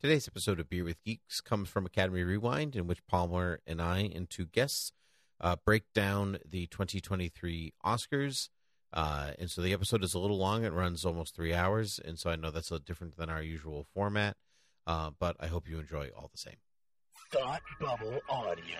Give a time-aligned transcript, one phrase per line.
[0.00, 4.08] Today's episode of Beer with Geeks comes from Academy Rewind, in which Palmer and I
[4.14, 4.92] and two guests
[5.40, 8.48] uh, break down the 2023 Oscars.
[8.92, 12.16] Uh, and so the episode is a little long; it runs almost three hours, and
[12.16, 14.36] so I know that's a different than our usual format.
[14.86, 16.58] Uh, but I hope you enjoy all the same.
[17.32, 18.78] Thought Bubble Audio.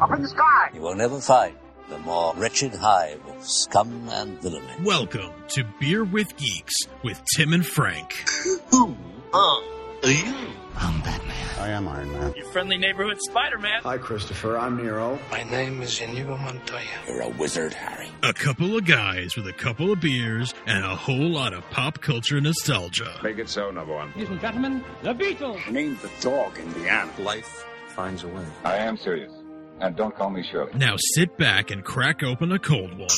[0.00, 0.70] Up in the sky.
[0.74, 1.56] You will never find
[1.88, 4.66] the more wretched hive of scum and villainy.
[4.84, 8.12] Welcome to Beer with Geeks with Tim and Frank.
[8.42, 8.96] Who
[9.32, 9.62] are
[10.04, 10.34] you?
[10.76, 11.34] I'm Batman.
[11.58, 12.34] I am Iron Man.
[12.36, 13.82] Your friendly neighborhood Spider-Man.
[13.82, 14.56] Hi, Christopher.
[14.56, 15.18] I'm Nero.
[15.30, 16.84] My name is Inigo Montoya.
[17.08, 18.08] You're a wizard, Harry.
[18.22, 22.00] A couple of guys with a couple of beers and a whole lot of pop
[22.00, 23.18] culture nostalgia.
[23.24, 24.12] Make it so, number one.
[24.14, 25.68] Ladies and gentlemen, the Beatles.
[25.68, 27.24] Name the dog in the animal.
[27.24, 28.44] Life finds a way.
[28.62, 29.32] I am serious.
[29.80, 30.72] And don't call me Shirley.
[30.74, 33.08] Now sit back and crack open a cold one.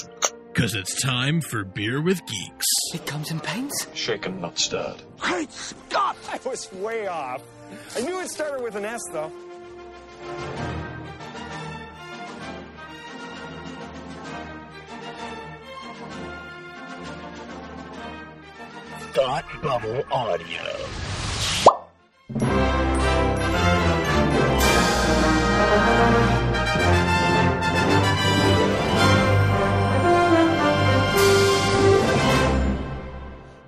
[0.52, 2.66] Cause it's time for Beer with Geeks.
[2.92, 3.86] It comes in paints.
[3.94, 5.02] Shaken, not stirred.
[5.18, 6.16] Great Scott!
[6.28, 7.42] I was way off.
[7.96, 9.30] I knew it started with an S, though.
[19.12, 20.80] Thought Bubble Audio.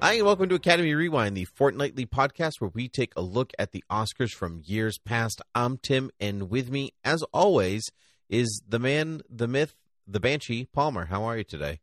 [0.05, 3.71] Hi, and welcome to Academy Rewind, the fortnightly podcast where we take a look at
[3.71, 5.41] the Oscars from years past.
[5.55, 7.89] I'm Tim, and with me, as always,
[8.29, 9.77] is the man, the myth,
[10.09, 11.05] the banshee, Palmer.
[11.05, 11.79] How are you today?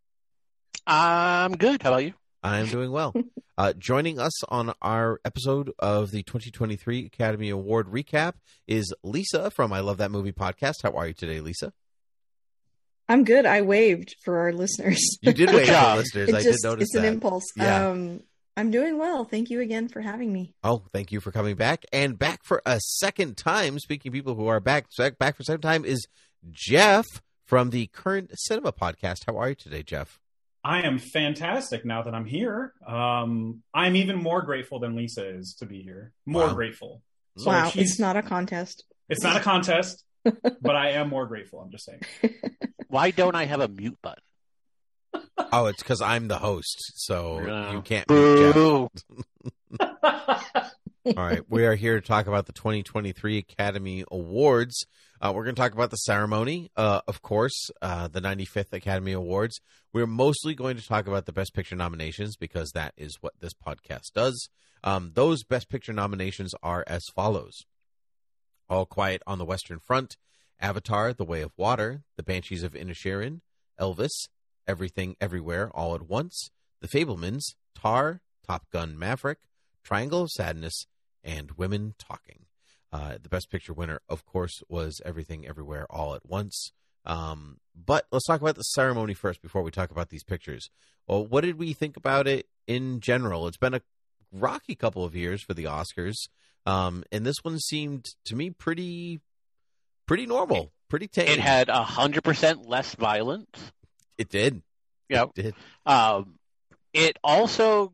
[0.86, 1.82] I'm good.
[1.82, 2.14] How about you?
[2.44, 3.14] I'm doing well.
[3.58, 8.34] uh, joining us on our episode of the 2023 Academy Award recap
[8.68, 10.84] is Lisa from I Love That Movie podcast.
[10.84, 11.72] How are you today, Lisa?
[13.10, 13.46] I'm good.
[13.46, 15.02] I waved for our listeners.
[15.22, 15.98] You did wave for job.
[15.98, 16.30] listeners.
[16.30, 17.00] It's I just did notice that.
[17.00, 17.08] it's that.
[17.08, 17.46] an impulse.
[17.58, 17.90] Yeah.
[17.90, 18.22] Um,
[18.56, 19.24] I'm doing well.
[19.26, 20.54] Thank you again for having me.
[20.64, 23.80] Oh, thank you for coming back and back for a second time.
[23.80, 24.86] Speaking of people who are back,
[25.18, 26.06] back for a second time is
[26.52, 27.06] Jeff
[27.46, 29.26] from the Current Cinema podcast.
[29.28, 30.20] How are you today, Jeff?
[30.64, 32.74] I am fantastic now that I'm here.
[32.86, 36.12] Um, I'm even more grateful than Lisa is to be here.
[36.26, 36.54] More Wow.
[36.54, 37.02] grateful.
[37.38, 38.84] So wow, she's- it's not a contest.
[39.08, 41.60] It's not a contest, but I am more grateful.
[41.62, 42.02] I'm just saying.
[42.88, 44.24] Why don't I have a mute button?
[45.52, 47.72] Oh, it's because I'm the host, so Yeah.
[47.74, 48.10] you can't.
[48.10, 48.90] mute Boo.
[49.80, 54.86] All right, we are here to talk about the 2023 Academy Awards.
[55.22, 59.14] Uh, we're going to talk about the ceremony, uh, of course, uh, the 95th Academy
[59.14, 59.60] Awards.
[59.94, 63.54] We're mostly going to talk about the Best Picture nominations because that is what this
[63.54, 64.50] podcast does.
[64.84, 67.66] Um, those Best Picture nominations are as follows
[68.70, 70.18] All Quiet on the Western Front,
[70.60, 73.42] Avatar, The Way of Water, The Banshees of Inisherin,
[73.80, 74.28] Elvis,
[74.68, 76.50] Everything Everywhere All at Once,
[76.82, 79.40] The Fabelmans, Tar, Top Gun Maverick,
[79.84, 80.86] Triangle of Sadness,
[81.24, 82.46] and Women Talking.
[82.92, 86.72] Uh, the Best Picture winner, of course, was Everything Everywhere All at Once.
[87.06, 90.70] Um, but let's talk about the ceremony first before we talk about these pictures.
[91.08, 93.48] Well, what did we think about it in general?
[93.48, 93.82] It's been a
[94.32, 96.28] rocky couple of years for the Oscars,
[96.66, 99.20] um, and this one seemed to me pretty,
[100.06, 101.28] pretty normal, pretty tame.
[101.28, 103.72] It had a hundred percent less violence.
[104.18, 104.62] it did,
[105.10, 105.32] Yep.
[105.36, 105.56] it did.
[105.86, 106.36] Um,
[106.94, 107.94] it also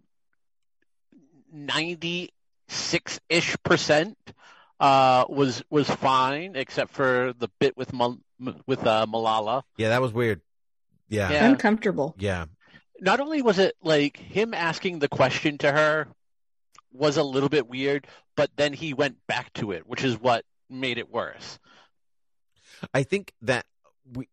[1.51, 2.31] ninety
[2.67, 4.17] six ish percent
[4.79, 8.19] uh was was fine except for the bit with Mal-
[8.65, 9.63] with uh, Malala.
[9.77, 10.41] Yeah, that was weird.
[11.07, 11.45] Yeah, Yeah.
[11.49, 12.15] Uncomfortable.
[12.17, 12.45] yeah.
[12.99, 16.07] Not only was it like him asking the question to her
[16.95, 20.45] was a little bit weird, but then he went back to it, which is what
[20.69, 21.59] made it worse.
[22.93, 23.65] I think that
[24.13, 24.27] we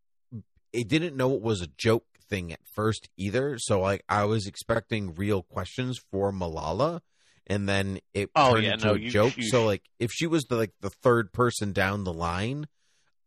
[0.72, 3.58] it didn't know it was a joke thing at first either.
[3.58, 7.00] So like I was expecting real questions for Malala,
[7.46, 9.36] and then it Oh, turned yeah, into no, a you- joke.
[9.36, 12.66] you- so like if she was the like the third person down the line,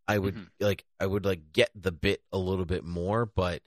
[0.08, 0.48] I would Mhm.
[0.60, 3.62] like I would like get the bit a little bit more, but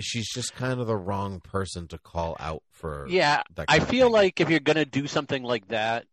[0.00, 3.06] she's just kind of the wrong person to call out for.
[3.08, 6.06] Yeah, I feel like if you're going to do something like that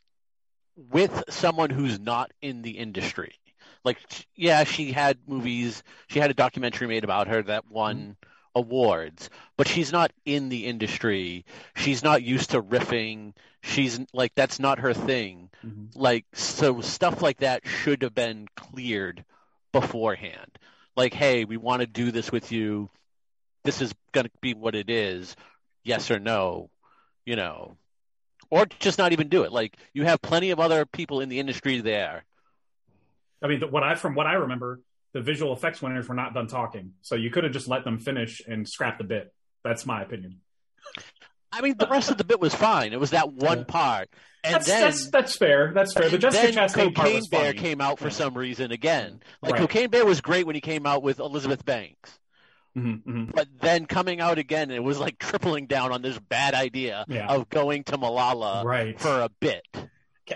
[0.75, 3.35] with someone who's not in the industry,
[3.83, 3.97] like,
[4.35, 8.11] yeah, she had movies, she had a documentary made about her that won Mm-hmm.
[8.53, 11.45] awards, but she's not in the industry.
[11.75, 13.33] She's not used to riffing.
[13.61, 15.49] She's like, that's not her thing.
[15.65, 15.87] Mhm.
[15.95, 19.23] Like, so stuff like that should have been cleared
[19.71, 20.57] beforehand.
[20.97, 22.89] Like, hey, we want to do this with you.
[23.63, 25.35] This is going to be what it is.
[25.83, 26.69] Yes or no,
[27.25, 27.75] you know,
[28.51, 29.51] or just not even do it.
[29.51, 32.23] Like, you have plenty of other people in the industry there.
[33.41, 34.79] I mean, what I from what I remember,
[35.13, 37.97] the visual effects winners were not done talking, so you could have just let them
[37.99, 39.33] finish and scrap the bit.
[39.63, 40.41] That's my opinion.
[41.51, 42.93] I mean, the rest of the bit was fine.
[42.93, 43.63] It was that one Yeah.
[43.65, 44.09] part,
[44.43, 45.73] and That's, then that's that's fair.
[45.73, 46.09] That's fair.
[46.09, 47.57] The Jessica Chastain part Cocaine was Bear funny.
[47.57, 48.11] came out for Yeah.
[48.11, 49.21] some reason again.
[49.41, 49.61] Like Right.
[49.61, 52.19] Cocaine Bear was great when he came out with Elizabeth Banks,
[52.77, 53.35] Mhm, mhm.
[53.35, 57.27] but then coming out again, it was like tripling down on this bad idea Yeah.
[57.27, 58.99] of going to Malala Right.
[58.99, 59.63] for a bit.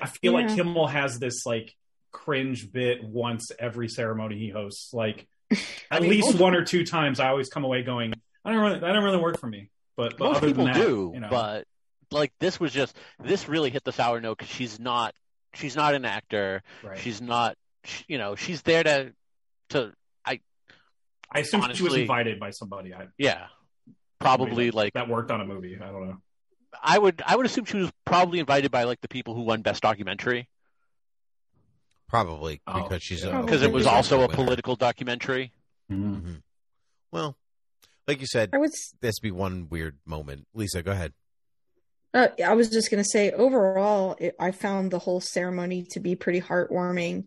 [0.02, 0.56] I feel like Yeah.
[0.56, 1.74] Kimmel has this like
[2.12, 4.94] cringe bit once every ceremony he hosts.
[4.94, 5.28] Like
[5.92, 8.80] at mean, least one or two times, I always come away going, "I don't really,
[8.80, 11.20] that don't really work for me." But, but Most other people than that, do, you
[11.22, 11.68] know, but
[12.12, 15.14] like this was just this really hit the sour note because she's not
[15.54, 16.64] she's not an actor.
[16.84, 16.98] right.
[17.00, 17.56] She's not
[18.08, 19.14] you know she's there to
[19.70, 19.94] to
[21.32, 22.94] I assume she was invited by somebody.
[22.94, 23.48] I, yeah
[24.20, 25.78] probably that, like that worked on a movie.
[25.82, 26.18] I don't know.
[26.84, 29.62] I would I would assume she was probably invited by like the people who won
[29.62, 30.48] best documentary
[32.08, 33.42] Probably Oh, because she's yeah.
[33.42, 34.34] because it was also a winner.
[34.36, 35.52] political documentary.
[35.92, 36.42] Mhm.
[37.12, 37.36] Well,
[38.08, 38.70] like you said, I would.
[38.70, 40.48] s- this be one weird moment.
[40.54, 41.14] Lisa, go ahead.
[42.14, 46.00] Uh, I was just going to say, overall, it, I found the whole ceremony to
[46.00, 47.26] be pretty heartwarming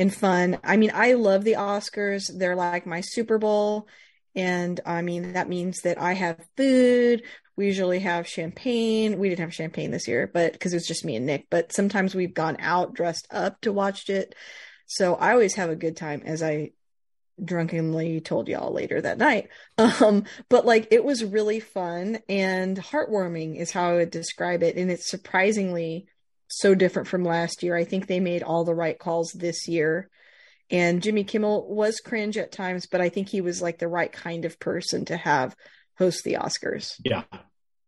[0.00, 0.58] and fun.
[0.64, 2.30] I mean, I love the Oscars.
[2.34, 3.86] They're like my Super Bowl.
[4.34, 7.22] And I mean, that means that I have food.
[7.54, 9.18] We usually have champagne.
[9.18, 11.48] We didn't have champagne this year, but because it was just me and Nick.
[11.50, 14.34] But sometimes we've gone out dressed up to watch it.
[14.86, 16.70] So I always have a good time as I
[17.42, 19.48] drunkenly told y'all later that night.
[19.78, 24.76] Um, but like it was really fun and heartwarming is how I would describe it.
[24.76, 26.06] And it's surprisingly
[26.50, 27.76] so different from last year.
[27.76, 30.10] I think they made all the right calls this year.
[30.70, 34.12] And Jimmy Kimmel was cringe at times, but I think he was like the right
[34.12, 35.56] kind of person to have
[35.98, 36.94] host the Oscars.
[37.04, 37.24] Yeah,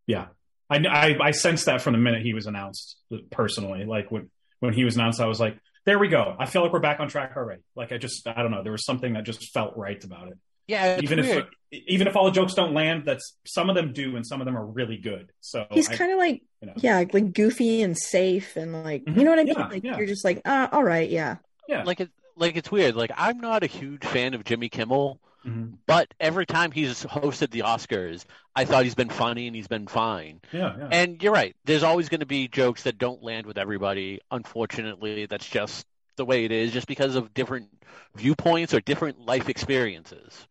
[0.06, 0.26] yeah.
[0.68, 2.96] I, I I sensed that from the minute he was announced.
[3.30, 4.30] Personally, like when
[4.60, 6.98] when he was announced, I was like, "There we go." I feel like we're back
[6.98, 7.62] on track already.
[7.76, 8.62] Like I just I don't know.
[8.62, 10.38] There was something that just felt right about it.
[10.66, 11.46] Yeah, it's even weird.
[11.70, 14.40] if even if all the jokes don't land, that's some of them do, and some
[14.40, 15.30] of them are really good.
[15.40, 16.74] So He's kind of like, you know.
[16.76, 19.16] yeah, like goofy and safe and like, Mhm.
[19.16, 19.54] you know what I mean?
[19.56, 19.96] Yeah, like yeah.
[19.96, 21.36] you're just like, uh, all right, yeah.
[21.68, 22.94] yeah, like it like it's weird.
[22.94, 25.78] Like I'm not a huge fan of Jimmy Kimmel, Mhm.
[25.86, 28.24] but every time he's hosted the Oscars,
[28.54, 30.40] I thought he's been funny and he's been fine.
[30.52, 30.88] yeah, yeah.
[30.92, 31.56] And you're right.
[31.64, 34.20] There's always going to be jokes that don't land with everybody.
[34.30, 35.86] Unfortunately, that's just
[36.16, 37.68] the way it is, just because of different
[38.14, 40.46] viewpoints or different life experiences.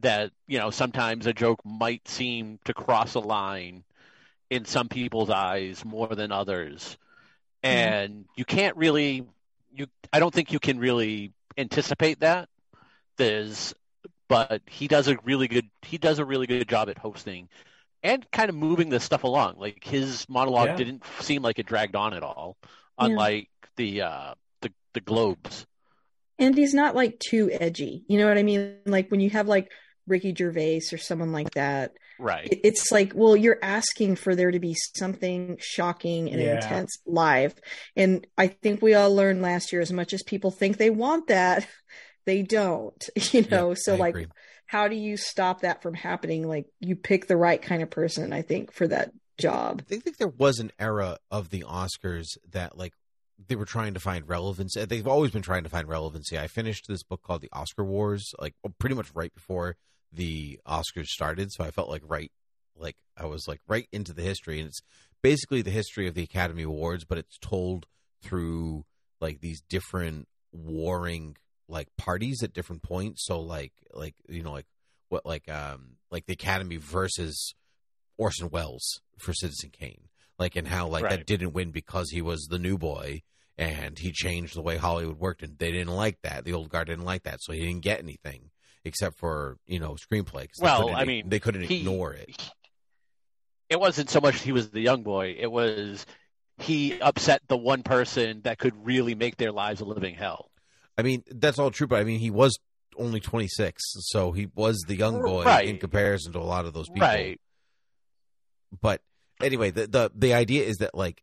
[0.00, 3.82] That, you know, sometimes a joke might seem to cross a line
[4.50, 6.98] in some people's eyes more than others.
[7.62, 9.26] And you can't really
[9.72, 12.48] you I don't think you can really anticipate that.
[13.16, 13.74] There's
[14.28, 17.48] but he does a really good he does a really good job at hosting
[18.02, 19.56] and kind of moving this stuff along.
[19.58, 20.76] Like his monologue Yeah.
[20.76, 22.56] didn't seem like it dragged on at all,
[22.98, 23.06] Yeah.
[23.06, 25.66] unlike the uh the the globes.
[26.38, 28.04] And he's not like too edgy.
[28.08, 28.78] You know what I mean?
[28.86, 29.70] Like when you have like
[30.08, 32.48] Ricky Gervais or someone like that, Right.
[32.50, 36.54] it's like, well, you're asking for there to be something shocking and Yeah.
[36.54, 37.54] intense live.
[37.96, 41.28] And I think we all learned last year as much as people think they want
[41.28, 41.66] that,
[42.26, 43.74] they don't, you know?
[43.74, 44.26] so I like agree.
[44.66, 46.46] how do you stop that from happening?
[46.46, 49.82] Like you pick the right kind of person, I think, for that job.
[49.90, 52.92] I think there was an era of the Oscars that like
[53.46, 54.76] they were trying to find relevance.
[54.76, 56.36] uh, They've always been trying to find relevancy.
[56.38, 59.76] I finished this book called The Oscar Wars, like pretty much right before
[60.12, 61.52] the Oscars started.
[61.52, 62.32] So I felt like right,
[62.76, 64.80] like I was like right into the history, and it's
[65.22, 67.86] basically the history of the Academy Awards, but it's told
[68.22, 68.84] through
[69.20, 71.36] like these different warring
[71.68, 73.24] like parties at different points.
[73.26, 74.66] So like like you know like
[75.08, 77.54] what like um like the Academy versus
[78.16, 82.46] Orson Welles for Citizen Kane, like and how like that didn't win because he was
[82.50, 83.22] the new boy
[83.56, 86.44] and he changed the way Hollywood worked, and they didn't like that.
[86.44, 88.50] The old guard didn't like that, so he didn't get anything
[88.84, 90.42] except for you know screenplay.
[90.48, 92.50] 'cause they Well, I mean, they couldn't he- ignore it.
[93.68, 96.06] It wasn't so much he was the young boy, it was
[96.58, 100.50] he upset the one person that could really make their lives a living hell.
[100.96, 102.58] I mean, that's all true, but I mean, he was
[102.96, 105.68] only 26, so he was the young boy Right.
[105.68, 107.02] in comparison to a lot of those people.
[107.06, 107.40] Right.
[108.80, 109.02] But
[109.40, 111.22] anyway, the the the idea is that like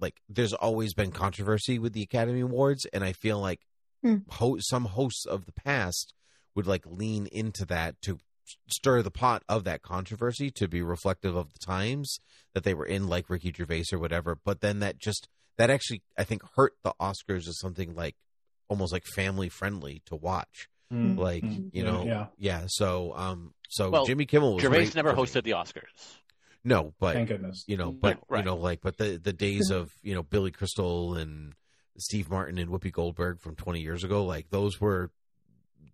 [0.00, 3.60] like there's always been controversy with the Academy Awards, and I feel like
[4.02, 4.16] Hmm.
[4.30, 6.12] ho- some hosts of the past
[6.54, 8.18] would like lean into that to
[8.68, 12.18] stir the pot of that controversy to be reflective of the times
[12.54, 14.36] that they were in, like Ricky Gervais or whatever.
[14.44, 15.28] But then that just
[15.58, 18.16] that actually I think hurt the Oscars as something like
[18.68, 20.68] almost like family friendly to watch.
[20.92, 22.26] Mm, Like mm, you know, yeah.
[22.36, 22.62] yeah.
[22.66, 25.22] So um, so Well, Jimmy Kimmel was Gervais great never for me.
[25.22, 26.16] hosted the Oscars.
[26.64, 27.64] No, but Thank goodness.
[27.66, 28.38] you know, No, but right.
[28.40, 31.54] you know, like, but the the days of you know Billy Crystal and
[31.98, 35.10] Steve Martin and Whoopi Goldberg from twenty years ago, like those were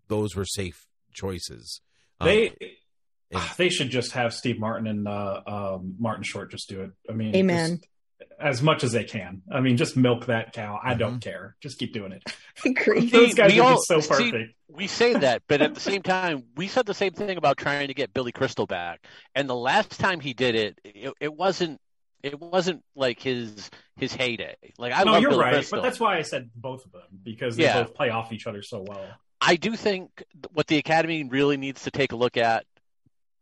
[0.09, 1.81] those were safe choices.
[2.21, 6.69] Um, They and- they should just have Steve Martin and uh, um, Martin Short just
[6.69, 6.91] do it.
[7.11, 7.77] I mean, Amen.
[7.77, 9.43] just as much as they can.
[9.53, 10.81] I mean, just milk that cow.
[10.83, 10.99] I Mm-hmm.
[10.99, 11.55] don't care.
[11.61, 12.23] Just keep doing it.
[12.65, 13.11] Agree.
[13.11, 14.55] Those guys we are all- just so see, perfect.
[14.69, 17.89] we say that, but at the same time, we said the same thing about trying
[17.89, 19.05] to get Billy Crystal back.
[19.35, 21.81] And the last time he did it, it, it wasn't
[22.23, 24.57] it wasn't like his his heyday.
[24.79, 25.79] Like I no, love you're Billy right, Crystal.
[25.79, 27.83] but that's why I said both of them because they Yeah.
[27.83, 29.07] both play off each other so well.
[29.41, 32.65] I do think what the Academy really needs to take a look at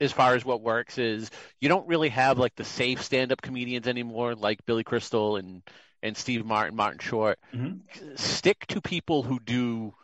[0.00, 3.40] as far as what works is you don't really have like the safe stand up
[3.40, 5.62] comedians anymore like Billy Crystal and
[6.02, 7.38] and Steve Martin, Martin Short.
[7.54, 7.80] Mhm.
[8.18, 9.94] Stick to people who do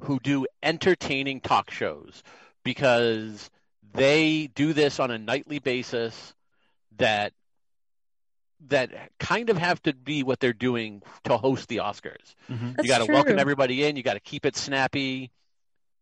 [0.00, 2.22] who do entertaining talk shows
[2.64, 3.50] because
[3.92, 6.34] they do this on a nightly basis
[6.96, 7.34] that
[8.68, 12.34] that kind of have to be what they're doing to host the Oscars.
[12.48, 12.76] Mhm.
[12.76, 13.96] That's you got to welcome everybody in.
[13.96, 15.30] You got to keep it snappy.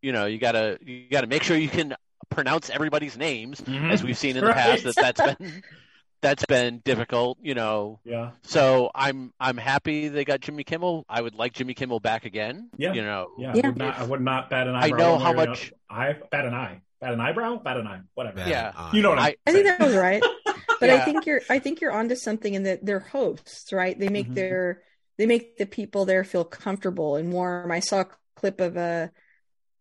[0.02, 1.95] You know, you got to you got to make sure you can
[2.30, 3.90] pronounce everybody's names, Mhm.
[3.92, 4.57] as we've seen in the Right.
[4.57, 4.85] past.
[4.85, 5.62] That that's been
[6.23, 7.38] that's been difficult.
[7.42, 11.04] You know, Yeah, so I'm I'm happy they got Jimmy Kimmel.
[11.09, 12.71] I would like Jimmy Kimmel back again.
[12.76, 12.92] Yeah.
[12.92, 13.52] You know, yeah.
[13.54, 13.62] Yeah.
[13.64, 16.02] I, would not, I would not bat an I know how much- other.
[16.02, 18.37] I bat an eye, bat an eyebrow, bat an eye, whatever.
[18.37, 18.73] bad Yeah.
[18.76, 18.90] eye.
[18.95, 20.23] You know what I'm I- I think that was right.
[20.80, 20.95] But Yeah.
[20.95, 23.99] I think you're I think you're onto something in that they're hosts, right?
[23.99, 24.35] They make Mhm.
[24.35, 24.83] their
[25.19, 27.71] they make the people there feel comfortable and warm.
[27.71, 29.09] I saw a clip of uh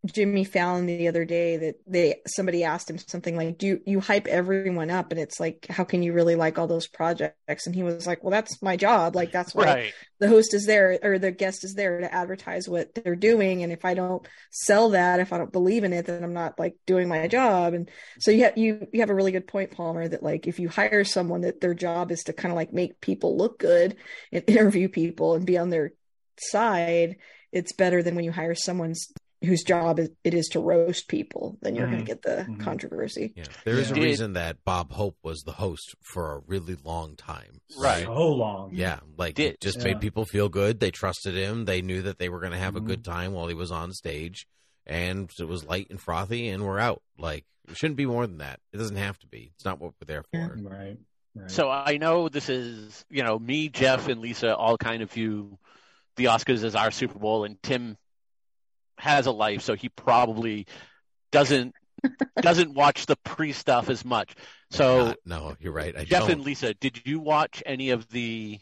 [0.06, 4.00] Jimmy Fallon the other day that they somebody asked him something like, "Do you, you
[4.00, 7.76] hype everyone up?" And it's like, "How can you really like all those projects?" And
[7.76, 9.16] he was like, "Well, that's my job.
[9.16, 9.94] Like that's why right.
[10.20, 13.72] the host is there or the guest is there to advertise what they're doing and
[13.72, 16.76] if i don't sell that if i don't believe in it then i'm not like
[16.86, 17.90] doing my job and
[18.20, 20.70] so you have you you have a really good point palmer that like if you
[20.70, 23.96] hire someone that their job is to kind of like make people look good
[24.32, 25.94] and interview people and be on their
[26.38, 27.18] side
[27.52, 29.12] it's better than when you hire someone's
[29.44, 32.06] whose job it is to roast people then you're going Mhm.
[32.06, 32.60] to get the Mhm.
[32.60, 36.76] controversy Yeah, there is a reason that Bob Hope was the host for a really
[36.84, 37.62] long time.
[37.80, 38.04] Right.
[38.04, 38.72] So long.
[38.74, 39.86] Yeah, like Did- it just Yeah.
[39.86, 40.80] made people feel good.
[40.80, 41.66] They trusted him.
[41.66, 42.78] They knew that they were going to have Mhm.
[42.78, 44.46] a good time while he was on stage,
[44.86, 47.02] and it was light and frothy, and we're out.
[47.18, 48.60] Like it shouldn't be more than that.
[48.74, 49.52] It doesn't have to be.
[49.56, 50.56] It's not what we're there for.
[50.62, 50.98] Right.
[51.36, 51.50] Right.
[51.52, 55.58] So I know this is, you know, me, Jeff, and Lisa all kind of view
[56.18, 57.96] the Oscars as our Super Bowl, and Tim
[59.00, 60.68] has a life, so he probably
[61.32, 61.74] doesn't
[62.42, 64.36] doesn't watch the pre stuff as much.
[64.72, 65.96] So God, no, you're right.
[65.98, 66.32] I Jeff don't.
[66.32, 68.60] and Lisa, did you watch any of the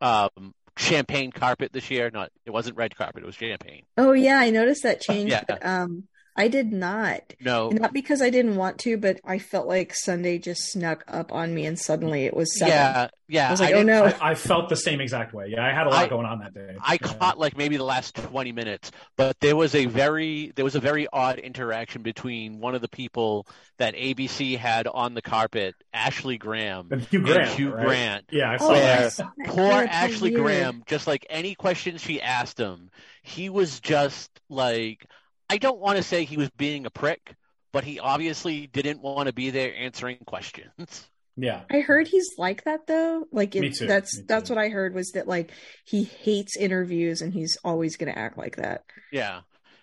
[0.00, 2.10] um, champagne carpet this year?
[2.12, 3.84] Not, it wasn't red carpet; it was champagne.
[3.96, 5.44] oh yeah i noticed that change Yeah.
[5.48, 6.04] but um
[6.38, 10.38] i did not No, Not because I didn't want to, but I felt like Sunday
[10.38, 12.72] just snuck up on me, and suddenly it was seven.
[12.72, 13.48] yeah, yeah.
[13.48, 14.04] I was like, oh didn't- no.
[14.04, 15.48] I, I felt the same exact way.
[15.48, 16.76] Yeah, I had a lot I- going on that day.
[16.80, 16.98] I Yeah.
[17.08, 20.80] caught like maybe the last 20 minutes, but there was a very there was a
[20.80, 23.46] very odd interaction between one of the people
[23.78, 27.50] that ABC had on the carpet, Ashley Graham, And Hugh and Grant.
[27.50, 27.84] Hugh right?
[27.86, 28.24] Grant.
[28.30, 28.80] Yeah, I saw Oh, Where
[29.10, 29.28] that.
[29.46, 30.30] Poor Yeah, it's so Ashley.
[30.30, 32.90] Graham, just like any questions she asked him,
[33.22, 35.04] he was just like
[35.50, 37.34] I don't want to say he was being a prick,
[37.72, 41.08] but he obviously didn't want to be there answering questions.
[41.36, 41.62] Yeah.
[41.70, 43.24] I heard he's like that though.
[43.30, 44.54] Like Me it, too, that's me that's too.
[44.56, 45.52] what I heard was that like
[45.84, 49.40] he hates interviews and he's always going to act like that, Yeah.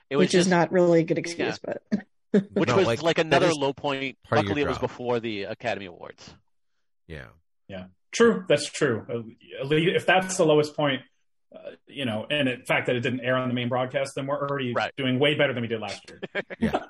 [0.09, 1.57] It was which is not really a good excuse.
[1.57, 1.81] But
[2.53, 4.17] which No, was like, like, another low point.
[4.23, 6.33] part of your Luckily, it was before the Academy Awards.
[7.07, 7.25] Yeah,
[7.67, 7.85] Yeah.
[8.11, 8.45] True.
[8.47, 9.05] That's true.
[9.09, 11.01] Uh, If that's the lowest point,
[11.55, 14.27] uh, you know, and the fact that it didn't air on the main broadcast, then
[14.27, 14.91] we're already Right.
[14.97, 16.19] doing way better than we did last year.
[16.59, 16.83] yeah,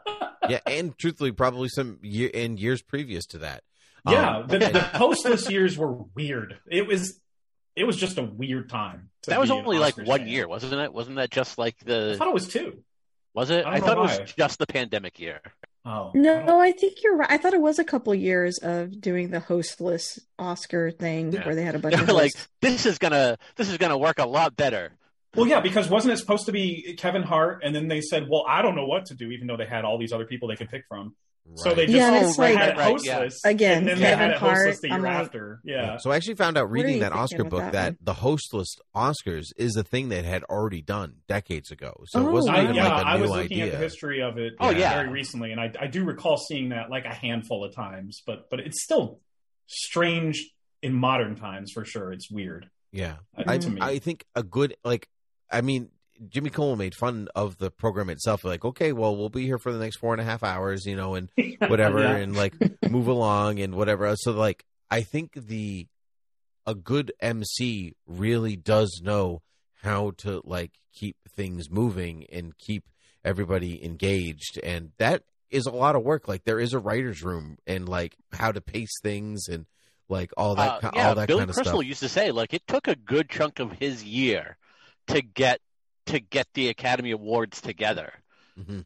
[0.50, 3.64] yeah, and truthfully, probably some year in years previous to that.
[4.08, 6.60] Yeah, Um, the, the and- hostless years were weird.
[6.70, 7.20] It was,
[7.76, 9.10] it was just a weird time.
[9.28, 10.28] That was only like one fan.
[10.28, 10.94] year, wasn't it?
[10.94, 12.12] Wasn't that just like the?
[12.14, 12.84] I thought it was two.
[13.34, 13.66] Was it?
[13.66, 15.42] I I, thought know it was just the pandemic year.
[15.86, 17.30] Oh no, I think you're right.
[17.30, 21.46] I thought it was a couple years of doing the hostless Oscar thing Yeah.
[21.46, 24.18] where they had a bunch of were like, this is gonna, this is gonna work
[24.18, 24.94] a lot better.
[25.36, 28.46] Well, yeah, because wasn't it supposed to be Kevin Hart, and then they said, "Well,
[28.48, 30.56] I don't know what to do," even though they had all these other people they
[30.56, 31.14] could pick from.
[31.54, 33.20] So they just Yeah, and Oh, it's right, had right, it right, yeah.
[33.20, 35.62] hostless Again, and then Kevin they had it Hart, hostless the year like- after.
[35.64, 39.46] Yeah, So I actually found out reading that Oscar book that that the hostless Oscars
[39.56, 42.04] is a thing that had already done decades ago.
[42.08, 42.32] So it Oh.
[42.32, 43.66] wasn't I, even yeah, like a I new was looking idea.
[43.66, 44.96] at the history of it Oh, yeah.
[44.96, 48.22] very recently, and I, I do recall seeing that like a handful of times.
[48.26, 49.20] But but it's still
[49.68, 52.12] strange in modern times for sure.
[52.12, 52.70] It's weird.
[52.92, 53.82] Yeah, uh, I, to me.
[53.82, 55.10] I think a good like,
[55.52, 55.90] I mean,
[56.30, 58.44] Jimmy Kimmel made fun of the program itself.
[58.44, 60.96] Like, okay, well, we'll be here for the next four and a half hours, you
[60.96, 61.30] know, and
[61.60, 62.16] whatever, Yeah.
[62.18, 62.54] and like
[62.90, 64.14] move along and whatever.
[64.18, 65.88] So like, I think the
[66.66, 69.42] a good MC really does know
[69.82, 72.86] how to like keep things moving and keep
[73.24, 76.28] everybody engaged, and that is a lot of work.
[76.28, 79.66] Like there is a writers' room and like how to pace things and
[80.10, 81.88] like all that, Uh, yeah, all that Billy kind of Crystal stuff.
[81.88, 84.58] used to say like it took a good chunk of his year
[85.08, 85.60] to get
[86.08, 88.14] to get the Academy Awards together.
[88.58, 88.82] hmm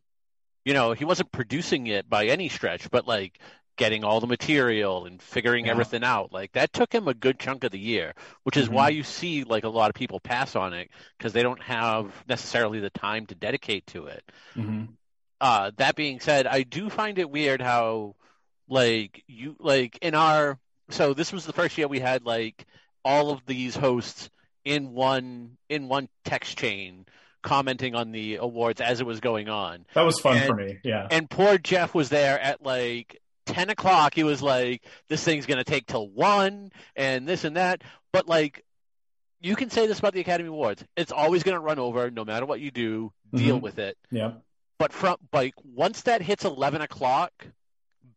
[0.65, 3.39] You know, he wasn't producing it by any stretch, but like
[3.77, 5.71] getting all the material and figuring Yeah.
[5.71, 6.33] everything out.
[6.33, 8.73] Like that took him a good chunk of the year, which is Mhm.
[8.73, 12.13] why you see like a lot of people pass on it because they don't have
[12.27, 14.23] necessarily the time to dedicate to it.
[14.55, 14.97] hmm
[15.41, 18.15] uh that being said i do find it weird how
[18.67, 20.59] like you like in our
[20.89, 22.65] so this was the first year we had like
[23.05, 24.29] all of these hosts
[24.69, 27.05] in one in one text chain
[27.41, 30.77] commenting on the awards as it was going on That was fun And- for me.
[30.83, 31.07] Yeah.
[31.09, 35.63] and poor jeff was there at like 10 o'clock he was like this thing's gonna
[35.63, 38.63] take till one and this and that but like
[39.41, 42.45] you can say this about the academy awards it's always gonna run over no matter
[42.45, 43.61] what you do deal Mhm.
[43.61, 44.33] with it yeah.
[44.77, 47.31] but from like once that hits eleven o'clock,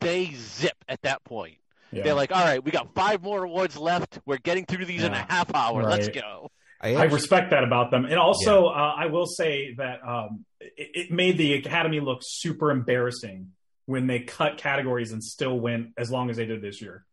[0.00, 1.58] they zip at that point.
[1.92, 2.02] Yeah.
[2.04, 4.18] They're like, all right, we got five more awards left.
[4.24, 5.82] We're getting through these in a half hour.
[5.84, 6.50] Let's go.
[6.80, 8.04] I, I respect that about them.
[8.06, 12.70] And also, uh, I will say that um, it, it made the Academy look super
[12.70, 13.52] embarrassing
[13.86, 17.04] when they cut categories and still went as long as they did this year.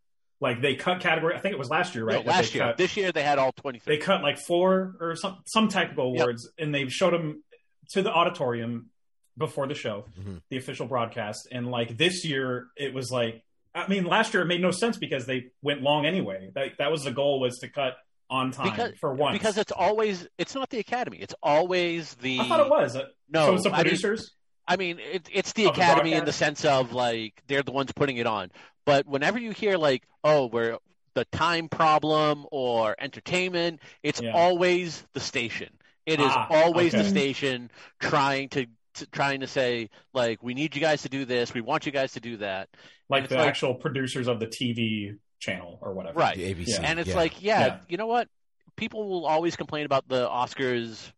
[0.42, 1.36] Like they cut category.
[1.36, 2.26] I think it was last year, right?
[2.26, 5.16] No, last year, cut- this year they had all twenty they cut like four or
[5.18, 6.22] some some technical Yep.
[6.24, 7.44] awards, and they showed them
[7.92, 8.90] to the auditorium
[9.38, 10.42] before the show, Mhm.
[10.50, 11.48] the official broadcast.
[11.52, 13.44] And like this year, it was like,
[13.86, 16.50] I mean, last year it made no sense because they went long anyway.
[16.56, 17.96] That that was the goal was to cut
[18.30, 19.34] on time Because for once.
[19.38, 21.18] because it's always it's not the Academy.
[21.18, 22.96] It's always the I thought it was.
[23.30, 23.46] no.
[23.48, 24.32] so it's the I mean- producers.
[24.68, 27.72] I mean, it, it's the Of the Academy in the sense of like they're the
[27.72, 28.52] ones putting it on.
[28.86, 30.78] But whenever you hear like, oh, we're
[31.16, 34.32] the time problem or entertainment, it's Yeah.
[34.34, 35.70] always the station.
[36.06, 40.76] It is Ah, always the station trying to, to trying to say like, we need
[40.76, 42.70] you guys to do this, we want you guys to do that,
[43.10, 46.20] like the like- actual producers of the TV channel or whatever.
[46.20, 46.36] right?
[46.38, 46.82] the ABC, Yeah.
[46.84, 47.16] And it's yeah.
[47.16, 47.78] like, yeah, Yeah.
[47.88, 48.28] you know what?
[48.76, 51.12] People will always complain about the Oscars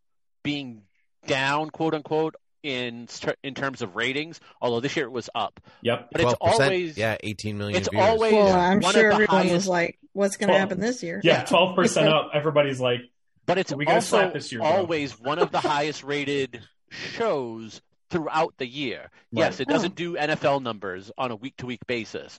[0.44, 0.84] being
[1.28, 3.08] down, quote unquote, in
[3.44, 4.40] in terms of ratings.
[4.62, 6.10] Although this year it was up, Yep.
[6.12, 7.78] but it's always yeah, 18 million.
[7.80, 8.08] it's viewers.
[8.08, 8.58] always- Well, Yeah.
[8.60, 11.02] I'm One sure of the everyone highest- was like, "What's going to Well, happen this
[11.02, 12.30] year?" Yeah, twelve percent up.
[12.36, 13.02] Everybody's like,
[13.48, 17.82] but it's We gotta also slap this year, always one of the highest rated shows
[18.10, 19.10] throughout the year.
[19.32, 22.38] Yes, it doesn't do NFL numbers on a week to week basis,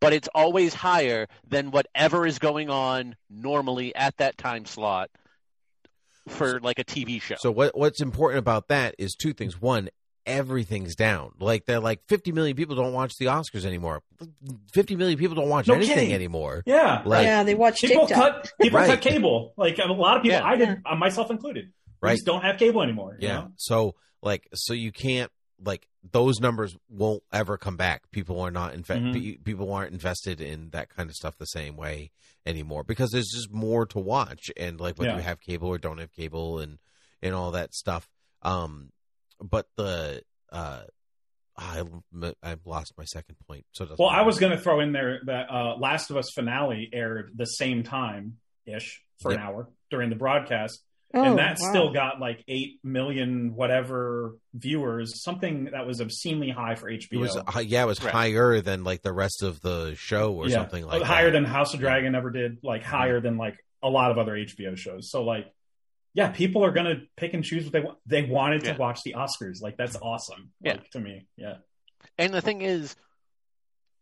[0.00, 5.10] but it's always higher than whatever is going on normally at that time slot
[6.28, 7.36] for like a TV show.
[7.38, 9.60] So what what's important about that is two things.
[9.60, 9.88] One,
[10.26, 11.32] everything's down.
[11.40, 14.02] Like they're like 50 million people don't watch the Oscars anymore.
[14.72, 16.12] 50 million people don't watch No anything kidding.
[16.14, 16.62] anymore.
[16.66, 18.32] yeah, Like- yeah, they watch people TikTok.
[18.44, 18.86] cut people Right.
[18.88, 19.52] cut cable.
[19.56, 20.44] Like a lot of people, Yeah.
[20.46, 21.72] I did, uh, myself included.
[22.02, 22.14] We Right.
[22.14, 23.16] just don't have cable anymore.
[23.20, 23.34] you Yeah.
[23.34, 23.52] know?
[23.56, 25.30] So like so you can't
[25.64, 28.10] like those numbers won't ever come back.
[28.10, 29.44] People are not in Mhm.
[29.44, 32.10] people aren't invested in that kind of stuff the same way
[32.44, 35.16] anymore because there's just more to watch and like whether Yeah.
[35.18, 36.78] you have cable or don't have cable and
[37.22, 38.08] and all that stuff.
[38.42, 38.92] Um
[39.40, 40.82] but the uh
[41.56, 41.84] I
[42.42, 43.66] I lost my second point.
[43.72, 46.88] So Well, I was going to throw in there that uh, Last of Us finale
[46.94, 49.38] aired the same time ish for Yep.
[49.40, 50.82] an hour during the broadcast,
[51.14, 51.68] Oh, and that wow.
[51.70, 57.12] still got like eight million whatever viewers, something that was obscenely high for HBO.
[57.12, 58.12] It was hi- yeah, it was Right.
[58.12, 61.32] higher than like the rest of the show or Yeah, something like higher that.
[61.32, 62.90] than House of Dragon ever did, like mm-hmm.
[62.90, 65.10] higher than like a lot of other HBO shows.
[65.10, 65.52] So like,
[66.14, 67.98] yeah, people are gonna pick and choose what they want.
[68.06, 68.72] They wanted Yeah.
[68.74, 69.60] to watch the Oscars.
[69.60, 70.52] Like that's awesome.
[70.62, 70.72] Yeah.
[70.74, 71.56] like, to me, yeah.
[72.16, 72.96] And the thing is,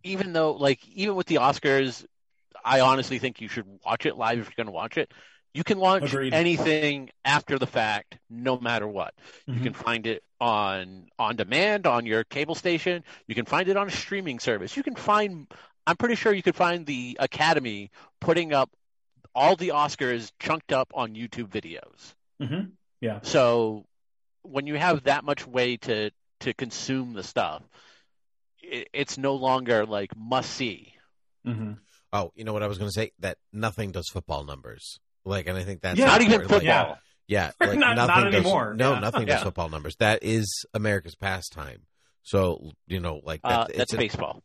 [0.02, 2.04] even though, like, even with the Oscars,
[2.64, 5.12] I honestly think you should watch it live if you're going to watch it.
[5.52, 6.32] You can launch Agreed.
[6.32, 9.14] anything after the fact, no matter what.
[9.46, 9.62] You Mhm.
[9.64, 13.04] can find it on on demand on your cable station.
[13.26, 14.76] You can find it on a streaming service.
[14.76, 15.52] You can find.
[15.86, 18.70] I'm pretty sure you could find the Academy putting up
[19.34, 22.14] all the Oscars chunked up on YouTube videos.
[22.40, 23.20] hmm Yeah.
[23.22, 23.86] So
[24.42, 26.10] when you have that much way to
[26.40, 27.62] to consume the stuff,
[28.62, 30.94] it, it's no longer like must see.
[31.44, 31.72] hmm
[32.12, 33.12] Oh, you know what I was going to say?
[33.20, 34.98] That nothing does football numbers.
[35.24, 36.06] Like, and I think that's Yeah.
[36.06, 36.64] Not even important.
[36.64, 36.96] Like, football.
[37.28, 37.52] Yeah.
[37.60, 38.74] Yeah, like Not- not nothing does- anymore.
[38.74, 39.00] no, Yeah.
[39.00, 39.44] nothing does Yeah.
[39.44, 39.94] football numbers.
[40.00, 41.82] That is America's pastime.
[42.22, 44.42] So you know, like that, Uh, it's that's a- baseball.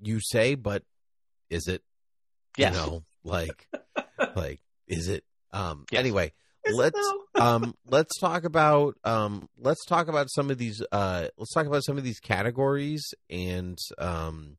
[0.00, 0.82] you say, but
[1.50, 1.82] is it?
[2.56, 2.74] Yes.
[2.74, 3.68] You know, like,
[4.34, 5.24] like, is it?
[5.52, 5.84] Um.
[5.90, 6.00] Yes.
[6.00, 6.32] Anyway,
[6.72, 6.98] let's
[7.34, 11.84] um let's talk about um let's talk about some of these uh let's talk about
[11.84, 14.56] some of these categories and um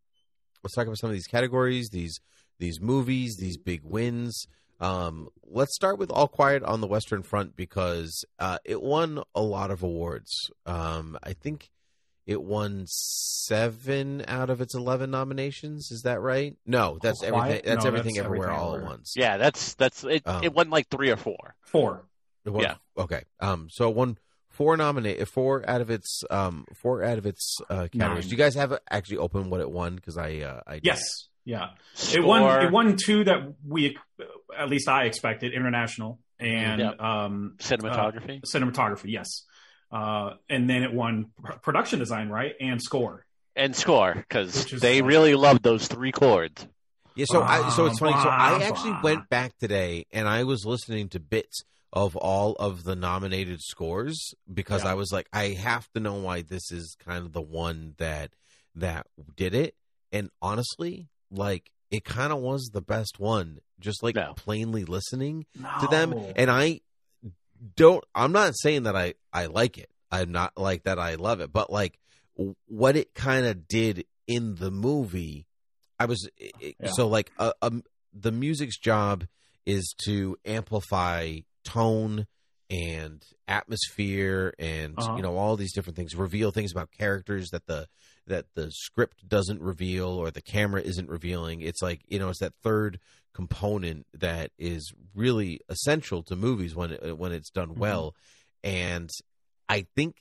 [0.64, 2.20] let's talk about some of these categories these
[2.60, 4.46] these movies these big wins
[4.80, 9.42] Um, let's start with All Quiet on the Western Front because uh, it won a
[9.42, 10.32] lot of awards.
[10.66, 11.70] Um, I think
[12.26, 15.90] it won seven out of its eleven nominations.
[15.92, 16.56] Is that right?
[16.66, 17.44] No, that's All Quiet?
[17.50, 17.70] everything.
[17.70, 19.14] That's No, everything that's everywhere Everything all at once.
[19.18, 20.24] Yeah, that's that's it.
[20.26, 21.56] Um, it wasn't like three or four.
[21.62, 22.06] Four.
[22.46, 22.76] It won- Yeah.
[22.98, 23.24] Okay.
[23.40, 23.68] Um.
[23.72, 24.18] So it won
[24.50, 27.96] four nominate four out of its um four out of its uh, categories.
[27.96, 28.22] Nine.
[28.22, 29.96] Do you guys have it actually open what it won?
[29.96, 30.84] Because I uh I did.
[31.50, 31.60] Yes.
[31.62, 31.70] Yeah.
[31.94, 32.66] Score, It won.
[32.66, 33.98] It won two that we,
[34.58, 37.02] at least I expected, international and Yep.
[37.02, 38.38] um, cinematography.
[38.44, 39.12] uh, cinematography.
[39.12, 39.28] Yes.
[39.92, 43.26] Uh, and then it won pr- production design, right, and score.
[43.56, 46.68] and score because they like- really love those three chords.
[47.16, 48.14] Yeah, so I, so it's funny.
[48.14, 49.02] So I actually bah.
[49.04, 54.34] went back today and I was listening to bits of all of the nominated scores
[54.54, 54.92] because Yeah.
[54.92, 58.32] I was like, I have to know why this is kind of the one that
[58.76, 59.76] that did it.
[60.14, 63.60] And honestly, like it kind of was the best one.
[63.80, 64.34] Just like No.
[64.36, 65.46] plainly listening
[65.80, 66.82] to them, and I
[67.76, 68.04] don't.
[68.16, 69.90] I'm not saying that I I like it.
[70.12, 71.00] I'm not like that.
[71.00, 71.98] I love it, but like
[72.68, 75.46] what it kind of did in the movie,
[76.00, 76.92] I was it, Yeah.
[76.92, 79.26] so like uh, um, the music's job
[79.66, 82.26] is to amplify tone
[82.70, 85.16] and atmosphere and Uh-huh.
[85.16, 87.88] you know all these different things reveal things about characters that the
[88.30, 91.62] that the script doesn't reveal or the camera isn't revealing.
[91.62, 93.00] It's like you know it's that third
[93.34, 97.80] component that is really essential to movies when it, when it's done Mm-hmm.
[97.82, 98.16] well.
[98.64, 99.10] And
[99.68, 100.16] i think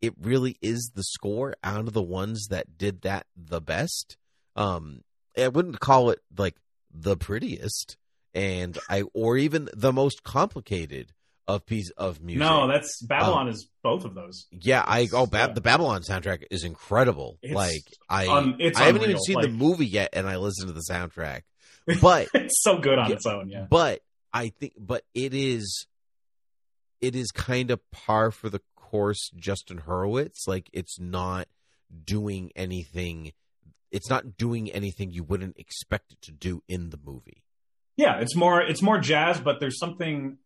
[0.00, 4.16] it really is the score out of the ones that did that the best.
[4.56, 5.02] Um
[5.36, 6.56] i wouldn't call it like
[6.92, 7.96] the prettiest
[8.34, 11.12] and i or even the most complicated
[11.46, 14.46] of piece of music No, that's Babylon Um, is both of those.
[14.50, 15.54] yeah, I oh Bab- Yeah.
[15.54, 17.38] the Babylon soundtrack is incredible.
[17.42, 20.68] It's like I it's I haven't even unreal, seen the movie yet, and I listened
[20.68, 21.42] to the soundtrack.
[22.00, 23.16] But it's so good on Yeah.
[23.16, 23.48] its own.
[23.50, 23.66] Yeah.
[23.68, 24.00] but
[24.32, 25.86] I think but it is
[27.00, 29.30] it is kind of par for the course.
[29.36, 31.46] Justin Hurwitz, like it's not
[32.04, 33.32] doing anything.
[33.90, 37.42] It's not doing anything you wouldn't expect it to do in the movie.
[37.96, 40.38] Yeah, it's more it's more jazz, but there's something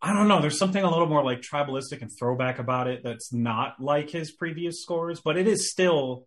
[0.00, 3.32] I don't know, there's something a little more like tribalistic and throwback about it that's
[3.32, 6.26] not like his previous scores, but it is still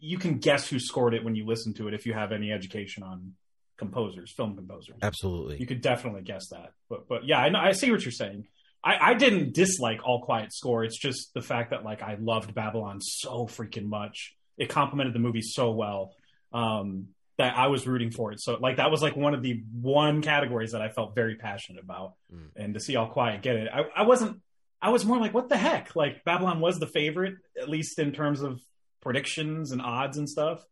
[0.00, 2.52] you can guess who scored it when you listen to it if you have any
[2.52, 3.32] education on
[3.78, 4.96] composers, film composers.
[5.00, 5.58] Absolutely.
[5.58, 6.72] You could definitely guess that.
[6.90, 8.46] But but yeah, I know, I see what you're saying.
[8.84, 10.84] I, I didn't dislike All Quiet Score.
[10.84, 14.34] It's just the fact that like I loved Babylon so freaking much.
[14.56, 16.14] It complemented the movie so well
[16.52, 18.40] um, that I was rooting for it.
[18.40, 21.82] So like that was like one of the one categories that I felt very passionate
[21.82, 22.14] about.
[22.34, 22.48] Mm.
[22.56, 24.40] And to see All Quiet get it, I, I wasn't.
[24.80, 25.96] I was more like, what the heck?
[25.96, 28.60] Like Babylon was the favorite, at least in terms of
[29.00, 30.64] predictions and odds and stuff.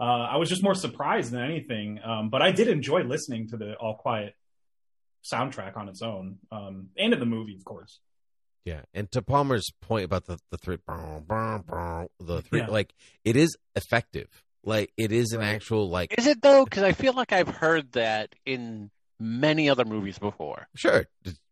[0.00, 2.00] Uh, I was just more surprised than anything.
[2.04, 4.34] Um, but I did enjoy listening to the All Quiet
[5.32, 8.00] soundtrack on its own, um, and to the movie, of course.
[8.64, 12.66] Yeah, and to Palmer's point about the the three, the three, Yeah.
[12.66, 14.43] like it is effective.
[14.64, 15.54] Like it is an Right.
[15.54, 16.64] actual like Is it though?
[16.64, 20.66] Because I feel like I've heard that in many other movies before.
[20.74, 21.06] sure.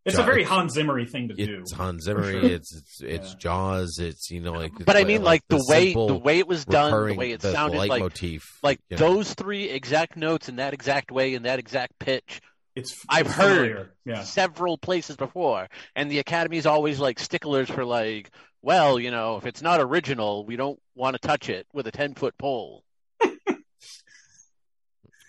[0.04, 1.60] It's a very Hans Zimmery thing to do.
[1.60, 2.32] It's Hans Zimmery.
[2.40, 2.44] sure.
[2.50, 3.38] It's it's it's Yeah.
[3.38, 3.98] Jaws.
[4.00, 4.72] It's you know like.
[4.84, 7.52] But I mean, like, the, way the way it was done, the way it the
[7.52, 9.14] sounded, like leitmotif, like you know.
[9.14, 12.40] those three exact notes in that exact way in that exact pitch.
[12.74, 13.90] It's I've it's heard.
[14.04, 14.22] Yeah.
[14.24, 19.46] several places before, and the Academy's always like sticklers for like, well, you know, if
[19.46, 22.82] it's not original, we don't want to touch it with a ten foot pole.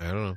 [0.03, 0.35] I don't know.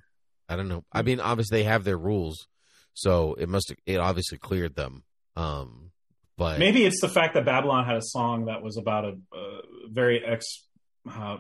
[0.49, 0.85] I don't know.
[0.93, 2.47] I mean, obviously they have their rules,
[2.95, 5.03] so it must it obviously cleared them.
[5.35, 5.91] Um,
[6.39, 9.61] but Maybe it's the fact that Babylon had a song that was about a, a
[9.91, 10.47] very ex,
[11.11, 11.39] uh,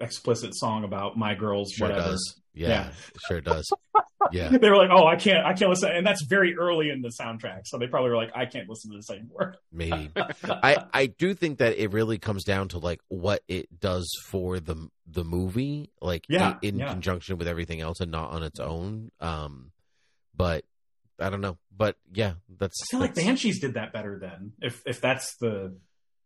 [0.00, 2.10] explicit song about my girls, sure whatever.
[2.10, 2.40] does.
[2.54, 2.88] Yeah, Yeah.
[2.88, 3.70] it sure does.
[4.32, 4.48] Yeah.
[4.58, 7.08] They were like, "Oh, I can't, I can't listen," and that's very early in the
[7.20, 10.10] soundtrack, so they probably were like, "I can't listen to this anymore." maybe
[10.44, 14.60] i i do think that it really comes down to like what it does for
[14.60, 16.92] the the movie like Yeah, in, in yeah.
[16.92, 19.72] conjunction with everything else and not on its own um
[20.36, 20.64] but
[21.18, 24.52] i don't know but yeah that's I feel like Banshees did that better then.
[24.60, 25.76] If if that's the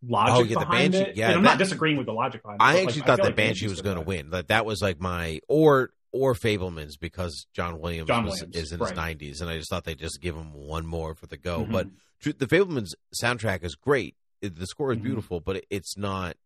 [0.06, 2.12] logic Oh, yeah, the behind Banshee- it, yeah, and I'm that- not disagreeing with the
[2.12, 2.64] logic behind it.
[2.64, 4.48] i but, like, actually I thought that like banshee Banshees was going to win that
[4.48, 8.80] that was like my or or fabelmans because john williams, John was, Williams, is in
[8.80, 8.90] right.
[8.90, 11.64] his 90s and i just thought they'd just give him one more for the go
[11.64, 11.72] Mhm.
[11.72, 11.86] but
[12.20, 12.90] tr- the fabelmans
[13.22, 15.02] soundtrack is great It- the score is Mhm.
[15.04, 16.36] beautiful but it, it's not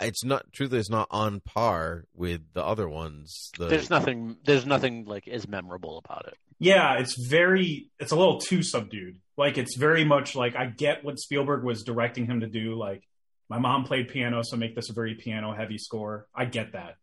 [0.00, 4.36] it's not truthfully it's not on par with the other ones the, There's nothing.
[4.44, 6.38] There's nothing like as memorable about it.
[6.58, 9.20] Yeah, it's very it's a little too subdued.
[9.36, 12.74] Like it's very much like I get what Spielberg was directing him to do.
[12.74, 13.02] Like
[13.50, 16.26] my mom played piano, so make this a very piano heavy score.
[16.34, 16.96] I get that.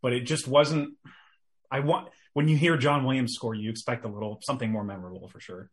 [0.00, 0.94] But it just wasn't
[1.70, 5.28] I want when you hear John Williams score, you expect a little something more memorable
[5.28, 5.70] for sure.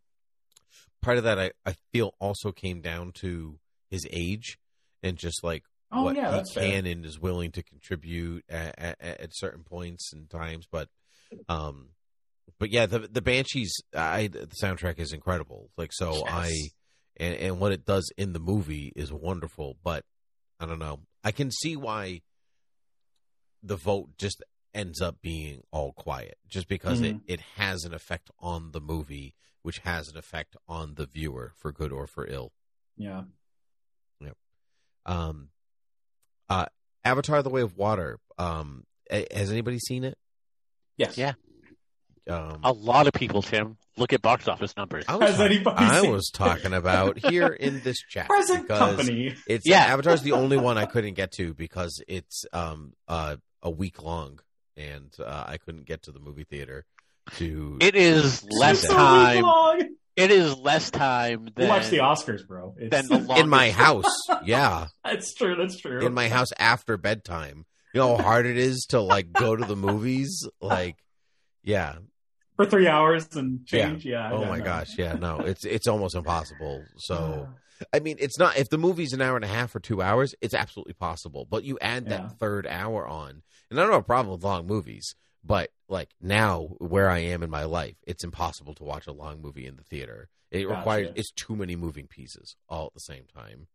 [1.01, 4.57] Part of that, I, I feel, also came down to his age
[5.03, 6.71] and just like Oh, what yeah, he that's fair.
[6.71, 10.67] can and is willing to contribute at, at, at certain points and times.
[10.69, 10.89] But,
[11.47, 11.89] um,
[12.59, 15.69] but yeah, the the Banshees, I the soundtrack is incredible.
[15.77, 16.51] Like so, I
[17.17, 19.77] and and what it does in the movie is wonderful.
[19.83, 20.03] But
[20.59, 20.99] I don't know.
[21.23, 22.21] I can see why
[23.61, 24.43] the vote just
[24.75, 27.21] ends up being all quiet, just because Mhm.
[27.27, 29.33] it it has an effect on the movie,
[29.63, 32.51] which has an effect on the viewer for good or for ill.
[32.97, 33.23] Yeah.
[35.07, 35.49] Um,
[36.49, 36.65] uh,
[37.03, 38.19] Avatar: The Way of Water.
[38.37, 40.17] Um, a- has anybody seen it?
[40.97, 41.17] Yes.
[41.17, 41.33] Yeah.
[42.27, 45.05] Um, A lot of people, Tim, look at box office numbers.
[45.07, 48.79] I was, Has talk- anybody I was talking about here in this chat Present because
[48.95, 49.35] company.
[49.45, 49.81] it's Yeah.
[49.85, 54.39] Avatar's the only one I couldn't get to because it's um uh, a week long
[54.77, 56.85] and uh, I couldn't get to the movie theater
[57.37, 59.41] to It is less It's a week time.
[59.43, 59.81] long.
[60.15, 62.73] It is less time You than watch the Oscars, bro.
[62.77, 63.39] It's, than the longest.
[63.41, 64.05] in my house.
[64.45, 65.55] Yeah, that's true.
[65.55, 66.05] That's true.
[66.05, 67.65] in my house after bedtime.
[67.93, 70.47] You know how hard it is to like go to the movies.
[70.61, 70.97] Like,
[71.63, 71.95] yeah,
[72.57, 74.05] for three hours and change.
[74.05, 74.29] Yeah.
[74.31, 74.63] oh yeah, my no.
[74.65, 75.13] gosh, yeah.
[75.13, 76.83] No, it's it's almost impossible.
[76.97, 77.49] So.
[77.93, 80.33] I mean, it's not if the movie's an hour and a half or two hours,
[80.39, 81.45] it's absolutely possible.
[81.49, 82.27] But you add that Yeah.
[82.39, 86.69] third hour on, and I don't have a problem with long movies, but like now
[86.79, 89.83] where I am in my life, it's impossible to watch a long movie in the
[89.83, 90.29] theater.
[90.51, 90.75] It Gotcha.
[90.77, 93.67] requires it's too many moving pieces all at the same time.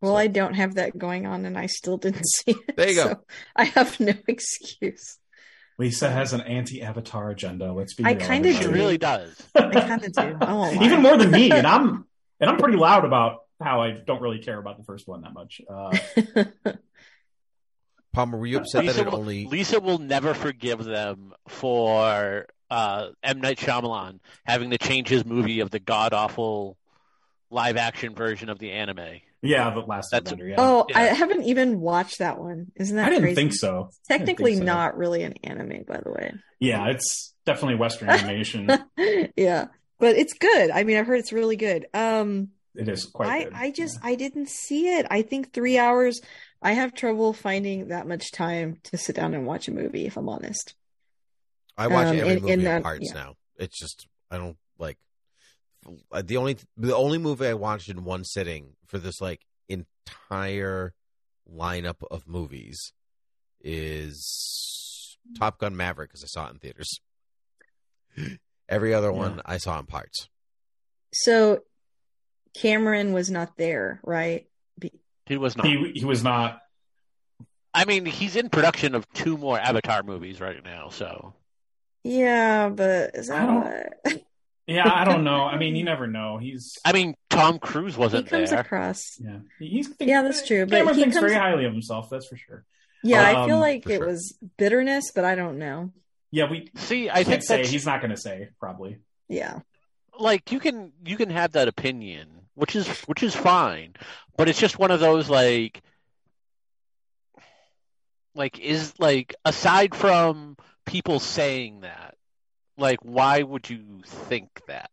[0.00, 2.76] Well, So- I don't have that going on, and I still didn't see it.
[2.76, 3.04] There you go.
[3.08, 3.20] so
[3.54, 5.18] I have no excuse.
[5.78, 7.72] Lisa has an anti-Avatar agenda.
[7.72, 9.34] Let's be I kinda She really does.
[9.54, 10.36] I kind of do.
[10.40, 10.84] I won't lie.
[10.84, 12.04] even more than me, and I'm
[12.40, 15.32] and I'm pretty loud about how I don't really care about the first one that
[15.32, 15.60] much.
[15.70, 15.96] Uh,
[18.12, 19.46] Palmer, were you upset that Lisa it will, only?
[19.46, 25.60] Lisa will never forgive them for uh, M Night Shyamalan having to change his movie
[25.60, 26.76] of the god awful
[27.50, 29.20] live action version of the anime.
[29.42, 30.48] yeah, the last That's- Avenger.
[30.48, 30.54] Yeah.
[30.58, 32.72] oh, I haven't even watched that one.
[32.76, 33.34] Isn't that I didn't crazy?
[33.34, 33.68] think so.
[33.68, 33.94] I didn't
[34.26, 34.72] Technically, think so.
[34.72, 36.32] not really an anime, by the way.
[36.60, 38.70] Yeah, it's definitely Western animation.
[39.36, 39.66] yeah,
[39.98, 40.70] but it's good.
[40.70, 41.86] I mean, I've heard it's really good.
[41.92, 43.52] Um, It is quite I good.
[43.54, 45.06] I just I didn't see it.
[45.10, 46.20] I think three hours.
[46.62, 50.06] I have trouble finding that much time to sit down and watch a movie.
[50.06, 50.74] If I'm honest.
[51.76, 53.14] I watch Um, every in- movie in in that- parts yeah.
[53.22, 53.34] now.
[53.56, 54.98] It's just I don't like
[56.12, 60.94] uh, the only the only movie I watched in one sitting for this like entire
[61.50, 62.92] lineup of movies
[63.60, 67.00] is Top Gun Maverick because I saw it in theaters.
[68.68, 70.28] Every other one I saw in parts.
[71.12, 71.60] So,
[72.54, 74.46] Cameron was not there, right?
[75.26, 75.66] Be- He was not.
[75.66, 76.60] he he was not.
[77.74, 80.90] I mean, he's in production of two more Avatar movies right now.
[80.90, 81.34] So
[82.04, 83.48] yeah, but is that
[84.04, 84.22] what?
[84.64, 85.42] Yeah, I don't know.
[85.42, 86.38] I mean, you never know.
[86.38, 88.60] He's I mean, Tom Cruise wasn't comes there.
[88.60, 89.18] across?
[89.18, 92.08] yeah, he's Yeah, that's true, but Cameron he thinks comes- very highly of himself.
[92.08, 92.64] That's for sure.
[93.02, 94.06] Yeah, I feel Um, like it sure.
[94.06, 95.92] was bitterness, but I don't know.
[96.30, 98.98] Yeah, we See, I can't think say he's not going to say probably.
[99.28, 99.58] Yeah,
[100.18, 103.94] like you can you can have that opinion, which is which is fine,
[104.36, 105.82] but it's just one of those like
[108.34, 112.16] like is like aside from people saying that,
[112.76, 114.90] like why would you think that?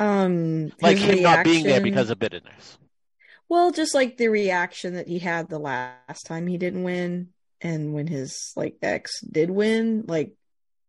[0.00, 2.78] um, Like him not being there because of bitterness.
[3.48, 7.28] Well, just like the reaction that he had the last time he didn't win,
[7.60, 10.32] and when his like ex did win, like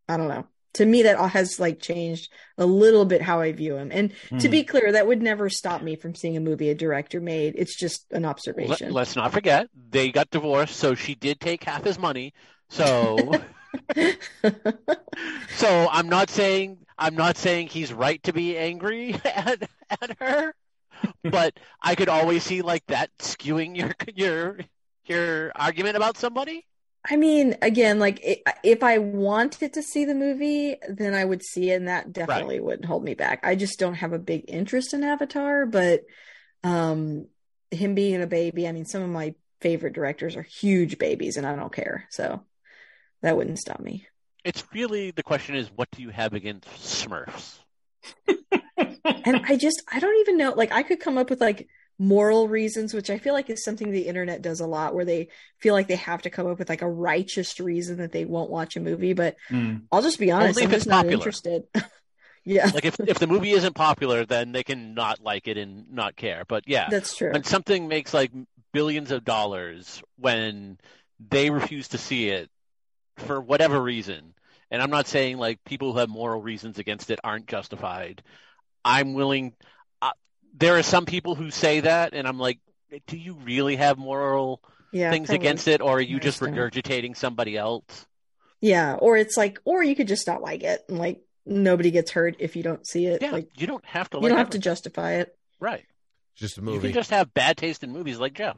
[0.08, 0.48] I don't know.
[0.76, 3.92] To me, that has like changed a little bit how I view him.
[3.92, 4.50] And to Hmm.
[4.50, 7.54] be clear, that would never stop me from seeing a movie a director made.
[7.58, 8.26] It's just an
[8.58, 8.90] Let, observation.
[8.90, 12.34] let's not forget they got divorced, so she did take half his money.
[12.70, 13.38] So
[15.50, 19.70] so I'm not saying I'm not saying he's right to be angry at
[20.02, 20.54] at her,
[21.24, 24.60] but I could always see like that skewing your your
[25.06, 26.66] your argument about somebody.
[27.06, 28.22] I mean, again, like
[28.64, 32.62] if I wanted to see the movie, then I would see it, and that definitely
[32.62, 33.42] wouldn't hold me back.
[33.44, 36.02] I just don't have a big interest in Avatar, but
[36.64, 37.28] um,
[37.72, 41.46] him being a baby, I mean, some of my favorite directors are huge babies, and
[41.46, 42.42] I don't care, so
[43.22, 44.08] that wouldn't stop me.
[44.46, 47.60] It's really the question is what do you have against Smurfs?
[49.26, 50.54] And I just, I don't even know.
[50.54, 51.68] Like, I could come up with like
[52.00, 55.30] moral reasons, which I feel like is something the internet does a lot, where they
[55.60, 58.50] feel like they have to come up with like a righteous reason that they won't
[58.50, 59.14] watch a movie.
[59.14, 59.84] But Mm.
[59.92, 61.14] I'll just be honest, Only if I'm it's just not popular.
[61.14, 61.64] interested.
[62.46, 65.92] yeah, Like if if the movie isn't popular, then they can not like it and
[65.92, 66.44] not care.
[66.48, 67.32] But yeah, that's true.
[67.32, 68.32] when something makes like
[68.74, 70.78] billions of dollars when
[71.30, 72.50] they refuse to see it
[73.18, 74.34] for whatever reason
[74.72, 78.24] And I'm not saying like people who have moral reasons against it aren't justified.
[78.84, 79.54] I'm willing.
[80.54, 82.60] There are some people who say that, and I'm like,
[83.08, 84.62] do you really have moral
[84.92, 88.06] Yeah, things against it, or are you just regurgitating somebody else?
[88.62, 92.12] Yeah, or it's like, or you could just not like it, and like nobody gets
[92.12, 93.22] hurt if you don't see it.
[93.22, 94.20] Yeah, like you don't have to.
[94.22, 95.36] you don't have to justify it.
[95.60, 95.84] Right.
[96.36, 98.58] Just a You can just have bad taste in movies like Jeff.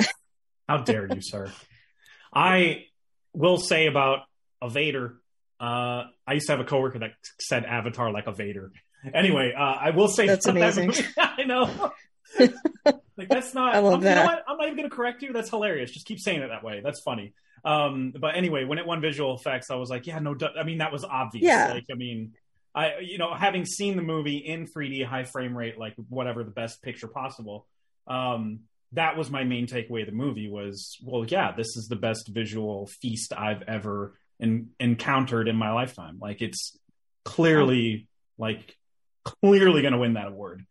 [0.68, 1.50] How dare you, sir?
[2.32, 2.84] I
[3.32, 4.20] will say about
[4.62, 5.16] a Vader.
[5.58, 8.70] Uh, I used to have a coworker that said Avatar like a Vader.
[9.14, 10.92] Anyway, uh, I will say That's that amazing.
[11.18, 11.92] I know.
[13.16, 13.74] like that's not.
[13.74, 14.24] I love I'm, You know that.
[14.26, 14.44] what?
[14.46, 15.32] I'm not even going to correct you.
[15.32, 15.90] That's hilarious.
[15.90, 16.80] Just keep saying it that way.
[16.82, 17.32] That's funny.
[17.64, 20.34] Um, but anyway, when it won visual effects, I was like, yeah, no.
[20.34, 21.44] du- I mean, that was obvious.
[21.44, 21.72] Yeah.
[21.72, 22.32] Like, I mean,
[22.74, 26.50] I you know, having seen the movie in 3D, high frame rate, like whatever the
[26.50, 27.66] best picture possible.
[28.06, 28.60] Um,
[28.92, 32.28] that was my main takeaway of the movie was, well, yeah, this is the best
[32.28, 36.18] visual feast I've ever in, encountered in my lifetime.
[36.20, 36.76] Like it's
[37.24, 38.76] clearly, like
[39.24, 40.64] clearly going to win that award,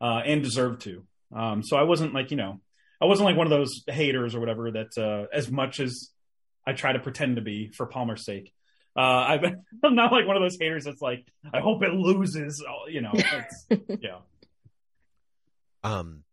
[0.00, 1.04] uh, and deserve to.
[1.34, 2.60] Um, so I wasn't like, you know,
[3.00, 6.10] I wasn't like one of those haters or whatever that, uh, as much as
[6.66, 8.52] I try to pretend to be for Palmer's sake.
[8.96, 9.44] Uh, I've,
[9.84, 12.64] I'm not like one of those haters that's like, I hope it loses.
[12.66, 13.66] Oh, You know, it's,
[14.00, 14.18] yeah.
[15.84, 16.24] Um,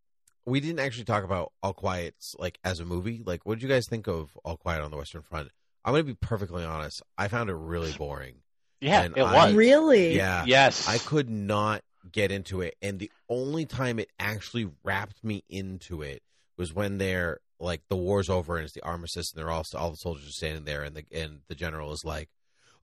[0.45, 3.23] we didn't actually talk about All Quiet's like as a movie.
[3.25, 5.49] Like, what did you guys think of All Quiet on the Western Front?
[5.85, 7.01] I'm gonna be perfectly honest.
[7.17, 8.35] I found it really boring.
[8.83, 9.53] Yeah, And it I- was.
[9.55, 10.15] Really?
[10.15, 10.43] Yeah.
[10.45, 10.87] Yes.
[10.87, 16.01] I could not get into it, and the only time it actually wrapped me into
[16.01, 16.21] it
[16.57, 19.89] was when they're like the war's over and it's the armistice, and they're all all
[19.91, 22.29] the soldiers are standing there, and the and the general is like,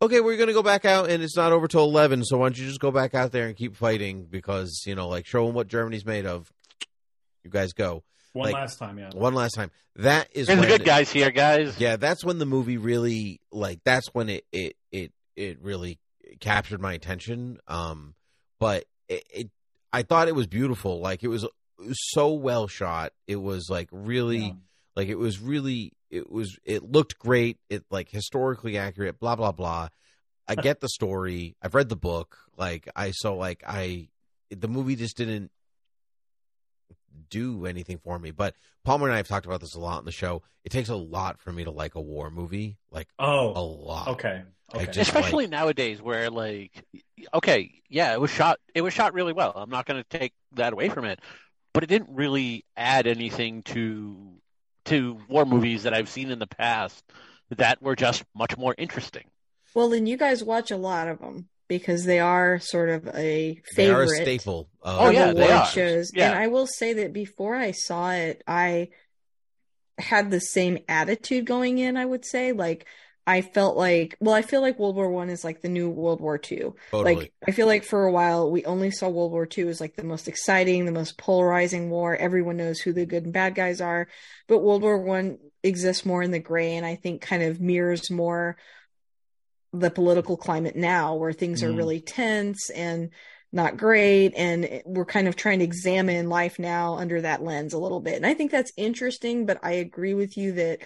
[0.00, 2.58] "Okay, we're gonna go back out, and it's not over till eleven, so why don't
[2.58, 5.54] you just go back out there and keep fighting because you know, like, show them
[5.54, 6.50] what Germany's made of.
[7.44, 8.98] You guys go One Like, last time.
[8.98, 9.10] Yeah.
[9.12, 9.70] one last time.
[9.96, 11.78] That is There's the good guys here, guys.
[11.78, 15.98] yeah, that's when the movie really like that's when it it it it really
[16.40, 17.58] captured my attention.
[17.66, 18.14] Um,
[18.58, 19.50] but it, it
[19.92, 21.00] I thought it was beautiful.
[21.00, 23.12] Like it was, it was so well shot.
[23.26, 24.52] It was like really Yeah.
[24.96, 27.58] like it was really it was it looked great.
[27.68, 29.18] It like historically accurate.
[29.18, 29.88] Blah blah blah.
[30.46, 31.56] I get the story.
[31.62, 32.36] I've read the book.
[32.56, 34.08] Like I so like I
[34.50, 35.50] the movie just didn't
[37.28, 38.30] do anything for me.
[38.30, 40.42] But Palmer and I have talked about this a lot in the show.
[40.64, 44.08] It takes a lot for me to like a war movie, like oh, a lot.
[44.08, 44.42] okay.
[44.72, 44.86] I Okay.
[44.86, 46.84] just- Especially nowadays, where like,
[47.34, 48.58] okay, yeah, it was shot.
[48.74, 49.52] It was shot really well.
[49.56, 51.20] I'm not going to take that away from it,
[51.72, 54.34] but it didn't really add anything to
[54.86, 57.04] to war movies that I've seen in the past
[57.50, 59.24] that were just much more interesting.
[59.74, 63.60] Well, then you guys watch a lot of them because they are sort of a
[63.76, 64.68] They are favorite a staple.
[64.82, 65.66] Of, Oh, yeah, they award are.
[65.66, 66.10] shows.
[66.14, 66.30] Yeah.
[66.30, 68.88] And I will say that before I saw it, I
[69.98, 71.96] had the same attitude going in.
[71.96, 72.86] I would say, like,
[73.26, 76.20] I felt like, well, I feel like World War One is like the new World
[76.20, 76.74] War Two.
[76.90, 77.14] Totally.
[77.14, 79.96] Like, I feel like for a while we only saw World War Two as like
[79.96, 82.16] the most exciting, the most polarizing war.
[82.16, 84.08] Everyone knows who the good and bad guys are,
[84.48, 88.10] but World War One exists more in the gray, and I think kind of mirrors
[88.10, 88.56] more
[89.72, 91.76] the political climate now, where things are Mm.
[91.76, 93.10] really tense and
[93.52, 97.78] not great, and we're kind of trying to examine life now under that lens a
[97.78, 98.14] little bit.
[98.14, 100.80] And I think that's interesting, but I agree with you that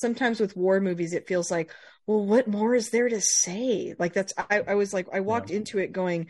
[0.00, 1.72] sometimes with war movies it feels like
[2.06, 3.94] well what more is there to say?
[3.98, 6.28] Like that's i, I was like i walked into it going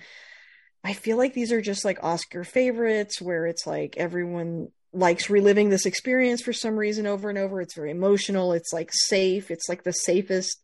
[0.85, 5.68] i feel like these are just like oscar favorites where it's like everyone likes reliving
[5.68, 7.61] this experience for some reason over and over.
[7.61, 8.54] It's very emotional.
[8.54, 9.50] It's like safe.
[9.50, 10.62] It's like the safest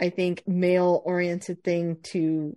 [0.00, 2.54] i think male oriented thing to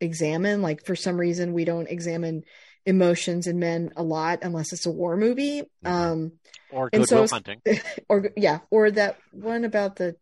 [0.00, 0.62] examine.
[0.62, 2.42] Like for some reason we don't examine
[2.84, 6.32] emotions in men a lot unless it's a war movie um
[6.70, 7.60] Or And Good so Will was- Hunting.
[8.08, 10.16] or yeah, or that one about the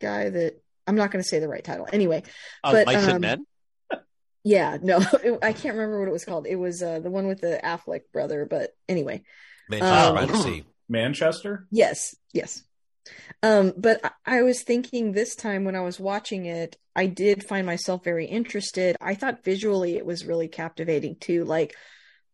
[0.00, 2.22] guy that I'm not going to say the right title anyway.
[2.64, 3.44] Uh, but, Mice um, and Men.
[4.42, 6.46] Yeah, no, it, I can't remember what it was called.
[6.46, 9.22] It was uh, the one with the Affleck brother, but anyway,
[9.68, 10.64] Manchester um, by the Sea.
[10.88, 11.66] Manchester.
[11.70, 12.62] yes, yes.
[13.42, 17.44] Um, but I, I was thinking this time when I was watching it, I did
[17.44, 18.96] find myself very interested.
[19.00, 21.44] I thought visually it was really captivating too.
[21.44, 21.74] Like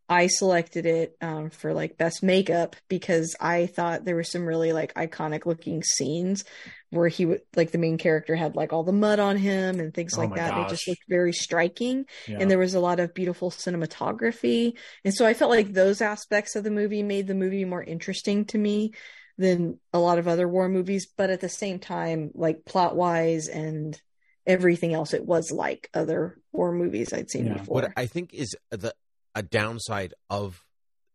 [0.09, 4.73] I selected it um, for like best makeup because I thought there were some really
[4.73, 6.45] like iconic looking scenes
[6.91, 9.93] where he would like the main character had like all the mud on him and
[9.93, 10.55] things Oh like that.
[10.55, 12.39] And It just looked very striking Yeah.
[12.39, 14.79] and there was a lot of beautiful cinematography.
[15.05, 18.45] And so I felt like those aspects of the movie made the movie more interesting
[18.47, 18.93] to me
[19.39, 21.07] than a lot of other war movies.
[21.07, 24.01] But at the same time, like plot wise and
[24.47, 27.59] everything else, it was like other war movies I'd seen Yeah.
[27.59, 27.83] before.
[27.83, 28.95] What I think is the
[29.35, 30.65] a downside of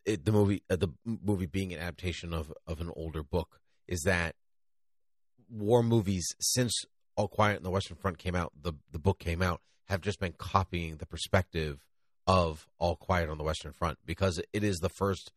[0.05, 4.01] it, the movie, uh, the movie being an adaptation of of an older book, is
[4.01, 4.35] that
[5.49, 6.73] war movies since
[7.15, 10.19] All Quiet on the Western Front came out, the the book came out, have just
[10.19, 11.85] been copying the perspective
[12.27, 15.31] of All Quiet on the Western Front because it is the first,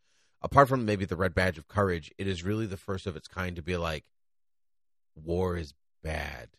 [0.44, 3.26] apart from maybe the Red Badge of Courage, it is really the first of its
[3.26, 4.04] kind to be like,
[5.16, 6.50] war is bad.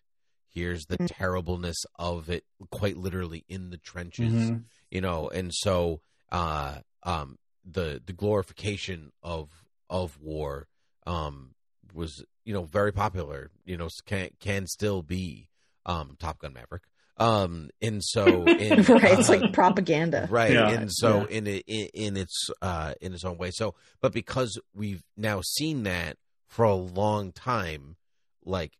[0.49, 4.63] Here's the terribleness of it, quite literally in the trenches, Mhm.
[4.89, 5.29] you know.
[5.29, 9.49] And so, uh, um, the the glorification of
[9.89, 10.67] of war,
[11.05, 11.53] um,
[11.93, 13.51] was you know very popular.
[13.65, 15.49] You know, can can still be,
[15.85, 16.83] um, Top Gun Maverick.
[17.17, 20.27] Um, and so, in, right, it's uh, like propaganda.
[20.29, 20.69] right Yeah.
[20.69, 21.37] and so Yeah.
[21.37, 25.41] in, it, in in its uh in its own way so but because we've now
[25.41, 26.17] seen that
[26.49, 27.95] for a long time
[28.43, 28.73] like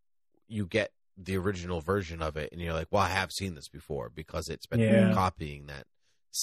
[0.48, 3.70] you get the original version of it and you're like well i have seen this
[3.70, 5.14] before because it's been Yeah.
[5.14, 5.86] copying that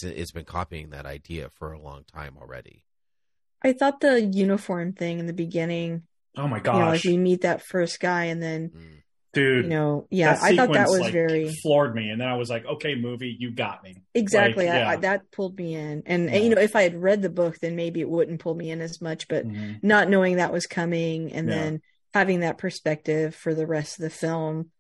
[0.02, 2.84] it's been copying that idea for a long time already
[3.64, 6.02] I thought the uniform thing in the beginning,
[6.36, 9.02] Oh my you know, like gosh, we meet that first guy and then, Mm.
[9.32, 9.64] Dude!
[9.64, 12.50] you know, yeah, I thought that was like, very floored me, and then I was
[12.50, 13.96] like, okay, movie, you got me.
[14.14, 14.66] exactly.
[14.66, 14.88] Like, I, yeah.
[14.90, 16.32] I, that pulled me in, and, Yeah.
[16.34, 18.70] and you know, if I had read the book, then maybe it wouldn't pull me
[18.70, 19.28] in as much.
[19.28, 19.82] But Mhm.
[19.82, 21.54] not knowing that was coming, and Yeah.
[21.54, 21.82] then
[22.14, 24.70] having that perspective for the rest of the film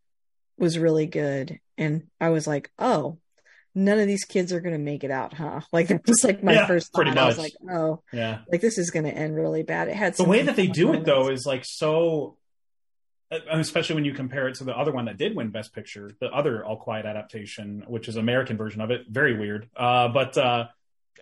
[0.58, 1.58] was really good.
[1.78, 3.18] And I was like, oh,
[3.74, 5.60] none of these kids are going to make it out, huh?
[5.72, 7.18] Like that was like my first pretty thought.
[7.24, 9.88] I was like, oh, Yeah, like this is going to end really bad.
[9.88, 12.36] It had the way that they do it though is like so
[13.50, 16.26] especially when you compare it to the other one that did win best picture the
[16.26, 19.02] other all quiet adaptation which is american version of it.
[19.08, 19.68] Very weird.
[19.76, 20.66] Uh but uh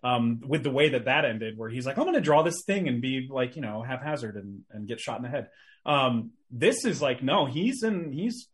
[0.03, 2.89] um with the way that that ended where he's like i'm gonna draw this thing
[2.89, 5.49] and be like you know haphazard and and get shot in the head.
[5.87, 8.49] Um this is like no he's in he's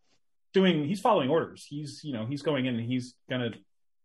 [0.52, 1.64] doing he's following orders.
[1.68, 3.50] He's you know he's going in and he's gonna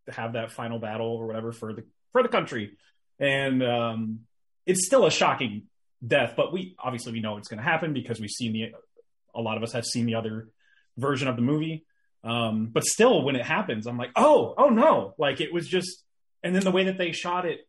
[0.10, 2.78] have that final battle or whatever for the for the country.
[3.20, 4.20] And um
[4.66, 5.64] it's still a shocking
[6.06, 8.72] death but we obviously we know it's going to happen because we've seen the
[9.36, 10.48] a lot of us have seen the other
[10.98, 11.86] version of the movie.
[12.24, 15.14] Um but still when it happens i'm like oh oh no.
[15.18, 16.04] Like it was just
[16.44, 17.60] and then the way that they shot it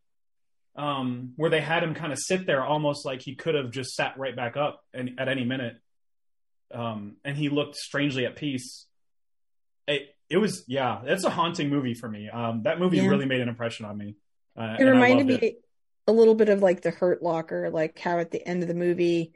[0.77, 3.95] um where they had him kind of sit there almost like he could have just
[3.95, 5.77] sat right back up and at any minute
[6.73, 8.87] um and he looked strangely at peace.
[9.87, 12.29] It it was yeah it's a haunting movie for me.
[12.31, 13.09] Um that movie Yeah.
[13.09, 14.17] really made an impression on me.
[14.57, 15.63] Uh, it reminded me it.
[16.07, 18.75] a little bit of like the hurt locker like how at the end of the
[18.75, 19.33] movie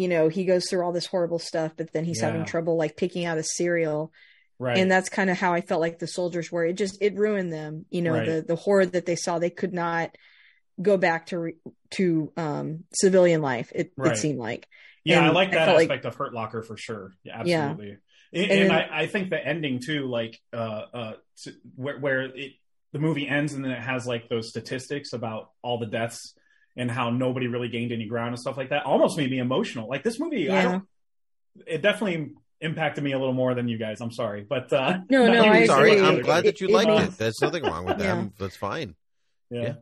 [0.00, 2.96] you know he goes through all this horrible stuff but then he's having trouble like
[2.96, 4.12] picking out a cereal
[4.58, 7.14] right and that's kind of how i felt like the soldiers were it just it
[7.16, 8.26] ruined them you know Right.
[8.26, 10.16] the the horror that they saw they could not
[10.80, 11.52] go back to
[11.92, 14.12] to um civilian life it, Right.
[14.12, 14.66] it seemed like
[15.04, 17.12] Yeah, I And like I that felt like- aspect of Hurt Locker for sure.
[17.24, 17.70] Yeah, Yeah.
[17.70, 17.96] absolutely.
[18.32, 21.98] And, And and then- I, I think the ending too, like uh, uh, to, where,
[21.98, 22.52] where it
[22.92, 26.34] the movie ends and then it has like those statistics about all the deaths
[26.76, 28.84] and how nobody really gained any ground and stuff like that.
[28.84, 29.88] Almost made me emotional.
[29.88, 30.62] Like this movie, I Yeah.
[30.62, 30.84] don't.
[31.66, 34.00] It definitely impacted me a little more than you guys.
[34.00, 36.06] I'm sorry, but uh, No, no, I were sorry agree.
[36.06, 38.24] i'm glad that you it liked made- it there's nothing wrong with that Yeah.
[38.38, 38.94] That's fine
[39.50, 39.62] Yeah.
[39.62, 39.72] Yeah.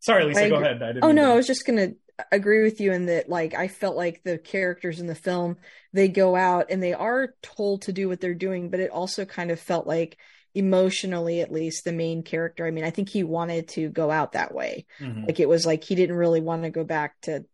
[0.00, 0.44] Sorry, Lisa.
[0.44, 0.66] I Go agree.
[0.68, 0.82] ahead.
[0.82, 1.88] I didn't Oh no, to- I was just gonna
[2.32, 5.56] agree with you in that like I felt like the characters in the film
[5.92, 9.24] they go out and they are told to do what they're doing, but it also
[9.24, 10.16] kind of felt like
[10.54, 12.66] emotionally at least the main character.
[12.66, 14.86] I mean, I think he wanted to go out that way.
[15.00, 15.26] Mhm.
[15.26, 17.44] Like it was like he didn't really want to go back to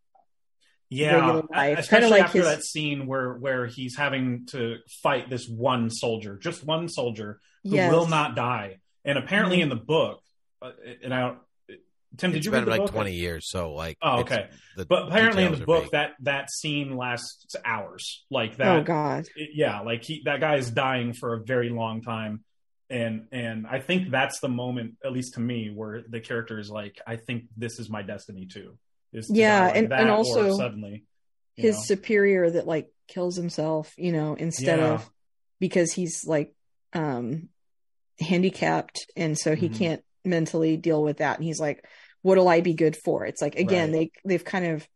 [0.89, 1.79] yeah life.
[1.81, 6.37] especially like after his- that scene where where he's having to fight this one soldier
[6.39, 7.91] just one soldier who Yes.
[7.93, 9.63] will not die and apparently Mhm.
[9.63, 10.21] in the book
[10.63, 10.71] uh,
[11.03, 11.39] and i don't
[12.17, 14.49] tim did it's you been read the like book 20 years so like Oh, okay.
[14.77, 15.91] the but apparently in the book vague.
[15.91, 19.27] that that scene lasts hours like that Oh god.
[19.35, 22.45] it- yeah like he that guy is dying for a very long time
[22.91, 26.71] and and i think that's the moment at least to me where the character is
[26.71, 28.79] like i think this is my destiny too
[29.13, 31.05] is to Yeah, like and- and also suddenly
[31.57, 31.83] His know?
[31.83, 34.95] superior that like kills himself, you know, instead Yeah.
[34.95, 35.11] of
[35.59, 36.55] because he's like
[36.93, 37.49] um
[38.21, 39.75] handicapped and so he Mhm.
[39.79, 41.85] can't mentally deal with that and he's like
[42.23, 44.11] what'll i be good for it's like again Right.
[44.25, 44.89] they they've kind of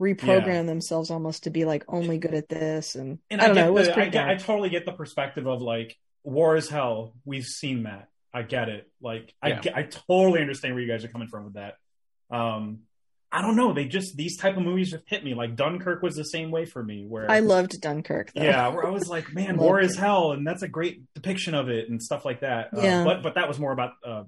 [0.00, 3.62] reprogrammed themselves almost to be like only good at this and, and i don't get
[3.62, 5.96] know it was the- I, I totally get the perspective of like
[6.28, 7.14] war is hell.
[7.24, 8.08] We've seen that.
[8.32, 8.90] I get it.
[9.00, 9.60] Like I Yeah.
[9.60, 11.74] get, I totally understand where you guys are coming from with that.
[12.30, 12.80] Um,
[13.30, 13.74] I don't know.
[13.74, 15.34] They just these type of movies just hit me.
[15.34, 17.04] Like Dunkirk was the same way for me.
[17.06, 18.42] Where i loved dunkirk though.
[18.42, 21.68] yeah, where I was like, man, war is hell, and that's a great depiction of
[21.68, 22.68] it and stuff like that.
[22.76, 23.04] Uh, Yeah.
[23.04, 24.24] but but that was more about uh,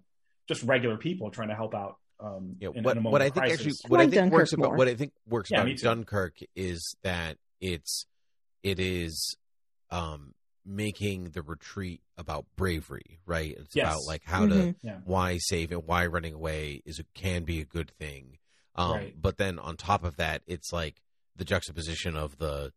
[0.49, 1.97] just regular people trying to help out.
[2.19, 3.61] Um, Yeah, in, what, in a what I think crisis.
[3.61, 5.77] actually what I like think Dunkirk works about what I think works Yeah, about.
[5.79, 8.05] Dunkirk is that it's
[8.63, 9.37] it is
[9.91, 10.35] um
[10.71, 13.57] making the retreat about bravery, right?
[13.59, 13.87] It's Yes.
[13.87, 14.51] about like how Mhm.
[14.51, 15.01] to Yeah.
[15.05, 18.39] why save it, why running away is can be a good thing.
[18.77, 19.21] Um Right.
[19.21, 21.03] but then on top of that it's like
[21.35, 22.73] the juxtaposition of the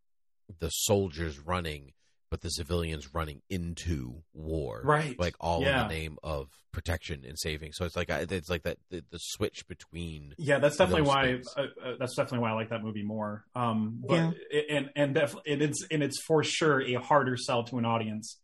[0.59, 1.93] the soldiers running
[2.33, 5.19] but the civilians running into war, Right.
[5.19, 5.83] Like all Yeah.
[5.83, 7.73] in the name of protection and saving.
[7.73, 11.41] So it's like it's like that the, the switch between Yeah, that's definitely why.
[11.55, 13.45] Uh, uh, that's definitely why I like that movie more.
[13.53, 17.65] Um, but it, and and def- it is and it's for sure a harder sell
[17.65, 18.39] to an audience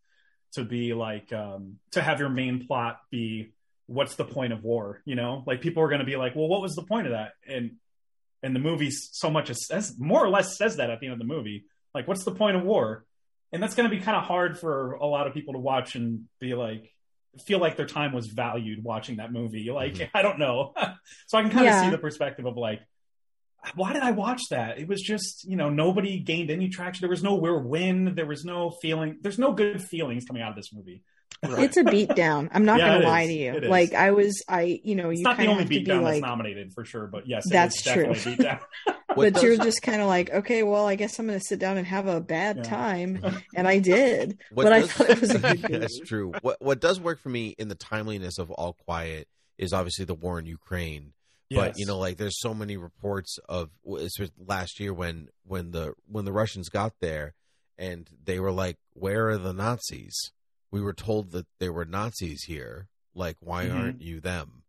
[0.54, 3.54] to be like um, to have your main plot be
[3.88, 5.02] what's the point of war?
[5.06, 7.14] You know, like people are going to be like, well, what was the point of
[7.14, 7.32] that?
[7.48, 7.78] And
[8.44, 11.14] and the movie so much as says more or less says that at the end
[11.14, 11.66] of the movie.
[11.96, 13.04] Like, what's the point of war?
[13.52, 15.96] And that's going to be kind of hard for a lot of people to watch
[15.96, 16.94] and be like,
[17.46, 19.68] feel like their time was valued watching that movie.
[19.68, 19.76] Mm-hmm.
[19.76, 20.74] Like, I don't know.
[21.28, 22.82] so I can kind of see the perspective of like,
[23.76, 24.80] why did I watch that?
[24.80, 27.02] It was just, you know, nobody gained any traction.
[27.02, 28.16] There was no where win.
[28.16, 29.18] There was no feeling.
[29.22, 31.04] There's no good feelings coming out of this movie.
[31.42, 32.50] It's a beat down.
[32.54, 33.28] I'm not Yeah, gonna lie is.
[33.30, 33.70] to you.
[33.70, 36.04] Like I was, I you know, It's you not the only have to be beatdown
[36.06, 38.14] that's nominated for sure, but yes, it That's is true.
[39.26, 41.60] Definitely a but you're just kind of like, okay, well, I guess I'm gonna sit
[41.60, 42.64] down and have a bad Yeah.
[42.64, 43.20] time,
[43.56, 44.38] and I did.
[44.52, 45.78] What but I thought it was a good movie.
[45.78, 46.34] That's true.
[46.42, 50.16] What what does work for me in the timeliness of All Quiet is obviously the
[50.16, 51.14] war in Ukraine.
[51.50, 51.60] Yes.
[51.60, 55.94] But you know, like there's so many reports of especially last year when when the
[56.08, 57.34] when the Russians got there
[57.78, 60.16] and they were like, "Where are the Nazis?"
[60.72, 62.88] We were told that there were Nazis here.
[63.16, 63.76] Like, why Mhm.
[63.76, 64.62] aren't you them?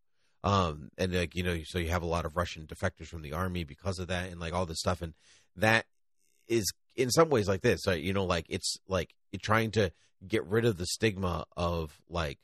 [0.42, 3.32] Um, and like you know, so you have a lot of Russian defectors from the
[3.32, 5.14] army because of that, and like all this stuff, and
[5.56, 5.86] that
[6.48, 7.86] is in some ways like this.
[7.86, 8.02] Right?
[8.02, 9.92] You know, like it's like trying to
[10.26, 12.38] get rid of the stigma of like,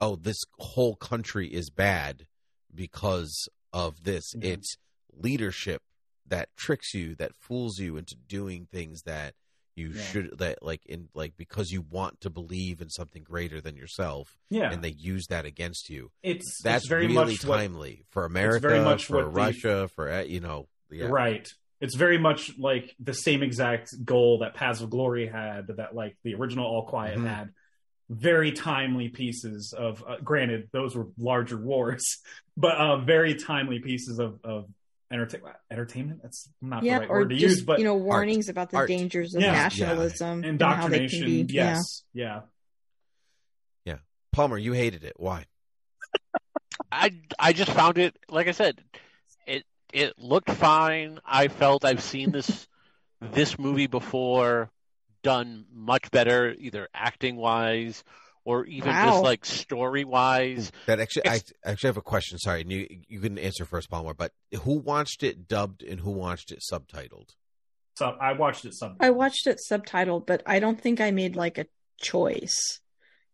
[0.00, 2.26] oh, this whole country is bad
[2.74, 4.24] because of this.
[4.34, 4.52] Yeah.
[4.52, 4.76] It's
[5.12, 5.82] leadership
[6.26, 9.34] that tricks you, that fools you into doing things that
[9.74, 10.02] you Yeah.
[10.02, 14.36] should that like in like because you want to believe in something greater than yourself
[14.50, 18.04] Yeah, and they use that against you it's that's it's very really much what- timely
[18.10, 21.06] for america very much for what the- russia for uh, you know yeah.
[21.06, 21.48] Right.
[21.80, 26.16] It's very much like the same exact goal that Paths of Glory had, that like
[26.22, 27.26] the original All Quiet Mhm.
[27.26, 27.48] had.
[28.10, 32.18] Very timely pieces of, uh, granted, those were larger wars,
[32.58, 34.66] but uh, very timely pieces of, of
[35.12, 35.40] entertain
[35.70, 36.20] entertainment.
[36.22, 38.78] That's not yeah, the right word to just use, but you know warnings about the
[38.78, 38.88] Art.
[38.88, 39.52] dangers of Yeah.
[39.52, 41.46] nationalism and how they can be.
[41.48, 42.02] yes.
[42.12, 42.42] Yeah.
[43.84, 43.98] yeah.
[44.32, 45.44] palmer you hated it why
[46.92, 48.80] I I just found it like I said,
[49.46, 51.20] it it looked fine.
[51.24, 52.66] I felt I've seen this
[53.20, 54.70] this movie before
[55.22, 58.02] done much better, either acting wise
[58.44, 59.10] or even Wow.
[59.12, 60.72] just like story wise.
[60.86, 64.14] that actually i actually have a question sorry and you you can answer first palmer
[64.14, 64.32] but
[64.62, 67.30] who watched it dubbed and who watched it subtitled
[67.96, 68.96] So I watched it some.
[69.00, 71.66] Yeah, I watched it subtitled, but I don't think I made like a
[72.00, 72.80] choice.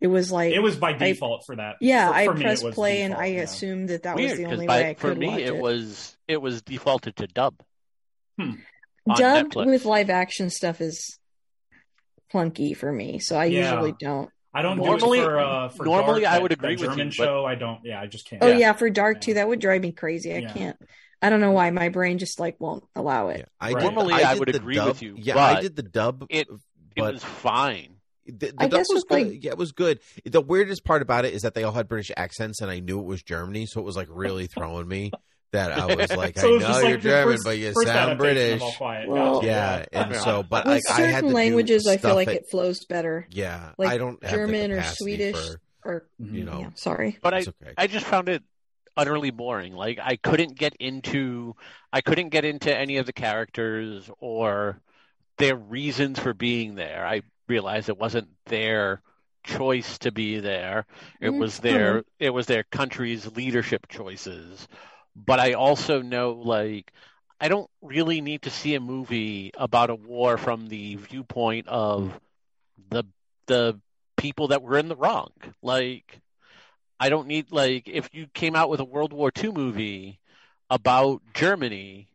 [0.01, 1.77] It was like It was by I- default for that.
[1.81, 3.43] yeah, For- I for me, it pressed was play and I yeah.
[3.43, 5.57] assumed that that Weird, was the only by- way I for me watch it, it.
[5.57, 7.55] was it was defaulted to dub.
[8.39, 8.55] Hmm.
[9.09, 9.67] on Dubbed Netflix.
[9.67, 11.19] with live action stuff is
[12.33, 13.71] clunky for me, so I Yeah.
[13.73, 14.31] usually don't.
[14.55, 16.99] I don't Normally- do it for, uh, for normally Dark, I would agree with German
[16.99, 17.45] you, but- show.
[17.45, 17.81] I don't.
[17.85, 18.43] Yeah, I just can't.
[18.43, 18.57] Oh Yeah.
[18.59, 19.21] yeah, for Dark Yeah.
[19.21, 20.33] too, that would drive me crazy.
[20.35, 20.53] I Yeah.
[20.53, 20.77] can't.
[21.21, 23.39] I don't know why my brain just like won't allow it.
[23.41, 23.83] yeah i Right.
[23.83, 24.89] Normally, I did would agree dub.
[24.89, 26.49] with you, yeah i did the dub it-
[26.97, 27.97] It was fine.
[28.27, 29.27] the, the I dub guess was good.
[29.29, 30.01] like- yeah, it was good.
[30.25, 33.01] The weirdest part about it is that they all had British accents, and I knew
[33.01, 35.11] it was Germany, so it was like really throwing me.
[35.53, 37.73] That I was like, So I was know just you're like German, first- but you
[37.73, 38.57] sound British.
[38.57, 39.09] of All Quiet.
[39.09, 39.47] Well- Gotcha.
[39.47, 40.21] Yeah, and Yeah.
[40.21, 42.85] so, but With like, I certain had to languages, I feel like at- it flows
[42.85, 46.69] better, Yeah, like I don't have German the or Swedish For, or you know, yeah,
[46.75, 47.19] sorry.
[47.23, 47.73] But I okay.
[47.79, 48.43] I just found it
[48.95, 49.73] utterly boring.
[49.75, 51.57] Like I couldn't get into
[51.95, 54.81] I couldn't get into any of the characters or
[55.39, 57.07] their reasons for being there.
[57.07, 59.01] I realized it wasn't their
[59.45, 60.85] choice to be there.
[61.23, 64.69] It Mm, was their it was their country's leadership choices.
[65.25, 66.93] But I also know like
[67.41, 72.19] I don't really need to see a movie about a war from the viewpoint of
[72.91, 73.05] the
[73.47, 73.81] the
[74.17, 75.31] people that were in the wrong.
[75.63, 76.21] Like
[77.01, 80.19] I don't need like if you came out with a World War II movie
[80.71, 82.09] about Germany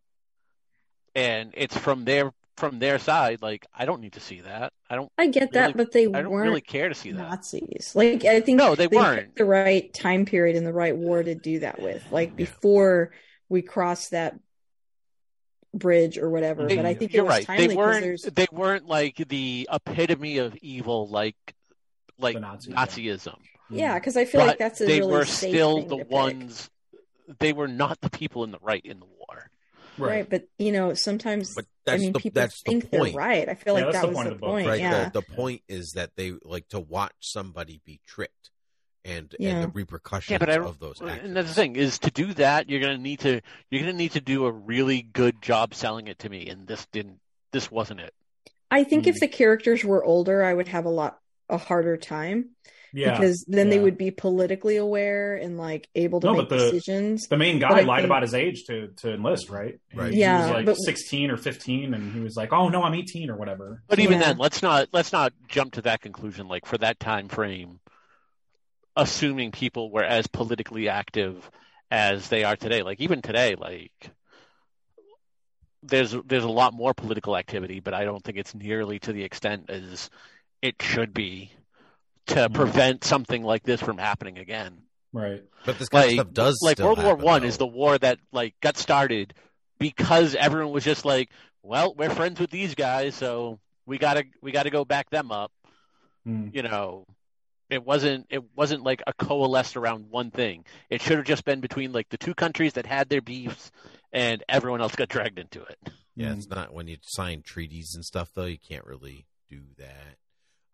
[1.16, 4.74] and it's from their from their side, like I don't need to see that.
[4.90, 7.12] I don't I get really- that, but they I don't weren't really care to see
[7.12, 7.18] that.
[7.30, 7.92] Nazis.
[7.96, 9.36] Like I think No, they picked weren't.
[9.36, 12.04] the right time period and the right war to do that with.
[12.12, 12.36] Like Yeah.
[12.36, 13.12] before
[13.50, 14.36] we crossed that
[15.74, 16.68] bridge or whatever.
[16.68, 17.46] They- but I think it you're was right.
[17.46, 17.78] timely They 'cause
[18.26, 21.36] weren't they weren't like the epitome of evil like
[22.20, 23.38] like The Nazis, Nazism.
[23.72, 23.98] yeah, mm-hmm.
[23.98, 26.04] because I feel But like that's a they really were safe still thing the to
[26.06, 26.12] pick.
[26.12, 26.70] ones
[27.40, 29.06] they were not the people in the right in the
[29.98, 30.08] war.
[30.10, 30.30] right.
[30.30, 33.48] But you know, sometimes But I mean the people that's the think they're right.
[33.50, 34.68] I feel Yeah, like that's that the was point the the point.
[34.68, 34.80] right?
[34.80, 35.04] Yeah.
[35.06, 38.52] The, the point is that they like to watch somebody be tricked,
[39.06, 39.50] and Yeah.
[39.56, 41.22] and the repercussions Yeah, but I of those actions.
[41.28, 44.12] and that's the thing is to do that you're gonna need to you're gonna need
[44.14, 47.20] to do a really good job selling it to me, and this didn't
[47.52, 48.14] this wasn't it.
[48.72, 49.10] I think Hmm.
[49.10, 51.20] if the characters were older, I would have a lot
[51.50, 52.52] a harder time
[52.96, 56.58] Yeah, because then they would be politically aware and like able to No, make the-
[56.58, 57.28] decisions.
[57.28, 59.80] The main guy I lied think- about his age to to enlist, right?
[59.96, 60.14] Right.
[60.14, 62.84] He, Yeah, he was like but- 16 or 15, and he was like, "Oh no,
[62.84, 64.28] I'm 18 or whatever." But even Yeah.
[64.28, 66.48] then, let's not let's not jump to that conclusion.
[66.48, 67.80] Like for that time frame,
[68.96, 71.50] assuming people were as politically active
[71.90, 72.84] as they are today.
[72.84, 74.12] Like even today, like
[75.82, 79.24] there's there's a lot more political activity, but I don't think it's nearly to the
[79.24, 80.10] extent as
[80.62, 81.52] it should be
[82.28, 84.84] to prevent something like this from happening again.
[85.12, 85.44] Right.
[85.66, 87.48] But this kind Like of stuff does like still World War happen, One though.
[87.48, 89.34] is the war that like got started
[89.80, 91.30] because everyone was just like,
[91.62, 95.52] well, we're friends with these guys, so we gotta we gotta go back them up.
[96.26, 96.48] Hmm.
[96.52, 97.06] You know,
[97.70, 100.66] it wasn't it wasn't like a coalesced around one thing.
[100.90, 103.72] It should have just been between like the two countries that had their beefs,
[104.12, 105.78] and everyone else got dragged into it.
[106.16, 108.46] Yeah, it's not when you sign treaties and stuff though.
[108.46, 110.18] You can't really do that.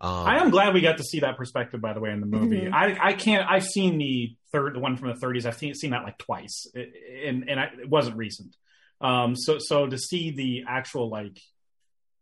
[0.02, 2.26] Um, I am glad we got to see that perspective, by the way, in the
[2.26, 2.62] movie.
[2.62, 2.74] Mhm.
[2.74, 3.46] I, I can't.
[3.50, 5.46] I've seen the third, the one from the 30s.
[5.46, 8.56] I've seen, seen that like twice, and and I, it wasn't recent.
[9.02, 11.40] Um, so so to see the actual like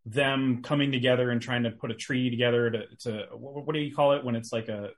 [0.06, 3.80] them coming together and trying to put a treaty together to to what, what do
[3.80, 4.90] you call it when it's like a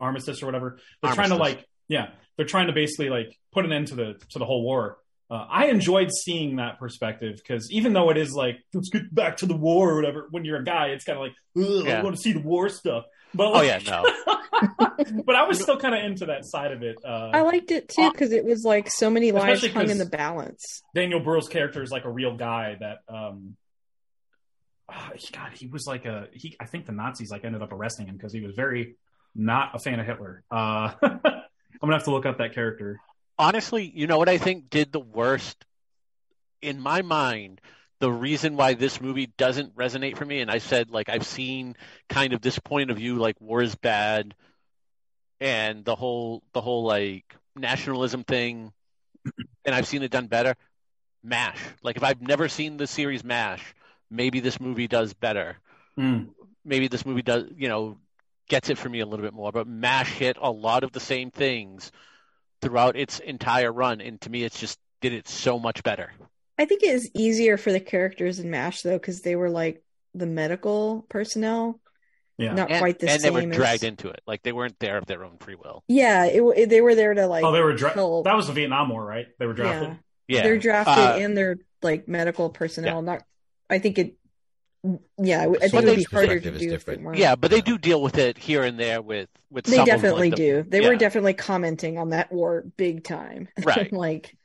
[0.00, 0.78] armistice or whatever?
[1.02, 4.14] They're trying to like yeah, they're trying to basically like put an end to the
[4.30, 4.98] to the whole war.
[5.28, 9.38] Uh, I enjoyed seeing that perspective because even though it is like let's get back
[9.38, 12.02] to the war or whatever, when you're a guy, it's kind of like Ugh, I
[12.02, 13.04] want to see the war stuff.
[13.34, 15.22] But Oh like, yeah, no.
[15.24, 16.96] but I was still kind of into that side of it.
[17.04, 20.06] Uh, I liked it too because it was like so many lives hung in the
[20.06, 20.82] balance.
[20.94, 23.56] Daniel Bruhl's character is like a real guy that um
[24.88, 27.72] ah, he- God, he was like a he I think the Nazis like ended up
[27.72, 28.94] arresting him because he was very
[29.34, 30.44] not a fan of Hitler.
[30.52, 31.10] Uh I'm
[31.80, 33.00] gonna have to look up that character.
[33.38, 35.64] Honestly, you know what I think did the worst
[36.62, 37.60] in my mind.
[37.98, 41.76] The reason why this movie doesn't resonate for me, and I said like I've seen
[42.08, 44.34] kind of this point of view, like war is bad,
[45.40, 47.24] and the whole the whole like
[47.54, 48.72] nationalism thing,
[49.64, 50.56] and I've seen it done better.
[51.22, 53.74] Mash, like if I've never seen the series Mash,
[54.10, 55.56] maybe this movie does better.
[55.96, 56.24] Hmm.
[56.64, 57.96] Maybe this movie does, you know,
[58.48, 59.52] gets it for me a little bit more.
[59.52, 61.90] But Mash hit a lot of the same things
[62.66, 66.12] throughout its entire run, and to me, it's just did it so much better.
[66.58, 69.82] I think it is easier for the characters in MASH though because they were like
[70.14, 71.78] the medical personnel.
[72.38, 73.14] Yeah, Not and, quite the same.
[73.14, 75.38] and they were same as- dragged into it, like they weren't there of their own
[75.38, 75.84] free will.
[75.88, 77.44] Yeah, it, it- they were there to like.
[77.44, 78.24] oh, they were dra- help.
[78.24, 79.26] that was the Vietnam War, right?
[79.38, 79.88] They were drafted.
[79.90, 79.96] Yeah.
[80.38, 83.00] Yeah, They're drafted Uh, and they're like medical personnel.
[83.00, 83.22] Not,
[83.70, 84.16] I think it.
[85.18, 87.16] Yeah, I think So it would be harder to do different.
[87.16, 89.64] yeah, but they do deal with it here and there with with.
[89.64, 90.64] They some of, definitely like, the- do.
[90.68, 93.48] They were definitely commenting on that war big time.
[93.64, 93.92] Right.
[93.92, 94.36] like,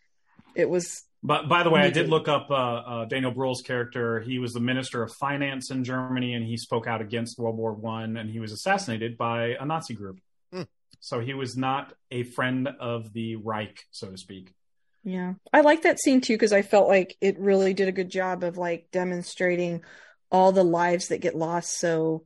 [0.56, 1.04] it was.
[1.24, 4.22] But by the way, I did look up uh, uh, Daniel Bruhl's character.
[4.22, 7.74] He was the minister of finance in Germany, and he spoke out against World War
[7.74, 10.20] One, and he was assassinated by a Nazi group.
[10.52, 10.64] Hmm.
[11.00, 14.54] So he was not a friend of the Reich, so to speak.
[15.04, 15.34] Yeah.
[15.52, 18.44] I like that scene too because I felt like it really did a good job
[18.44, 19.82] of like demonstrating
[20.32, 22.24] all the lives that get lost so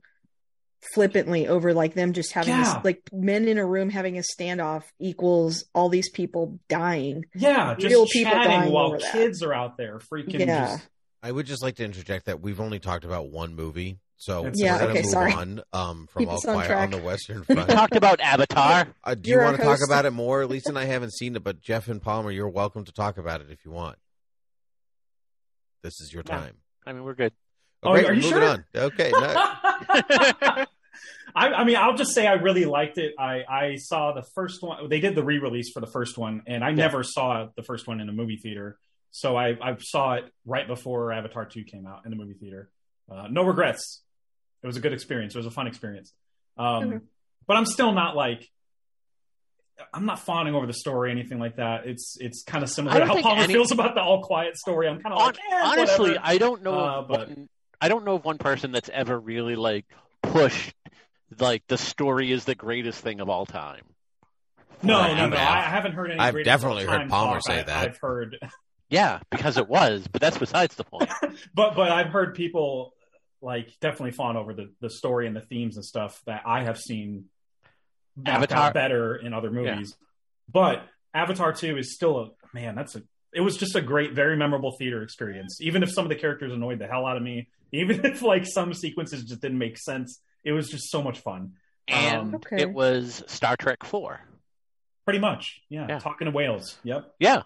[0.94, 2.76] flippantly over like them just having Yeah.
[2.76, 7.26] this like men in a room having a standoff equals all these people dying.
[7.34, 9.12] Yeah, just Real people chatting dying while over that.
[9.12, 10.40] kids are out there freaking.
[10.46, 10.76] Yeah.
[10.76, 10.88] Just,
[11.24, 14.62] I would just like to interject that we've only talked about one movie, so That's
[14.62, 15.34] Yeah, we're gonna okay, move sorry.
[15.34, 17.72] on um, from Keep All us on on the Western We Front.
[17.72, 18.88] talked about Avatar.
[19.04, 20.46] Uh, do you You're our want to talk about it more?
[20.48, 23.42] Lisa and I haven't seen it, but Jeff and Palmer, you're welcome to talk about
[23.42, 23.98] it if you want.
[25.82, 26.38] This is your Yeah.
[26.38, 26.58] time.
[26.86, 27.34] I mean, we're good.
[27.84, 28.44] Oh, great, are you moving sure?
[28.50, 28.66] on.
[28.76, 29.20] Okay, no,
[31.38, 33.14] I, I mean, I'll just say I really liked it.
[33.20, 34.88] I, I saw the first one.
[34.90, 38.00] They did the re-release for the first one, and I never saw the first one
[38.00, 38.78] in a movie theater.
[39.12, 42.70] So I, I saw it right before Avatar Two came out in the movie theater.
[43.12, 44.02] Uh, no regrets.
[44.64, 45.36] It was a good experience.
[45.36, 46.14] It was a fun experience.
[46.58, 47.00] Um, Okay.
[47.48, 48.50] But I'm still not like.
[49.94, 51.86] I'm not fawning over the story, or anything like that.
[51.86, 54.56] It's it's kind of similar to how think Palmer any- feels about the All Quiet
[54.58, 54.88] story.
[54.88, 56.26] I'm kind of like, eh, honestly, whatever.
[56.26, 56.74] I don't know.
[56.80, 57.50] Uh, but- one,
[57.82, 59.86] I don't know of one person that's ever really like
[60.24, 60.74] pushed
[61.40, 63.84] like the story is the greatest thing of all time.
[64.84, 65.38] no, I no, have- no.
[65.38, 66.20] I haven't heard any.
[66.20, 67.44] I've definitely heard Palmer talk.
[67.48, 67.90] say I- that.
[67.90, 68.38] I've heard,
[68.90, 71.10] Yeah, because it was, but that's besides the point.
[71.56, 72.94] but but I've heard people
[73.42, 76.80] like definitely fawn over the the story and the themes and stuff that I have
[76.80, 77.26] seen
[78.26, 79.96] Avatar- better in other movies.
[80.52, 82.76] But Avatar Two is still a man.
[82.76, 83.02] That's a.
[83.36, 85.60] It was just a great, very memorable theater experience.
[85.62, 88.46] Even if some of the characters annoyed the hell out of me, even if like
[88.46, 91.54] some sequences just didn't make sense, it was just so much fun.
[91.88, 92.62] And Um, Okay.
[92.62, 94.22] it was Star Trek Four.
[95.04, 95.86] Pretty much, yeah.
[95.88, 96.00] Yeah.
[96.00, 96.80] Talking to whales.
[96.84, 97.14] Yep.
[97.20, 97.44] Yeah,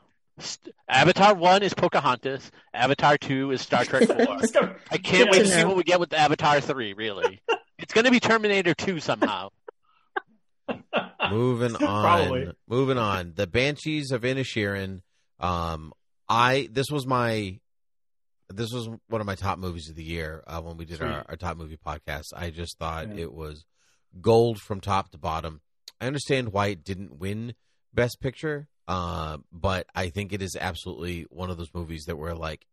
[0.87, 2.49] Avatar one is Pocahontas.
[2.73, 4.15] Avatar two is Star Trek four.
[4.37, 4.55] Let's.
[4.91, 6.93] I can't Good wait to to see what we get with Avatar three.
[6.93, 7.41] Really,
[7.79, 9.49] it's going to be Terminator two somehow.
[11.31, 11.79] Moving on.
[11.79, 12.51] Probably.
[12.67, 13.33] Moving on.
[13.35, 15.01] The Banshees of Inisherin.
[15.39, 15.93] Um,
[16.27, 17.59] I this was my
[18.49, 21.23] this was one of my top movies of the year uh, when we did our,
[21.29, 22.25] our top movie podcast.
[22.35, 23.23] I just thought Yeah.
[23.23, 23.63] it was
[24.21, 25.61] gold from top to bottom.
[26.01, 27.53] I understand why it didn't win
[27.93, 32.33] Best Picture, uh, but I think it is absolutely one of those movies that where
[32.35, 32.65] like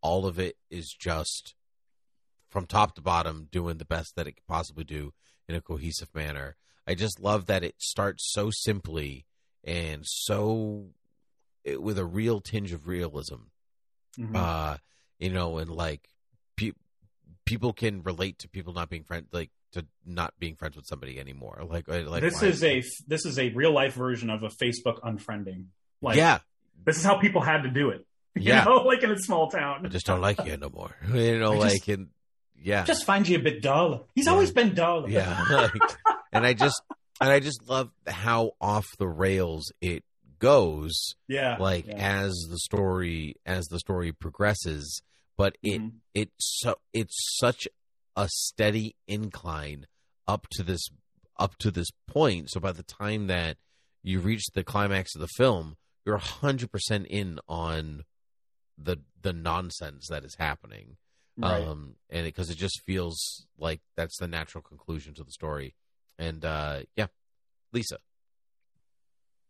[0.00, 1.54] all of it is just
[2.48, 5.12] from top to bottom doing the best that it could possibly do
[5.48, 6.56] in a cohesive manner.
[6.86, 9.24] I just love that it starts so simply
[9.62, 10.88] and so
[11.78, 13.36] with a real tinge of realism.
[14.18, 14.36] Mhm.
[14.36, 14.76] Uh,
[15.18, 16.08] you know, and like
[16.56, 16.72] pe-
[17.44, 21.18] people can relate to people not being friends, like to not being friends with somebody
[21.18, 21.60] anymore.
[21.66, 24.48] Like, uh, like this why- is a this is a real life version of a
[24.48, 25.66] Facebook unfriending.
[26.02, 26.40] Like, yeah,
[26.84, 28.06] this is how people had to do it.
[28.34, 28.64] You Yeah.
[28.64, 29.84] know, like in a small town.
[29.84, 30.96] I just don't like you no more.
[31.14, 32.08] You know, I like and
[32.58, 34.08] yeah, just find you a bit dull.
[34.14, 34.32] He's Yeah.
[34.32, 35.08] always been dull.
[35.10, 35.72] yeah, like,
[36.32, 36.80] and I just
[37.20, 40.02] and I just love how off the rails it
[40.42, 41.14] goes.
[41.28, 41.56] yeah.
[41.58, 41.94] like yeah.
[42.24, 45.00] as the story as the story progresses
[45.38, 45.92] but it Mhm.
[46.14, 47.66] it's so it's such
[48.16, 49.86] a steady incline
[50.28, 50.84] up to this
[51.38, 53.56] up to this point so by the time that
[54.02, 58.04] you reach the climax of the film you're 100% in on
[58.76, 60.96] the the nonsense that is happening
[61.38, 61.62] Right.
[61.66, 65.74] um and because it, just feels like that's the natural conclusion to the story
[66.18, 67.06] and uh yeah
[67.72, 67.96] lisa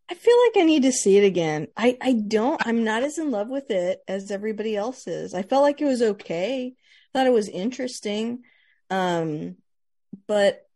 [0.09, 1.67] I feel like I need to see it again.
[1.77, 5.33] I, I don't, I'm not as in love with it as everybody else is.
[5.33, 6.75] I felt like it was okay.
[7.13, 8.43] Thought it was interesting.
[8.89, 9.55] Um,
[10.27, 10.67] but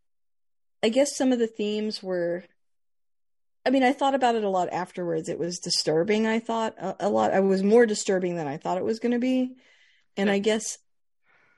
[0.81, 2.45] I guess some of the themes were,
[3.65, 5.27] I mean, I thought about it a lot afterwards.
[5.27, 6.25] It was disturbing.
[6.25, 9.11] I thought a, a lot, I was more disturbing than I thought it was going
[9.11, 9.55] to be.
[10.15, 10.77] And I guess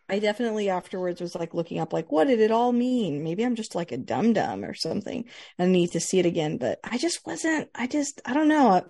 [0.09, 3.23] I definitely afterwards was like looking up, like, what did it all mean?
[3.23, 5.25] Maybe I'm just like a dum dum or something.
[5.59, 7.69] I need to see it again, but I just wasn't.
[7.75, 8.69] I just, I don't know.
[8.69, 8.81] I,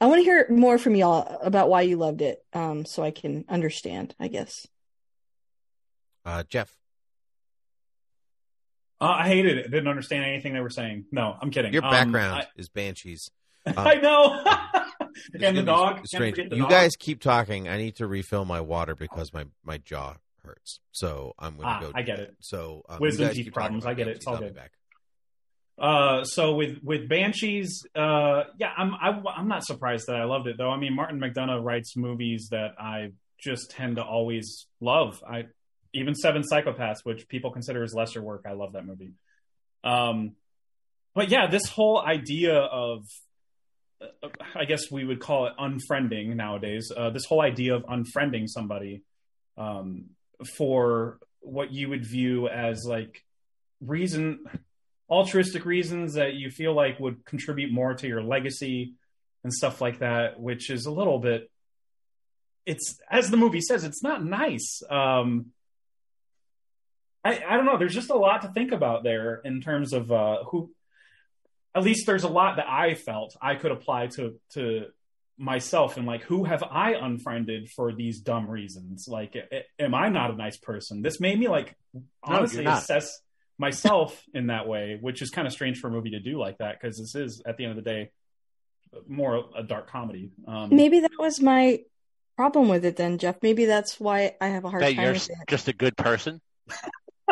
[0.00, 3.10] I want to hear more from y'all about why you loved it, um, so I
[3.12, 4.14] can understand.
[4.18, 4.66] I guess.
[6.26, 6.74] uh jeff
[9.00, 9.70] Uh, I hated it.
[9.70, 11.04] Didn't understand anything they were saying.
[11.12, 11.72] No, I'm kidding.
[11.72, 13.30] your Um, background is banshees
[13.66, 14.44] I, Um, I know.
[15.40, 16.06] And the dog.
[16.06, 16.36] Strange.
[16.36, 16.70] the You dog.
[16.70, 17.68] guys keep talking.
[17.68, 20.14] I need to refill my water because my my jaw
[20.44, 20.80] hurts.
[20.92, 21.92] So I'm going to Ah, go.
[21.94, 22.34] I get it.
[22.40, 23.84] So um, Wisdom teeth problems.
[23.86, 24.12] I get it.
[24.12, 24.16] it.
[24.18, 24.54] It's all good.
[24.54, 24.72] back.
[25.76, 30.46] Uh, so with with Banshees, uh, yeah, I'm I, I'm not surprised that I loved
[30.46, 30.70] it though.
[30.70, 33.08] I mean, Martin McDonagh writes movies that I
[33.42, 35.20] just tend to always love.
[35.28, 35.46] I
[35.92, 39.14] even Seven Psychopaths, which people consider as lesser work, I love that movie.
[39.82, 40.36] Um,
[41.14, 43.04] but yeah, this whole idea of
[44.00, 46.92] uh, I guess we would call it unfriending nowadays.
[46.96, 49.02] Uh, this whole idea of unfriending somebody
[49.56, 50.10] um,
[50.56, 53.22] for what you would view as like
[53.80, 54.44] reason
[55.10, 58.94] altruistic reasons that you feel like would contribute more to your legacy
[59.42, 61.50] and stuff like that, which is a little bit.
[62.66, 64.82] It's as the movie says, it's not nice.
[64.88, 65.46] Um,
[67.22, 67.76] I I don't know.
[67.76, 70.70] There's just a lot to think about there in terms of uh, who.
[71.76, 74.86] At least there's a lot that I felt I could apply to to
[75.36, 79.06] myself and like who have I unfriended for these dumb reasons?
[79.08, 79.34] Like,
[79.78, 81.02] am I not a nice person?
[81.02, 81.76] This made me like
[82.22, 83.20] honestly you're assess
[83.58, 86.58] myself in that way, which is kind of strange for a movie to do like
[86.58, 88.10] that because this is at the end of the day
[89.08, 90.30] more a dark comedy.
[90.46, 91.80] Um, Maybe that was my
[92.36, 93.36] problem with it then, Jeff.
[93.42, 95.36] Maybe that's why I have a hard that time you're with it.
[95.48, 96.40] just a good person.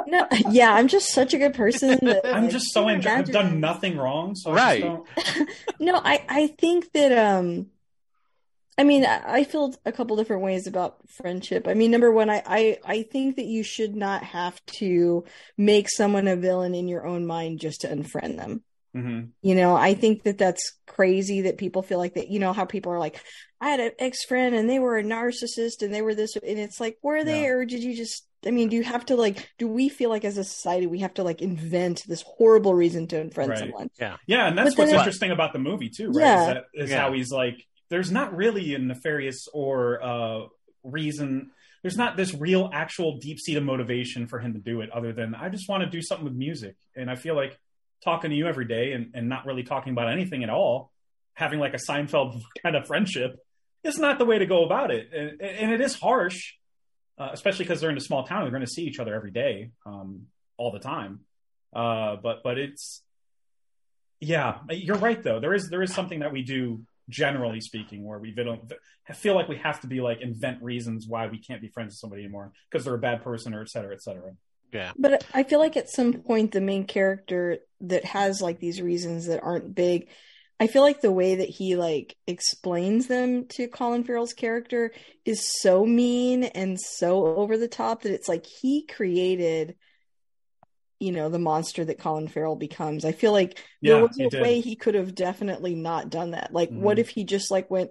[0.07, 1.99] No, yeah, I'm just such a good person.
[2.03, 4.83] That, I'm like, just so enjoy- I've done nothing wrong, so Right.
[4.83, 5.49] just don't-
[5.81, 7.67] no, I I think that um
[8.79, 11.69] I mean I, I feel a couple different ways about friendship.
[11.69, 15.25] I mean, number one, I, I I think that you should not have to
[15.59, 18.63] make someone a villain in your own mind just to unfriend them.
[18.97, 19.31] Mhm.
[19.41, 22.29] You know, I think that that's crazy that people feel like that.
[22.29, 23.21] You know how people are like,
[23.61, 26.59] I had an ex friend and they were a narcissist and they were this, and
[26.59, 27.49] it's like, were they, Yeah.
[27.49, 28.27] or did you just?
[28.45, 29.49] I mean, do you have to like?
[29.59, 33.07] Do we feel like as a society we have to like invent this horrible reason
[33.09, 33.59] to unfriend Right.
[33.59, 33.89] someone?
[34.01, 34.17] Yeah.
[34.27, 36.17] Yeah, and that's But what's it- interesting about the movie too, right?
[36.25, 36.41] Yeah.
[36.43, 37.01] Is, that, is Yeah.
[37.01, 40.47] how he's like, there's not really a nefarious or uh,
[40.83, 41.51] reason.
[41.83, 45.35] There's not this real, actual, deep seated motivation for him to do it, other than
[45.35, 46.77] I just want to do something with music.
[46.97, 47.61] And I feel like
[48.03, 50.91] talking to you every day and, and not really talking about anything at all,
[51.35, 53.39] having like a Seinfeld kind of friendship,
[53.85, 55.11] is not the way to go about it.
[55.13, 56.55] And, and it is harsh,
[57.19, 58.41] uh, especially because they're in a small town.
[58.41, 61.21] They're going to see each other every day, um, all the time.
[61.75, 63.03] Uh, but but it's
[64.19, 65.41] yeah, you're right though.
[65.41, 68.35] There is there is something that we do generally speaking, where we
[69.15, 71.99] feel like we have to be like invent reasons why we can't be friends with
[71.99, 74.33] somebody anymore because they're a bad person or et cetera, et cetera.
[74.73, 74.93] Yeah.
[74.99, 79.27] But I feel like at some point the main character that has like these reasons
[79.27, 80.09] that aren't big,
[80.59, 84.93] I feel like the way that he like explains them to Colin Farrell's character
[85.25, 89.75] is so mean and so over the top that it's like he created
[91.03, 93.05] you know the monster that Colin Farrell becomes.
[93.05, 94.41] I feel like Yeah, there was a did.
[94.43, 96.53] way he could have definitely not done that.
[96.53, 97.01] Like what Mhm.
[97.01, 97.91] if he just like went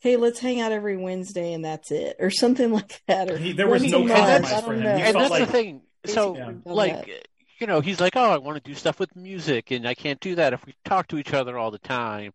[0.00, 3.30] hey, let's hang out every Wednesday and that's it, or something like that.
[3.30, 4.82] Or He- there was no compromise for him.
[4.82, 5.82] He and that's like- the thing.
[6.06, 7.28] So, Basically, done like, that.
[7.60, 10.18] you know, he's like, "Oh, I want to do stuff with music, and I can't
[10.18, 12.32] do that if we talk to each other all the time."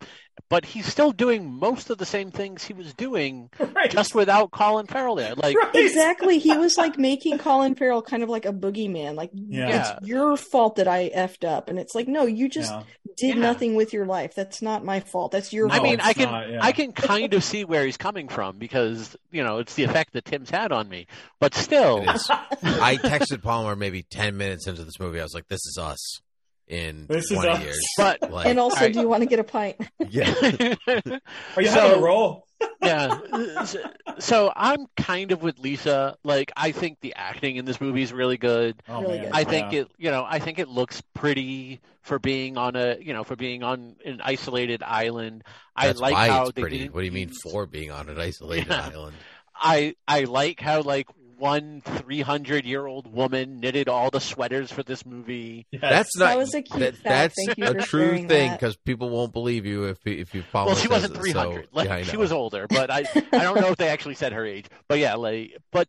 [0.50, 3.92] But he's still doing most of the same things he was doing, Right.
[3.92, 5.36] just without Colin Farrell there.
[5.36, 5.76] Like, Right.
[5.76, 6.38] Exactly.
[6.40, 9.16] He was like making Colin Farrell kind of like a boogeyman.
[9.16, 9.96] Like Yeah.
[10.00, 11.70] it's your fault that I effed up.
[11.70, 12.84] And it's like, no, you just Yeah.
[13.18, 13.42] did Yeah.
[13.42, 14.34] nothing with your life.
[14.36, 15.32] That's not my fault.
[15.32, 16.60] That's your No, I mean, I can, not, yeah.
[16.62, 20.14] I can kind of see where he's coming from because you know it's the effect
[20.14, 21.08] that Tim's had on me.
[21.40, 25.20] But still, I texted Palmer maybe ten minutes into this movie.
[25.20, 26.22] I was like, "This is us
[26.68, 27.62] in This is twenty us.
[27.64, 28.94] years." But- like, and also, Alright.
[28.94, 29.78] do you want to get a pint?
[30.10, 32.44] yeah, Are oh, you So- having a roll?
[32.82, 33.66] yeah.
[33.66, 33.80] So,
[34.18, 36.18] so I'm kind of with Lisa.
[36.24, 38.82] Like, I think the acting in this movie is really good.
[38.90, 39.24] Oh, Really man.
[39.26, 39.34] good.
[39.34, 39.82] I think Yeah.
[39.82, 43.36] it, you know, I think it looks pretty for being on a, you know, for
[43.36, 45.44] being on an isolated island.
[45.80, 46.78] that's I like why how it's they pretty.
[46.80, 48.90] didn't What do you mean for being on an isolated Yeah.
[48.92, 49.16] island?
[49.56, 51.06] I I like how like
[51.38, 55.66] one 300 year old woman knitted all the sweaters for this movie.
[55.72, 55.82] Yes.
[55.82, 56.26] That's not.
[56.30, 57.04] That was a cute that- fact.
[57.04, 60.68] that's Thank you a true thing because people won't believe you if if you follow.
[60.68, 61.68] well, she wasn't 300.
[61.72, 64.46] like yeah, she was older, but I I don't know if they actually said her
[64.46, 64.66] age.
[64.88, 65.88] But yeah, like but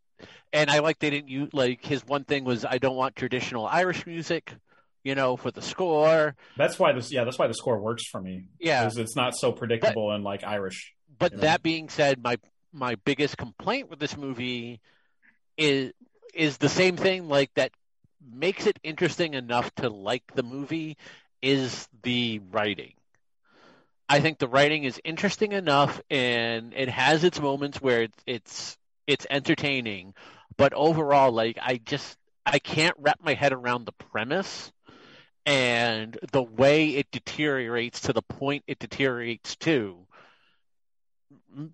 [0.52, 3.66] and I like they didn't use like his one thing was I don't want traditional
[3.66, 4.52] Irish music,
[5.04, 6.34] you know, for the score.
[6.56, 7.12] That's why this.
[7.12, 8.44] Yeah, that's why the score works for me.
[8.58, 8.82] Yeah.
[8.84, 10.94] 'Cause it's not so predictable and like Irish.
[11.18, 11.42] But you know?
[11.42, 12.36] that being said, my
[12.72, 14.80] my biggest complaint with this movie
[15.58, 15.92] is
[16.32, 17.72] is the same thing like that
[18.32, 20.96] makes it interesting enough to like the movie
[21.42, 22.92] is the writing.
[24.08, 28.78] I think the writing is interesting enough and it has its moments where it's it's,
[29.06, 30.14] it's entertaining,
[30.56, 34.72] but overall like I just I can't wrap my head around the premise
[35.44, 40.06] and the way it deteriorates to the point it deteriorates to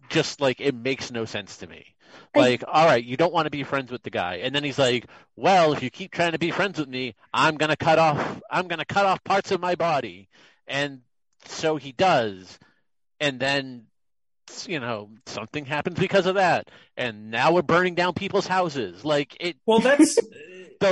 [0.09, 1.95] just like it makes no sense to me.
[2.35, 4.63] I- Like, all right, you don't want to be friends with the guy, and then
[4.65, 7.99] he's like, "Well, if you keep trying to be friends with me, I'm gonna cut
[7.99, 10.29] off, I'm gonna cut off parts of my body,"
[10.67, 11.01] and
[11.47, 12.59] so he does,
[13.21, 13.87] and then
[14.67, 19.05] you know something happens because of that, and now we're burning down people's houses.
[19.05, 20.19] Like it, Well, that's.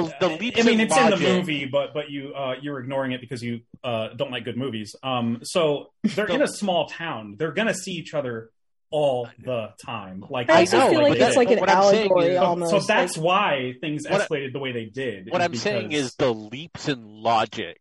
[0.01, 2.79] the the leaps I mean, in it's in the movie, but but you uh, you're
[2.81, 4.95] ignoring it because you uh, don't like good movies.
[5.03, 7.37] Um, so they're in a small town.
[7.39, 8.51] They're gonna see each other
[8.91, 10.25] all the time.
[10.29, 12.37] Like I also know, feel like, like it's like an what I'm saying allegory is-
[12.37, 12.71] So- almost.
[12.71, 15.31] So that's like, why things What I- escalated the way they did.
[15.31, 17.81] what is I'm saying is the leaps in logic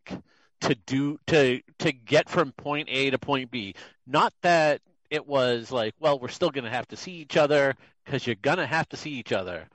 [0.62, 3.76] to do to to get from point A to point B.
[4.08, 7.76] Not that it was like, well, we're still going to have to see each other
[8.06, 9.68] because you're going to have to see each other.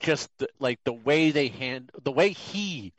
[0.00, 2.92] Just the, like the way they hand the way he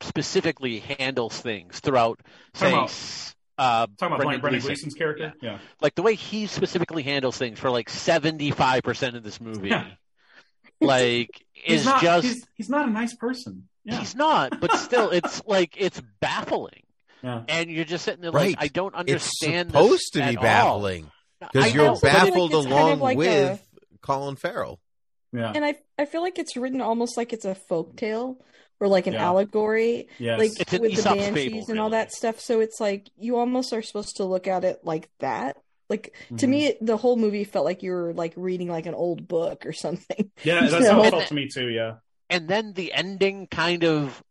[0.00, 2.20] specifically handles things throughout,
[2.54, 4.68] say, Talking about- uh, talking about Brendan Brendan Gleeson.
[4.68, 5.34] Gleeson's character.
[5.42, 5.58] Yeah.
[5.80, 9.68] like the way he specifically handles things for like seventy five percent of this movie,
[9.68, 9.86] Yeah.
[10.80, 12.02] like He's is not.
[12.02, 13.68] just He's, he's not a nice person.
[13.84, 13.98] Yeah.
[13.98, 16.82] He's not, but still, it's like it's baffling,
[17.22, 17.42] Yeah.
[17.48, 18.56] and you're just sitting there Right.
[18.56, 19.20] like, I don't understand.
[19.20, 19.70] It's understand.
[19.70, 21.10] supposed this to be baffling
[21.52, 23.68] because you're but I like baffled kind along of like with
[24.00, 24.80] Colin Farrell.
[25.32, 25.52] Yeah.
[25.54, 28.38] and I I feel like it's written almost like it's a folk tale
[28.80, 29.26] or like an Yeah.
[29.26, 30.38] allegory, Yes.
[30.38, 32.40] like It's with the banshees fable, and all that stuff.
[32.40, 35.56] So it's like you almost are supposed to look at it like that.
[35.88, 36.48] Like to Mhm.
[36.50, 39.72] me, the whole movie felt like you were like reading like an old book or
[39.72, 40.30] something.
[40.44, 41.68] yeah, that's you how it felt to me too.
[41.68, 41.96] Yeah.
[42.30, 44.22] And then the ending kind of,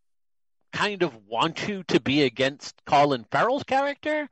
[0.74, 4.28] kind of want you to be against Colin Farrell's character.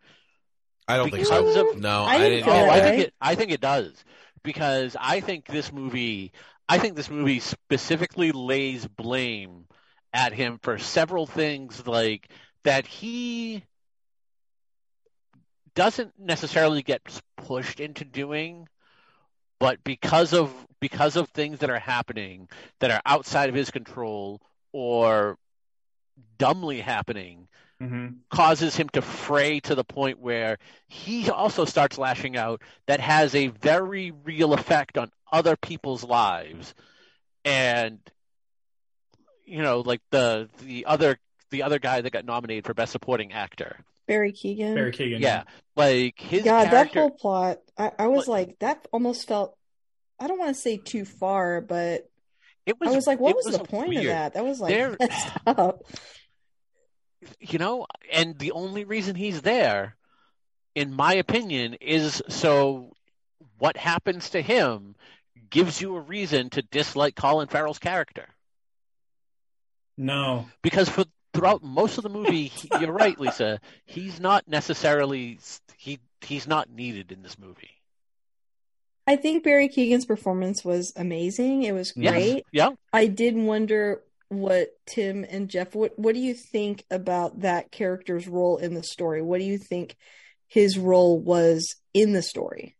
[0.87, 1.69] I don't think so.
[1.69, 2.49] of- no, I I, didn't didn't.
[2.49, 3.13] Oh, I think it.
[3.21, 4.03] I think it does
[4.43, 6.31] because I think this movie.
[6.69, 9.65] I think this movie specifically lays blame
[10.13, 12.29] at him for several things, like
[12.63, 13.63] that he
[15.73, 17.01] doesn't necessarily get
[17.37, 18.67] pushed into doing,
[19.59, 22.47] but because of because of things that are happening
[22.79, 24.39] that are outside of his control
[24.71, 25.37] or
[26.37, 27.47] dumbly happening
[27.79, 30.57] hmm causes him to fray to the point where
[30.87, 36.73] he also starts lashing out that has a very real effect on other people's lives
[37.45, 37.99] and
[39.45, 41.17] you know like the the other
[41.49, 43.77] the other guy that got nominated for best supporting actor.
[44.07, 44.75] Barry Keoghan.
[44.75, 45.19] Barry Keoghan.
[45.19, 45.43] Yeah,
[45.75, 49.55] like his God, that whole plot, I, I was like, that almost felt,
[50.19, 52.09] I don't want to say too far, but
[52.65, 52.89] it was.
[52.89, 54.05] I was like, what was, was the point weird.
[54.05, 54.33] of that?
[54.33, 55.83] That was like There- messed up.
[57.39, 59.95] You know, and the only reason he's there,
[60.75, 62.93] in my opinion, is so
[63.57, 64.95] what happens to him
[65.49, 68.27] gives you a reason to dislike Colin Farrell's character.
[69.97, 70.47] No.
[70.61, 73.59] Because for throughout most of the movie, he, you're right, Lisa.
[73.85, 75.39] He's not necessarily
[75.77, 77.71] he he's not needed in this movie.
[79.07, 81.63] I think Barry Keoghan's performance was amazing.
[81.63, 82.11] It was Yes.
[82.13, 82.45] great.
[82.51, 82.69] Yeah.
[82.93, 88.27] I did wonder what Tim and Jeff what what do you think about that character's
[88.27, 89.21] role in the story?
[89.21, 89.95] What do you think
[90.47, 92.75] his role was in the story?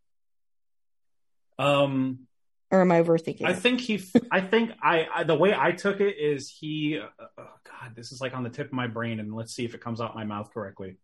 [1.58, 2.28] Um,
[2.72, 3.45] Or am I overthinking?
[3.45, 3.58] I it?
[3.58, 4.02] think he.
[4.32, 5.24] I think I, I.
[5.24, 7.00] The way I took it is he.
[7.00, 9.66] Uh, oh God, this is like on the tip of my brain, and let's see
[9.66, 10.97] if it comes out my mouth correctly.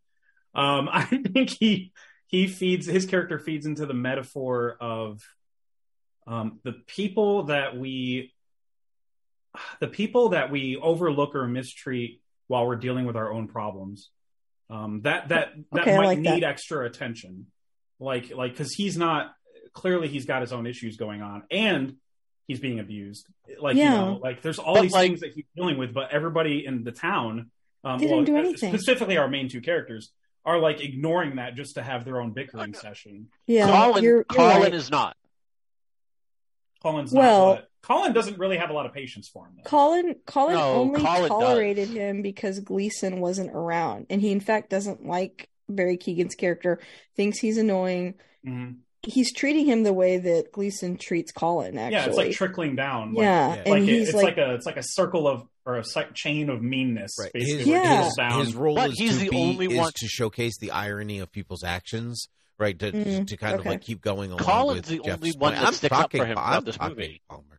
[0.54, 1.92] Um, I think he
[2.28, 5.22] he feeds his character feeds into the metaphor of
[6.28, 8.34] um, the people that we
[9.80, 14.10] the people that we overlook or mistreat while we're dealing with our own problems.
[14.70, 16.34] Um, that that that Okay, might like that.
[16.36, 17.48] need extra attention,
[18.00, 19.34] like like because he's not
[19.74, 21.98] clearly he's got his own issues going on and
[22.48, 23.28] he's being abused.
[23.60, 26.12] Like you know, like there's all But, these like- things that he's dealing with, but
[26.12, 27.52] everybody in the town
[27.84, 28.72] um, Didn't well, do anything.
[28.76, 30.12] Specifically, our main two characters
[30.44, 33.28] are like ignoring that just to have their own bickering session.
[33.46, 34.74] yeah, Colin you're, you're Colin right.
[34.74, 35.16] is not.
[36.82, 37.66] Colin's Well- not.
[37.88, 39.54] What, Colin doesn't really have a lot of patience for him.
[39.58, 39.64] Though.
[39.70, 41.98] Colin Colin No, only Colin tolerated does.
[41.98, 46.80] him because Gleeson wasn't around, and he in fact doesn't like Barry Keoghan's character.
[47.16, 48.16] Thinks he's annoying.
[48.46, 48.78] Mhm.
[49.04, 51.78] He's treating him the way that Gleeson treats Colin.
[51.78, 53.14] Actually, Yeah, it's like trickling down.
[53.14, 53.64] Like, yeah, Yeah.
[53.68, 55.84] and it- he's it's like, like, a it's like a circle of or a
[56.14, 57.16] chain of meanness.
[57.20, 57.34] Right.
[57.34, 58.04] Basically, His, Yeah.
[58.06, 58.40] his, down.
[58.46, 61.18] his role But is he's to the be only is one- to showcase the irony
[61.20, 62.28] of people's actions,
[62.60, 62.78] right?
[62.80, 64.44] To Mm, to kind of like keep going along.
[64.44, 65.56] Colin's with the Jeff's only one point.
[65.62, 67.22] that I'm sticks up for him I'm throughout this movie.
[67.28, 67.55] Palmer.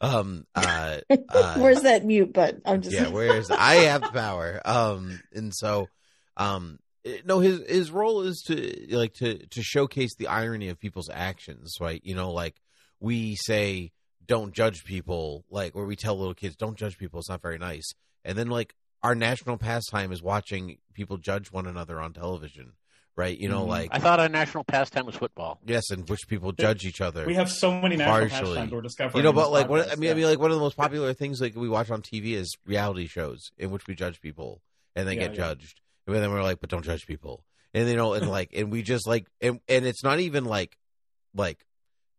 [0.00, 0.46] Um.
[0.54, 0.98] Uh.
[1.28, 2.62] uh where's that mute button?
[2.64, 5.88] I'm just yeah where's i have the power um and so
[6.36, 6.78] um
[7.24, 11.74] no his his role is to like to to showcase the irony of people's actions
[11.80, 12.56] right you know like
[13.00, 13.92] we say
[14.26, 17.58] don't judge people like where we tell little kids don't judge people it's not very
[17.58, 17.92] nice
[18.24, 22.72] and then like our national pastime is watching people judge one another on television
[23.16, 23.68] right you know Mhm.
[23.68, 25.60] like I thought our national pastime was football.
[25.66, 28.54] yes and which people judge each other we have so many national Partially.
[28.54, 29.16] pastimes we're discovering.
[29.18, 30.76] you know, but like, what, podcast, I mean, I mean, like one of the most
[30.76, 34.62] popular things like we watch on TV is reality shows in which we judge people
[34.96, 35.36] and then Yeah, get yeah.
[35.48, 38.70] judged, and then we're like, but don't judge people, and you know, and like, and
[38.72, 40.76] we just like, and and it's not even like,
[41.34, 41.64] like,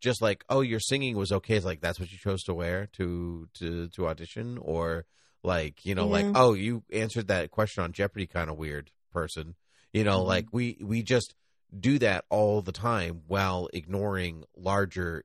[0.02, 1.56] just like, oh, your singing was okay.
[1.56, 5.06] It's like that's what you chose to wear to to to audition, or
[5.44, 9.56] like, you know, like, oh, you answered that question on Jeopardy, kind of weird person,
[9.96, 10.28] you know, Mhm.
[10.28, 11.34] like we we just
[11.78, 15.24] do that all the time while ignoring larger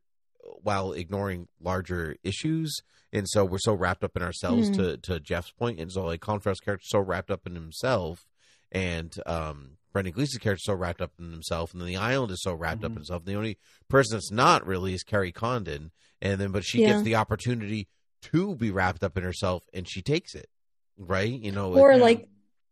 [0.62, 2.70] while ignoring larger issues
[3.12, 4.74] and so we're so wrapped up in ourselves Mhm.
[4.76, 8.26] to to jeff's point and so like farrell's character so wrapped up in himself
[8.72, 12.42] and um brendan gleeson's character so wrapped up in himself and then the island is
[12.42, 12.94] so wrapped up Mhm.
[12.96, 13.58] in himself the only
[13.88, 16.92] person that's not really is kerry condon and then but she Yeah.
[16.92, 17.88] gets the opportunity
[18.22, 20.48] to be wrapped up in herself and she takes it
[20.96, 22.28] right you know or it- like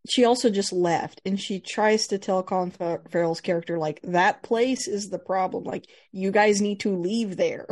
[0.09, 4.43] she also just left and she tries to tell Colin Fa- Farrell's character like that
[4.43, 7.67] place is the problem like you guys need to leave there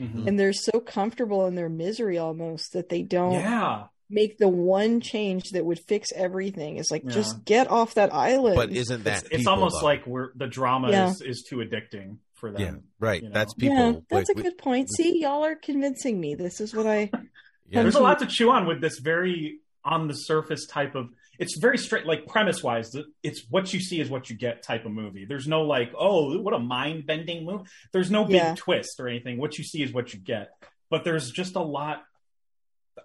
[0.00, 0.26] Mhm.
[0.26, 5.00] and they're so comfortable in their misery almost that they don't yeah, make the one
[5.00, 7.10] change that would fix everything it's like Yeah.
[7.12, 9.86] just get off that island but isn't that it's, it's almost though?
[9.86, 11.10] like we're the drama Yeah.
[11.10, 12.60] is, is too addicting for them.
[12.60, 13.34] yeah right you know?
[13.34, 16.60] that's people yeah that's like, a we- good point see y'all are convincing me this
[16.60, 17.08] is what i
[17.70, 21.08] yeah, There's a lot to chew on with this very on the surface type of.
[21.42, 22.94] It's very straight, like premise wise.
[23.22, 25.24] It's what you see is what you get type of movie.
[25.24, 27.64] There's no like, oh, what a mind bending movie.
[27.92, 28.54] There's no big Yeah.
[28.56, 29.38] twist or anything.
[29.38, 30.50] What you see is what you get.
[30.88, 32.02] But there's just a lot.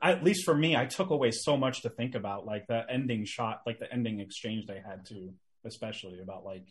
[0.04, 3.26] At least for me, I took away so much to think about, like that ending
[3.26, 5.34] shot, like the ending exchange they had to,
[5.66, 6.68] especially about like.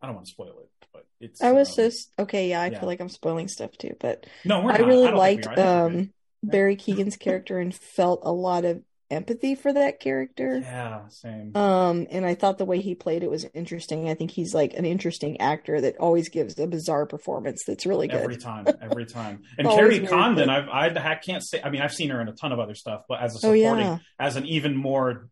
[0.00, 1.42] I don't want to spoil it, but it's.
[1.42, 2.78] i was um, so okay yeah i yeah.
[2.78, 4.60] feel like i'm spoiling stuff too but no.
[4.60, 4.86] We're I not.
[4.86, 5.52] really don't liked we are.
[5.52, 5.66] I good.
[5.66, 6.12] um
[6.44, 8.80] Barry Keoghan's character and felt a lot of
[9.10, 10.58] empathy for that character.
[10.58, 11.56] Yeah, same.
[11.56, 14.08] Um, and I thought the way he played it was interesting.
[14.08, 18.08] I think he's like an interesting actor that always gives a bizarre performance that's really
[18.08, 18.20] good.
[18.20, 19.42] every time, every time.
[19.56, 20.50] And Always Kerry Condon.
[20.50, 21.60] I've I, I can't say.
[21.62, 23.54] I mean, I've seen her in a ton of other stuff, but as a Oh,
[23.54, 23.98] supporting, yeah.
[24.18, 25.26] as an even more Mm-hmm.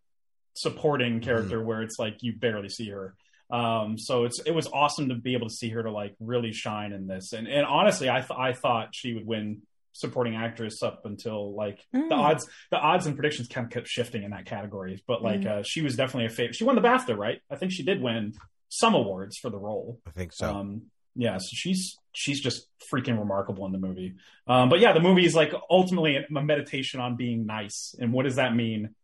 [0.55, 3.14] supporting character, where it's like you barely see her.
[3.51, 6.53] Um, so it's it was awesome to be able to see her to like really
[6.53, 7.33] shine in this.
[7.33, 9.62] And and honestly, I th- I thought she would win
[10.01, 12.09] supporting actress up until like Mm.
[12.09, 15.03] the odds the odds and predictions kind of kept shifting in that category.
[15.07, 15.47] But like Mm.
[15.47, 16.55] uh, she was definitely a favorite.
[16.55, 17.40] She won the BAFTA, right?
[17.51, 18.34] I think she did win
[18.68, 20.01] some awards for the role.
[20.07, 20.55] I think so.
[20.55, 20.82] Um,
[21.14, 24.14] yeah, so she's she's just freaking remarkable in the movie.
[24.47, 28.24] Um, but yeah, the movie is like ultimately a meditation on being nice, and what
[28.24, 28.94] does that mean?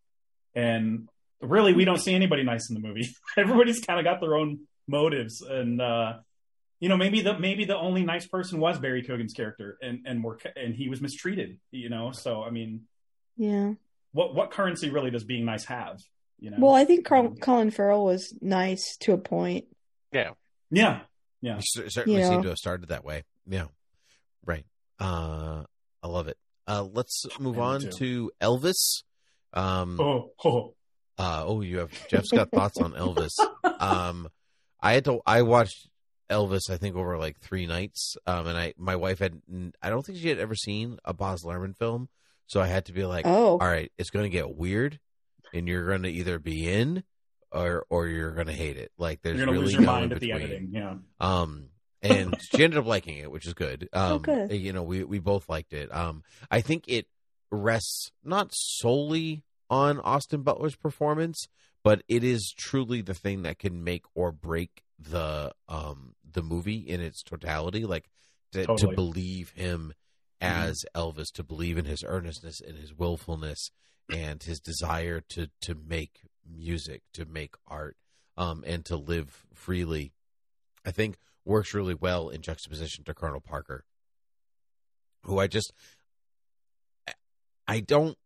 [0.55, 1.09] And
[1.41, 3.09] really, we don't see anybody nice in the movie.
[3.37, 6.15] Everybody's kind of got their own motives, and uh,
[6.83, 10.25] you know, maybe the maybe the only nice person was Barry Keoghan's character, and and
[10.25, 11.59] we're and he was mistreated.
[11.71, 12.83] You know, so I mean,
[13.37, 13.75] Yeah.
[14.11, 16.01] what what currency really does being nice have?
[16.41, 19.67] You know, Well, I think Carl, Colin Farrell was nice to a point.
[20.13, 20.31] Yeah.
[20.73, 21.03] yeah,
[21.41, 21.57] yeah.
[21.59, 22.43] You cer- certainly You seem know.
[22.43, 23.23] to have started that way.
[23.47, 23.67] Yeah,
[24.45, 24.67] right.
[24.99, 25.63] Uh,
[26.03, 26.37] I love it.
[26.67, 29.05] Uh, let's move on to Elvis.
[29.53, 30.75] Um, Oh, oh,
[31.17, 33.35] Uh, oh, you have Jeff's got thoughts on Elvis.
[33.81, 34.29] Um,
[34.81, 35.21] I had to.
[35.27, 35.89] I watched
[36.33, 36.71] Elvis.
[36.71, 38.17] I think over like three nights.
[38.27, 39.41] Um, and I my wife had.
[39.83, 42.09] I don't think she had ever seen a Baz Luhrmann film,
[42.47, 43.53] so I had to be like, Oh.
[43.53, 44.99] all right, it's going to get weird,
[45.55, 47.05] and you're going to either be in
[47.53, 48.93] or or you're going to hate it.
[48.99, 50.71] Like there's you're gonna really lose your no mind in at the editing.
[50.73, 50.95] Yeah.
[51.21, 51.67] Um,
[52.03, 53.89] and she ended up liking it, which is good.
[53.93, 54.53] Um, Oh, good.
[54.53, 55.95] You know, we we both liked it.
[55.95, 57.07] Um, I think it
[57.51, 61.47] rests not solely on Austin Butler's performance,
[61.85, 66.79] but it is truly the thing that can make or break the um the movie
[66.79, 67.85] in its totality.
[67.85, 68.09] Like
[68.53, 68.91] to, Totally.
[68.91, 69.93] to believe him
[70.41, 73.71] as Elvis, to believe in his earnestness and his willfulness
[74.13, 77.97] and his desire to to make music, to make art,
[78.37, 80.13] um, and to live freely.
[80.85, 83.85] I think works really well in juxtaposition to Colonel Parker,
[85.25, 85.73] who I just
[87.69, 88.19] I don't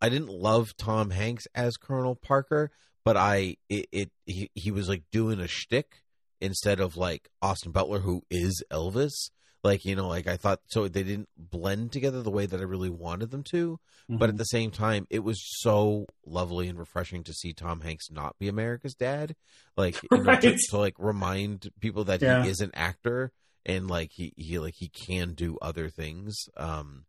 [0.00, 2.70] I didn't love Tom Hanks as Colonel Parker,
[3.04, 6.03] but I it, it he, he was like doing a shtick
[6.44, 9.30] instead of like Austin Butler, who is Elvis.
[9.62, 12.64] Like you know, like I thought, so they didn't blend together the way that I
[12.64, 13.80] really wanted them to.
[14.10, 18.10] But at the same time, it was so lovely and refreshing to see Tom Hanks
[18.10, 19.34] not be America's dad.
[19.74, 22.42] Like you know, to, to like remind people that Yeah.
[22.44, 23.32] he is an actor
[23.64, 26.36] and like he he like he can do other things.
[26.58, 27.06] Um,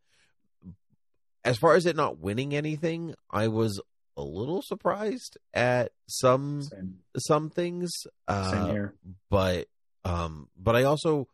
[1.44, 3.82] as far as it not winning anything, I was
[4.18, 7.91] a little surprised at some Same, some things.
[8.28, 8.93] Uh, same here.
[9.30, 9.68] but
[10.03, 11.28] um but i also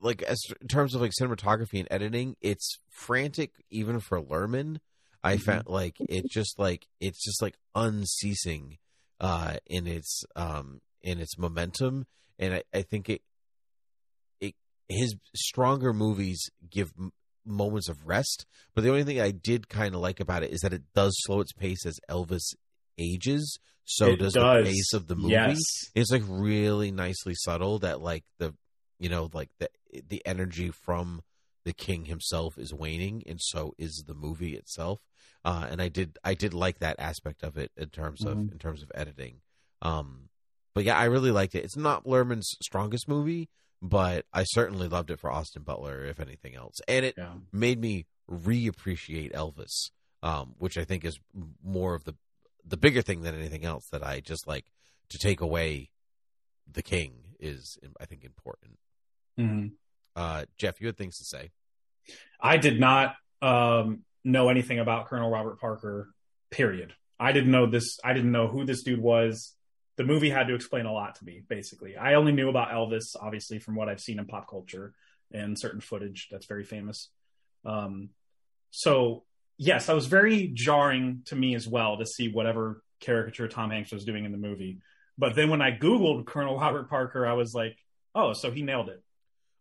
[0.00, 4.78] like as in terms of like cinematography and editing it's frantic even for luhrmann
[5.22, 5.40] i Mhm.
[5.44, 8.78] found like it's just like it's just like unceasing
[9.20, 12.06] uh in its um in its momentum
[12.38, 13.22] and i, I think it
[14.40, 14.54] it
[14.88, 16.92] his stronger movies give
[17.46, 20.60] moments of rest but the only thing i did kind of like about it is
[20.60, 22.54] that it does slow its pace as elvis
[22.98, 24.64] ages so It does, does.
[24.64, 25.58] the pace of the movie Yes.
[25.94, 28.54] it's like really nicely subtle that like the
[28.98, 29.68] you know like the
[30.08, 31.22] the energy from
[31.64, 35.00] the king himself is waning and so is the movie itself
[35.44, 38.52] uh and i did i did like that aspect of it in terms of Mhm.
[38.52, 39.40] in terms of editing
[39.82, 40.28] um
[40.74, 43.48] but yeah i really liked it it's not luhrmann's strongest movie
[43.86, 47.34] but i certainly loved it for austin butler if anything else and it Yeah.
[47.52, 49.90] made me reappreciate elvis
[50.22, 51.18] um which i think is
[51.62, 52.14] more of the
[52.64, 54.64] the bigger thing than anything else that i just like
[55.10, 55.90] to take away
[56.70, 58.78] the king is i think important
[59.38, 59.72] Mhm.
[60.16, 61.50] uh jeff you had things to say
[62.40, 66.10] I did not um, know anything about Colonel Robert Parker.
[66.50, 66.92] Period.
[67.18, 67.98] I didn't know this.
[68.04, 69.54] I didn't know who this dude was.
[69.96, 71.42] The movie had to explain a lot to me.
[71.48, 74.92] Basically, I only knew about Elvis, obviously, from what I've seen in pop culture
[75.32, 77.10] and certain footage that's very famous.
[77.64, 78.10] Um,
[78.70, 79.24] so
[79.56, 83.92] yes, that was very jarring to me as well to see whatever caricature Tom Hanks
[83.92, 84.78] was doing in the movie.
[85.16, 87.76] But then when I googled Colonel Robert Parker, I was like,
[88.14, 89.02] oh, so he nailed it.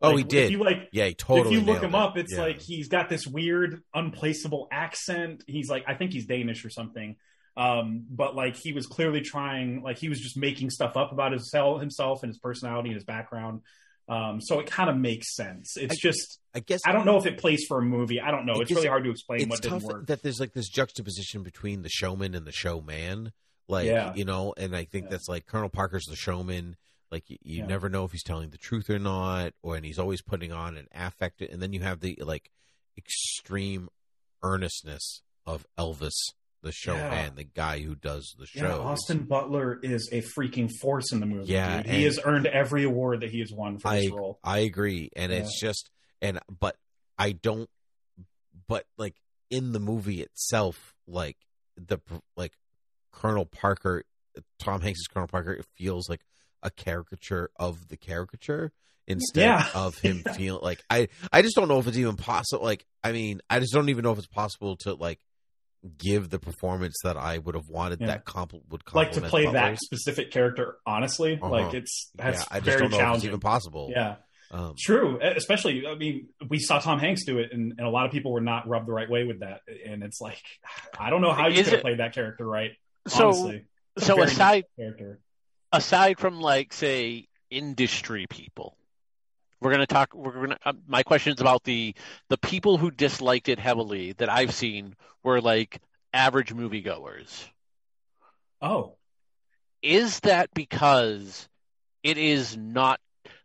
[0.01, 1.97] oh Like, he did If you like, yeah he totally if you look him it.
[1.97, 2.41] up, it's Yeah.
[2.41, 5.43] like he's got this weird, unplaceable accent.
[5.47, 7.15] He's like, I think he's Danish or something.
[7.55, 11.31] Um, but like he was clearly trying, like he was just making stuff up about
[11.31, 13.61] himself, himself and his personality and his background.
[14.09, 15.77] Um, so it kind of makes sense.
[15.77, 18.19] It's just, i guess I don't know if it plays for a movie.
[18.19, 18.55] I don't know.
[18.55, 20.07] It It's really hard to explain what didn't work.
[20.07, 23.31] that there's like this juxtaposition between the showman and the showman
[23.69, 24.13] like Yeah.
[24.13, 25.11] you know and i think Yeah.
[25.11, 26.75] that's like colonel parker's the showman
[27.11, 27.65] like you, you Yeah.
[27.67, 30.75] never know if he's telling the truth or not or and he's always putting on
[30.75, 32.51] an affect and then you have the like
[32.97, 33.87] extreme
[34.43, 36.11] earnestness of elvis
[36.63, 37.29] the show Yeah.
[37.35, 41.25] the guy who does the show Yeah, Austin Butler is a freaking force in the
[41.27, 41.51] movie.
[41.53, 41.91] Yeah, dude.
[41.93, 44.39] he has earned every award that he has won for this role.
[44.43, 45.39] I agree, and Yeah.
[45.39, 45.89] it's just
[46.21, 46.77] and but
[47.19, 47.69] I don't.
[48.67, 49.15] But like
[49.49, 51.37] in the movie itself, like
[51.75, 51.99] the
[52.37, 52.53] like
[53.11, 54.03] Colonel Parker,
[54.59, 56.21] Tom Hanks's Colonel Parker, it feels like
[56.61, 58.71] a caricature of the caricature
[59.05, 59.67] instead Yeah.
[59.75, 63.11] of him feeling like I I just don't know if it's even possible like I
[63.11, 65.19] mean I just don't even know if it's possible to like
[65.97, 68.07] give the performance that I would have wanted Yeah.
[68.07, 71.49] that comp would like to complement play that specific character honestly Uh-huh.
[71.49, 73.89] like it's that's yeah, I just very don't know if it's challenging even possible.
[73.91, 74.15] yeah
[74.51, 78.05] Um, true especially i mean we saw tom hanks do it and, and a lot
[78.05, 80.41] of people were not rubbed the right way with that and it's like
[80.99, 82.71] i don't know how you Is could have it- played that character right
[83.07, 83.65] So- honestly
[83.97, 85.19] It's a so aside character
[85.71, 88.77] aside from like say industry people
[89.63, 91.95] we're going to talk we're going to uh, my question is about the
[92.29, 95.79] the people who disliked it heavily that i've seen were like
[96.13, 97.47] average moviegoers.
[98.61, 98.95] Oh.
[99.81, 101.49] Is that because
[102.03, 102.99] it is not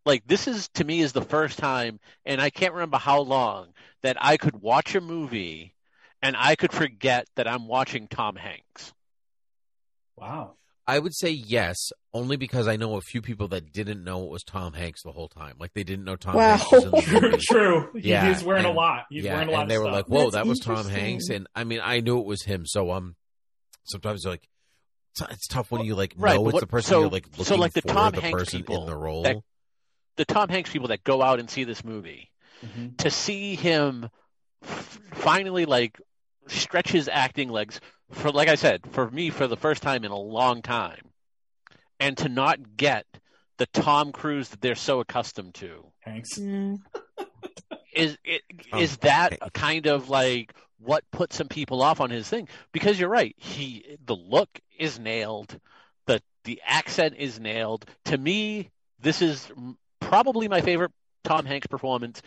[0.04, 3.68] like this is to me is the first time and i can't remember how long
[4.02, 5.74] that i could watch a movie
[6.22, 8.92] and i could forget that i'm watching tom hanks.
[10.16, 10.57] Wow
[10.88, 11.76] I would say yes,
[12.14, 15.12] only because I know a few people that didn't know it was Tom Hanks the
[15.12, 15.54] whole time.
[15.60, 16.56] Like they didn't know Tom Wow.
[16.56, 17.36] Hanks was in the true movie.
[17.46, 19.82] true He- Yeah, he's wearing a lot he's yeah, wearing a lot and they of
[19.82, 19.94] were stuff.
[19.96, 20.88] like, "Whoa, That's that was Tom.
[20.88, 22.64] Hanks," and I mean, I knew it was him.
[22.66, 23.14] So um,
[23.84, 24.48] sometimes like,
[25.14, 27.10] it's- it's tough when you like Right, know but it's what- the person so- you're
[27.10, 29.22] like looking so, like, the for Tom the Hanks person people in the role.
[29.24, 29.36] that-
[30.16, 32.32] the tom hanks people that go out and see this movie
[32.66, 32.96] Mhm.
[32.98, 34.08] to see him
[34.64, 36.00] f- finally like
[36.48, 40.10] stretch his acting legs for like I said, for me for the first time in
[40.10, 41.02] a long time.
[42.00, 43.06] And to not get
[43.56, 45.84] the Tom Cruise that they're so accustomed to.
[46.04, 46.38] Thanks.
[46.38, 46.44] Yeah.
[46.44, 46.78] Mm.
[47.92, 49.48] Is it Tom is that Hanks.
[49.54, 52.48] kind of like what put some people off on his thing?
[52.70, 54.48] Because you're right, he the look
[54.78, 55.58] is nailed,
[56.06, 57.86] the the accent is nailed.
[58.04, 58.70] To me,
[59.00, 59.50] this is
[60.00, 60.92] probably my favorite
[61.24, 62.22] Tom Hanks performance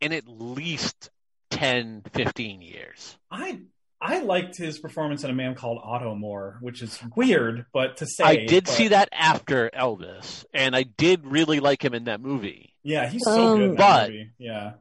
[0.00, 1.10] in at least
[1.50, 3.18] 10, 15 years.
[3.30, 3.60] i
[4.02, 8.06] i liked his performance in a man called otto more which is weird but to
[8.06, 12.04] say I did but- see that after Elvis, and I did really like him in
[12.04, 12.74] that movie.
[12.82, 14.72] yeah he's so Um, good in that but- movie yeah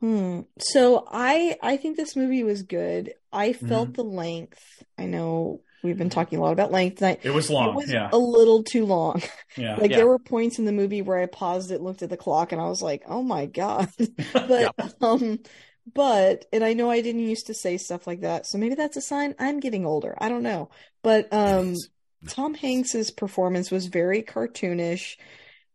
[0.00, 0.40] Hmm.
[0.58, 3.12] So I I think this movie was good.
[3.30, 3.92] I felt Mm-hmm.
[3.92, 4.82] the length.
[4.96, 7.20] I know we've been talking a lot about length tonight.
[7.22, 9.20] it was long it was yeah a little too long.
[9.58, 9.98] yeah Like Yeah.
[9.98, 12.62] there were points in the movie where I paused it, looked at the clock, and
[12.62, 13.90] I was like, "Oh my god!"
[14.32, 15.40] But um,
[15.92, 18.96] but and I know I didn't used to say stuff like that, so maybe that's
[18.96, 20.14] a sign I'm getting older.
[20.18, 20.70] I don't know,
[21.02, 21.88] but um, is.
[22.28, 25.16] Tom Hanks's performance was very cartoonish.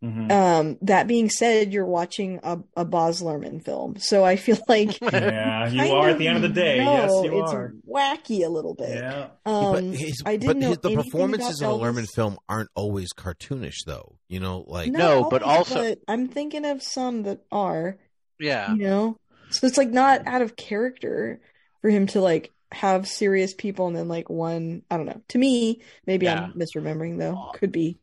[0.02, 0.32] Mhm.
[0.32, 5.00] Um, that being said, you're watching a, a Baz Luhrmann film, so I feel like
[5.02, 8.48] yeah you are at the end of the day yes you it's are wacky a
[8.48, 8.96] little bit.
[8.96, 12.16] yeah Um, but his, I didn't know his, the performances in a Luhrmann Elvis.
[12.16, 14.16] film aren't always cartoonish, though.
[14.30, 17.98] You know, like Not No, but always, also- but I'm thinking of some that are,
[18.40, 18.72] Yeah.
[18.72, 19.18] you know,
[19.50, 21.40] so it's like not out of character
[21.82, 25.22] for him to like have serious people and then like one, I don't know.
[25.30, 26.46] To me, maybe Yeah.
[26.46, 27.52] I'm misremembering though.
[27.54, 27.98] Could be.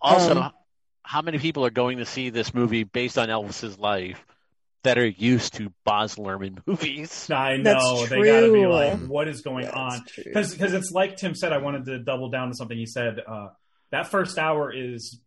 [0.00, 0.52] Also, Um,
[1.02, 4.24] how many people are going to see this movie based on Elvis's life
[4.82, 7.30] that are used to Baz Luhrmann movies?
[7.30, 10.04] I know That's they got to be like, what is going That's on?
[10.16, 11.52] Because because it's like Tim said.
[11.52, 13.20] I wanted to double down to something he said.
[13.26, 13.48] Uh,
[13.90, 15.20] that first hour is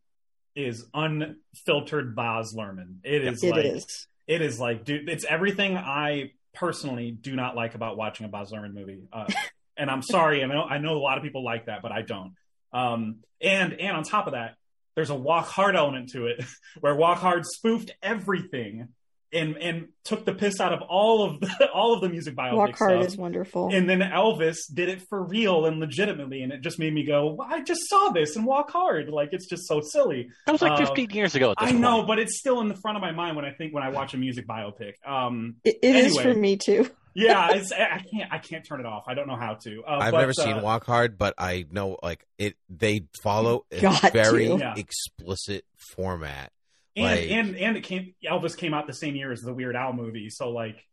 [0.56, 2.98] is unfiltered Baz Luhrmann.
[3.04, 4.08] It is It like is.
[4.28, 5.10] It is like dude.
[5.10, 9.04] It's everything I personally do not like about watching a Baz Luhrmann movie.
[9.12, 9.26] Uh,
[9.78, 10.44] and I'm sorry.
[10.44, 12.34] I know I know a lot of people like that, but I don't.
[12.72, 14.56] Um, and and on top of that,
[14.96, 16.44] there's a Walk Hard element to it,
[16.80, 18.90] where Walk Hard spoofed everything
[19.34, 22.56] and and took the piss out of all of the, all of the music biopic
[22.56, 23.08] Walk Hard stuff.
[23.08, 23.74] is wonderful.
[23.74, 27.34] And then Elvis did it for real and legitimately, and it just made me go,
[27.38, 30.30] well, "I just saw this and Walk Hard." Like it's just so silly.
[30.46, 31.82] That was like Uh, 15 years ago at this I point.
[31.82, 33.90] know, but it's still in the front of my mind when I think when I
[33.90, 34.94] watch a music biopic.
[35.06, 36.24] Um, It, it is anyway.
[36.34, 36.90] for me too.
[37.16, 39.04] yeah, it's, I can't I can't turn it off.
[39.08, 39.84] I don't know how to.
[39.88, 42.56] Uh, I've but, never seen uh, Walk Hard, but I know like it.
[42.70, 44.74] They follow a Got very to.
[44.78, 45.64] Explicit
[45.96, 46.52] format.
[46.96, 48.14] And like- and and it came.
[48.24, 50.86] Elvis came out the same year as the Weird Al movie, so like,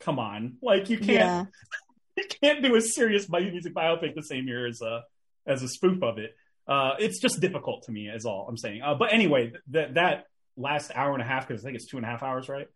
[0.00, 1.44] come on, like you can't Yeah.
[2.16, 5.02] you can't do a serious bi- music biopic the same year as a
[5.46, 6.34] as a spoof of it.
[6.66, 8.82] Uh, it's just difficult to me, is all I'm saying.
[8.82, 10.24] Uh, but anyway, that that
[10.56, 12.66] last hour and a half, because I think it's two and a half hours, right?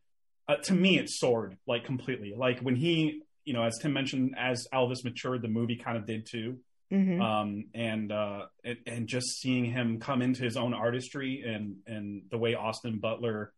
[0.49, 2.33] Uh, to me, it soared like completely.
[2.37, 6.07] Like when he, you know, as Tim mentioned, as Elvis matured, the movie kind of
[6.07, 6.59] did too.
[6.91, 11.77] Hmm Um, and uh, and, and just seeing him come into his own artistry and
[11.87, 13.53] and the way Austin Butler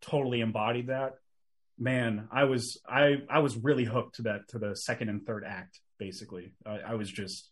[0.00, 1.12] totally embodied that
[1.78, 5.44] man i was i i was really hooked to that to the second and third
[5.46, 6.54] act basically.
[6.66, 7.48] I, I was just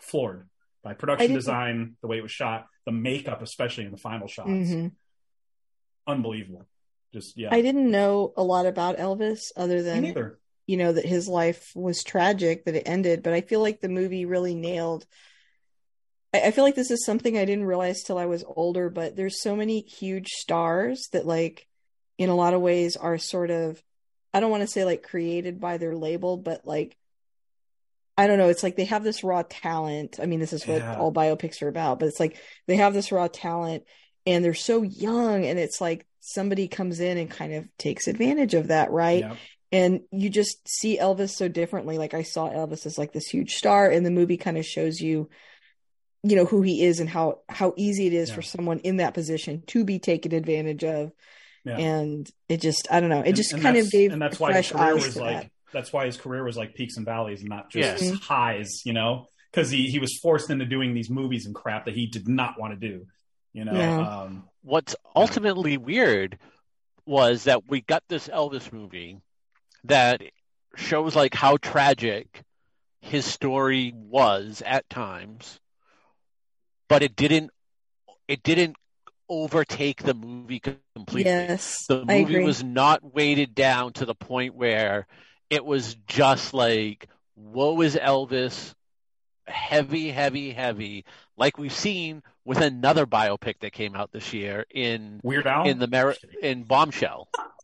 [0.00, 0.48] floored
[0.82, 4.48] by production design the way it was shot the makeup especially in the final shots.
[4.48, 4.88] Hmm
[6.10, 6.66] unbelievable.
[7.12, 7.48] Just yeah.
[7.50, 10.38] I didn't know a lot about Elvis other me than neither
[10.70, 13.88] you know that his life was tragic that it ended but i feel like the
[13.88, 15.04] movie really nailed
[16.32, 19.16] I, I feel like this is something I didn't realize till I was older, but
[19.16, 21.66] there's so many huge stars that like
[22.18, 23.82] in a lot of ways are sort of
[24.32, 26.96] I don't want to say like created by their label, but like
[28.16, 30.20] I don't know, it's like they have this raw talent.
[30.22, 30.96] I mean, this is what Yeah.
[30.96, 32.36] all biopics are about, but it's like
[32.66, 33.84] they have this raw talent
[34.26, 38.54] and they're so young and it's like somebody comes in and kind of takes advantage
[38.54, 39.24] of that, right?
[39.24, 39.36] Yep.
[39.72, 41.98] And you just see Elvis so differently.
[41.98, 45.00] Like I saw Elvis as like this huge star, and the movie kind of shows
[45.00, 45.28] you,
[46.22, 48.34] you know, who he is and how how easy it is Yeah.
[48.36, 51.12] for someone in that position to be taken advantage of.
[51.64, 51.76] Yeah.
[51.78, 54.40] And it just, I don't know, it And- just and kind of gave and that's
[54.40, 55.50] why his fresh career eyes was to like that.
[55.74, 58.14] that's why his career was like peaks and valleys and not just Yeah.
[58.14, 61.94] highs you know because he, he was forced into doing these movies and crap that
[61.94, 63.06] he did not want to do
[63.52, 64.22] you know Yeah.
[64.22, 66.38] um What's ultimately weird
[67.04, 69.18] was that we got this Elvis movie
[69.84, 70.22] that
[70.76, 72.42] shows like how tragic
[73.00, 75.60] his story was at times,
[76.88, 77.50] but it didn't
[78.28, 78.76] it didn't
[79.28, 80.60] overtake the movie
[80.94, 81.30] completely.
[81.30, 82.44] Yes, the I movie agree.
[82.44, 85.06] was not weighted down to the point where
[85.48, 88.74] it was just like woe is elvis
[89.46, 91.04] heavy heavy heavy
[91.36, 95.78] like we've seen with another biopic that came out this year in Weird Al in
[95.78, 97.28] the Mer- in bombshell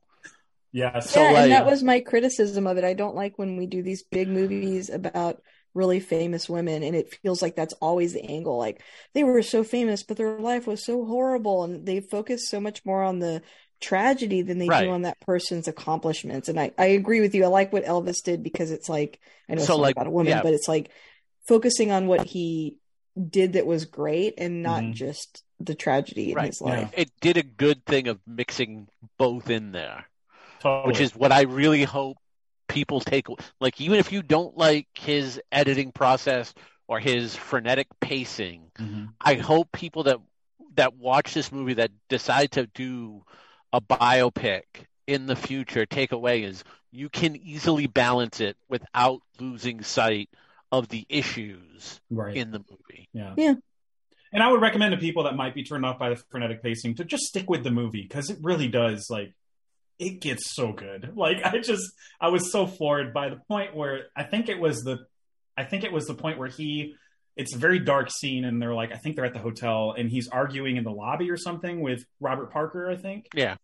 [0.77, 2.85] yes so yeah, like and that was my criticism of it.
[2.85, 5.43] I don't like when we do these big movies about
[5.75, 8.83] really famous women and it feels like that's always the angle like
[9.13, 12.83] they were so famous but their life was so horrible and they focus so much
[12.87, 13.43] more on the
[13.79, 14.85] tragedy than they Right.
[14.87, 18.23] do on that person's accomplishments and I, I agree with you i like what elvis
[18.25, 19.21] did because it's like
[19.51, 20.43] i know it's So, not like, about a woman yeah.
[20.43, 20.91] but it's like
[21.47, 22.79] focusing on what he
[23.29, 24.95] did that was great and not Mhm.
[24.95, 26.47] just the tragedy in Right.
[26.47, 28.89] his life it did a good thing of mixing
[29.19, 30.07] both in there
[30.67, 30.93] totally.
[30.93, 32.17] which is what I really hope
[32.69, 33.27] people take.
[33.61, 36.53] Like, even if you don't like his editing process
[36.89, 39.13] or his frenetic pacing, Mhm.
[39.21, 40.19] I hope people that
[40.75, 43.25] that watch this movie that decide to do
[43.73, 44.65] a biopic
[45.07, 50.29] in the future take away is you can easily balance it without losing sight
[50.71, 53.09] of the issues right in the movie.
[53.15, 53.55] yeah Yeah.
[54.33, 56.97] and i would recommend to people that might be turned off by the frenetic pacing
[56.97, 59.33] to just stick with the movie because it really does like
[59.99, 61.13] it gets so good.
[61.17, 64.83] Like i just i was so floored by the point where i think it was
[64.83, 64.99] the
[65.57, 66.95] i think it was the point where he
[67.37, 70.11] it's a very dark scene and they're like i think they're at the hotel and
[70.11, 73.27] he's arguing in the lobby or something with robert parker i think.
[73.35, 73.57] Yeah.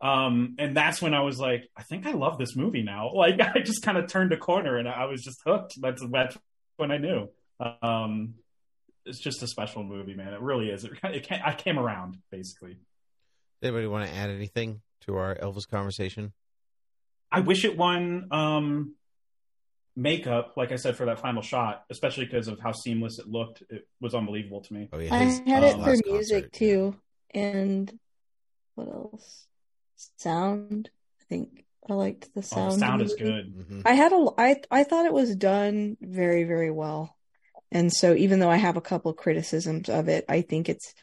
[0.00, 3.10] um and that's when i was like i think i love this movie now.
[3.14, 5.74] Like i just kind of turned a corner and i was just hooked.
[5.80, 6.38] That's that's
[6.76, 7.28] when i knew.
[7.82, 8.34] Um
[9.04, 10.32] it's just a special movie man.
[10.32, 10.84] It really is.
[10.84, 12.78] It, it came, i came around basically.
[13.62, 16.32] Anybody want to add anything to our Elvis conversation?
[17.32, 18.94] i wish it won um
[19.96, 23.62] makeup like i said for that final shot especially because of how seamless it looked
[23.70, 26.52] it was unbelievable to me Oh yeah, I had his it for music concert.
[26.52, 26.96] too,
[27.34, 27.92] and
[28.74, 29.46] what else?
[30.16, 30.90] Sound.
[31.20, 32.72] I think I liked the oh, sound.
[32.72, 33.42] the sound of is the movie.
[33.42, 33.82] good Mhm.
[33.84, 34.26] I had a.
[34.38, 37.14] I I thought it was done very very well,
[37.70, 40.94] and so even though I have a couple criticisms of it, I think it's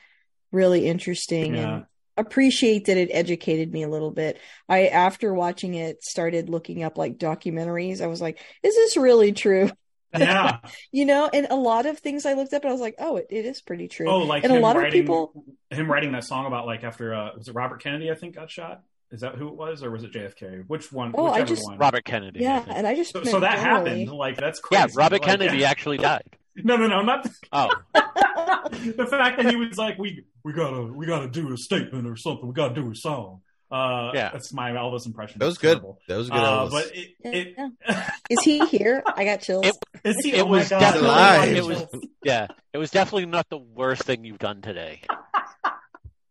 [0.51, 1.73] really interesting Yeah.
[1.75, 1.85] and
[2.17, 4.39] appreciate that it educated me a little bit.
[4.67, 8.01] I after watching it started looking up like documentaries.
[8.01, 9.69] I was like, is this really true?
[10.17, 10.59] yeah
[10.91, 13.17] You know, and a lot of things I looked up and I was like, oh,
[13.17, 14.09] it, it is pretty true.
[14.09, 16.83] oh like and a him lot of writing, people him writing that song about like
[16.85, 19.83] after uh was it robert kennedy i think got shot is that who it was
[19.83, 22.39] or was it jfk which one Oh, I just- one Robert Kennedy.
[22.39, 22.77] Yeah, think.
[22.77, 23.89] and I just so, so that generally.
[24.05, 25.69] happened like that's crazy yeah, Robert Like, Kennedy yeah.
[25.69, 26.37] actually died.
[26.63, 31.05] No no no not Oh, the fact that he was like, we we gotta we
[31.05, 32.47] gotta do a statement or something.
[32.47, 33.41] We gotta do a song.
[33.69, 34.29] Uh, Yeah.
[34.31, 35.39] that's my Elvis impression.
[35.39, 35.81] That was good.
[36.07, 36.39] That was good.
[36.39, 36.71] Uh, Elvis.
[36.71, 39.03] but it, Yeah, it Is he here?
[39.05, 39.65] I got chills.
[39.65, 40.79] It- is he, it oh my was God.
[40.79, 41.49] definitely alive.
[41.55, 41.85] it was
[42.23, 45.01] yeah, it was definitely not the worst thing you've done today.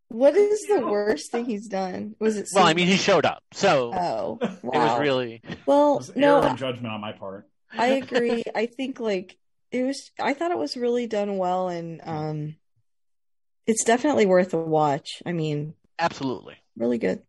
[0.08, 2.14] what is the worst thing he's done?
[2.20, 2.48] Was it?
[2.54, 5.00] Well, I mean, he showed up, so Oh, it was wow.
[5.00, 5.96] really It well.
[5.98, 7.48] was No, error in judgment on my part.
[7.76, 8.44] I agree.
[8.54, 9.36] I think like
[9.70, 10.10] it was.
[10.20, 12.56] I thought it was really done well, and um,
[13.66, 15.22] it's definitely worth a watch.
[15.24, 16.56] I mean, absolutely.
[16.76, 17.22] really good.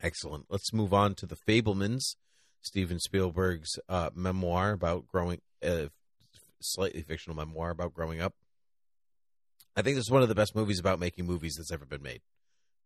[0.00, 0.46] Excellent.
[0.48, 2.16] Let's move on to the Fabelmans,
[2.60, 5.86] Steven Spielberg's uh, memoir about growing, uh,
[6.60, 8.34] slightly fictional memoir about growing up.
[9.76, 12.02] I think this is one of the best movies about making movies that's ever been
[12.02, 12.20] made.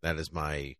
[0.02, 0.76] That is my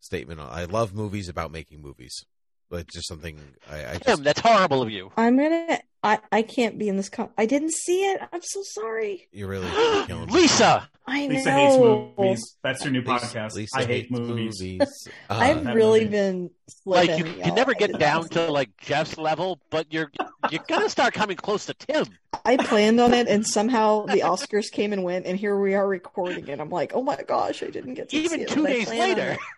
[0.00, 0.40] statement.
[0.40, 2.26] I love movies about making movies.
[2.70, 3.40] Like just something
[3.70, 5.10] I, I Tim, just that's horrible of you.
[5.16, 5.78] I'm gonna.
[6.02, 7.08] I I can't be in this.
[7.08, 8.20] Com- I didn't see it.
[8.32, 9.26] I'm so sorry.
[9.32, 9.68] you're really
[10.06, 10.32] killing me.
[10.32, 11.56] Lisa, I Lisa know.
[11.56, 12.56] hates movies.
[12.62, 13.54] That's her new Lisa- podcast.
[13.54, 14.60] Lisa I hate movies.
[14.60, 15.08] movies.
[15.30, 16.10] Uh, I've really movie.
[16.10, 16.50] been
[16.86, 17.54] like slipping, you, you y'all.
[17.54, 20.10] never get down to like Jeff's level, but you're
[20.50, 22.06] you're gonna start coming close to Tim.
[22.44, 25.86] I planned on it, and somehow the Oscars came and went, and here we are
[25.88, 26.60] recording it.
[26.60, 29.02] I'm like, oh my gosh, I didn't get to Even see two but days planned
[29.20, 29.38] on later.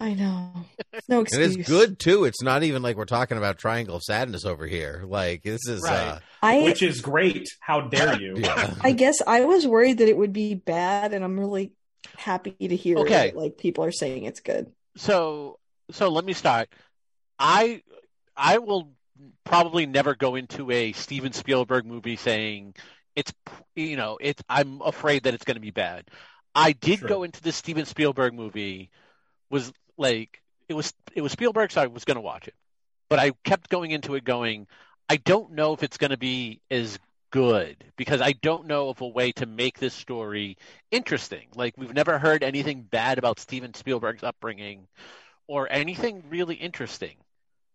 [0.00, 0.04] it.
[0.04, 0.52] I know.
[1.08, 2.24] No and it's good too.
[2.24, 5.04] It's not even like we're talking about Triangle of Sadness over here.
[5.06, 5.92] Like this is Right.
[6.08, 7.48] uh I Which is great.
[7.60, 8.34] How dare you?
[8.38, 8.74] yeah.
[8.82, 11.72] I guess I was worried that it would be bad, and I'm really
[12.16, 13.30] happy to hear Okay.
[13.30, 14.72] that, like people are saying it's good.
[14.96, 15.58] So
[15.90, 16.68] so let me start.
[17.38, 17.82] I
[18.36, 18.92] I will
[19.44, 22.74] probably never go into a Steven Spielberg movie saying
[23.14, 23.32] it's
[23.74, 26.04] you know it's I'm afraid that it's going to be bad.
[26.54, 27.08] I did Sure.
[27.08, 28.90] go into this Steven Spielberg movie
[29.50, 32.54] was like it was it was Spielberg so I was going to watch it.
[33.08, 34.66] But I kept going into it going
[35.08, 36.98] I don't know if it's going to be as
[37.30, 40.56] good because I don't know of a way to make this story
[40.90, 41.48] interesting.
[41.54, 44.86] Like we've never heard anything bad about Steven Spielberg's upbringing
[45.46, 47.16] or anything really interesting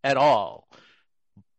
[0.03, 0.68] at all.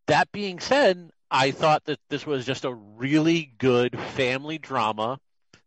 [0.09, 5.19] That being said, I thought that this was just a really good family drama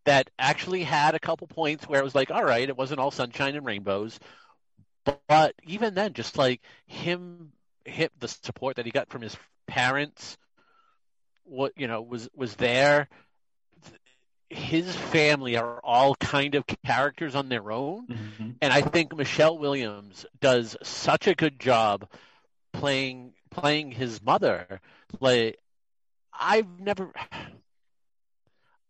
[0.06, 3.12] that actually had a couple points where it was like, all right, it wasn't all
[3.12, 4.20] sunshine and rainbows.
[5.06, 7.54] But, but even then, just like him,
[7.86, 9.38] him, the support that he got from his
[9.68, 10.38] parents,
[11.46, 13.08] what you know was was there.
[14.50, 18.56] His family are all kind of characters on their own, Mhm.
[18.62, 22.10] and I think Michelle Williams does such a good job
[22.74, 24.82] playing playing his mother.
[25.20, 25.60] Like
[26.34, 27.12] I've never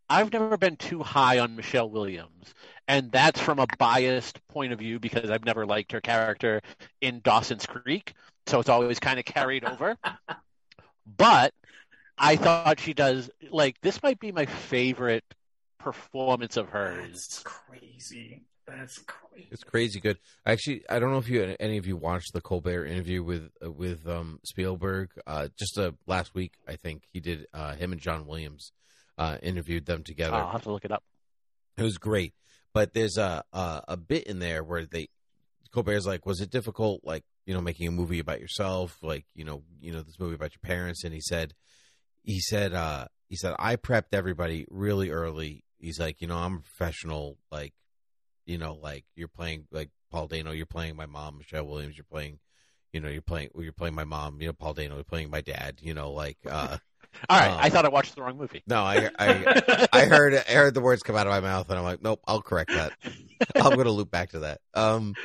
[0.09, 2.53] I've never been too high on Michelle Williams,
[2.87, 6.61] and that's from a biased point of view because I've never liked her character
[7.01, 8.13] in Dawson's Creek,
[8.47, 9.97] so it's always kind of carried over.
[11.17, 11.53] but
[12.17, 15.23] I thought she does like this might be my favorite
[15.79, 17.11] performance of hers.
[17.11, 18.43] That's crazy.
[18.67, 19.47] That's crazy.
[19.51, 20.17] It's crazy good.
[20.45, 23.71] Actually, I don't know if you any of you watched the Colbert interview with uh,
[23.71, 25.09] with um, Spielberg.
[25.27, 27.47] Uh, just uh, last week, I think he did.
[27.53, 28.71] Uh, him and John Williams
[29.17, 30.35] uh, interviewed them together.
[30.35, 31.03] I'll have to look it up.
[31.77, 32.33] It was great,
[32.75, 35.07] but there's a, a a bit in there where they
[35.73, 39.45] Colbert's like, was it difficult, like you know, making a movie about yourself, like you
[39.45, 41.05] know, you know, this movie about your parents?
[41.05, 41.53] And he said,
[42.21, 45.63] he said, uh, he said, I prepped everybody really early.
[45.79, 47.73] He's like, you know, I'm a professional, like,
[48.45, 52.03] you know, like you're playing like Paul Dano, you're playing my mom, Michelle Williams, you're
[52.03, 52.39] playing,
[52.91, 55.41] you know, you're playing, you're playing my mom, you know, Paul Dano, you're playing my
[55.41, 56.77] dad, you know, like, uh,
[57.29, 58.61] All right, Um, I thought I watched the wrong movie.
[58.67, 61.77] no, I, I, I heard I heard the words come out of my mouth, and
[61.77, 62.93] I'm like, nope, I'll correct that.
[63.55, 64.61] I'm going to loop back to that.
[64.73, 65.15] Um,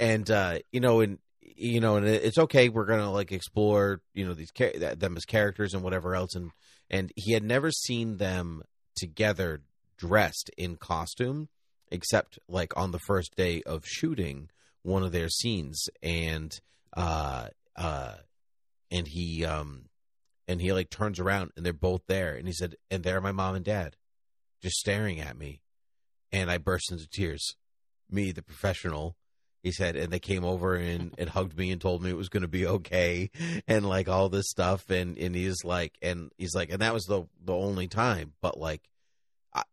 [0.00, 2.68] and uh, you know, and you know, and it- it's okay.
[2.68, 6.34] We're going to like explore, you know, these them as characters and whatever else.
[6.34, 6.50] And
[6.90, 8.62] and he had never seen them
[8.96, 9.62] together
[9.96, 11.48] dressed in costume,
[11.90, 14.50] except like on the first day of shooting
[14.82, 16.58] one of their scenes, and
[16.96, 18.14] uh, uh,
[18.90, 19.86] and he um
[20.48, 23.20] and he like turns around and they're both there and he said and there are
[23.20, 23.96] my mom and dad
[24.60, 25.60] just staring at me.
[26.32, 27.54] And i burst into tears.
[28.10, 29.16] Me the professional
[29.62, 32.28] he said and they came over and, and hugged me and told me it was
[32.28, 33.30] going to be okay
[33.66, 37.04] and like all this stuff and and he's like and he's like and that was
[37.04, 38.88] the the only time but like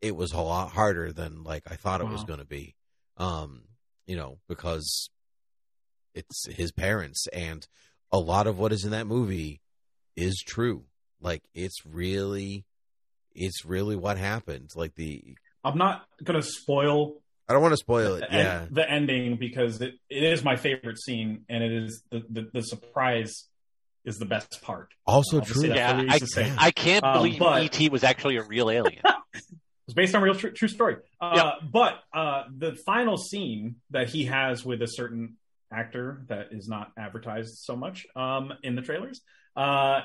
[0.01, 2.75] it was a lot harder than like i thought it was going to be.
[3.17, 3.63] Um
[4.05, 5.09] you know because
[6.13, 7.67] it's his parents and
[8.11, 9.61] a lot of what is in that movie
[10.15, 10.83] is true.
[11.21, 12.65] Like it's really
[13.33, 14.71] it's really what happened.
[14.75, 17.15] Like the I'm not gonna spoil
[17.47, 18.21] I don't want to spoil it.
[18.21, 18.65] the, en- Yeah.
[18.71, 22.61] the ending because it, it is my favorite scene and it is the, the, the
[22.61, 23.45] surprise
[24.03, 24.89] is the best part.
[25.05, 25.65] Also I'll true.
[25.67, 26.51] Yeah, I, reasons sake.
[26.57, 29.01] I can't Um, believe but- ET was actually a real alien.
[29.87, 30.95] It's based on real true, true story.
[31.21, 35.37] Uh, But uh, the final scene that he has with a certain
[35.71, 39.21] actor that is not advertised so much um, in the trailers,
[39.55, 40.01] uh,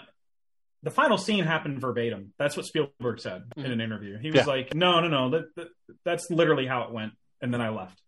[0.82, 2.32] the final scene happened verbatim.
[2.39, 4.18] That's what Spielberg said in an interview.
[4.18, 4.44] He was Yeah.
[4.47, 5.68] like, "No, no, no, that, that,
[6.05, 7.12] that's literally how it went."
[7.43, 8.01] And then I left.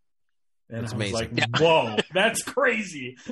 [0.70, 1.36] And That's I was amazing.
[1.36, 3.16] like, "Whoa, that's crazy!"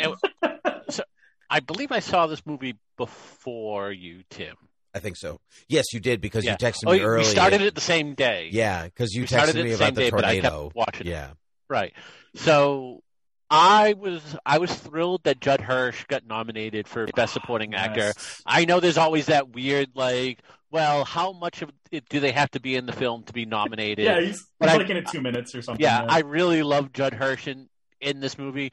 [0.91, 1.05] So
[1.49, 4.57] I believe I saw this movie before you, Tim.
[4.95, 5.41] I think so.
[5.69, 6.53] Yes, you did because Yeah.
[6.53, 7.25] you texted Oh, me we early.
[7.25, 8.49] started it the same day.
[8.53, 10.65] Yeah, because you We texted me the about same the day, but I tornado.
[10.65, 11.11] kept watching it.
[11.11, 11.31] Yeah.
[11.69, 11.93] Right.
[12.35, 13.03] So
[13.51, 18.13] I was I was thrilled that Judd Hirsch got nominated for ah, Best Supporting Actor.
[18.47, 20.39] I know there's always that weird like,
[20.71, 23.45] well, how much of it do they have to be in the film to be
[23.45, 24.05] nominated?
[24.05, 25.83] Yeah, he's, he's I- like in it two minutes or something.
[25.83, 27.69] yeah, I really love Judd Hirsch in,
[28.01, 28.73] in this movie,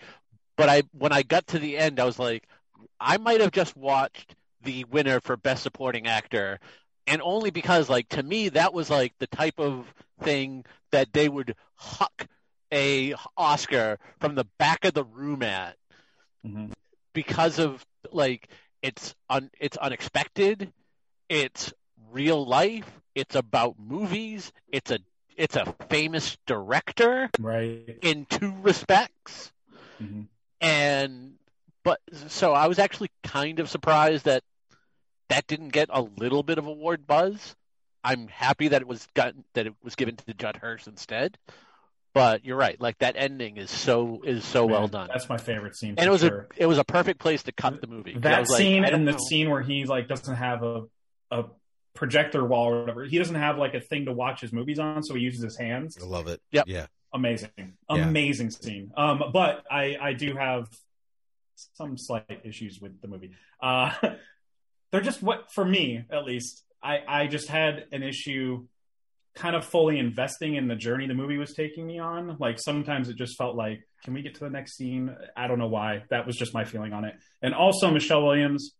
[0.55, 2.43] but I when I got to the end, I was like,
[2.99, 6.59] I might have just watched the winner for best supporting actor,
[7.07, 9.91] and only because, like, to me, that was like the type of
[10.21, 12.27] thing that they would huck
[12.73, 15.77] a Oscar from the back of the room at
[16.45, 16.71] Mhm.
[17.13, 18.49] because of like
[18.81, 20.71] it's un, it's unexpected,
[21.29, 21.73] it's
[22.11, 24.99] real life, it's about movies, it's a
[25.35, 27.97] it's a famous director Right.
[28.01, 29.51] in two respects
[29.99, 30.23] hmm
[30.61, 31.37] and
[31.83, 34.43] but so I was actually kind of surprised that
[35.29, 37.55] that didn't get a little bit of award buzz.
[38.03, 41.37] I'm happy that it was got that it was given to Judd Hirsch instead.
[42.13, 45.75] But you're right, like that ending is so is so well done, That's my favorite
[45.75, 45.95] scene.
[45.97, 46.47] and it was sure.
[46.57, 48.15] a it was a perfect place to cut the movie.
[48.17, 49.17] That was like, scene and the know.
[49.29, 50.83] scene where he like doesn't have a
[51.29, 51.43] a
[51.93, 53.03] projector wall or whatever.
[53.05, 55.57] He doesn't have like a thing to watch his movies on, so he uses his
[55.57, 55.97] hands.
[56.01, 56.41] I love it.
[56.51, 56.65] Yep.
[56.67, 56.87] Yeah.
[57.13, 58.07] Amazing, Yeah.
[58.07, 58.91] amazing scene.
[58.97, 60.67] Um, but I I do have
[61.73, 63.31] some slight issues with the movie.
[63.61, 63.91] Uh,
[64.91, 66.63] they're just what for me at least.
[66.81, 68.65] I I just had an issue
[69.37, 72.37] kind of fully investing in the journey the movie was taking me on.
[72.39, 75.15] Like sometimes it just felt like, can we get to the next scene?
[75.35, 76.03] I don't know why.
[76.09, 77.15] That was just my feeling on it.
[77.41, 78.71] And also Michelle Williams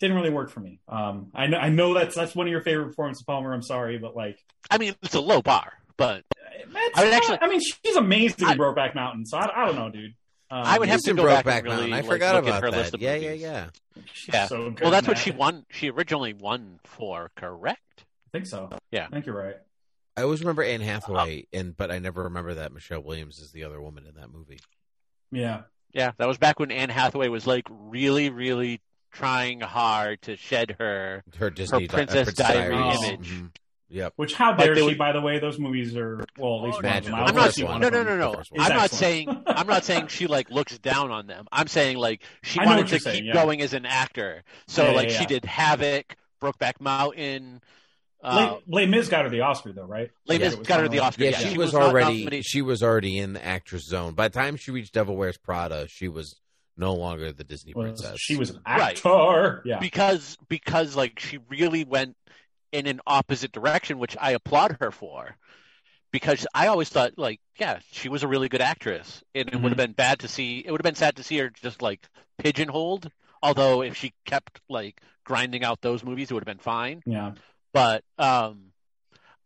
[0.00, 0.80] didn't really work for me.
[0.88, 3.52] Um, I know I know that's that's one of your favorite performances, Palmer.
[3.52, 4.38] I'm sorry, but like,
[4.70, 6.24] I mean, it's a low bar, but
[6.64, 9.26] I would not- actually- I mean, she's amazing I- in Brokeback Mountain.
[9.26, 10.14] So I, I don't know, dude.
[10.52, 11.92] Um, I would have to go back Brokeback and really Mountain.
[11.92, 12.76] I like, forgot look about her that.
[12.76, 13.42] list of yeah, yeah, movies.
[13.42, 13.66] yeah.
[14.12, 14.46] she's yeah.
[14.48, 15.22] so good Well, that's what that.
[15.22, 15.64] she won.
[15.70, 17.78] She originally won for, correct?
[17.98, 18.68] I think so.
[18.90, 19.06] Yeah.
[19.06, 19.54] I think you're right.
[20.20, 23.64] I always remember Anne Hathaway, and but I never remember that Michelle Williams is the
[23.64, 24.60] other woman in that movie.
[25.32, 25.62] Yeah.
[25.92, 28.80] Yeah, that was back when Anne Hathaway was like really, really
[29.12, 31.24] trying hard to shed her.
[31.38, 33.02] Her Disney Di- uh, Princess Diary Diaries.
[33.02, 33.30] image.
[33.30, 33.50] Mhm.
[33.88, 34.12] Yep.
[34.16, 34.86] Which how But dare they she?
[34.86, 37.14] would- By the way, those movies are well, at least one of them.
[37.14, 37.56] I I'm not.
[37.56, 38.06] one one No, of no, them.
[38.06, 38.30] no, no.
[38.32, 39.42] The first I'm not saying.
[39.48, 41.48] I'm not saying she like looks down on them.
[41.50, 43.32] I'm saying like she I wanted to you're keep saying, yeah.
[43.32, 44.44] going as an actor.
[44.68, 45.18] So Yeah, yeah, like yeah.
[45.18, 47.62] she did Havoc, Brokeback Mountain.
[48.22, 50.10] Uh, Les, Les Mis got her the Oscar though, right?
[50.26, 50.54] Les Yeah.
[50.62, 51.24] Got her the Oscar.
[51.24, 54.14] Yeah, Yeah, she, she was, was already she was already in the actress zone.
[54.14, 56.38] By the time she reached Devil Wears Prada, she was
[56.76, 58.18] no longer the Disney Was- princess.
[58.20, 58.96] she was an Right.
[58.98, 59.62] actor.
[59.64, 59.78] Yeah.
[59.80, 62.16] because because like she really went
[62.72, 65.36] in an opposite direction, which I applaud her for.
[66.12, 69.62] Because I always thought, like, yeah, she was a really good actress, and it Mhm.
[69.62, 70.58] would have been bad to see.
[70.58, 72.00] It would have been sad to see her just like
[72.38, 73.10] pigeonholed.
[73.42, 77.02] Although if she kept like grinding out those movies, it would have been fine.
[77.06, 77.32] Yeah.
[77.72, 78.72] But um,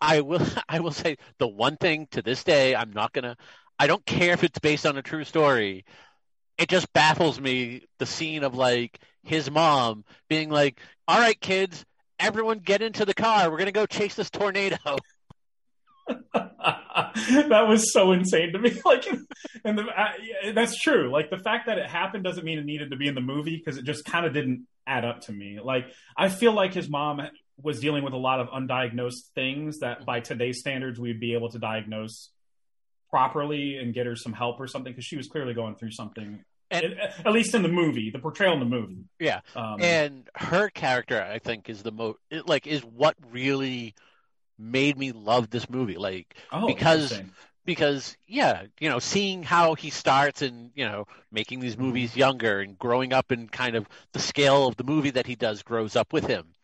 [0.01, 3.37] I will I will say the one thing to this day I'm not gonna.
[3.79, 5.85] I don't care if it's based on a true story.
[6.59, 11.85] It just baffles me the scene of like his mom being like, "All right, kids,
[12.21, 13.51] everyone get into the car.
[13.51, 14.77] We're gonna go chase this tornado."
[16.35, 18.73] that was so insane to me.
[18.85, 19.07] Like,
[19.65, 21.11] and the, uh, yeah, that's true.
[21.11, 23.57] Like the fact that it happened doesn't mean it needed to be in the movie
[23.57, 25.59] because it just kind of didn't add up to me.
[25.63, 25.87] Like
[26.17, 27.21] I feel like his mom
[27.63, 31.51] was dealing with a lot of undiagnosed things that by today's standards we'd be able
[31.51, 32.31] to diagnose
[33.11, 36.45] properly and get her some help or something because she was clearly going through something.
[36.71, 39.05] And- at, least in the movie, the portrayal in the movie.
[39.21, 43.95] Yeah, Um, and her character, I think, is the most like is what really
[44.59, 45.97] made me love this movie.
[45.97, 47.21] Like oh, because
[47.65, 52.61] because yeah, you know, seeing how he starts and you know making these movies younger
[52.61, 55.95] and growing up and kind of the scale of the movie that he does grows
[55.95, 56.55] up with him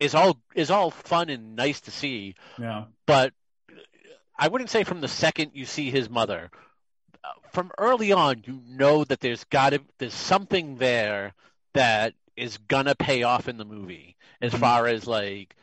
[0.00, 2.34] is all is all fun and nice to see.
[2.58, 3.32] yeah, But
[4.38, 6.50] I wouldn't say from the second you see his mother.
[7.24, 11.34] Uh, From early on, you know that there's got to there's something there
[11.74, 14.58] that is gonna pay off in the movie as Mhm.
[14.60, 15.56] far as like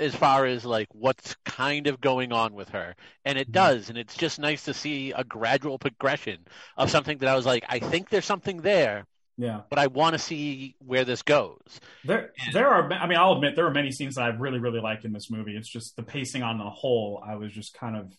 [0.00, 2.94] as far as like what's kind of going on with her
[3.24, 3.52] and it Mhm.
[3.52, 6.46] does and it's just nice to see a gradual progression
[6.76, 9.06] of something that i was like i think there's something there
[9.38, 9.60] yeah.
[9.70, 12.92] but i want to see where this goes There, there are.
[12.92, 15.30] I mean, I'll admit there are many scenes that I really, really like in this
[15.30, 15.56] movie.
[15.56, 17.22] It's just the pacing on the whole.
[17.26, 18.12] I was just kind of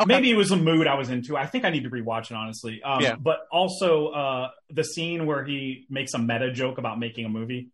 [0.00, 0.06] Okay.
[0.14, 1.36] maybe it was a mood I was into.
[1.36, 2.80] I think I need to rewatch it honestly.
[2.84, 3.16] Um, Yeah.
[3.16, 7.70] But also uh, the scene where he makes a meta joke about making a movie.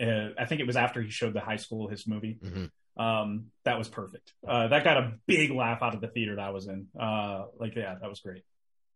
[0.00, 2.38] Uh, I think it was after he showed the high school his movie.
[2.44, 2.70] Mhm.
[3.02, 4.32] Um, that was perfect.
[4.46, 6.86] Uh, that got a big laugh out of the theater that I was in.
[6.98, 8.42] Uh, like, yeah, that was great.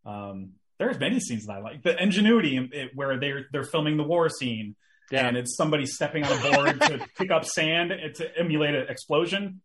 [0.07, 1.85] Um, there's many scenes that I like.
[1.85, 4.75] The ingenuity in it, where they're they're filming the war scene
[5.13, 5.29] Yeah.
[5.29, 9.61] and it's somebody stepping on a board to pick up sand to emulate an explosion.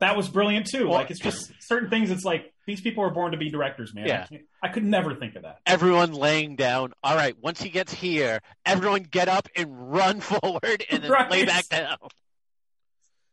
[0.00, 0.88] That was brilliant too.
[0.88, 2.10] Well- like it's just certain things.
[2.10, 4.06] It's like these people are born to be directors, man.
[4.08, 4.26] Yeah.
[4.32, 5.58] I, I could never think of that.
[5.66, 10.84] everyone laying down all right once he gets here everyone get up and run forward
[10.90, 11.30] and then Right.
[11.30, 11.98] lay back down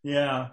[0.03, 0.49] Yeah,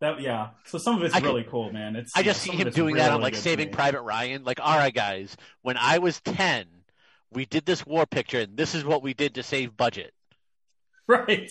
[0.00, 0.50] that yeah.
[0.66, 1.96] So some of it's I could- really cool, man.
[1.96, 3.70] It's I just some see him doing really, that on like Saving.
[3.70, 4.44] Private Ryan.
[4.44, 6.66] Like, all right, guys, when I was ten,
[7.32, 10.12] we did this war picture, and this is what we did to save budget.
[11.08, 11.48] Right.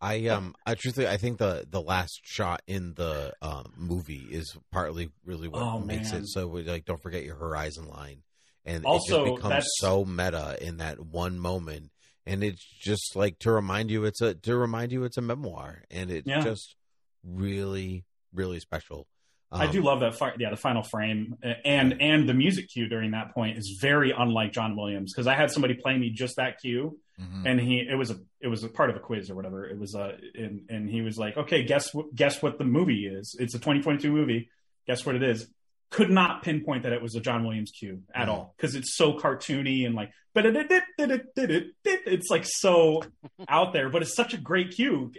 [0.00, 4.54] I um I truthfully I think the the last shot in the um movie is
[4.72, 6.22] partly really what Oh, makes man.
[6.22, 8.22] it so we, like don't forget your horizon line
[8.66, 11.90] and Also, it just becomes that's- so meta in that one moment
[12.26, 15.84] and it's just like to remind you it's a to remind you it's a memoir
[15.90, 16.40] and it Yeah.
[16.42, 16.74] just
[17.24, 18.04] really
[18.34, 19.06] really special.
[19.54, 20.14] I do Um, love that.
[20.14, 24.10] Fi- yeah, the final frame and and the music cue during that point is very
[24.10, 27.42] unlike John Williams because I had somebody play me just that cue, Mhm.
[27.46, 29.66] and he it was a it was a part of a quiz or whatever.
[29.68, 33.36] It was uh and and he was like, okay, guess guess what the movie is?
[33.38, 34.48] It's a 2022 movie.
[34.86, 35.50] Guess what it is?
[35.90, 38.30] Could not pinpoint that it was a John Williams cue at Mhm.
[38.30, 43.02] all because it's so cartoony and like, but it's like so
[43.48, 45.12] out there, but it's such a great cue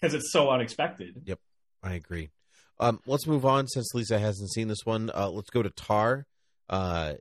[0.00, 1.22] because it's so unexpected.
[1.24, 1.40] Yep,
[1.82, 2.30] I agree.
[2.78, 5.10] Um, let's move on since Lisa hasn't seen this one.
[5.14, 6.26] Uh, let's go to Tar.
[6.68, 7.14] Uh,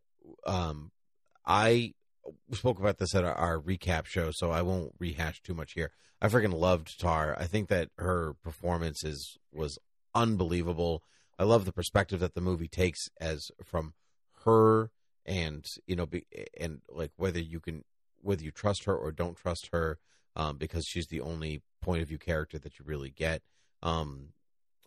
[0.46, 0.92] um,
[1.46, 1.94] I
[2.52, 5.92] spoke about this at our, our recap show, so I won't rehash too much here.
[6.22, 7.36] I freaking loved Tar.
[7.40, 9.78] I think that her performance is was
[10.14, 11.04] unbelievable.
[11.38, 13.94] I love the perspective that the movie takes as from
[14.46, 14.92] her
[15.26, 16.26] and you know be,
[16.60, 17.84] and like whether you can
[18.22, 20.00] whether you trust her or don't trust her
[20.36, 23.42] um, because she's the only point of view character that you really get.
[23.82, 24.30] Um,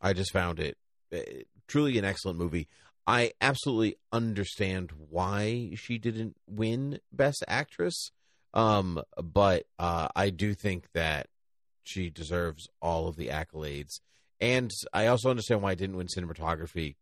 [0.03, 0.77] I just found it
[1.12, 1.19] uh,
[1.66, 2.69] truly an excellent movie.
[3.07, 8.11] I absolutely understand why she didn't win Best Actress,
[8.53, 11.29] um, but uh, I do think that
[11.85, 14.01] she deserves all of the accolades.
[14.41, 16.97] And I also understand why I didn't win cinematography,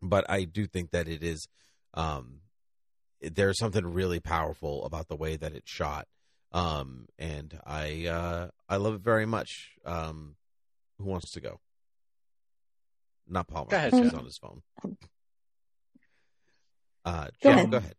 [0.00, 1.48] but I do think that it is
[1.94, 2.40] um,
[3.20, 6.06] there's something really powerful about the way that it's shot,
[6.56, 9.72] um, and I uh, I love it very much.
[9.84, 10.36] Um,
[10.98, 11.60] who wants to go?
[13.28, 13.68] Not Palmer.
[13.70, 14.62] Go ahead, He's on his phone.
[17.04, 17.70] Uh, Go Jeff, ahead.
[17.70, 17.94] go ahead.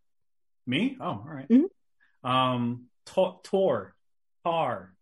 [0.65, 0.97] Me?
[0.99, 1.47] Oh, all right.
[1.49, 1.65] Mhm.
[2.29, 3.95] Um, to- Tor,
[4.43, 4.93] Tar.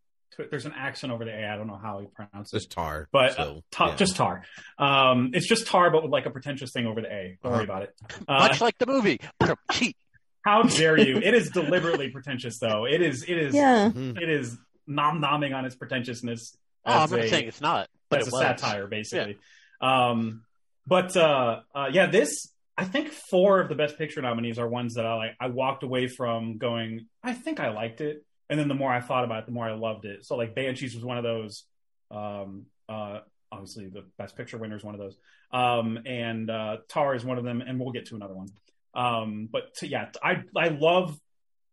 [0.52, 1.48] There's an accent over the A.
[1.49, 3.07] I don't know how he pronounces Just it, Tar.
[3.14, 3.95] but uh, so, ta- yeah.
[3.95, 4.44] just Tar.
[4.77, 7.38] Um, it's just Tar, but with like a pretentious thing over the A.
[7.41, 7.56] Don't Uh-huh.
[7.60, 7.95] worry about it.
[8.27, 9.19] Uh, Much like the movie.
[10.45, 10.51] Cheat.
[10.53, 11.17] how dare you?
[11.17, 12.85] It is deliberately pretentious, though.
[12.85, 13.23] It is.
[13.23, 13.53] It is.
[13.55, 13.89] Yeah.
[13.89, 14.22] Mhm.
[14.22, 14.57] It is
[14.88, 16.57] nom nomming on its pretentiousness.
[16.85, 18.41] Oh, I'm as not a- saying it's not, but as it a was.
[18.41, 19.38] satire, basically.
[19.81, 20.43] Um,
[20.88, 24.95] but uh, uh, yeah, this I think four of the best picture nominees are ones
[24.95, 25.31] that I like.
[25.39, 28.99] I walked away from going, I think I liked it, and then the more I
[29.01, 30.26] thought about it, the more I loved it.
[30.26, 31.63] So like Banshees was one of those.
[32.11, 33.19] Um, uh,
[33.51, 35.17] obviously, the best picture winner is one of those,
[35.51, 38.47] um, and uh, Tar is one of them, and we'll get to another one.
[38.95, 41.17] Um, but t- yeah, I I love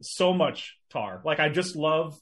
[0.00, 1.22] so much Tar.
[1.24, 2.18] Like I just love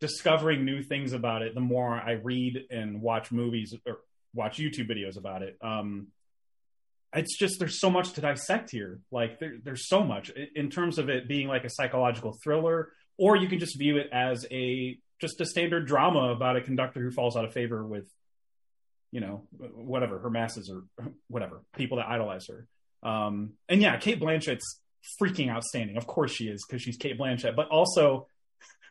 [0.00, 3.98] discovering new things about it the more I read and watch movies or
[4.34, 5.56] watch YouTube videos about it.
[5.60, 6.08] Um,
[7.14, 9.00] it's just there's so much to dissect here.
[9.10, 13.36] Like there, there's so much in terms of it being like a psychological thriller, or
[13.36, 17.10] you can just view it as a just a standard drama about a conductor who
[17.10, 18.06] falls out of favor with,
[19.12, 20.84] you know, whatever her masses or
[21.28, 22.66] whatever people that idolize her.
[23.04, 24.80] Um, and yeah, Cate Blanchett's
[25.20, 25.96] freaking outstanding.
[25.96, 27.54] Of course she is because she's Cate Blanchett.
[27.54, 28.26] But also,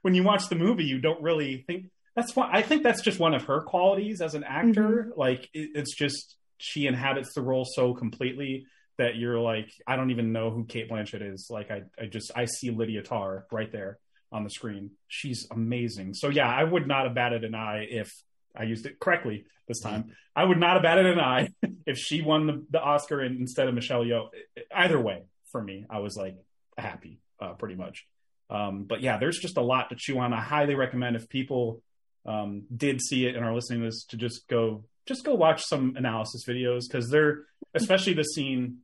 [0.01, 3.19] when you watch the movie, you don't really think that's why I think that's just
[3.19, 5.11] one of her qualities as an actor.
[5.15, 8.67] Like it, it's just she inhabits the role so completely
[8.97, 11.47] that you're like, I don't even know who Cate Blanchett is.
[11.49, 13.97] Like I, I just I see Lydia Tar right there
[14.31, 14.91] on the screen.
[15.07, 16.13] She's amazing.
[16.13, 18.11] So yeah, I would not have batted an eye if
[18.55, 20.11] I used it correctly this time.
[20.35, 21.49] I would not have batted an eye
[21.85, 24.29] if she won the, the Oscar in, instead of Michelle Yeoh.
[24.73, 26.37] Either way, for me, I was like
[26.77, 28.05] happy, uh, pretty much.
[28.49, 30.33] Um, but yeah, there's just a lot to chew on.
[30.33, 31.81] I highly recommend if people
[32.25, 35.61] um, did see it and are listening to this to just go just go watch
[35.63, 37.43] some analysis videos because they're
[37.73, 38.77] especially the scene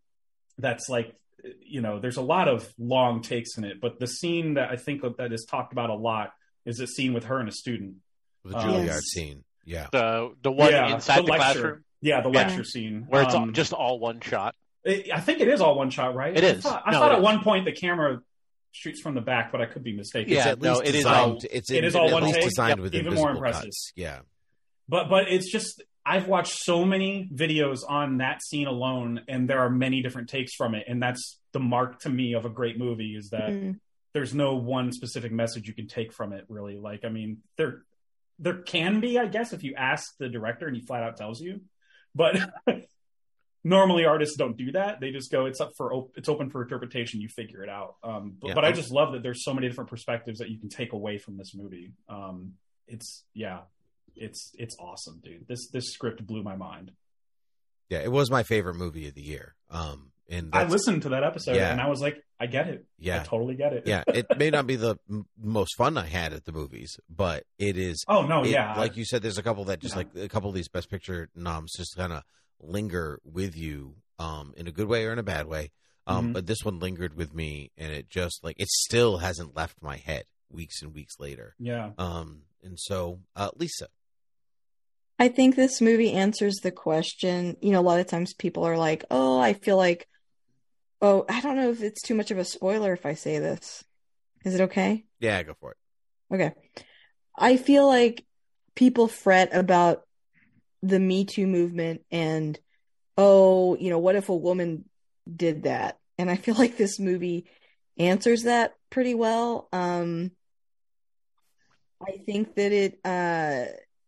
[0.57, 1.15] that's like
[1.61, 4.75] you know there's a lot of long takes in it, but the scene that I
[4.75, 6.33] think that is talked about a lot
[6.65, 7.95] is a scene with her and a student.
[8.43, 9.03] The Um, Juilliard Yes.
[9.13, 9.43] scene.
[9.69, 9.87] Yeah.
[9.91, 11.37] The the one Yeah, inside the, lecture.
[11.61, 12.37] classroom Yeah, the Yeah.
[12.47, 14.55] lecture scene where it's all, Um, just all one shot.
[14.83, 16.35] It, I think it is all one shot, right?
[16.35, 16.51] It is.
[16.51, 16.63] I is.
[16.63, 17.23] thought, I No, thought at is.
[17.23, 18.21] one point the camera
[18.71, 20.31] shoots from the back, but I could be mistaken.
[20.33, 21.31] Yeah, it's at no, least it is designed.
[21.31, 22.43] all- it's it in- is all at one least take?
[22.45, 23.63] designed Yep, with even more impressive.
[23.65, 23.91] cuts.
[23.95, 24.19] Yeah.
[24.87, 29.59] But but it's just I've watched so many videos on that scene alone, and there
[29.59, 32.79] are many different takes from it, and that's the mark to me of a great
[32.79, 33.79] movie is that Mm.
[34.13, 36.45] there's no one specific message you can take from it.
[36.47, 37.83] Really, like I mean, there
[38.39, 41.41] there can be, I guess, if you ask the director and he flat out tells
[41.41, 41.61] you,
[42.15, 42.37] but.
[43.61, 45.01] Normally, artists don't do that.
[45.01, 47.19] They just go, "It's up for op- it's open for interpretation.
[47.19, 48.53] You figure it out." Um, but, Yeah.
[48.53, 51.17] but I just love that there's so many different perspectives that you can take away
[51.17, 51.91] from this movie.
[52.07, 52.53] Um,
[52.87, 53.59] it's yeah,
[54.15, 55.45] it's it's awesome, dude.
[55.49, 56.91] This this script blew my mind.
[57.89, 59.55] Yeah, it was my favorite movie of the year.
[59.69, 61.72] Um, and I listened to that episode Yeah.
[61.72, 62.85] and I was like, I get it.
[62.97, 63.22] Yeah.
[63.22, 63.84] I totally get it.
[63.85, 67.43] yeah, it may not be the m- most fun I had at the movies, but
[67.57, 68.03] it is.
[68.07, 68.76] Oh no, it- yeah.
[68.77, 70.03] like you said, there's a couple that just Yeah.
[70.14, 72.23] like a couple of these Best Picture noms just kind of
[72.61, 75.72] linger with you, um, in a good way or in a bad way.
[76.07, 76.34] Um, Mhm.
[76.34, 79.97] but this one lingered with me, and it just like it still hasn't left my
[79.97, 81.56] head weeks and weeks later.
[81.60, 81.91] yeah.
[81.97, 83.88] Um, and so, uh, Lisa,
[85.19, 87.57] I think this movie answers the question.
[87.61, 90.07] You know, a lot of times people are like, "Oh, I feel like
[91.01, 93.84] oh, I don't know if it's too much of a spoiler if I say this.
[94.45, 95.77] Is it okay?" yeah, go for it.
[96.34, 96.53] Okay.
[97.38, 98.26] I feel like
[98.76, 100.03] people fret about
[100.81, 102.57] the Me Too movement and
[103.17, 104.85] oh, you know, what if a woman
[105.34, 105.99] did that?
[106.17, 107.45] And I feel like this movie
[107.97, 109.67] answers that pretty well.
[109.73, 110.31] Um
[112.01, 113.65] I think that it uh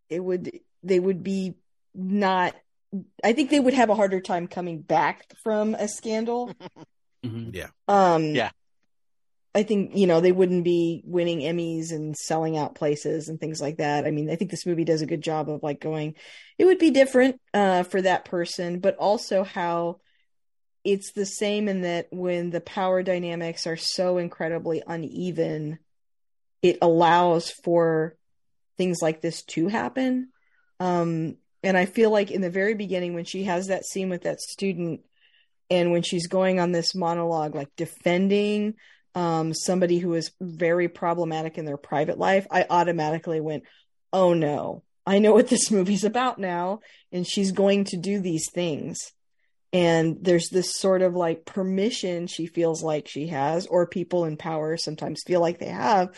[0.09, 1.55] it would they would be
[1.93, 2.55] not
[3.23, 6.53] I think they would have a harder time coming back from a scandal.
[7.23, 7.53] Mhm.
[7.53, 8.49] Yeah, Um, Yeah.
[9.53, 13.59] I think, you know, they wouldn't be winning Emmys and selling out places and things
[13.61, 14.07] like that.
[14.07, 16.15] I mean, I think this movie does a good job of like going,
[16.57, 19.99] it would be different uh, for that person, but also how
[20.83, 25.79] it's the same in that when the power dynamics are so incredibly uneven,
[26.61, 28.15] it allows for
[28.77, 30.29] things like this to happen.
[30.79, 34.23] Um, and I feel like in the very beginning, when she has that scene with
[34.23, 35.01] that student,
[35.69, 38.75] and when she's going on this monologue, like defending
[39.15, 43.63] um, somebody who is very problematic in their private life, I automatically went,
[44.11, 46.79] oh no, I know what this movie's about now.
[47.11, 49.11] And she's going to do these things.
[49.73, 54.35] And there's this sort of like permission she feels like she has, or people in
[54.35, 56.09] power sometimes feel like they have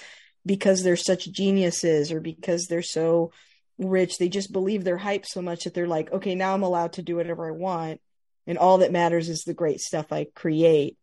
[0.45, 3.32] because they're such geniuses or because they're so
[3.78, 4.18] rich.
[4.18, 7.02] They just believe their hype so much that they're like, okay, now I'm allowed to
[7.02, 8.02] do whatever I want.
[8.45, 10.98] And all that matters is the great stuff I create.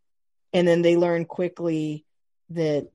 [0.52, 2.04] And then they learn quickly
[2.50, 2.88] that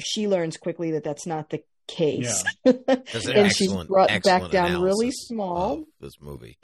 [0.00, 2.44] she learns quickly that that's not the case.
[2.64, 5.84] That's an and she's excellent- brought back down really small.
[6.00, 6.56] this movie.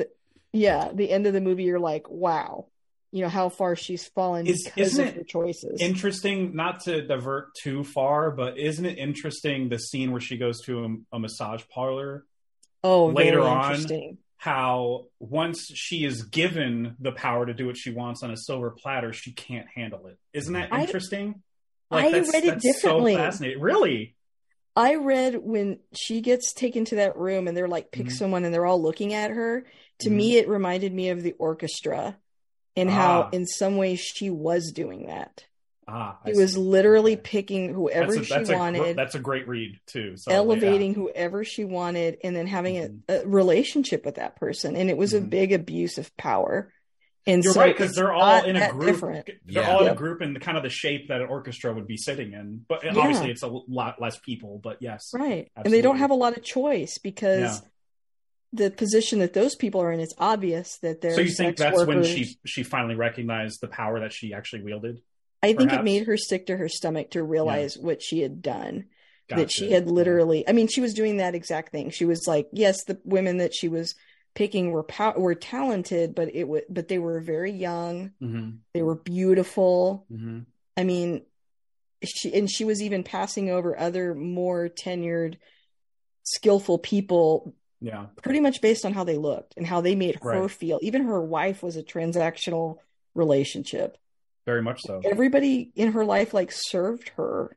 [0.52, 2.66] Yeah, the end of the movie, you're like, wow,
[3.10, 5.80] you know how far she's fallen Is- because isn't of her choices.
[5.82, 10.60] Interesting, not to divert too far, but isn't it interesting the scene where she goes
[10.62, 12.24] to a, a massage parlor
[12.84, 13.84] oh, later on?
[14.36, 18.70] How once she is given the power to do what she wants on a silver
[18.70, 20.18] platter, she can't handle it.
[20.32, 21.42] Isn't that I- interesting?
[21.90, 23.14] I that's, read it that's differently.
[23.14, 23.60] So fascinating.
[23.60, 24.14] Really?
[24.76, 28.12] I read when she gets taken to that room and they're like, pick Mhm.
[28.12, 29.66] someone and they're all looking at her.
[30.00, 30.12] To Mhm.
[30.12, 32.16] me, it reminded me of the orchestra
[32.76, 33.30] and how, Ah.
[33.32, 35.46] in some ways, she was doing that.
[35.90, 37.22] Ah, I She was literally Okay.
[37.22, 40.16] picking whoever that's a, she that's a wanted, that's a great read too.
[40.18, 43.00] So, elevating whoever she wanted, and then having Mhm.
[43.08, 44.76] a, a relationship with that person.
[44.76, 45.30] And it was a Mhm.
[45.30, 46.70] big abuse of power.
[47.26, 48.86] And You're so right because they're all in a group.
[48.86, 49.26] different.
[49.46, 49.70] They're Yeah.
[49.72, 51.96] all in a group in the kind of the shape that an orchestra would be
[51.96, 52.64] sitting in.
[52.68, 52.94] But Yeah.
[52.96, 54.60] obviously, it's a lot less people.
[54.62, 55.50] But yes, Right.
[55.56, 57.68] And they don't have a lot of choice because Yeah.
[58.52, 61.60] the position that those people are in, it's obvious that they're So you think sex
[61.76, 65.00] that's when she she finally recognized the power that she actually wielded?
[65.42, 68.86] I think it made her sick to her stomach to realize what she had done.
[69.28, 71.90] That she had literally, I mean, she was doing that exact thing.
[71.90, 73.94] She was like, yes, the women that she was
[74.34, 78.12] picking were pow- were talented, but it was, but they were very young.
[78.20, 80.06] hmm They were beautiful.
[80.08, 80.40] hmm
[80.78, 81.26] I mean,
[82.04, 85.36] she and she was even passing over other more tenured,
[86.22, 88.06] skillful people Yeah.
[88.22, 90.50] pretty much based on how they looked and how they made her Right.
[90.50, 90.78] feel.
[90.82, 92.78] Even her wife was a transactional
[93.14, 93.98] relationship.
[94.48, 95.00] Very much so.
[95.04, 97.54] Everybody in her life like served her.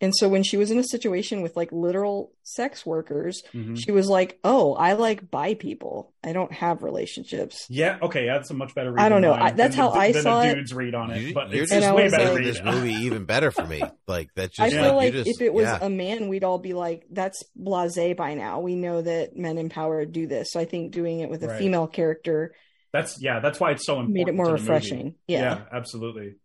[0.00, 3.78] And so when she was in a situation with like literal sex workers, Mhm.
[3.82, 6.12] she was like, "Oh, I like buy people.
[6.22, 7.98] I don't have relationships." Yeah.
[8.02, 8.26] Okay.
[8.26, 8.92] That's a much better.
[8.92, 9.32] Read I don't know.
[9.32, 10.54] I- that's than how the, I than saw the it.
[10.56, 11.22] dude's read on it.
[11.22, 12.46] You, but you're it's, just it's And I way better like- read.
[12.48, 13.82] this movie even better for me.
[14.08, 14.60] Like that's just.
[14.66, 15.78] I feel like, like just, if it was yeah.
[15.80, 18.60] a man, we'd all be like, "That's blasé by now.
[18.60, 21.48] We know that men in power do this." So I think doing it with a
[21.48, 21.58] Right.
[21.58, 22.52] female character
[22.94, 23.40] That's yeah.
[23.40, 24.14] That's why it's so important.
[24.14, 24.62] made it more to the movie.
[24.70, 25.14] refreshing.
[25.26, 25.64] Yeah.
[25.72, 26.36] absolutely.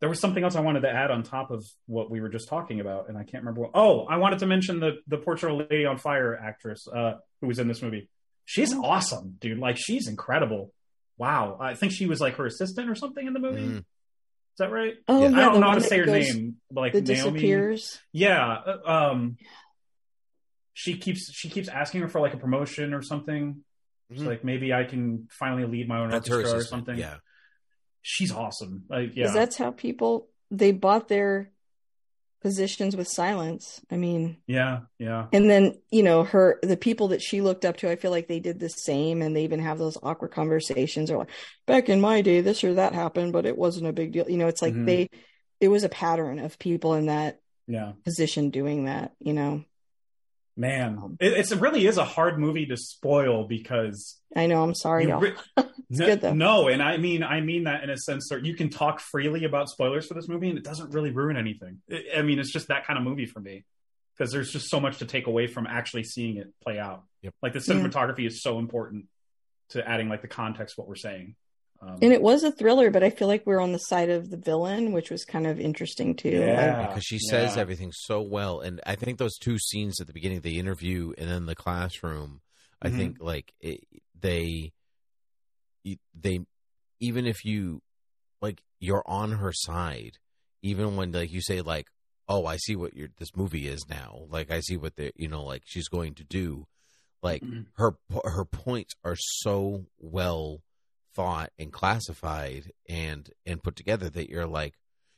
[0.00, 2.48] There was something else I wanted to add on top of what we were just
[2.48, 3.62] talking about, and I can't remember.
[3.62, 7.14] What, oh, I wanted to mention the the Portrait of Lady on Fire actress uh,
[7.40, 8.08] who was in this movie.
[8.46, 8.82] She's Oh.
[8.84, 9.58] awesome, dude.
[9.58, 10.72] Like she's incredible.
[11.18, 13.62] Wow, I think she was like her assistant or something in the movie.
[13.62, 13.78] Mm.
[13.78, 13.84] Is
[14.58, 14.94] that right?
[15.08, 15.28] Oh, Yeah.
[15.30, 15.36] yeah.
[15.36, 17.32] I don't know how to say her goes- name, but like That Naomi.
[17.32, 17.98] disappears.
[18.12, 18.78] Yeah, uh,
[19.12, 19.36] um,
[20.74, 23.64] she keeps she keeps asking her for like a promotion or something.
[24.12, 24.26] She's Mhm.
[24.26, 26.96] like, maybe I can finally lead my own That's orchestra or something.
[26.96, 27.16] Yeah.
[28.02, 28.84] she's awesome.
[28.90, 31.50] Like, yeah, that's how people they bought their
[32.42, 33.80] positions with silence.
[33.90, 35.28] I mean, Yeah, yeah.
[35.32, 37.90] and then you know her the people that she looked up to.
[37.90, 41.10] I feel like they did the same, and they even have those awkward conversations.
[41.10, 41.30] Or like,
[41.66, 44.28] back in my day, this or that happened, but it wasn't a big deal.
[44.28, 44.86] You know, it's like Mhm.
[44.86, 45.08] they.
[45.60, 47.92] It was a pattern of people in that Yeah.
[48.04, 49.14] position doing that.
[49.20, 49.64] You know,
[50.56, 54.62] Man, um, it, it's, it really is a hard movie to spoil because I know.
[54.62, 55.20] I'm sorry, you y'all.
[55.20, 55.34] re-
[55.90, 56.32] It's no, good, though.
[56.32, 59.44] no, and I mean I mean that in a sense that you can talk freely
[59.44, 61.82] about spoilers for this movie and it doesn't really ruin anything.
[61.90, 63.64] I I mean, it's just that kind of movie for me
[64.16, 67.04] because there's just so much to take away from actually seeing it play out.
[67.22, 67.34] Yep.
[67.42, 69.06] Like the cinematography is so important
[69.70, 71.34] to adding like the context what we're saying.
[71.86, 74.30] Um, And it was a thriller, but I feel like we're on the side of
[74.30, 76.30] the villain, which was kind of interesting too.
[76.30, 76.86] Yeah.
[76.88, 77.62] because she says yeah.
[77.62, 81.12] everything so well and i think those two scenes at the beginning of the interview
[81.18, 82.40] and then the classroom
[82.82, 82.96] i Mhm.
[82.96, 83.80] think like it,
[84.18, 84.72] they
[86.14, 86.40] they
[87.00, 87.82] even if you
[88.40, 90.18] like you're on her side
[90.62, 91.86] even when like you say like
[92.28, 95.28] oh i see what your this movie is now like i see what the you
[95.28, 96.66] know like she's going to do
[97.22, 97.66] like Mhm.
[97.74, 100.62] her her points are so well
[101.14, 104.74] thought and classified and and put together that you're like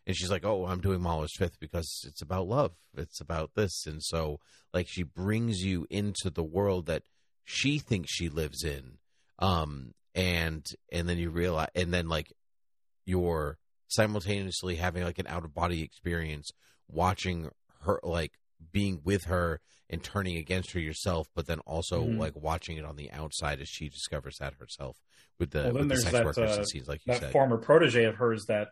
[0.07, 2.73] and she's like oh i'm doing mahler's fifth because it's about love.
[2.97, 3.87] It's about this.
[3.87, 4.41] And so
[4.73, 7.03] like she brings you into the world that
[7.45, 8.99] she thinks she lives in
[9.39, 12.33] um and and then you realize and then like
[13.05, 13.59] you're
[13.89, 16.51] simultaneously having like an out of body experience
[16.89, 17.51] watching
[17.83, 18.33] her like
[18.73, 22.19] being with her and turning against her yourself but then also Mhm.
[22.19, 24.97] like watching it on the outside as she discovers that herself
[25.39, 27.33] with the well, with the sex that, workers uh, and scenes like you that said
[27.33, 28.69] former protege of hers that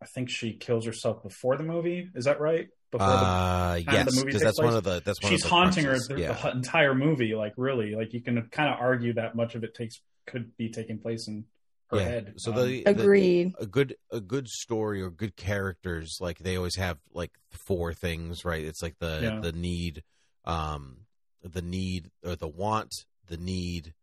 [0.00, 2.10] I think she kills herself before the movie.
[2.14, 2.68] Is that right?
[2.90, 5.42] Before uh time yes the movie because takes that's one of the that's one she's
[5.42, 7.34] of the haunting her the, yeah the entire movie.
[7.34, 10.70] Like really, like you can kind of argue that much of it takes could be
[10.70, 11.44] taking place in
[11.90, 12.02] her yeah.
[12.04, 12.34] head.
[12.38, 13.54] So Um, the, the Agreed.
[13.60, 18.44] a good a good story or good characters like they always have like four things
[18.44, 19.40] right it's like the Yeah.
[19.40, 20.02] the need
[20.44, 21.06] um
[21.42, 22.92] the need or the want
[23.26, 23.94] the need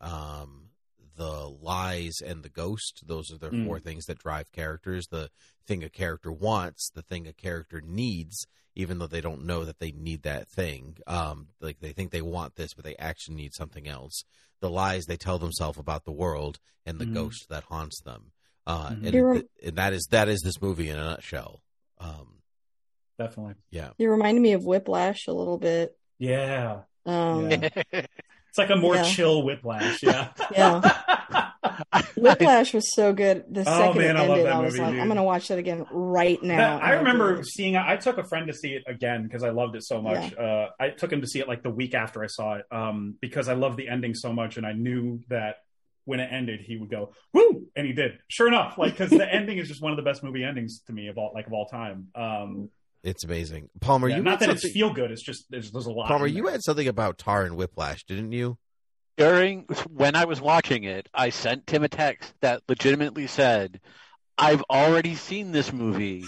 [0.00, 0.70] um
[1.16, 3.64] the lies and the ghost those are the Mm.
[3.66, 5.30] four things that drive characters the
[5.66, 8.46] thing a character wants the thing a character needs
[8.76, 12.22] even though they don't know that they need that thing um like they think they
[12.22, 14.22] want this but they actually need something else
[14.60, 17.14] the lies they tell themselves about the world and the Mhm.
[17.14, 18.32] ghost that haunts them
[18.66, 19.04] uh Mhm.
[19.06, 21.62] and, You th- and that is that is this movie in a nutshell
[21.98, 22.42] um
[23.18, 23.54] definitely.
[23.70, 25.98] yeah You reminded me of Whiplash a little bit.
[26.18, 27.68] Yeah, Um, Yeah.
[27.92, 29.04] it's like a more Yeah.
[29.04, 30.02] chill whiplash.
[30.02, 30.80] Yeah, Yeah.
[32.16, 33.44] Whiplash was so good.
[33.50, 35.00] The Oh, second man, it I love ended, that I was movie, like, dude.
[35.00, 36.56] I'm gonna watch that again right now.
[36.78, 37.46] That- I remember did.
[37.46, 37.76] seeing.
[37.76, 40.34] I took a friend to see it again because I loved it so much.
[40.36, 43.16] Uh, I took him to see it like the week after I saw it um,
[43.20, 45.56] because I loved the ending so much, and I knew that
[46.04, 48.18] when it ended, he would go "woo," and he did.
[48.28, 50.92] Sure enough, like because the ending is just one of the best movie endings to
[50.92, 52.08] me of all like of all time.
[52.14, 52.70] Um,
[53.02, 55.10] it's amazing palmer yeah, you not had that it's feel good.
[55.12, 56.08] It's just there's, there's a lot.
[56.08, 58.58] palmer you had something about tar and whiplash didn't you
[59.16, 63.80] during when I was watching it, I sent Tim a text that legitimately said,
[64.38, 66.24] "I've already seen this movie,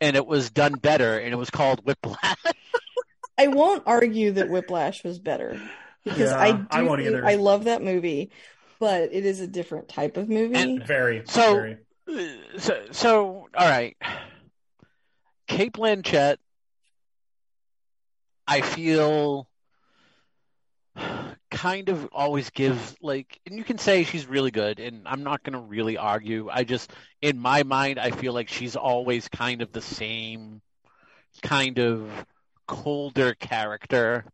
[0.00, 2.36] and it was done better, and it was called Whiplash."
[3.38, 5.60] I won't argue that Whiplash was better
[6.04, 6.66] because Yeah, I do.
[6.70, 7.24] I won't either.
[7.24, 8.30] I love that movie,
[8.78, 10.54] but it is a different type of movie.
[10.54, 11.76] And- very So- very.
[12.08, 13.96] Uh, so, so all right,
[15.46, 16.36] Cate Blanchett.
[18.46, 19.48] I feel
[21.52, 25.42] kind of always gives like and you can say she's really good and I'm not
[25.44, 26.48] going to really argue.
[26.50, 30.62] I just in my mind I feel like she's always kind of the same
[31.42, 32.10] kind of
[32.66, 34.24] colder character.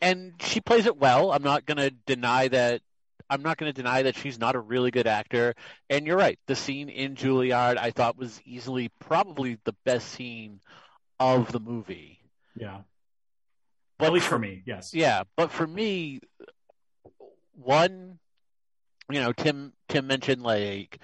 [0.00, 1.32] And she plays it well.
[1.32, 2.82] I'm not going to deny that
[3.30, 5.54] I'm not going to deny that she's not a really good actor.
[5.90, 6.38] And you're right.
[6.46, 10.60] The scene in Juilliard I thought was easily probably the best scene
[11.18, 12.20] of the movie.
[12.56, 12.82] Yeah,
[13.98, 14.94] But at least for me, yes.
[14.94, 16.20] yeah, but for me,
[17.54, 18.18] one,
[19.10, 21.00] you know, Tim Tim mentioned like,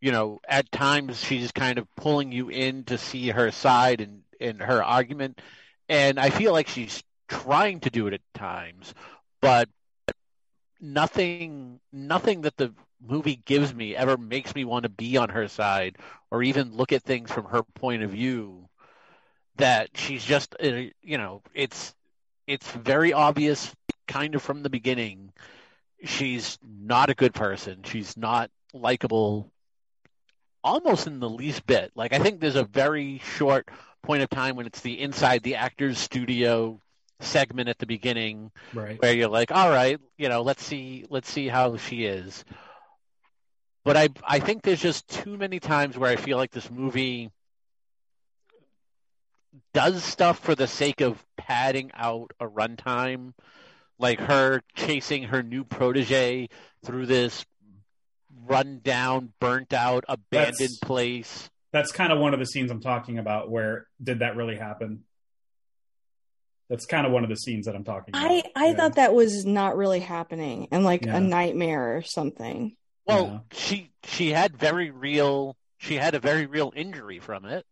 [0.00, 4.22] you know, at times she's kind of pulling you in to see her side and
[4.40, 5.40] and her argument,
[5.88, 8.94] and I feel like she's trying to do it at times,
[9.40, 9.68] but
[10.80, 15.48] nothing nothing that the movie gives me ever makes me want to be on her
[15.48, 15.96] side
[16.30, 18.68] or even look at things from her point of view
[19.56, 21.94] that she's just uh, you know it's
[22.46, 23.72] it's very obvious
[24.08, 25.32] kind of from the beginning
[26.04, 27.82] she's not a good person.
[27.84, 29.50] She's not likable
[30.64, 31.92] almost in the least bit.
[31.94, 33.68] Like i think there's a very short
[34.02, 36.80] point of time when it's the inside the actors studio
[37.20, 38.98] segment at the beginning Right.
[39.00, 42.44] where you're like all right you know let's see let's see how she is.
[43.84, 47.30] But i i think there's just too many times where i feel like this movie
[49.74, 53.32] does stuff for the sake of padding out a runtime,
[53.98, 56.48] like her chasing her new protege
[56.84, 57.44] through this
[58.44, 61.48] run down, burnt out, abandoned That's- place.
[61.72, 63.50] That's kind of one of the scenes I'm talking about.
[63.50, 65.04] Where did that really happen?
[66.68, 68.30] That's kind of one of the scenes that I'm talking about.
[68.30, 68.74] I I Yeah.
[68.74, 71.16] thought that was not really happening and like Yeah.
[71.16, 72.76] a nightmare or something.
[73.06, 73.38] Well, Yeah.
[73.52, 77.66] she she had very real she had a very real injury from it.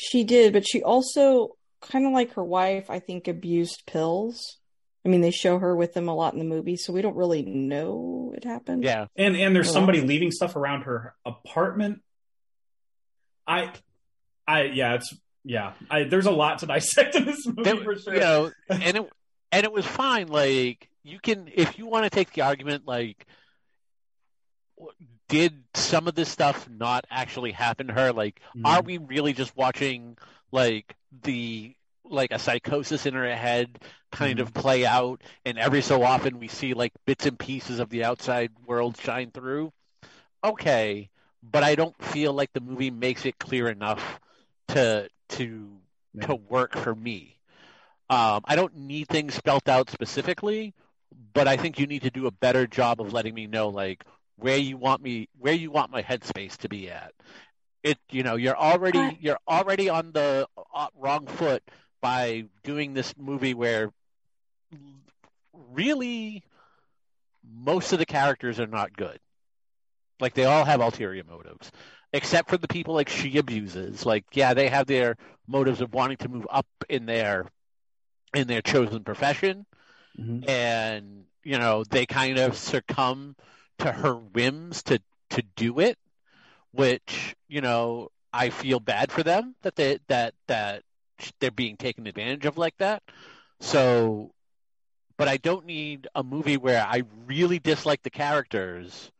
[0.00, 4.58] She did, but she also kind of like her wife, I think, abused pills.
[5.04, 7.16] I mean, they show her with them a lot in the movie, so we don't
[7.16, 8.84] really know it happened.
[8.84, 9.06] Yeah.
[9.16, 12.00] And and there's somebody leaving stuff around her apartment.
[13.44, 13.72] I,
[14.46, 15.12] I yeah, it's
[15.42, 15.72] yeah.
[15.90, 18.14] I there's a lot to dissect in this movie There- for sure.
[18.14, 19.10] You know, and it
[19.50, 20.28] and it was fine.
[20.28, 23.26] Like you can, if you want to take the argument, like,
[25.28, 28.12] did some of this stuff not actually happen to her?
[28.12, 28.64] Like, Mhm.
[28.64, 30.16] are we really just watching
[30.52, 31.74] like the
[32.04, 33.78] like a psychosis in her head
[34.12, 37.90] kind of play out, and every so often we see like bits and pieces of
[37.90, 39.72] the outside world shine through?
[40.44, 41.10] Okay,
[41.42, 44.20] but I don't feel like the movie makes it clear enough
[44.68, 45.80] to to
[46.22, 47.38] to work for me.
[48.10, 50.74] Um, I don't need things spelt out specifically,
[51.34, 54.04] but I think you need to do a better job of letting me know like
[54.38, 57.12] where you want me where you want my headspace to be at.
[57.82, 61.62] It you know you're already I- you're already on the uh, wrong foot
[62.00, 63.92] by doing this movie where
[65.52, 66.42] really
[67.44, 69.18] most of the characters are not good.
[70.20, 71.70] Like they all have ulterior motives,
[72.12, 74.04] except for the people like she abuses.
[74.04, 75.16] Like yeah, they have their
[75.46, 77.46] motives of wanting to move up in their
[78.34, 79.64] in their chosen profession,
[80.18, 80.48] Mhm.
[80.48, 83.36] and you know they kind of succumb
[83.78, 85.00] to her whims to
[85.30, 85.98] to do it,
[86.72, 90.82] which you know I feel bad for them that they that that
[91.40, 93.02] they're being taken advantage of like that.
[93.60, 94.32] So,
[95.16, 99.10] but I don't need a movie where I really dislike the characters,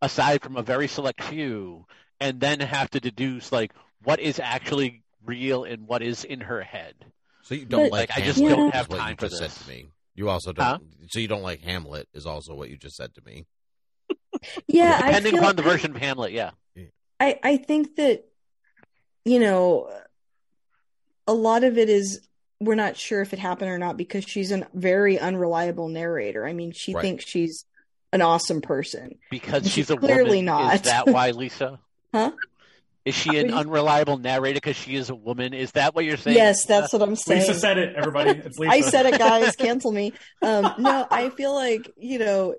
[0.00, 1.86] aside from a very select few,
[2.20, 3.72] and then have to deduce like
[4.02, 6.94] what is actually real and what is in her head.
[7.42, 9.38] So you don't But- like I just Hamlet don't have what time you for this.
[9.38, 9.86] said to me.
[10.14, 10.64] You also don't.
[10.64, 10.78] Huh?
[11.10, 13.46] So you don't like Hamlet is also what you just said to me.
[14.66, 16.50] Yeah, I Depending feel- upon the version of Hamlet, yeah.
[17.20, 18.24] I I think that
[19.24, 19.90] you know
[21.26, 22.20] a lot of it is
[22.60, 26.46] we're not sure if it happened or not because she's a very unreliable narrator.
[26.46, 27.02] I mean, she Right.
[27.02, 27.64] thinks she's
[28.12, 29.18] an awesome person.
[29.30, 30.44] Because She's she's a clearly woman.
[30.46, 30.74] not.
[30.76, 31.80] Is that why, Lisa?
[32.12, 32.30] Huh?
[33.04, 35.52] Is she an What do you- unreliable narrator because she is a woman?
[35.52, 36.36] Is that what you're saying?
[36.38, 37.40] Yes, that's what I'm saying.
[37.46, 37.94] Lisa said it.
[37.96, 38.72] Everybody, it's Lisa.
[38.72, 39.54] I said it, guys.
[39.58, 40.14] Cancel me.
[40.40, 42.54] Um, no, I feel like you know,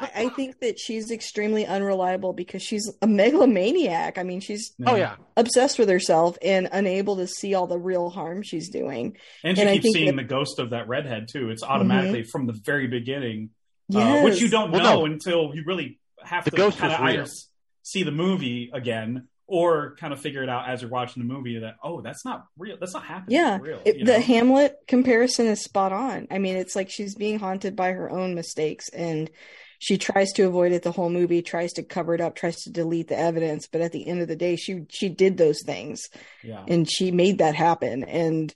[0.00, 4.16] I, I think that she's extremely unreliable because she's a megalomaniac.
[4.16, 5.16] I mean, she's Oh yeah.
[5.36, 9.16] obsessed with herself and unable to see all the real harm she's doing.
[9.42, 11.50] And she And I keeps think seeing that- the ghost of that redhead too.
[11.50, 13.50] It's automatically from the very beginning,
[13.94, 14.24] uh, Yes.
[14.24, 15.04] which you don't Well, know no.
[15.12, 17.26] until you really have The to ghost kind of was either real.
[17.26, 17.48] s-
[17.82, 21.58] see the movie again or kind of figure it out as you're watching the movie
[21.58, 22.76] that oh, that's not real.
[22.78, 23.38] That's not happening.
[23.38, 23.80] Yeah, real.
[23.84, 24.20] it- the know?
[24.20, 26.26] Hamlet comparison is spot on.
[26.30, 29.30] I mean, it's like she's being haunted by her own mistakes, and
[29.78, 32.70] she tries to avoid it the whole movie, tries to cover it up, tries to
[32.70, 33.66] delete the evidence.
[33.70, 36.08] But at the end of the day, she she did those things,
[36.42, 36.64] yeah.
[36.66, 38.04] and she made that happen.
[38.04, 38.54] And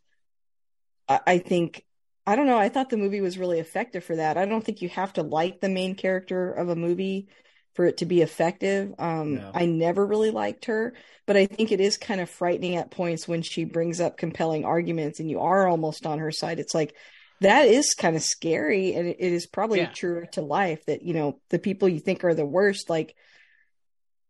[1.06, 1.84] I, I think
[2.26, 2.58] I don't know.
[2.58, 4.36] I thought the movie was really effective for that.
[4.38, 7.28] I don't think you have to like the main character of a movie
[7.78, 8.92] for it to be effective.
[8.98, 9.52] Um, No.
[9.54, 10.94] I never really liked her,
[11.26, 14.64] but I think it is kind of frightening at points when she brings up compelling
[14.64, 16.58] arguments and you are almost on her side.
[16.58, 16.96] It's like
[17.40, 19.92] that is kind of scary, and it, is probably Yeah.
[19.92, 23.14] true to life that you know the people you think are the worst, like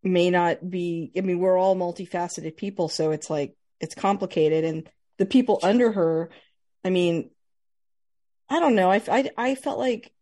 [0.03, 1.11] may not be.
[1.17, 5.91] I mean, we're all multifaceted people, so it's like it's complicated, and the people under
[5.91, 6.29] her.
[6.85, 7.31] I mean,
[8.47, 8.91] I don't know.
[8.91, 10.13] I, I, I felt like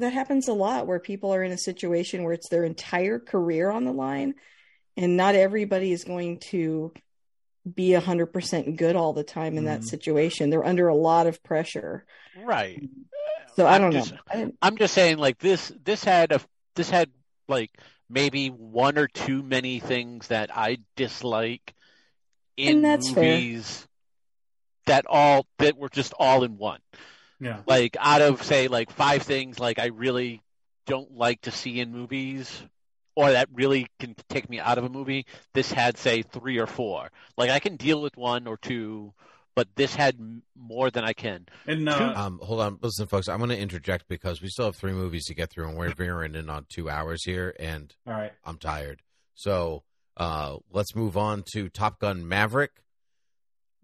[0.00, 3.70] that happens a lot where people are in a situation where it's their entire career
[3.70, 4.34] on the line,
[4.96, 6.92] and not everybody is going to
[7.74, 9.84] be a hundred percent good all the time in that Mhm.
[9.84, 10.50] situation.
[10.50, 12.04] They're under a lot of pressure.
[12.42, 12.82] Right.
[13.56, 14.52] So I I'm don't just- know.
[14.62, 15.72] I'm just saying, like this.
[15.84, 16.40] This had a.
[16.74, 17.10] This had
[17.48, 17.70] like
[18.08, 21.74] maybe one or two many things that I dislike
[22.56, 23.22] in that's fair.
[23.24, 23.86] movies
[24.86, 26.80] that all that were just all in one.
[27.40, 27.60] Yeah.
[27.66, 30.42] Like out of say like five things like I really
[30.86, 32.62] don't like to see in movies
[33.14, 36.66] or that really can take me out of a movie, this had say three or
[36.66, 37.10] four.
[37.36, 39.12] Like I can deal with one or two,
[39.54, 40.16] but this had
[40.56, 41.46] more than I can.
[41.66, 43.28] And uh, Um, hold on, listen, folks.
[43.28, 45.92] I'm going to interject because we still have three movies to get through, and we're
[45.92, 48.32] veering in on two hours here, and all right.
[48.44, 49.02] I'm tired.
[49.34, 49.82] So
[50.16, 52.70] uh, let's move on to Top Gun Maverick.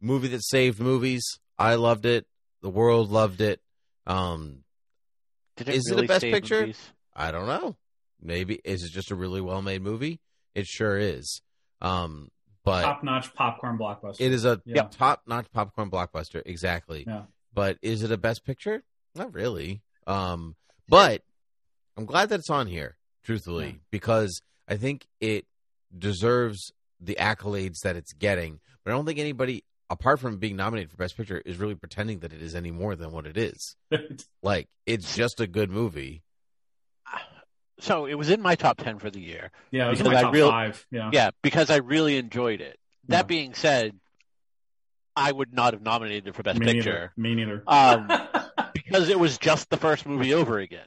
[0.01, 1.25] movie that saved movies.
[1.59, 2.27] I loved it.
[2.63, 3.61] The world loved it.
[4.07, 4.65] Um,
[5.57, 6.61] Did is really it a best picture?
[6.61, 6.93] movies?
[7.15, 7.77] I don't know.
[8.21, 10.21] Maybe is it just a really well made movie?
[10.55, 11.43] It sure is.
[11.81, 12.31] Um,
[12.65, 14.17] but Top notch popcorn blockbuster.
[14.21, 14.85] it is a Yeah.
[14.85, 16.43] top notch popcorn blockbuster.
[16.45, 17.05] Exactly.
[17.07, 17.25] Yeah.
[17.53, 18.83] But is it a best picture?
[19.15, 19.83] Not really.
[20.07, 20.57] Um,
[20.89, 21.23] but
[21.97, 23.73] I'm glad that it's on here, truthfully, Yeah.
[23.91, 25.47] because I think it
[25.97, 28.61] deserves the accolades that it's getting.
[28.85, 32.21] But I don't think anybody, apart from being nominated for best picture, is really pretending
[32.21, 33.77] that it is any more than what it is.
[34.43, 36.23] Like it's just a good movie.
[37.79, 39.51] So it was in my top ten for the year.
[39.71, 40.87] yeah, it was in because my I top real- five.
[40.91, 41.11] Yeah.
[41.13, 42.79] Yeah, because I really enjoyed it.
[43.09, 43.23] That Yeah.
[43.25, 43.93] being said,
[45.15, 47.29] I would not have nominated it for best Me picture neither.
[47.29, 47.63] Me neither.
[47.67, 48.11] Um,
[48.75, 50.87] because it was just the first movie over again.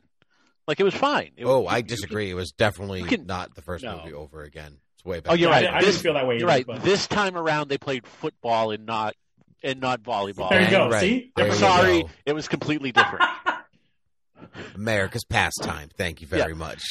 [0.68, 1.32] Like it was fine.
[1.38, 2.30] It Oh, was- I disagree.
[2.32, 3.98] It was definitely can- not the first No.
[3.98, 4.78] movie over again.
[5.00, 5.62] It's way Oh, you're Yeah, I right.
[5.62, 6.68] didn't- I This- didn't feel that way You're either, right.
[6.68, 9.16] but- This time around, they played football and not
[9.64, 10.50] and not volleyball.
[10.50, 10.90] There you go.
[10.90, 11.00] Right.
[11.02, 11.32] See?
[11.36, 12.10] There I'm sorry, go.
[12.26, 13.26] it was completely different.
[14.76, 15.90] America's pastime.
[15.98, 16.82] Thank you very much.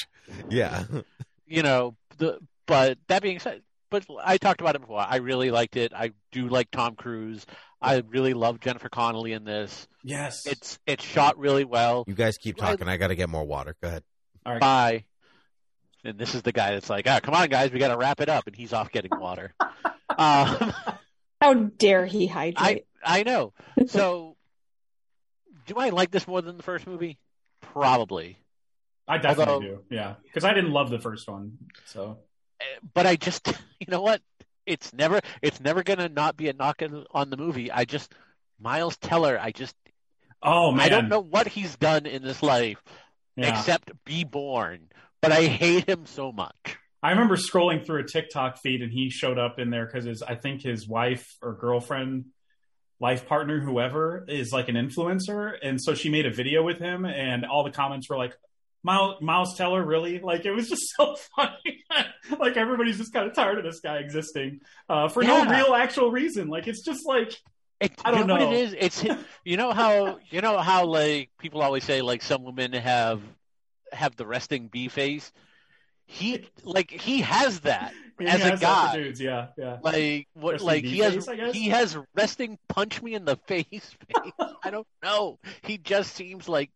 [0.50, 0.84] Yeah.
[1.46, 5.00] you know, the but that being said, but I talked about it before.
[5.06, 5.92] I really liked it.
[5.94, 7.46] I do like Tom Cruise.
[7.80, 9.86] I really love Jennifer Connelly in this.
[10.04, 10.46] yes.
[10.46, 12.04] It's it's shot really well.
[12.06, 12.88] You guys keep talking.
[12.88, 13.76] I got to get more water.
[13.82, 14.02] Go ahead.
[14.44, 14.60] All right.
[14.60, 15.04] Bye.
[16.08, 18.20] And this is the guy that's like, ah, come on, guys, we got to wrap
[18.20, 19.54] it up, and he's off getting water.
[20.18, 20.72] um,
[21.40, 22.86] How dare he hydrate?
[23.04, 23.52] I I know.
[23.86, 24.36] So,
[25.66, 27.18] do I like this more than the first movie?
[27.60, 28.38] Probably,
[29.06, 29.82] I definitely although- do.
[29.90, 30.14] Yeah.
[30.24, 31.58] Because I didn't love the first one.
[31.84, 32.18] So
[32.60, 32.64] Eh,
[32.94, 33.46] but I just,
[33.80, 34.20] you know what?
[34.66, 37.70] It's never, it's never gonna not be a knock on- on the movie.
[37.70, 38.12] I just,
[38.60, 39.76] Miles Teller, I just,
[40.42, 40.86] Oh man.
[40.86, 42.82] I don't know what he's done in this life
[43.36, 43.50] Yeah.
[43.58, 44.88] except be born,
[45.20, 46.78] but I hate him so much.
[47.02, 50.22] I remember scrolling through a TikTok feed and he showed up in there because his
[50.22, 52.26] I think his wife or girlfriend,
[53.00, 57.04] life partner, whoever is like an influencer, and so she made a video with him,
[57.04, 58.34] and all the comments were like,
[58.82, 61.84] "Miles, Miles Teller, really?" Like it was just so funny.
[62.38, 66.10] like everybody's just kind of tired of this guy existing uh, for no real actual
[66.10, 66.48] reason.
[66.48, 67.32] Like it's just like
[67.80, 68.46] It, I don't you know, know.
[68.46, 68.74] what it is.
[68.76, 69.04] It's
[69.44, 73.22] you know how you know how like people always say like some women have
[73.92, 75.32] have the resting bee face.
[76.06, 78.96] He like he has that he as has a guy.
[78.96, 79.20] dudes.
[79.20, 79.76] Yeah, yeah.
[79.82, 80.52] Like what?
[80.52, 83.66] Resting Like he has face, I he has resting punch me in the face.
[83.70, 84.32] face.
[84.64, 85.38] I don't know.
[85.62, 86.70] He just seems like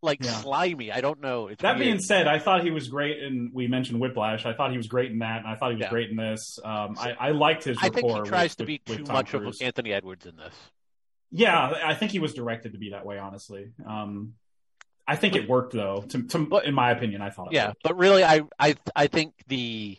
[0.00, 0.30] like Yeah.
[0.30, 0.90] slimy.
[0.92, 1.48] I don't know.
[1.48, 1.84] It's That weird.
[1.84, 4.46] being said, I thought he was great, and we mentioned Whiplash.
[4.46, 5.90] I thought he was great in that, and I thought he was Yeah.
[5.90, 6.58] great in this.
[6.64, 7.76] Um, I, I liked his.
[7.82, 9.60] I think he tries with- to be with- too with much Cruise.
[9.60, 10.54] of Anthony Edwards in this.
[11.30, 13.18] Yeah, I think he was directed to be that way.
[13.18, 14.34] Honestly, um,
[15.08, 16.04] I think it worked though.
[16.10, 17.48] To, to, in my opinion, I thought.
[17.48, 17.82] It Yeah, worked.
[17.82, 19.98] but really, I I I think the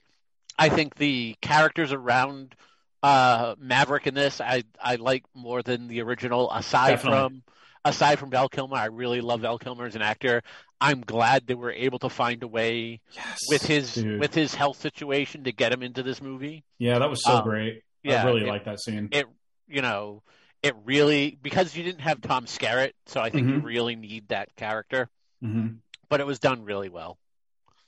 [0.57, 2.55] I think the characters around
[3.01, 6.51] uh, Maverick in this I I like more than the original.
[6.51, 7.17] Aside Definitely.
[7.19, 7.43] from
[7.85, 10.43] aside from Val Kilmer, I really love Val Kilmer as an actor.
[10.81, 14.19] I'm glad they were able to find a way Yes, with his dude.
[14.19, 16.63] with his health situation to get him into this movie.
[16.77, 17.81] yeah, that was so um, great.
[18.03, 19.09] yeah, I really like that scene.
[19.11, 19.25] It
[19.67, 20.21] you know
[20.63, 23.63] it really because you didn't have Tom Skerritt, so I think you Mhm.
[23.63, 25.09] really need that character.
[25.41, 25.67] hmm
[26.09, 27.17] But it was done really well.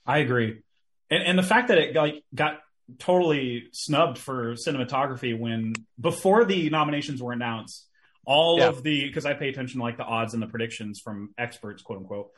[0.06, 0.62] I agree,
[1.10, 2.60] and and the fact that it like got
[2.98, 7.88] totally snubbed for cinematography when before the nominations were announced,
[8.24, 8.68] all Yeah.
[8.68, 11.82] of the because I pay attention to like the odds and the predictions from experts,
[11.82, 12.30] quote unquote.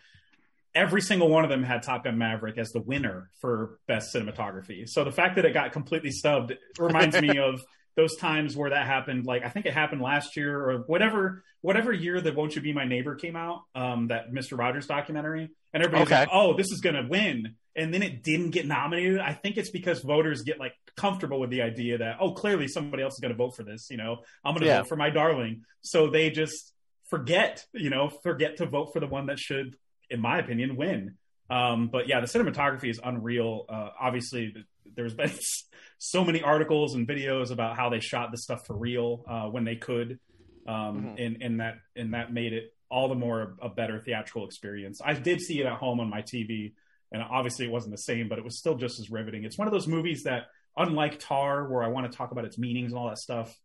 [0.75, 4.89] Every single one of them had Top Gun Maverick as the winner for best cinematography.
[4.89, 7.63] So the fact that it got completely stubbed reminds me of
[7.97, 9.25] those times where that happened.
[9.27, 12.75] Like I think it happened last year or whatever whatever year that Won't You Be
[12.75, 16.21] My Neighbor came out, um, that Mister Rogers documentary, and everybody's Okay.
[16.21, 19.19] like, "Oh, this is gonna win," and then it didn't get nominated.
[19.19, 23.03] I think it's because voters get like comfortable with the idea that, oh, clearly somebody
[23.03, 23.89] else is gonna vote for this.
[23.91, 24.79] You know, I'm gonna Yeah.
[24.81, 26.75] vote for my darling, so they just
[27.09, 29.77] forget, you know, forget to vote for the one that should,
[30.11, 31.17] in my opinion, win.
[31.49, 33.67] Um, but yeah, the cinematography is unreal.
[33.69, 34.55] Uh, obviously,
[34.97, 35.31] there's been
[35.99, 39.65] so many articles and videos about how they shot this stuff for real uh, when
[39.65, 40.19] they could,
[40.67, 41.27] um, Mhm.
[41.27, 45.01] and and that and that made it all the more a better theatrical experience.
[45.05, 46.75] I did see it at home on my TV,
[47.13, 49.45] and obviously it wasn't the same, but it was still just as riveting.
[49.45, 50.45] It's one of those movies that,
[50.77, 53.59] unlike Tar, where I want to talk about its meanings and all that stuff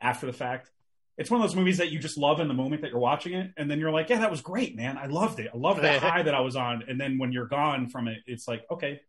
[0.00, 0.70] after the fact.
[1.18, 3.34] It's one of those movies that you just love in the moment that you're watching
[3.34, 4.96] it, and then you're like, "Yeah, that was great, man!
[4.96, 5.50] I loved it.
[5.52, 8.18] I loved that high that I was on." And then when you're gone from it,
[8.26, 9.00] it's like, "Okay,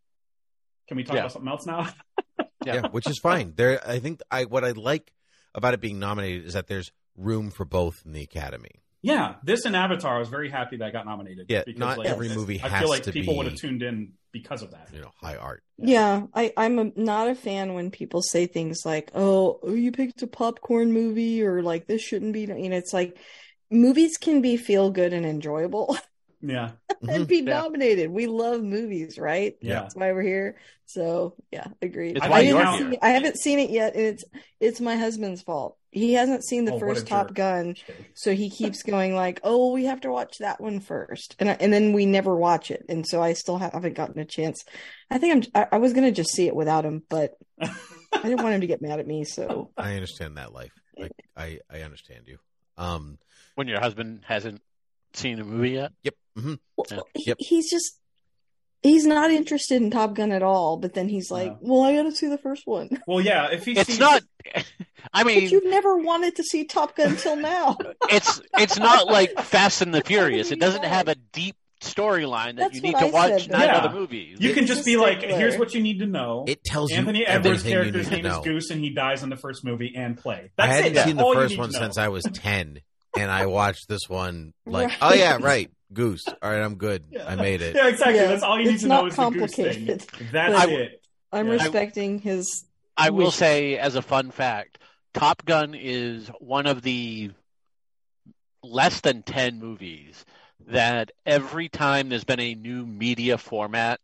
[0.88, 1.20] can we talk Yeah.
[1.20, 1.88] about something else now?"
[2.64, 2.74] Yeah.
[2.74, 3.54] yeah, which is fine.
[3.56, 5.12] There, I think I what I like
[5.52, 8.82] about it being nominated is that there's room for both in the Academy.
[9.02, 11.46] Yeah, this and Avatar, I was very happy that I got nominated.
[11.48, 13.82] Yeah, because, not like, every movie I feel like to people be- would have tuned
[13.82, 14.90] in because of that.
[14.94, 15.64] You know, high art.
[15.76, 19.90] Yeah, I, I'm a, not a fan when people say things like, oh, oh, you
[19.90, 22.42] picked a popcorn movie, or like, this shouldn't be.
[22.42, 23.18] You know, it's like
[23.72, 25.96] movies can be feel good and enjoyable
[26.42, 26.72] Yeah,
[27.08, 27.60] and be Yeah.
[27.60, 28.10] nominated.
[28.10, 29.54] We love movies, right?
[29.62, 29.80] Yeah.
[29.82, 30.56] That's why we're here.
[30.86, 32.16] So, yeah, agreed.
[32.16, 32.98] It's I, why didn't you're see- here.
[33.00, 34.24] I haven't seen it yet, and it's
[34.60, 35.78] it's my husband's fault.
[35.90, 37.36] He hasn't seen the Oh, first Top jerk.
[37.36, 37.74] Gun,
[38.14, 41.36] so he keeps going like, "Oh, we have to watch that one first.
[41.38, 44.24] and I, and then we never watch it, and so I still haven't gotten a
[44.24, 44.64] chance.
[45.10, 45.62] I think I'm.
[45.70, 47.68] I, I was gonna just see it without him, but I
[48.22, 49.24] didn't want him to get mad at me.
[49.24, 50.72] So I understand that life.
[50.98, 52.38] Like I, I understand you.
[52.76, 53.18] Um.
[53.54, 54.62] When your husband hasn't
[55.12, 55.92] seen a movie yet.
[56.04, 56.14] Yep.
[56.36, 56.54] Hmm
[56.90, 56.98] Yeah.
[57.14, 57.36] he, Yep.
[57.40, 57.98] he's just
[58.82, 60.76] he's not interested in Top Gun at all.
[60.76, 61.58] But then he's like, No.
[61.60, 63.50] "Well, I got to see the first one." Well, yeah.
[63.52, 64.22] If he It's sees, not.
[65.12, 67.76] I But mean, you've never wanted to see Top Gun till now.
[68.10, 70.50] it's it's not like Fast and the Furious.
[70.52, 73.66] It doesn't have a deep storyline that That's you need to I watch said, nine
[73.66, 73.72] though.
[73.74, 74.36] other movies.
[74.40, 75.36] you can He's just be like, stickler.
[75.38, 78.22] "Here's what you need to know." It tells Anthony you Edwards' everything you character's need
[78.22, 78.44] to name is.
[78.44, 80.52] Goose, and he dies in the first movie and play.
[80.56, 80.94] I That's hadn't it.
[80.94, 82.80] That's seen the first one since I was ten,
[83.16, 84.98] and I watched this one like, Right.
[85.00, 86.26] oh yeah, right, Goose.
[86.28, 87.04] All right, I'm good.
[87.10, 87.26] Yeah.
[87.28, 87.74] I made it.
[87.76, 88.16] Yeah, exactly.
[88.16, 89.64] Yeah, That's all you need it's to not know is the Goose thing.
[89.64, 90.00] complicated.
[90.32, 91.02] That's But- it.
[91.32, 91.52] I'm Yeah.
[91.54, 92.64] respecting his.
[92.96, 94.78] I will Wish- say, as a fun fact,
[95.14, 97.30] Top Gun is one of the
[98.62, 100.24] less than 10 movies
[100.68, 104.00] that every time there's been a new media format,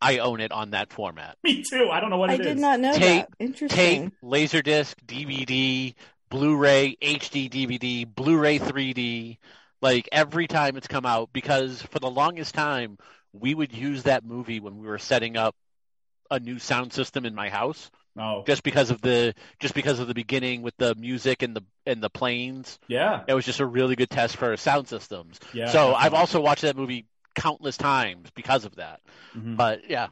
[0.00, 1.36] I own it on that format.
[1.44, 1.88] Me too.
[1.92, 2.46] I don't know what I it is.
[2.46, 3.28] I did not know Tape- that.
[3.38, 4.10] Interesting.
[4.10, 5.94] Tape, Laserdisc, DVD,
[6.32, 9.36] Blu-ray, HD DVD, Blu-ray 3D,
[9.82, 12.96] like every time it's come out because for the longest time
[13.34, 15.54] we would use that movie when we were setting up
[16.30, 20.06] a new sound system in my house Oh, just because of the just because of
[20.08, 22.78] the beginning with the music and the and the planes.
[22.88, 23.24] yeah.
[23.28, 25.38] It was just a really good test for sound systems.
[25.52, 25.66] Yeah.
[25.68, 27.04] so I've also watched that movie
[27.34, 29.00] countless times because of that.
[29.34, 29.56] Mhm.
[29.56, 30.08] But yeah,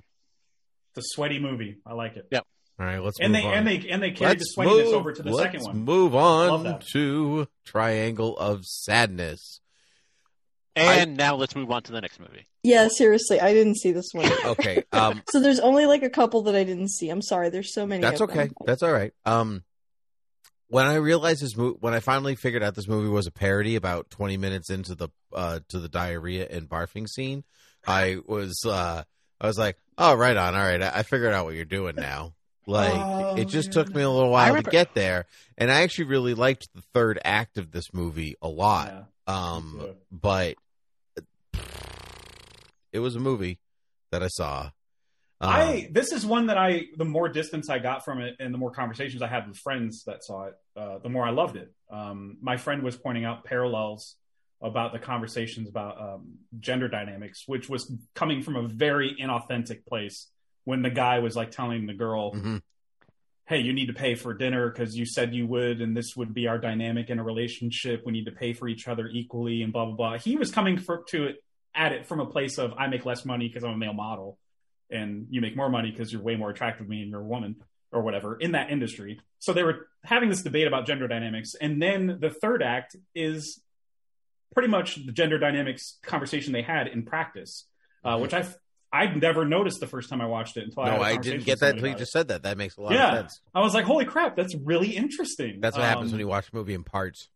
[0.95, 1.79] It's a sweaty movie.
[1.87, 2.27] I like it.
[2.31, 2.47] Yep.
[2.81, 3.55] All right, let's And move they on.
[3.55, 5.85] and they and they carried let's the move, over to the let's second one.
[5.85, 9.61] Move on to Triangle of Sadness.
[10.75, 12.47] and now let's move on to the next movie.
[12.63, 14.31] Yeah, seriously, I didn't see this one.
[14.47, 17.11] Okay, um, so there's only like a couple that I didn't see.
[17.11, 17.51] I'm sorry.
[17.51, 18.01] There's so many.
[18.01, 18.45] That's of okay.
[18.45, 18.55] them.
[18.65, 19.13] That's all right.
[19.27, 19.63] Um,
[20.69, 23.77] when I realized this movie, when I finally figured out this movie was a parody,
[23.77, 27.45] about twenty minutes into the uh to the diarrhea and barfing scene,
[27.87, 29.03] I was uh
[29.39, 31.97] I was like, oh, right on, all right, I, I figured out what you're doing
[31.97, 32.33] now.
[32.71, 33.83] Like Oh, it just yeah.
[33.83, 35.27] took me a little I while to get there,
[35.59, 38.89] and I actually really liked the third act of this movie a lot.
[39.29, 39.55] Yeah.
[39.55, 39.97] Um, Me too.
[40.11, 40.55] but
[42.93, 43.59] it was a movie
[44.11, 44.71] that I saw.
[45.43, 48.53] Um, I this is one that I the more distance I got from it and
[48.53, 51.57] the more conversations I had with friends that saw it, uh, the more I loved
[51.57, 51.73] it.
[51.91, 54.17] Um, my friend was pointing out parallels
[54.63, 60.27] about the conversations about um, gender dynamics, which was coming from a very inauthentic place
[60.65, 62.63] when the guy was like telling the girl, mhm.
[63.47, 66.33] "Hey, you need to pay for dinner because you said you would, and this would
[66.35, 68.03] be our dynamic in a relationship.
[68.05, 70.79] We need to pay for each other equally, and blah blah blah." He was coming
[70.79, 73.73] for, to it at it from a place of I make less money because I'm
[73.73, 74.39] a male model
[74.91, 77.25] and you make more money because you're way more attractive to me and you're a
[77.25, 77.57] woman
[77.93, 79.21] or whatever in that industry.
[79.39, 81.55] So they were having this debate about gender dynamics.
[81.61, 83.61] And then the third act is
[84.53, 87.67] pretty much the gender dynamics conversation they had in practice,
[88.05, 88.47] uh, which I
[88.93, 91.47] I'd never noticed the first time I watched it until I, no, I conversation didn't
[91.47, 92.19] get that until you just it.
[92.19, 92.43] said that.
[92.43, 93.11] That makes a lot Yeah.
[93.13, 93.41] of sense.
[93.55, 95.61] I was like, holy crap, that's really interesting.
[95.61, 97.29] That's what happens Um, when you watch a movie in parts.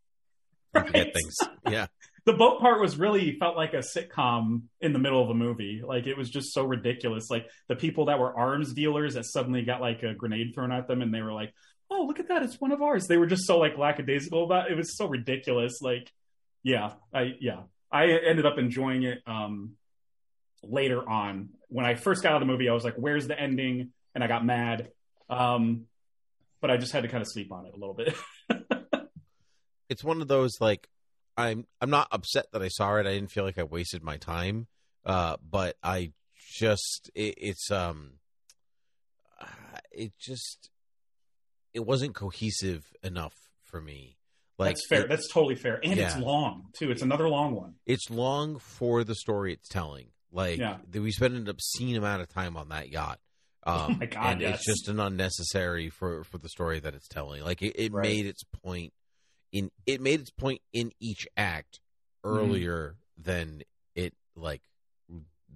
[0.74, 0.92] You right.
[1.14, 1.36] things.
[1.70, 1.86] Yeah.
[2.26, 5.82] the boat part was really felt like a sitcom in the middle of a movie.
[5.86, 7.30] Like it was just so ridiculous.
[7.30, 10.88] Like the people that were arms dealers that suddenly got like a grenade thrown at
[10.88, 11.54] them and they were like,
[11.90, 12.42] "Oh, look at that!
[12.42, 14.72] It's one of ours." They were just so like lackadaisical about it.
[14.72, 15.80] It was so ridiculous.
[15.80, 16.10] Like,
[16.64, 17.60] yeah, I yeah,
[17.92, 19.18] I ended up enjoying it.
[19.26, 19.76] Um,
[20.68, 23.38] later on, when I first got out of the movie, I was like, "Where's the
[23.38, 24.90] ending?" And I got mad.
[25.28, 25.86] Um,
[26.60, 28.14] but I just had to kind of sleep on it a little bit.
[29.90, 30.88] It's one of those like
[31.36, 33.06] I'm I'm not upset that I saw it.
[33.06, 34.66] I didn't feel like I wasted my time.
[35.04, 36.12] Uh but I
[36.56, 38.12] just it, it's um
[39.92, 40.70] it just
[41.74, 44.16] it wasn't cohesive enough for me.
[44.58, 45.00] Like That's fair.
[45.02, 45.80] it- That's totally fair.
[45.84, 46.90] And it's long too.
[46.90, 47.74] It's another long one.
[47.86, 50.06] it's long for the story it's telling.
[50.34, 50.76] Like Yeah.
[50.92, 53.18] we spent an obscene amount of time on that yacht.
[53.66, 54.56] Um, Oh my God, and yes.
[54.56, 57.42] it's just an unnecessary for for the story that it's telling.
[57.42, 58.02] Like it, it Right.
[58.02, 58.92] made its point
[59.52, 61.80] in it made its point in each act
[62.26, 62.36] Mm-hmm.
[62.38, 63.62] earlier than
[63.94, 64.60] it like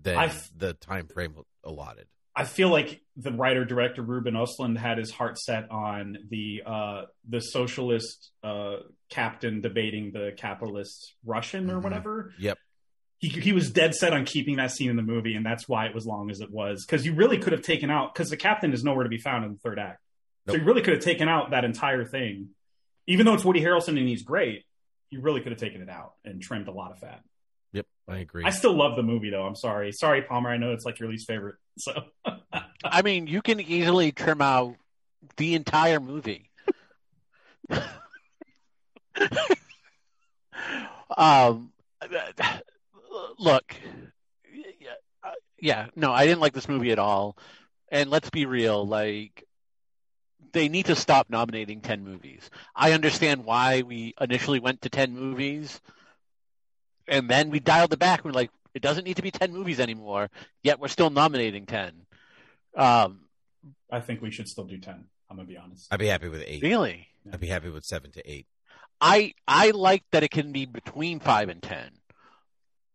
[0.00, 1.34] than I've- the time frame
[1.64, 2.06] allotted.
[2.34, 7.02] I feel like the writer director Ruben Östlund had his heart set on the uh,
[7.28, 8.76] the socialist uh,
[9.10, 11.82] captain debating the capitalist Russian or Mhm.
[11.82, 12.32] whatever.
[12.38, 12.58] Yep.
[13.18, 15.86] He he was dead set on keeping that scene in the movie, and that's why
[15.86, 16.84] it was long as it was.
[16.86, 19.44] Because you really could have taken out because the captain is nowhere to be found
[19.44, 20.00] in the third act.
[20.46, 20.60] So Nope.
[20.60, 22.50] you really could have taken out that entire thing,
[23.06, 24.64] even though it's Woody Harrelson and he's great.
[25.10, 27.22] You really could have taken it out and trimmed a lot of fat.
[27.72, 28.44] Yep, I agree.
[28.44, 29.42] I still love the movie though.
[29.42, 30.50] I'm sorry, sorry Palmer.
[30.50, 31.56] I know it's like your least favorite.
[31.78, 31.92] So
[32.84, 34.76] I mean, you can easily trim out
[35.36, 36.50] the entire movie.
[41.16, 41.72] um,
[43.38, 43.74] look,
[44.80, 47.36] yeah, yeah, no, I didn't like this movie at all.
[47.90, 49.44] And let's be real, like
[50.52, 52.50] they need to stop nominating 10 movies.
[52.74, 55.80] I understand why we initially went to 10 movies
[57.06, 58.24] and then we dialed it back.
[58.24, 60.30] We're like, it doesn't need to be 10 movies anymore,
[60.62, 61.92] yet we're still nominating 10.
[62.76, 63.20] Um,
[63.90, 65.06] I think we should still do ten.
[65.30, 65.88] I'm gonna be honest.
[65.90, 66.62] I'd be happy with eight.
[66.62, 67.08] really?
[67.32, 68.46] I'd be happy with seven to eight.
[69.00, 71.90] I I like that it can be between five and ten,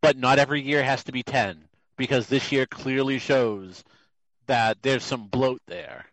[0.03, 1.63] but not every year has to be ten
[1.97, 3.84] because this year clearly shows
[4.47, 6.05] that there's some bloat there,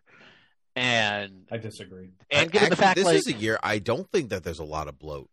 [0.75, 2.09] and I disagree.
[2.31, 4.59] and given Actually, the fact this like is a year I don't think that there's
[4.59, 5.29] a lot of bloat.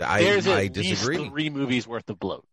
[0.00, 1.28] I there's at I least disagree.
[1.28, 2.46] three movies worth of bloat.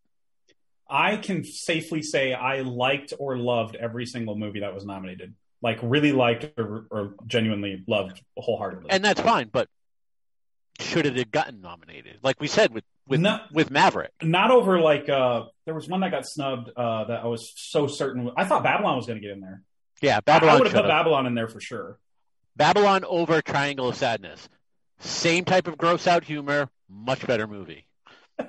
[0.89, 5.35] I can safely say I liked or loved every single movie that was nominated.
[5.61, 8.89] Like really liked or, or genuinely loved wholeheartedly.
[8.89, 9.49] and that's fine.
[9.51, 9.67] But
[10.79, 12.17] should it have gotten nominated?
[12.23, 13.39] Like we said with with No.
[13.51, 17.25] with Maverick, not over like uh there was one that got snubbed uh that I
[17.27, 19.61] was so certain I thought Babylon was going to get in there.
[20.01, 20.25] yeah, Babylon.
[20.25, 20.59] I Babylon.
[20.59, 20.87] would have put.
[20.89, 21.99] Babylon in there for sure.
[22.55, 24.47] Babylon over Triangle of Sadness,
[24.99, 27.85] same type of gross out humor, much better movie.
[28.39, 28.45] I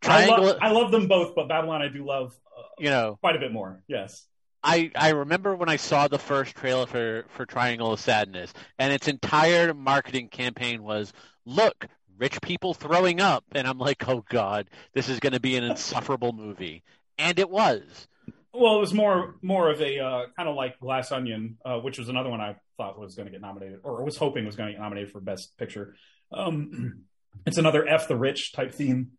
[0.00, 3.36] Triangle, love, I love them both, but Babylon I do love uh, you know, quite
[3.36, 3.82] a bit more.
[3.86, 4.26] Yes.
[4.64, 8.92] I, I remember when I saw the first trailer for, for Triangle of Sadness, and
[8.92, 11.12] its entire marketing campaign was,
[11.44, 11.86] look,
[12.22, 13.44] rich people throwing up.
[13.52, 16.84] And I'm like, oh, God, this is going to be an insufferable movie.
[17.18, 18.06] And it was.
[18.54, 21.98] Well, it was more more of a uh, kind of like Glass Onion, uh, which
[21.98, 24.68] was another one I thought was going to get nominated, or was hoping was going
[24.68, 25.96] to get nominated for Best Picture.
[26.30, 27.04] Um,
[27.46, 29.12] it's another F the rich type theme,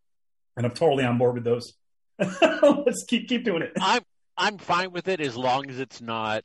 [0.55, 1.73] and I'm totally on board with those.
[2.19, 3.71] Let's keep keep doing it.
[3.81, 4.03] I'm
[4.37, 6.43] I'm fine with it as long as it's not,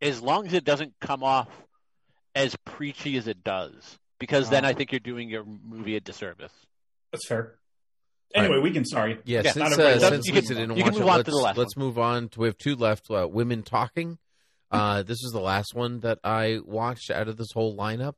[0.00, 1.48] as long as it doesn't come off
[2.36, 4.64] as preachy as it does, because then.
[4.64, 6.52] I think you're doing your movie a disservice.
[7.12, 7.54] That's fair.
[8.34, 8.84] Anyway, we can.
[8.84, 9.18] Sorry.
[9.24, 10.26] Yeah, Yeah, since, not uh, everybody loves since.
[10.26, 11.76] You Lisa can- didn't you can watch move it, on let's, to the last let's
[11.76, 13.10] move on to we have two left.
[13.10, 14.18] Uh, Women Talking.
[14.70, 18.14] Uh, this is the last one that I watched out of this whole lineup.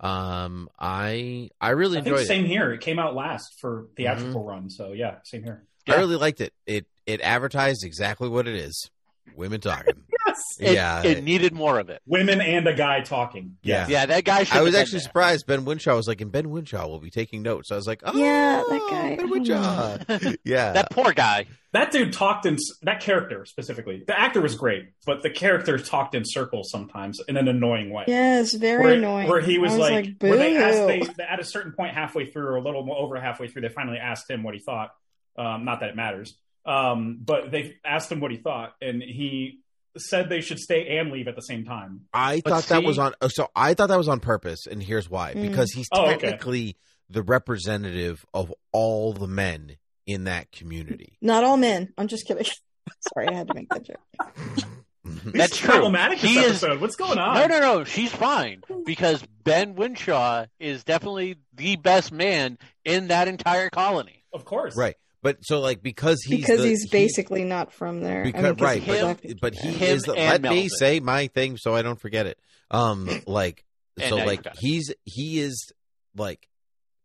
[0.00, 2.26] Um, I I really I think enjoyed it.
[2.28, 2.72] same here.
[2.72, 5.64] It came out last for theatrical run, so yeah, same here.
[5.88, 6.54] I really liked it.
[6.66, 8.90] It it advertised exactly what it is.
[9.36, 9.94] Women talking.
[10.26, 10.74] Yes.
[10.74, 12.02] Yeah, it needed more of it.
[12.04, 13.56] Women and a guy talking.
[13.62, 13.86] Yeah.
[13.88, 14.58] Yeah, that guy should.
[14.58, 15.04] I was actually there.
[15.04, 15.46] surprised.
[15.46, 17.72] Ben Whishaw was like, and Ben Whishaw will be taking notes.
[17.72, 19.16] I was like, oh, Yeah, that guy.
[19.16, 20.36] Ben Whishaw.
[20.44, 21.46] yeah, That poor guy.
[21.72, 24.02] That dude talked in that character specifically.
[24.06, 28.04] The actor was great, but the character talked in circles sometimes in an annoying way.
[28.06, 29.28] Yes, very where, annoying.
[29.28, 32.46] Where he was, I like, where they asked, they, at a certain point halfway through,
[32.46, 34.90] or a little over halfway through, they finally asked him what he thought.
[35.36, 36.34] Um, not that it matters,
[36.68, 39.60] um, but they asked him what he thought, and he
[39.96, 42.02] said they should stay and leave at the same time.
[42.12, 43.14] I But thought that was on.
[43.20, 45.48] oh, So I thought that was on purpose, and here's why: Mm.
[45.48, 46.18] because he's Oh, okay.
[46.18, 46.76] technically
[47.10, 49.76] the representative of all the men
[50.06, 51.16] in that community.
[51.22, 51.92] Not all men.
[51.98, 52.44] I'm just kidding.
[53.14, 54.66] Sorry, I had to make that joke.
[55.04, 55.70] That's He's true.
[55.70, 56.80] problematic this He is- episode.
[56.82, 57.34] What's going on?
[57.34, 57.84] No, no, no.
[57.84, 64.24] She's fine because Ben Whishaw is definitely the best man in that entire colony.
[64.34, 64.96] Of course, right?
[65.22, 68.20] But so like because he's because the- he's he- basically not from there.
[68.20, 68.96] I because mean, 'cause right, he's
[69.32, 70.02] him- but he Him is.
[70.02, 72.38] The, and let me say my thing so I don't forget it.
[72.70, 73.64] Um, like
[74.08, 75.72] so, like he's he is
[76.16, 76.48] like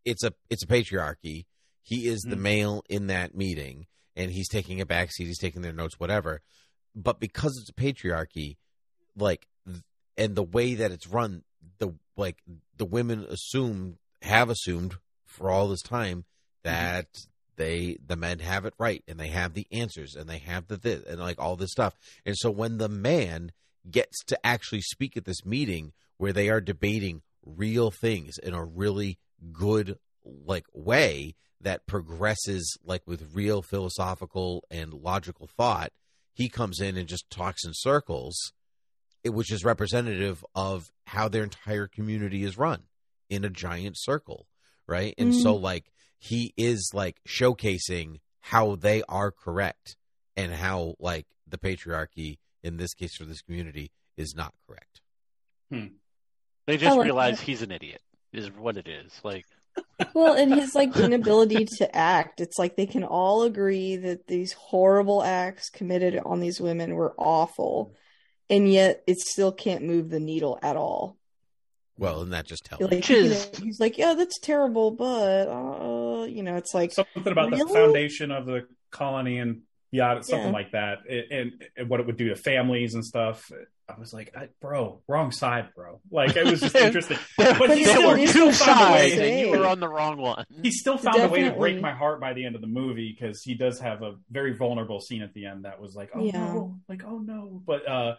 [0.05, 1.45] it's a it's a patriarchy.
[1.81, 2.39] He is the Mhm.
[2.41, 5.25] male in that meeting, and he's taking a backseat.
[5.25, 6.41] He's taking their notes, whatever.
[6.95, 8.57] But because it's a patriarchy,
[9.17, 9.47] like,
[10.17, 11.43] and the way that it's run,
[11.79, 12.37] the like
[12.77, 16.25] the women assume have assumed for all this time
[16.63, 17.07] that
[17.55, 20.77] they the men have it right and they have the answers and they have the
[20.77, 21.95] this and like all this stuff.
[22.25, 23.51] And so when the man
[23.89, 28.63] gets to actually speak at this meeting where they are debating real things in a
[28.63, 29.17] really
[29.51, 29.97] good
[30.45, 35.91] like way that progresses like with real philosophical and logical thought
[36.33, 38.53] he comes in and just talks in circles
[39.25, 42.83] which is representative of how their entire community is run
[43.29, 44.47] in a giant circle
[44.87, 45.63] right and so mm-hmm.
[45.63, 45.91] like
[46.23, 49.97] he is like showcasing how they are correct
[50.37, 55.01] and how like the patriarchy in this case for this community is not correct.
[55.69, 55.95] Hmm.
[56.65, 57.45] They just oh, like realize that.
[57.45, 58.01] he's an idiot,
[58.31, 59.11] is what it is.
[59.21, 59.43] Like,
[60.13, 62.39] Well, and his like inability to act.
[62.39, 67.13] It's like they can all agree that these horrible acts committed on these women were
[67.17, 67.95] awful,
[68.49, 71.17] and yet it still can't move the needle at all.
[71.97, 76.25] Well, and that just tells Like, you know, he's like, yeah, that's terrible, but uh,
[76.25, 79.61] you know, it's like something about the foundation of the colony and
[79.91, 80.51] yeah, something Yeah.
[80.53, 83.51] like that, and, and, and what it would do to families and stuff.
[83.87, 85.99] I was like, I, bro, wrong side, bro.
[86.09, 87.17] Like it was just interesting.
[87.37, 89.79] there, But he still- were he two found a way- sides, and you were on
[89.79, 90.45] the wrong one.
[90.63, 93.15] He still found a way to break my heart by the end of the movie
[93.15, 96.23] because he does have a very vulnerable scene at the end that was like, oh
[96.25, 96.39] Yeah.
[96.39, 97.61] no, like oh no.
[97.63, 98.15] But uh,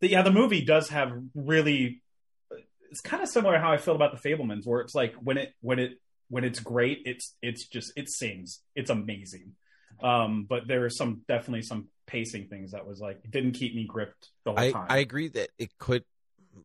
[0.00, 2.02] the, yeah, the movie does have really.
[2.94, 5.36] It's kind of similar to how I feel about the Fabelmans, where it's like when
[5.36, 9.54] it when it when it's great, it's it's just it sings, it's amazing.
[10.00, 13.74] Um, but there are some definitely some pacing things that was like it didn't keep
[13.74, 14.86] me gripped the whole I, time.
[14.88, 16.04] I agree that it could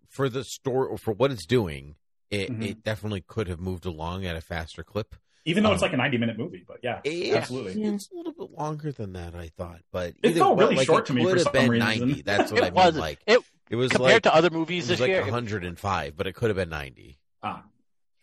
[0.08, 1.96] for the story or for what it's doing,
[2.30, 2.64] it, Mhm.
[2.64, 5.16] it definitely could have moved along at a faster clip.
[5.46, 7.82] Even though it's um, like a ninety minute movie, but yeah, Yeah, absolutely.
[7.82, 7.94] Yeah.
[7.94, 10.86] It's a little bit longer than that, I thought, but It felt way, really like,
[10.86, 11.80] short it to me could for some reason.
[11.80, 12.22] ninety.
[12.22, 12.76] That's what It I mean.
[12.76, 13.40] was Like it
[13.70, 15.22] it was compared like to other it movies was this like year.
[15.22, 17.20] 105, but it could have been ninety.
[17.44, 17.64] Ah,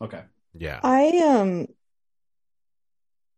[0.01, 0.23] okay.
[0.55, 1.67] Yeah, I um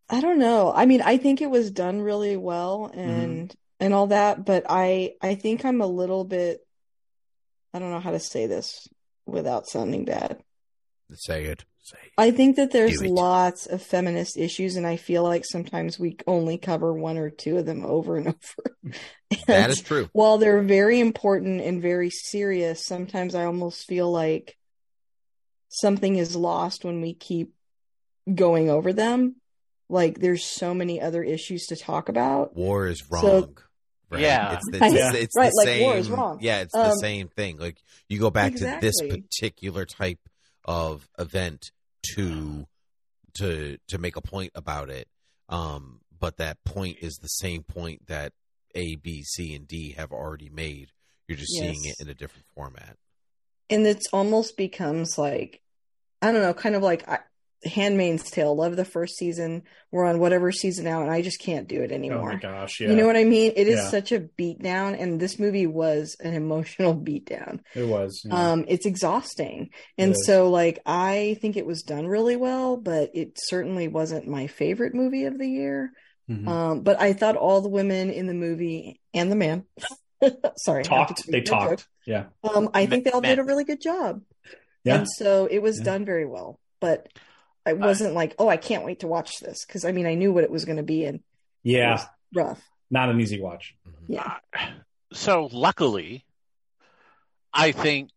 [0.08, 0.72] I don't know.
[0.74, 5.14] I mean, I think it was done really well and and all that, but I
[5.20, 6.66] I think I'm a little bit
[7.74, 8.88] I don't know how to say this
[9.26, 10.42] without sounding bad.
[11.14, 11.64] Say it.
[11.82, 12.12] Say it.
[12.18, 16.58] I think that there's lots of feminist issues and I feel like sometimes we only
[16.58, 18.28] cover one or two of them over and
[18.84, 18.94] over.
[19.46, 20.08] that And is true.
[20.12, 24.56] while they're very important and very serious, sometimes I almost feel like
[25.68, 27.52] something is lost when we keep
[28.32, 29.36] going over them.
[29.88, 32.54] Like there's so many other issues to talk about.
[32.56, 33.22] War is wrong.
[33.22, 33.52] So-
[34.10, 34.20] right?
[34.20, 34.54] Yeah.
[34.54, 34.92] it's, it's, Right.
[34.94, 35.82] it's, it's Right, the like same.
[35.82, 36.38] war is wrong.
[36.42, 37.56] Yeah, it's the Um, same thing.
[37.58, 37.78] Like
[38.08, 40.18] you go back to this particular type
[40.68, 41.72] of event
[42.14, 42.66] to
[43.38, 45.08] to to make a point about it.
[45.48, 48.34] Um, but that point is the same point that
[48.74, 50.90] A, B, C, and D have already made.
[51.26, 52.96] You're just seeing it in a different format.
[53.70, 55.62] And it's almost becomes like
[56.20, 57.20] I don't know, kind of like I,
[57.64, 58.54] Handmaid's Tale.
[58.56, 59.62] Love the first season.
[59.90, 62.30] We're on whatever season now, and I just can't do it anymore.
[62.30, 62.88] Oh my gosh, yeah.
[62.90, 63.52] You know what I mean?
[63.56, 63.88] It is Yeah.
[63.88, 67.60] such a beatdown, and this movie was an emotional beatdown.
[67.74, 68.22] It was.
[68.24, 68.52] yeah.
[68.52, 70.26] Um, it's exhausting, and is.
[70.26, 74.94] so like I think it was done really well, but it certainly wasn't my favorite
[74.94, 75.92] movie of the year.
[76.30, 76.46] Mhm.
[76.46, 79.64] Um, but I thought all the women in the movie and the man,
[80.58, 81.26] sorry, I have to talked.
[81.26, 81.58] They that joke.
[81.68, 81.88] talked.
[82.06, 82.24] Yeah.
[82.44, 83.30] Um, I think they all Men.
[83.36, 84.20] did a really good job.
[84.84, 84.96] Yeah.
[84.98, 85.84] And so it was Yeah.
[85.84, 86.60] done very well.
[86.80, 87.08] But
[87.66, 90.32] I wasn't like, oh, I can't wait to watch this because I mean, I knew
[90.32, 91.20] what it was going to be and
[91.62, 92.04] Yeah.
[92.34, 92.62] rough.
[92.90, 93.74] Not an easy watch.
[94.06, 94.36] Yeah.
[95.12, 96.24] so luckily,
[97.52, 98.10] I think,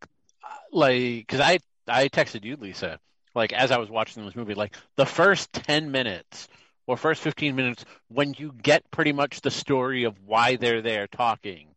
[0.44, 3.00] uh, like, because I I texted you, Lisa,
[3.36, 6.48] like as I was watching this movie, like the first ten minutes
[6.88, 11.08] or first fifteen minutes, when you get pretty much the story of why they're there
[11.08, 11.68] talking,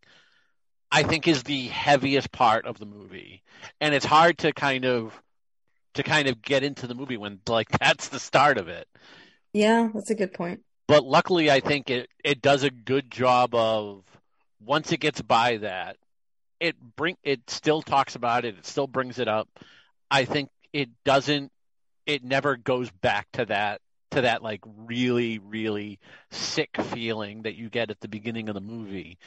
[0.91, 3.43] I think is the heaviest part of the movie,
[3.81, 5.21] and it's hard to kind of
[5.95, 8.89] to kind of get into the movie when like that's the start of it.
[9.53, 10.61] Yeah, that's a good point.
[10.89, 14.05] but luckily I think it it does a good job of
[14.61, 15.97] once it gets by that
[16.61, 19.49] it bring it still talks about it it still brings it up.
[20.11, 21.53] I think it doesn't
[22.07, 23.81] it never goes back to that
[24.13, 25.99] to that like really really
[26.31, 29.19] sick feeling that you get at the beginning of the movie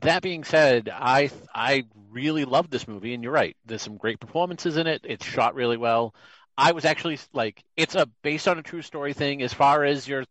[0.00, 4.18] that being said I I really love this movie and you're right there's some great
[4.20, 6.14] performances in it it's shot really well
[6.60, 9.42] I was actually like, it's a based on a true story thing.
[9.42, 10.24] As far as your,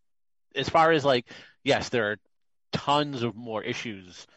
[0.54, 1.26] as far as like,
[1.64, 2.18] yes, there are
[2.74, 4.28] tons of more issues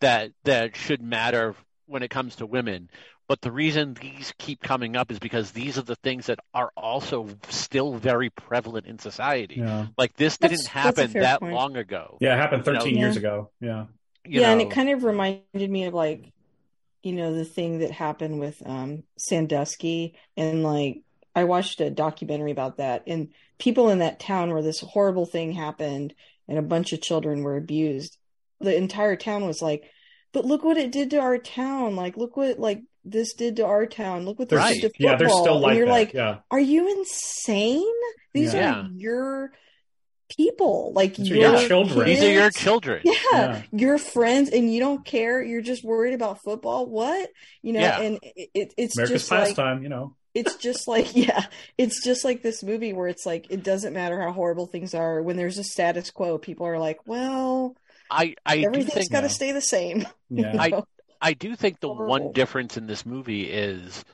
[0.00, 1.54] that that should matter
[1.86, 2.90] when it comes to women.
[3.28, 6.72] But the reason these keep coming up is because these are the things that are
[6.76, 9.54] also still very prevalent in society.
[9.58, 9.86] Yeah.
[9.96, 11.54] Like this That's- didn't happen that point.
[11.54, 12.18] long ago.
[12.20, 13.20] Yeah, it happened You know, 13 years Yeah.
[13.20, 13.50] ago.
[13.60, 13.84] Yeah.
[14.26, 16.32] Yeah, and it kind of reminded me of like,
[17.02, 21.02] you know, the thing that happened with um Sandusky and like
[21.34, 23.28] I watched a documentary about that and
[23.58, 26.14] people in that town where this horrible thing happened
[26.48, 28.16] and a bunch of children were abused.
[28.60, 29.84] The entire town was like,
[30.32, 31.96] but look what it did to our town.
[31.96, 34.24] Like look what like this did to our town.
[34.24, 34.74] Look what this Right.
[34.80, 35.10] did to football.
[35.10, 35.92] Yeah, they're still and like you're that.
[35.92, 36.38] like, yeah.
[36.50, 37.84] are you insane?
[38.32, 38.72] These Yeah.
[38.82, 39.52] are your
[40.36, 40.92] people.
[40.94, 42.06] Like your your children.
[42.06, 43.02] these are your children.
[43.04, 43.62] Yeah, Yeah.
[43.72, 45.42] your friends, and you don't care.
[45.42, 46.86] You're just worried about football.
[46.86, 47.30] What
[47.62, 47.80] you know?
[47.80, 48.00] Yeah.
[48.00, 50.14] And it, it, it's America's just like pastime, you know.
[50.34, 51.46] it's just like yeah,
[51.78, 55.22] it's just like this movie where it's like it doesn't matter how horrible things are.
[55.22, 57.76] When there's a status quo, people are like, well,
[58.10, 60.06] I I do Everything's think got to stay the same.
[60.30, 60.56] Yeah.
[60.58, 60.82] I
[61.20, 64.04] I do think the one difference in this movie is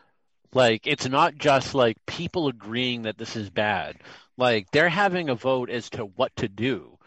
[0.54, 3.96] like it's not just like people agreeing that this is bad.
[4.36, 6.98] Like they're having a vote as to what to do.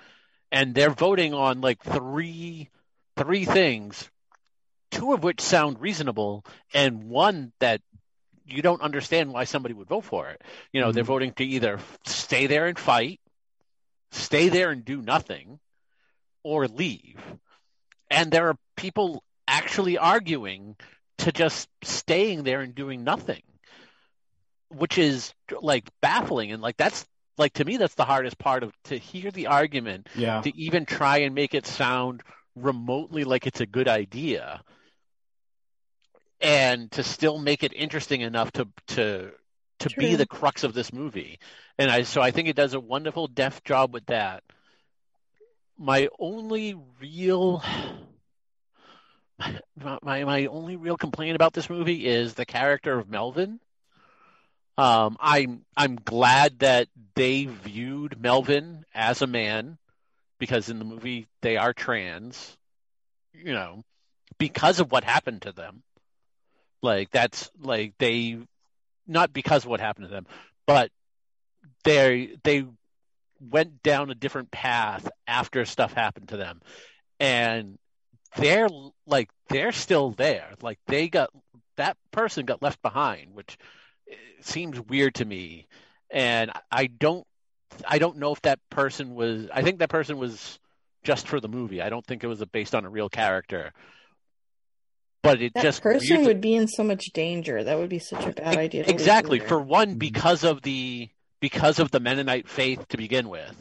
[0.52, 2.70] And they're voting on like three
[3.18, 4.10] three things,
[4.92, 7.82] two of which sound reasonable and one that
[8.46, 10.42] you don't understand why somebody would vote for it.
[10.74, 10.96] You know, mm-hmm.
[10.96, 13.20] they're voting to either stay there and fight,
[14.12, 15.60] stay there and do nothing,
[16.44, 17.20] or leave.
[18.10, 20.76] And there are people actually arguing
[21.22, 23.42] to just staying there and doing nothing,
[24.70, 26.52] which is like baffling.
[26.52, 27.06] And like that's
[27.38, 30.42] like to me, that's the hardest part of to hear the argument, yeah.
[30.42, 32.22] to even try and make it sound
[32.56, 34.62] remotely like it's a good idea,
[36.42, 39.32] and to still make it interesting enough to to
[39.80, 40.02] to True.
[40.02, 41.40] be the crux of this movie.
[41.78, 44.44] And I so I think it does a wonderful deft job with that.
[45.78, 47.64] My only real
[50.04, 53.60] my my only real complaint about this movie is the character of Melvin.
[54.78, 59.78] Um, I'm I'm glad that they viewed Melvin as a man
[60.40, 62.58] because in the movie they are trans,
[63.34, 63.84] you know,
[64.38, 65.84] because of what happened to them.
[66.82, 68.40] Like that's like they
[69.08, 70.26] not because of what happened to them,
[70.66, 70.90] but
[71.84, 72.66] they they
[73.40, 76.62] went down a different path after stuff happened to them.
[77.20, 77.78] And
[78.38, 78.70] they're
[79.06, 80.50] like they're still there.
[80.62, 81.30] Like they got
[81.78, 83.58] that person got left behind, which
[84.10, 85.68] eh, seems weird to me.
[86.10, 87.26] And I don't
[87.88, 90.60] I don't know if that person was I think that person was
[91.04, 91.82] just for the movie.
[91.82, 93.74] I don't think it was based on a real character.
[95.24, 97.64] But it that just person weird- would be in so much danger.
[97.64, 98.84] That would be such a bad idea.
[98.84, 99.40] to Exactly.
[99.40, 101.10] For one, because of the
[101.40, 103.56] because of the Mennonite faith to begin with.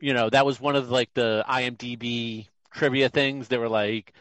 [0.00, 3.48] You know, that was one of like the IMDb trivia things.
[3.48, 4.12] They were like,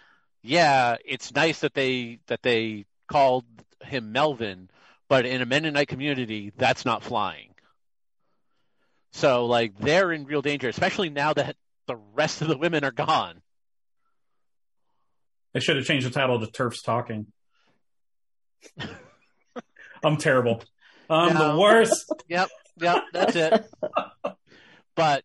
[0.42, 3.46] "Yeah, it's nice that they that they called
[3.82, 4.70] him Melvin,
[5.08, 7.54] but in a Mennonite community, that's not flying."
[9.14, 11.56] So, like, they're in real danger, especially now that
[11.88, 13.42] the rest of the women are gone.
[15.54, 17.28] They should have changed the title to TERFs Talking.
[20.04, 20.64] I'm terrible.
[21.10, 21.54] I'm No.
[21.54, 22.12] the worst.
[22.28, 22.50] Yep,
[22.80, 23.66] yep, that's it.
[24.96, 25.24] but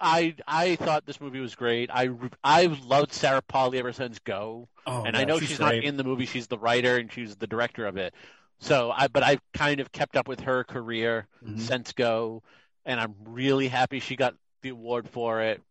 [0.00, 1.90] I I thought this movie was great.
[1.92, 2.10] I
[2.42, 5.96] I've loved Sarah Polley ever since Go, Oh, and yeah, I know she's, not in
[5.96, 6.26] the movie.
[6.26, 8.14] She's the writer and she's the director of it.
[8.58, 11.60] So I but I've kind of kept up with her career Mhm.
[11.60, 12.42] since Go,
[12.84, 15.62] and I'm really happy she got the award for it.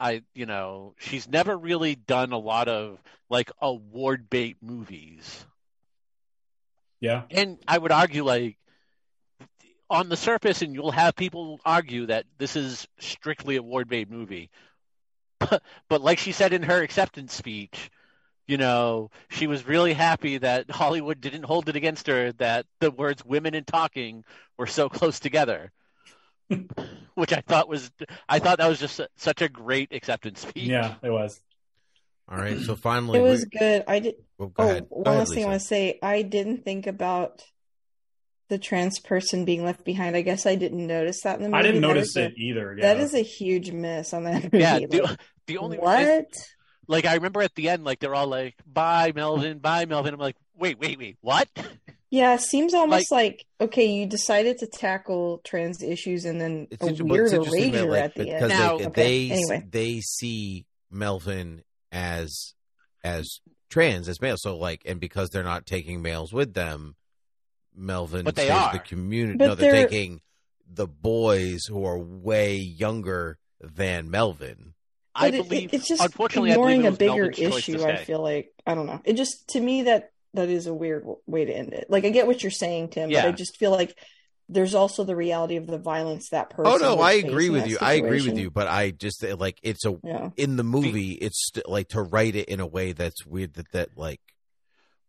[0.00, 2.98] I you know she's never really done a lot of
[3.28, 5.44] like award bait movies.
[7.00, 7.24] Yeah.
[7.30, 8.56] And I would argue, like,
[9.88, 14.10] on the surface, and you'll have people argue that this is strictly a award bait
[14.10, 14.50] movie.
[15.38, 17.90] But, but like she said in her acceptance speech,
[18.46, 22.90] you know, she was really happy that Hollywood didn't hold it against her that the
[22.90, 24.24] words women and talking
[24.56, 25.72] were so close together.
[27.14, 27.90] Which I thought was,
[28.28, 30.68] I thought that was just such a great acceptance speech.
[30.68, 31.40] Yeah, it was.
[32.28, 33.84] All right, so finally, It was we- good.
[33.86, 34.16] I did.
[34.36, 34.88] Well, go oh, ahead.
[34.88, 35.98] Go one ahead, last thing I want to say.
[36.02, 37.44] I didn't think about
[38.48, 40.16] the trans person being left behind.
[40.16, 41.58] I guess I didn't notice that in the movie.
[41.58, 42.76] I didn't That notice is a- it either.
[42.78, 42.94] Yeah.
[42.94, 44.58] That is a huge miss on that movie.
[44.58, 46.26] Yeah, Like, the, the only what?
[46.88, 50.20] like I remember at the end, like they're all like, "Bye, Melvin, bye, Melvin." I'm
[50.20, 51.48] like, "Wait, wait, wait, what?"
[52.08, 57.04] Yeah, seems almost like, okay, you decided to tackle trans issues and then a inter-
[57.04, 58.48] weird it's that, erasure like, at the end.
[58.48, 58.92] Now- they, Okay,
[59.28, 59.64] they anyway.
[59.68, 62.54] they see Melvin as
[63.02, 63.40] as
[63.70, 66.94] trans as male, so like, and because they're not taking males with them,
[67.76, 68.72] Melvin But they are.
[68.72, 69.38] the community.
[69.38, 70.20] But no, they're, they're- taking
[70.68, 74.74] the boys who are way younger than Melvin.
[75.14, 77.84] I But it- believe, it's just unfortunately, ignoring a bigger Melvin's issue.
[77.84, 79.00] I feel like I don't know.
[79.04, 81.86] It just to me that that is a weird w- way to end it.
[81.88, 83.96] Like I get what you're saying, Tim, but I just feel like
[84.48, 86.70] there's also the reality of the violence that person.
[86.70, 87.78] Oh no, I agree with that you.
[87.80, 90.30] I agree with you, but I just like it's a Yeah.
[90.36, 91.12] in the movie.
[91.12, 93.54] It's st- like to write it in a way that's weird.
[93.54, 94.20] That that like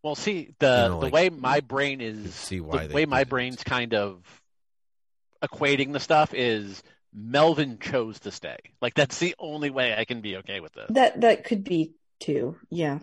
[0.02, 3.04] Well, see the You know, the like, way my brain is see why the way
[3.06, 3.28] my it.
[3.28, 4.22] brain's kind of
[5.42, 8.58] equating the stuff is Melvin chose to stay.
[8.80, 10.86] Like that's the only way I can be okay with this.
[10.90, 12.56] That that could be too.
[12.70, 13.00] Yeah.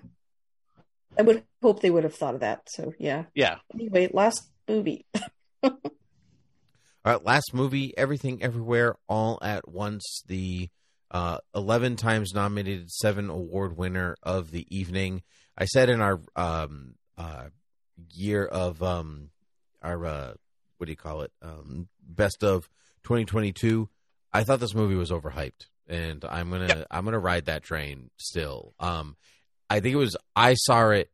[1.17, 2.67] I would hope they would have thought of that.
[2.69, 3.25] So yeah.
[3.33, 3.57] Yeah.
[3.73, 5.05] Anyway, last movie.
[5.63, 10.69] All right, last movie, Everything Everywhere All at Once, the
[11.11, 15.21] uh, 11 times nominated, seven award winner of the evening.
[15.57, 17.45] I said in our um, uh,
[18.13, 19.29] year of um,
[19.81, 20.33] our, uh,
[20.77, 21.31] what do you call it?
[21.41, 22.69] Um, best of
[23.03, 23.89] 2022,
[24.33, 25.67] I thought this movie was overhyped.
[25.87, 28.73] and I'm gonna I'm gonna ride that train still.
[28.79, 29.15] Um,
[29.69, 31.09] I think it was I saw it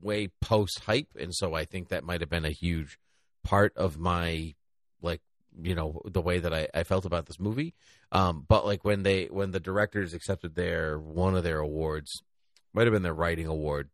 [0.00, 2.98] way post hype, and so I think that might have been a huge
[3.44, 4.54] part of my
[5.02, 5.20] like
[5.62, 7.74] you know the way that I, I felt about this movie.
[8.12, 12.22] Um, but like when they when the directors accepted their one of their awards,
[12.76, 13.88] might have been their writing award.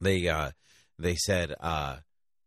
[0.00, 0.52] They uh
[0.98, 1.96] they said uh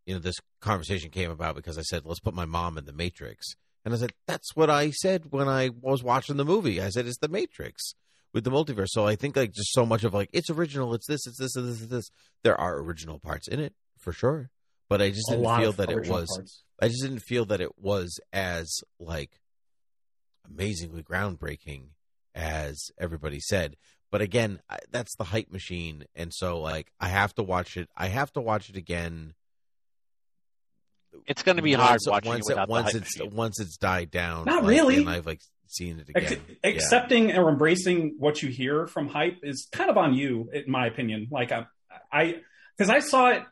[0.06, 2.92] you know this conversation came about because I said let's put my mom in the
[2.92, 3.46] Matrix,
[3.84, 6.80] and I said that's what I said when I was watching the movie.
[6.80, 7.94] I said it's the Matrix
[8.32, 8.88] with the multiverse.
[8.88, 11.54] So I think like just so much of like it's original, it's this, it's this,
[11.54, 12.10] it's this, it's this.
[12.42, 14.50] There are original parts in it for sure,
[14.88, 16.28] but I just A didn't feel that it was.
[16.34, 16.64] parts.
[16.80, 19.38] I just didn't feel that it was as like
[20.48, 21.88] amazingly groundbreaking
[22.34, 23.76] as everybody said.
[24.12, 27.88] But again, I, that's the hype machine, and so like I have to watch it.
[27.96, 29.34] I have to watch it again.
[31.26, 33.34] It's going to be hard once, watching once it without the once hype it's machine.
[33.34, 34.44] once it's died down.
[34.44, 34.96] Not like, really.
[34.98, 36.24] and I've like seen it again.
[36.24, 36.70] Ex- Yeah.
[36.70, 40.86] accepting or embracing what you hear from hype is kind of on you, in my
[40.86, 41.28] opinion.
[41.30, 41.66] Like I,
[42.12, 42.36] I,
[42.76, 43.42] because I saw it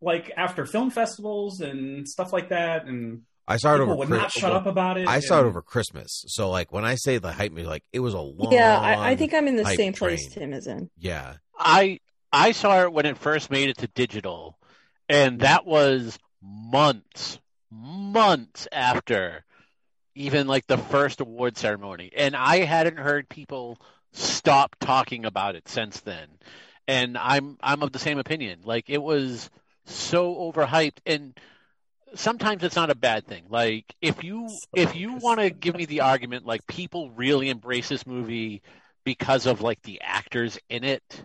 [0.00, 3.96] like after film festivals and stuff like that, and I saw it people over.
[3.96, 5.08] would Chris- not shut up about it.
[5.08, 8.00] I saw it over Christmas, so like when I say the hype, me like it
[8.00, 8.52] was a long.
[8.52, 10.50] yeah, I, I think I'm in the hype same place train.
[10.50, 10.90] Tim is in.
[10.98, 12.00] Yeah, I
[12.32, 14.58] I saw it when it first made it to digital,
[15.08, 19.44] and that was months, months after
[20.14, 23.78] even like the first award ceremony, and I hadn't heard people
[24.12, 26.28] stop talking about it since then.
[26.86, 28.60] And I'm I'm of the same opinion.
[28.64, 29.48] Like it was
[29.86, 31.38] so overhyped, and
[32.14, 33.44] sometimes it's not a bad thing.
[33.48, 37.88] Like if you if you want to give me the argument, like people really embrace
[37.88, 38.62] this movie
[39.04, 41.22] because of like the actors in it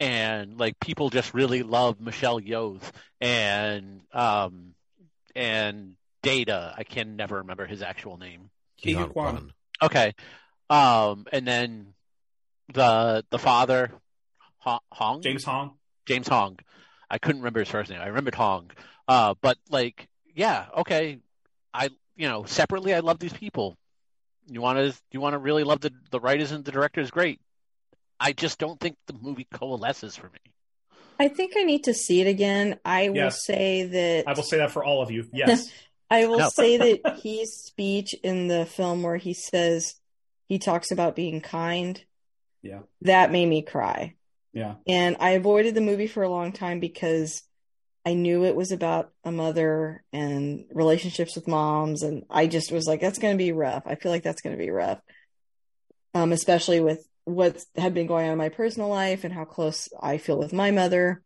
[0.00, 2.80] and like people just really love Michelle Yeoh
[3.20, 4.74] and um
[5.34, 6.74] and Data.
[6.76, 8.50] I can never remember his actual name.
[8.78, 9.36] Ke Huy Keon Quan.
[9.36, 9.52] Kwan.
[9.82, 10.14] Okay.
[10.68, 11.94] Um and then
[12.72, 13.90] the the father
[14.58, 15.72] Hong James Hong.
[16.06, 16.58] James Hong.
[17.10, 18.00] I couldn't remember his first name.
[18.00, 18.70] I remembered Hong.
[19.08, 21.18] Uh but like yeah, okay.
[21.72, 23.76] I you know, separately I love these people.
[24.46, 27.40] You want to you want to really love the the writers and the directors great.
[28.18, 30.38] I just don't think the movie coalesces for me.
[31.18, 32.78] I think I need to see it again.
[32.84, 35.26] I will say that I will say that for all of you.
[35.32, 35.70] Yes,
[36.10, 36.48] I will No.
[36.48, 39.94] say that his speech in the film where he says
[40.48, 42.02] he talks about being kind,
[42.62, 44.14] yeah, that made me cry.
[44.52, 44.74] yeah.
[44.86, 47.42] And I avoided the movie for a long time because
[48.04, 52.02] I knew it was about a mother and relationships with moms.
[52.02, 53.82] And I just was like, that's going to be rough.
[53.86, 55.00] I feel like that's going to be rough.
[56.14, 59.88] Um, especially with what had been going on in my personal life and how close
[60.00, 61.22] I feel with my mother.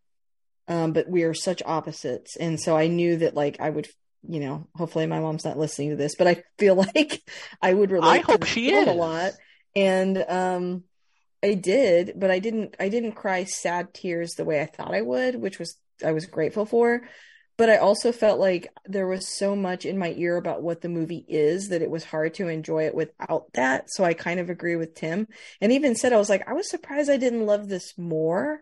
[0.67, 2.37] Um, but we are such opposites.
[2.37, 3.89] And so I knew that like I would,
[4.29, 7.23] you know, hopefully my mom's not listening to this, but I feel like
[7.63, 9.33] I would relate I hope she film a lot.
[9.77, 10.85] And um
[11.43, 15.03] I did, but I didn't I didn't cry sad tears the way I thought I
[15.03, 17.03] would, which was I was grateful for.
[17.57, 20.89] But I also felt like there was so much in my ear about what the
[20.89, 23.85] movie is that it was hard to enjoy it without that.
[23.91, 25.29] So I kind of agree with Tim.
[25.61, 28.61] And even said I was like, I was surprised I didn't love this more.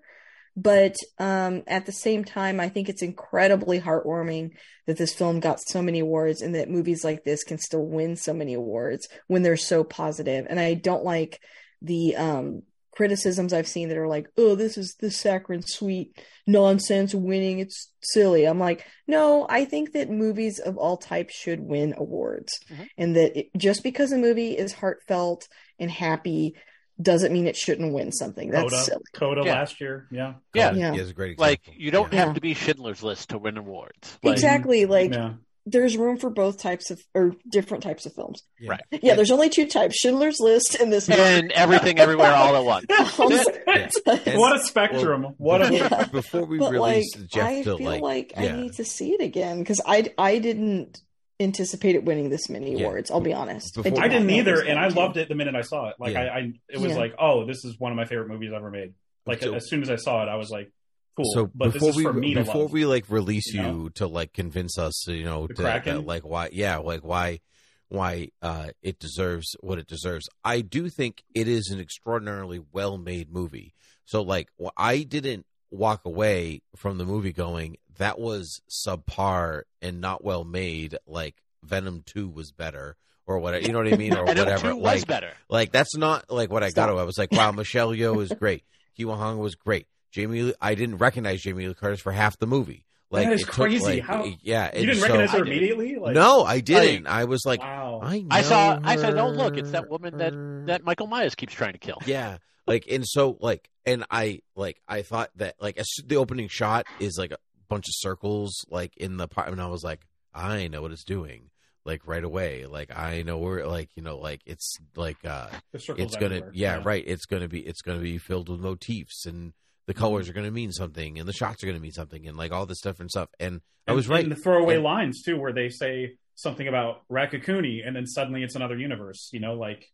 [0.54, 4.50] But um, at the same time, I think it's incredibly heartwarming
[4.86, 8.16] that this film got so many awards and that movies like this can still win
[8.16, 10.46] so many awards when they're so positive.
[10.50, 11.40] And I don't like
[11.80, 17.14] the um, criticisms I've seen that are like, oh, this is the saccharine sweet nonsense
[17.14, 17.58] winning.
[17.58, 18.44] It's silly.
[18.44, 22.52] I'm like, no, I think that movies of all types should win awards.
[22.70, 22.86] Mhm.
[22.98, 25.48] And that it, just because a movie is heartfelt
[25.78, 26.54] and happy
[27.00, 28.50] doesn't mean it shouldn't win something.
[28.50, 29.02] That's Coda, silly.
[29.14, 29.54] Coda Yeah.
[29.54, 30.06] last year.
[30.12, 30.72] Yeah, Yeah.
[30.74, 30.92] Yeah.
[30.92, 32.26] he has a great Like you don't Yeah.
[32.26, 34.18] have to be Schindler's List to win awards.
[34.22, 34.84] Like, exactly.
[34.86, 35.34] Like yeah.
[35.64, 38.42] There's room for both types of or different types of films.
[38.60, 38.70] Yeah.
[38.70, 38.80] Right.
[39.02, 41.08] Yeah, there's only two types: Schindler's List and this.
[41.08, 42.86] And everything everywhere all at once.
[43.66, 45.34] And- what a spectrum!
[45.38, 46.04] what a Yeah.
[46.06, 48.42] before we but like, release Jeff I feel like, like, yeah.
[48.54, 51.00] I need to see it again because I I didn't
[51.40, 52.86] anticipate it winning this many Yeah.
[52.86, 53.10] awards.
[53.10, 53.74] I'll be honest.
[53.74, 55.96] Before- I not didn't either, and I loved it the minute I saw it.
[55.98, 56.22] Like Yeah.
[56.22, 56.98] I, I, it was Yeah.
[56.98, 58.94] like, oh, this is one of my favorite movies ever made.
[59.26, 60.70] Like So- as soon as I saw it, I was like,
[61.16, 61.24] cool.
[61.34, 62.72] So but before this is we for me before love.
[62.72, 63.88] we like release you you, know?
[63.96, 65.96] to like convince us, you know, The to, Kraken?
[65.96, 67.40] that, like why, yeah, like why,
[67.88, 70.28] why uh, it deserves what it deserves.
[70.44, 73.74] I do think it is an extraordinarily well made movie.
[74.04, 80.24] So like, I didn't walk away from the movie going that was subpar and not
[80.24, 80.96] well made.
[81.06, 83.64] Like Venom Two was better or whatever.
[83.64, 84.74] You know what I mean, or whatever.
[84.74, 85.32] was like, better.
[85.48, 86.84] like that's not like what I got.
[86.86, 86.90] Stop.
[86.90, 86.96] to.
[86.96, 88.64] I was like, wow, Michelle Yeoh is great.
[88.98, 89.86] Kiwa Hong was great.
[90.12, 92.84] Jamie, I didn't recognize Jamie Lee Curtis for half the movie.
[93.10, 93.84] Like That is it took, crazy.
[93.84, 95.48] like, How- yeah, you didn't so- recognize her I did.
[95.48, 95.96] immediately?
[95.96, 97.06] Like, no, I didn't.
[97.06, 98.00] I was like, wow.
[98.02, 98.76] I I saw.
[98.76, 100.32] know I said, "Oh, look, it's that woman that
[100.66, 104.80] that Michael Myers keeps trying to kill." Yeah, like and so like and I like
[104.88, 108.96] I thought that like as the opening shot is like a bunch of circles like
[108.96, 110.00] in the part, and I was like,
[110.34, 111.50] I know what it's doing.
[111.84, 115.86] Like right away, like I know where, like you know, like it's like uh it's
[116.16, 116.50] gonna, everywhere.
[116.54, 117.04] yeah, right.
[117.06, 119.52] It's gonna be, it's gonna be filled with motifs, and
[119.86, 122.52] the colors are gonna mean something, and the shots are gonna mean something, and like
[122.52, 123.28] all this different stuff.
[123.40, 124.22] And, I And- was right.
[124.22, 128.42] And the throwaway And- lines too, where they say something about Raccacoonie, and then suddenly
[128.42, 129.30] it's another universe.
[129.32, 129.90] You know, like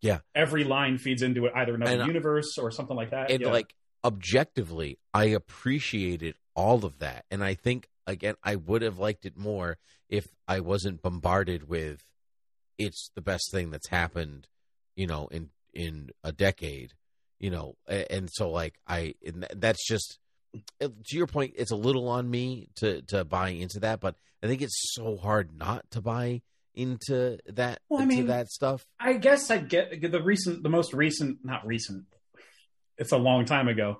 [0.00, 0.20] Yeah.
[0.34, 3.30] every line feeds into it, either another And, uh, universe or something like that.
[3.30, 3.50] and yeah.
[3.50, 9.26] like objectively i appreciated all of that and i think again i would have liked
[9.26, 9.76] it more
[10.08, 12.04] if i wasn't bombarded with
[12.78, 14.46] it's the best thing that's happened
[14.94, 16.92] you know in in a decade
[17.38, 20.18] you know a- and so like i and that's just
[20.80, 24.46] to your point it's a little on me to to buy into that but i
[24.46, 26.40] think it's so hard not to buy
[26.74, 30.68] into that Well, I into mean, that stuff I guess I get the recent, the
[30.68, 32.04] most recent, not recent.
[32.96, 33.98] It's a long time ago,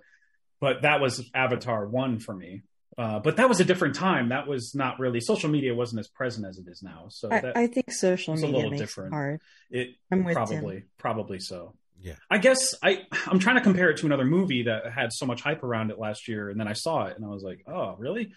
[0.61, 2.63] but that was Avatar one for me.
[2.97, 4.29] Uh, but that was a different time.
[4.31, 7.07] That was not really social media wasn't as present as it is now.
[7.11, 9.13] So I, that, I think social media it's a little makes different.
[9.13, 9.41] it hard.
[9.71, 10.85] it I'm with probably Tim.
[10.99, 11.75] probably so.
[12.01, 15.27] Yeah I guess I I'm trying to compare it to another movie that had so
[15.27, 17.65] much hype around it last year, and then I saw it and I was like,
[17.67, 18.33] oh, really?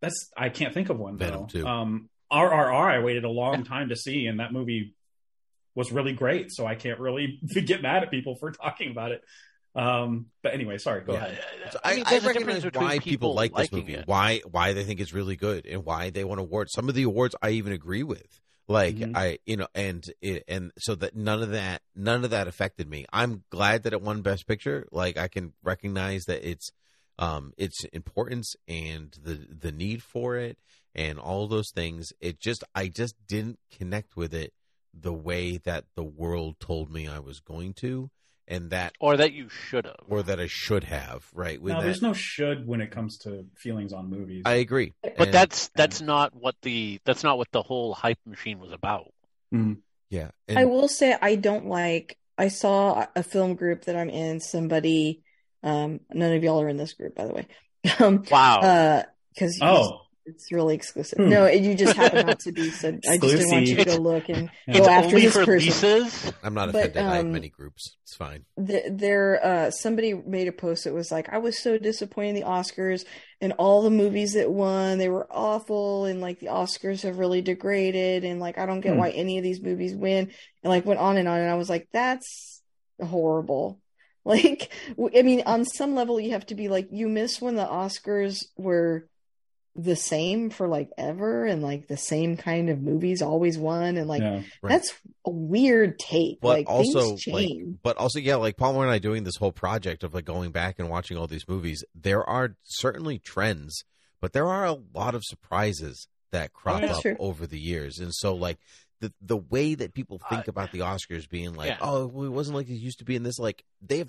[0.00, 1.60] That's I can't think of one Venom though.
[1.60, 1.66] too.
[1.66, 4.94] Um, RRR I waited a long time to see, and that movie
[5.74, 6.50] was really great.
[6.50, 9.22] So I can't really get mad at people for talking about it.
[9.74, 11.02] Um, but anyway, sorry.
[11.02, 11.26] Go Yeah.
[11.26, 11.38] ahead.
[11.72, 14.06] So I I, mean, I, recognize why people, people like this movie, it.
[14.06, 16.72] why why they think it's really good, and why they want awards.
[16.72, 18.40] Some of the awards I even agree with.
[18.68, 19.16] Like Mhm.
[19.16, 22.88] I, you know, and it, and so that none of that none of that affected
[22.88, 23.06] me.
[23.12, 24.86] I'm glad that it won Best Picture.
[24.90, 26.70] Like I can recognize that it's
[27.18, 30.58] um its importance and the the need for it
[30.94, 32.12] and all those things.
[32.20, 34.52] It just I just didn't connect with it
[34.92, 38.10] the way that the world told me I was going to,
[38.48, 39.96] and that Or that you should have.
[40.08, 41.26] or that I should have.
[41.34, 41.60] Right?
[41.60, 44.42] With No, that, there's no should when it comes to feelings on movies.
[44.46, 44.94] I agree.
[45.02, 48.72] But And- that's that's not what the that's not what the whole hype machine was
[48.72, 49.12] about.
[50.10, 50.30] yeah.
[50.48, 52.16] I will say I don't like.
[52.38, 54.40] I saw a film group that I'm in.
[54.40, 55.22] Somebody,
[55.62, 57.46] um, none of y'all are in this group, by the way.
[58.00, 58.58] Um, Wow.
[58.60, 59.02] uh,
[59.32, 60.00] because Oh.
[60.26, 61.18] It's really exclusive.
[61.18, 61.28] Hmm.
[61.30, 62.70] No, you just happen not to be.
[62.70, 65.32] So I just didn't want you to go look and go it's after only this
[65.34, 65.68] for person.
[65.68, 66.32] Lisa's.
[66.42, 67.02] I'm not But, offended.
[67.04, 67.96] I have um, many groups.
[68.02, 68.44] It's fine.
[68.64, 72.34] Th- there uh somebody made a post that was like i was so disappointed in
[72.36, 73.04] the oscars
[73.40, 77.42] and all the movies that won they were awful and like the oscars have really
[77.42, 78.98] degraded and like i don't get Hmm.
[79.00, 80.30] why any of these movies win
[80.62, 82.62] and like went on and on and i was like that's
[83.04, 83.80] horrible
[84.24, 84.72] like
[85.14, 88.44] I mean on some level you have to be like you miss when the oscars
[88.56, 89.06] were
[89.78, 94.08] the same for like ever and like the same kind of movies always won and
[94.08, 94.42] like Yeah.
[94.62, 94.70] Right.
[94.70, 94.92] that's
[95.26, 98.90] a weird take But like also, things like, change but also, yeah, like Palmer and
[98.90, 101.84] I doing this whole project of like going back and watching all these movies.
[101.94, 103.84] There are certainly trends,
[104.20, 107.16] but there are a lot of surprises that crop That's up true.
[107.18, 108.58] over the years, and so like.
[109.00, 111.76] The, the way that people think Uh, about the Oscars being like, yeah.
[111.82, 114.08] oh, well, it wasn't like it used to be in this, like they have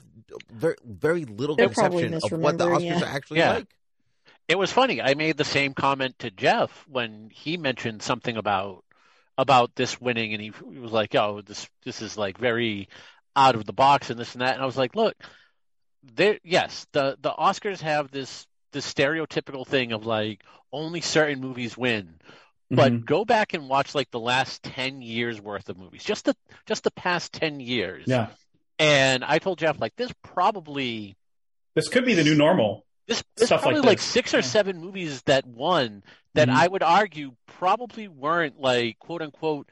[0.50, 3.02] very, very little They're probably conception of what the Oscars yeah.
[3.02, 3.54] are actually Yeah.
[3.56, 3.68] like.
[4.48, 5.02] It was funny.
[5.02, 8.84] I made the same comment to Jeff when he mentioned something about
[9.38, 12.90] about this winning, and he, was like, "Oh, this this is like very
[13.36, 15.16] out of the box and this and that." And I was like, "Look,
[16.04, 16.40] there.
[16.44, 22.20] Yes, the the Oscars have this this stereotypical thing of like only certain movies win."
[22.70, 23.06] But Mhm.
[23.06, 26.36] go back and watch like the last ten years worth of movies, just the
[26.66, 28.08] just the past ten years.
[28.08, 28.28] yeah,
[28.80, 31.18] And I told Jeff like this probably
[31.76, 32.86] this could be the new normal.
[33.08, 34.06] This there's Stuff like probably like this.
[34.08, 34.42] six or Yeah.
[34.42, 36.04] seven movies that won
[36.36, 36.54] that Mhm.
[36.56, 39.70] I would argue probably weren't like quote unquote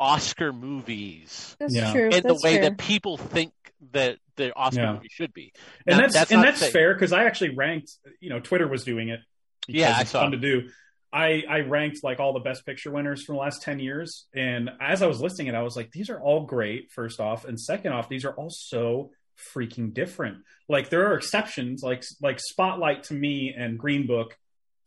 [0.00, 1.92] Oscar movies that's Yeah.
[1.92, 2.62] true in the way fair.
[2.62, 3.52] that people think
[3.92, 4.92] that the Oscar Yeah.
[4.94, 5.52] movie should be.
[5.86, 7.92] and Now, that's, and that's to fair because I actually ranked.
[8.20, 9.20] You know, Twitter was doing it.
[9.66, 10.20] because Yeah, I it's saw.
[10.22, 10.68] fun to do.
[11.12, 14.68] I I ranked like all the best picture winners from the last ten years, and
[14.80, 16.90] as I was listing it, I was like, these are all great.
[16.90, 19.10] First off, and second off, these are all so
[19.54, 20.38] freaking different.
[20.68, 24.38] Like there are exceptions, like like Spotlight to me and Green Book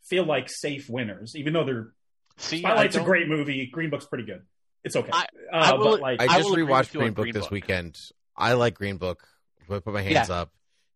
[0.08, 1.92] feel like safe winners, even though they're
[2.38, 3.66] See, Spotlight's a great movie.
[3.66, 4.42] Green Book's pretty good.
[4.84, 5.10] It's okay.
[5.12, 7.04] I- uh, I will- but like I I just will agree rewatched with you on
[7.06, 7.50] Green Book Green this Book.
[7.50, 7.96] weekend.
[8.36, 9.26] I like Green Book.
[9.70, 10.34] I put my hands Yeah.
[10.36, 10.52] up.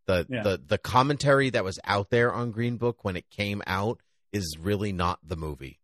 [0.06, 0.42] The Yeah.
[0.42, 4.00] the the commentary that was out there on Green Book when it came out
[4.32, 5.78] is really not the movie.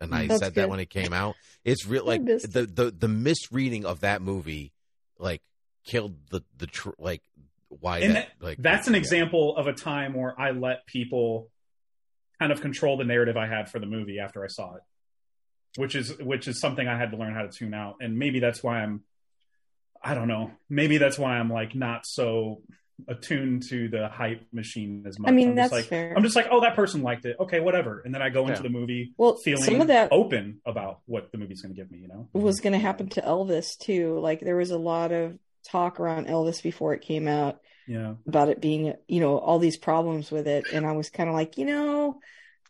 [0.00, 1.36] And I That's said that when it came out.
[1.64, 4.72] It's real like the, the the misreading of that movie
[5.18, 5.42] like
[5.84, 7.22] killed the the tr- like
[7.68, 9.00] why And that, like that's an yeah.
[9.00, 11.48] example of a time where I let people
[12.38, 14.82] kind of control the narrative I had for the movie after I saw it.
[15.76, 18.40] which is which is something I had to learn how to tune out, and maybe
[18.40, 19.02] that's why I'm.
[20.04, 20.50] I don't know.
[20.68, 22.62] Maybe that's why I'm like not so
[23.08, 25.28] attuned to the hype machine as much.
[25.30, 26.12] I mean, I'm that's just like, fair.
[26.16, 27.36] I'm just like, oh, that person liked it.
[27.38, 28.00] Okay, whatever.
[28.04, 31.30] And then I go into the movie Well, feeling some of that open about what
[31.32, 31.98] the movie's going to give me.
[31.98, 34.18] You know, was going to happen to Elvis too.
[34.18, 38.48] Like there was a lot of talk around Elvis before it came out yeah, about
[38.48, 41.58] it being, you know, all these problems with it, and I was kind of like,
[41.58, 42.20] you know,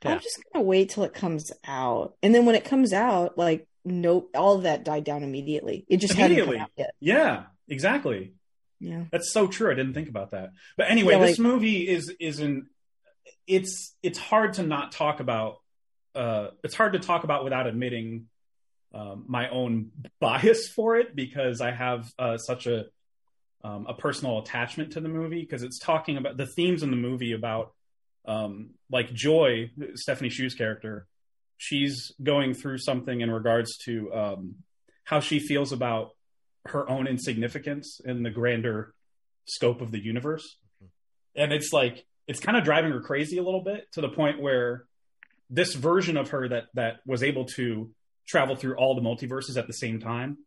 [0.05, 0.13] Yeah.
[0.13, 3.69] I'm just gonna wait till it comes out, and then when it comes out, like,
[3.85, 5.85] nope, all of that died down immediately.
[5.89, 6.59] It just hadn't come Immediately.
[6.61, 6.95] out yet.
[7.01, 8.33] yeah, exactly.
[8.81, 9.05] Yeah.
[9.13, 9.71] That's so true.
[9.71, 10.51] I didn't think about that.
[10.77, 12.67] But anyway, Yeah, this movie is isn't.
[13.47, 15.59] It's it's hard to not talk about.
[16.15, 18.27] Uh, it's hard to talk about without admitting
[18.95, 19.91] um, my own
[20.21, 22.87] bias for it because I have uh, such a
[23.65, 26.97] um, a personal attachment to the movie because it's talking about the themes in the
[26.97, 27.73] movie about
[28.27, 31.07] um, like Joy, Stephanie Hsu's character.
[31.59, 34.55] She's going through something in regards to um,
[35.05, 36.11] how she feels about
[36.67, 38.95] her own insignificance in the grander
[39.45, 40.59] scope of the universe.
[41.37, 44.41] And it's like it's kind of driving her crazy a little bit to the point
[44.41, 44.87] where
[45.51, 47.91] this version of her that that was able to
[48.27, 50.39] travel through all the multiverses at the same time.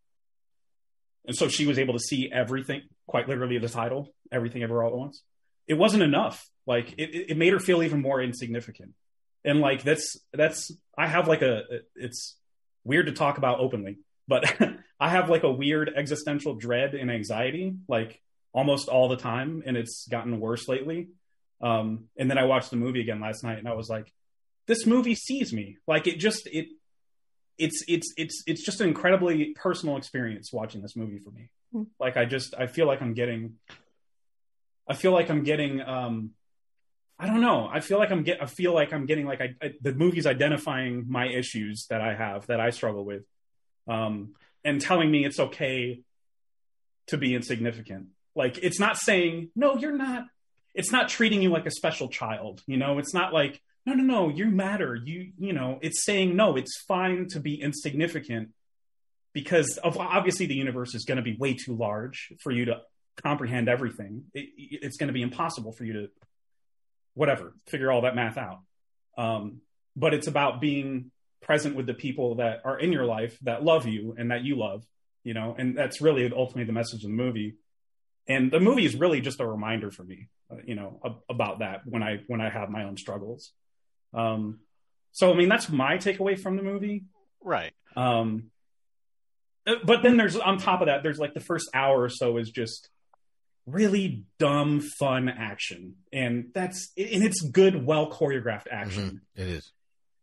[1.27, 4.91] And so she was able to see everything, quite literally the title, everything ever all
[4.91, 5.23] at once.
[5.67, 6.47] It wasn't enough.
[6.67, 8.91] Like it, it made her feel even more insignificant.
[9.43, 11.63] And like that's that's I have like a
[11.95, 12.37] it's
[12.83, 13.97] weird to talk about openly,
[14.27, 14.55] but
[14.99, 18.21] I have like a weird existential dread and anxiety, like
[18.53, 21.09] almost all the time, and it's gotten worse lately.
[21.61, 24.11] Um, and then I watched the movie again last night, and I was like,
[24.67, 26.67] "This movie sees me." Like it just it,
[27.57, 31.49] it's it's it's it's just an incredibly personal experience watching this movie for me.
[31.71, 31.83] Hmm.
[31.99, 33.55] Like I just I feel like I'm getting,
[34.87, 36.31] I feel like I'm getting, um,
[37.17, 37.69] I don't know.
[37.71, 40.25] I feel like I'm get I feel like I'm getting like I, I the movie's
[40.25, 43.23] identifying my issues that I have that I struggle with,
[43.87, 46.01] um, and telling me it's okay
[47.07, 48.07] to be insignificant.
[48.35, 50.25] Like it's not saying no, you're not.
[50.73, 52.61] It's not treating you like a special child.
[52.67, 54.95] You know, it's not like no, no, no, you matter.
[54.95, 56.55] You, you know, it's saying no.
[56.55, 58.49] It's fine to be insignificant
[59.33, 62.81] because of obviously the universe is going to be way too large for you to
[63.23, 64.23] comprehend everything.
[64.33, 66.07] It, it's going to be impossible for you to
[67.13, 68.59] whatever figure all that math out.
[69.17, 69.61] Um,
[69.95, 73.85] but it's about being present with the people that are in your life that love
[73.87, 74.83] you and that you love.
[75.23, 77.55] You know, and that's really ultimately the message of the movie
[78.27, 81.59] and the movie is really just a reminder for me uh, you know ab- about
[81.59, 83.51] that when i when i have my own struggles
[84.15, 84.59] um
[85.11, 87.03] so i mean that's my takeaway from the movie
[87.43, 87.73] Right.
[87.95, 88.49] um
[89.83, 92.49] but then there's on top of that there's like the first hour or so is
[92.49, 92.89] just
[93.65, 99.41] really dumb fun action and that's and it's good well choreographed action Mhm.
[99.43, 99.71] It is.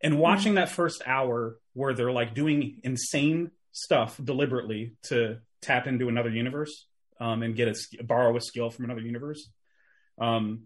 [0.01, 6.09] and watching that first hour where they're like doing insane stuff deliberately to tap into
[6.09, 6.87] another universe
[7.21, 9.49] um, and get a borrow a skill from another universe
[10.21, 10.65] um,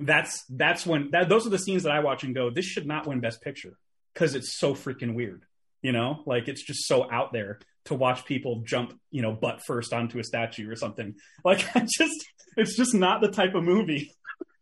[0.00, 2.86] that's that's when that, those are the scenes that i watch and go this should
[2.86, 3.76] not win best picture
[4.14, 5.42] because it's so freaking weird
[5.82, 9.60] you know like it's just so out there to watch people jump you know butt
[9.66, 13.64] first onto a statue or something like i just it's just not the type of
[13.64, 14.12] movie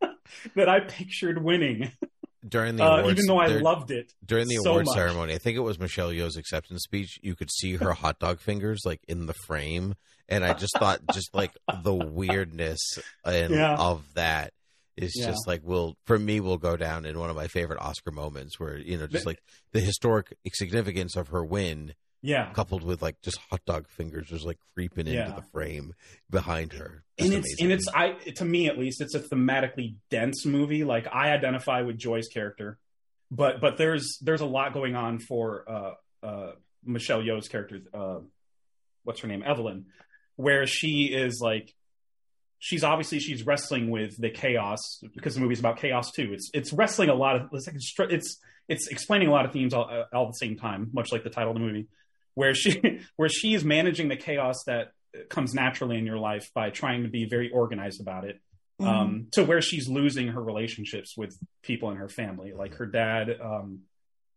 [0.55, 1.91] that i pictured winning
[2.49, 4.95] During the uh, awards, even though I there- loved it during the so award much.
[4.95, 7.19] ceremony, I think it was Michelle Yeoh's acceptance speech.
[7.21, 9.95] You could see her hot dog fingers like in the frame,
[10.29, 11.51] and I just thought, just like
[11.83, 12.79] the weirdness
[13.25, 13.75] and Yeah.
[13.77, 14.53] of that
[14.97, 15.27] is Yeah.
[15.27, 18.59] just like will for me will go down in one of my favorite Oscar moments,
[18.59, 19.41] where you know just like
[19.73, 22.53] the historic significance of her win, Yeah.
[22.53, 25.95] coupled with like just hot dog fingers just like creeping into the frame
[26.31, 27.05] behind her.
[27.19, 27.65] and it's amazing.
[27.65, 30.85] and it's I to me at least it's a thematically dense movie.
[30.85, 32.79] Like I identify with Joy's character,
[33.31, 35.95] but but there's there's a lot going on for uh
[36.27, 36.53] uh
[36.85, 37.81] Michelle Yeoh's character.
[37.93, 38.21] Uh,
[39.05, 39.43] what's her name?
[39.45, 39.87] Evelyn,
[40.37, 41.75] where she is like
[42.59, 46.33] she's obviously she's wrestling with the chaos because the movie's about chaos too.
[46.33, 49.53] It's it's wrestling a lot of it's like it's it's, it's explaining a lot of
[49.53, 51.89] themes all, all at the same time, much like the title of the movie,
[52.35, 54.93] where she where she is managing the chaos that
[55.29, 58.41] comes naturally in your life by trying to be very organized about it.
[58.79, 63.35] Um, to where she's losing her relationships with people in her family, like her dad,
[63.43, 63.85] um,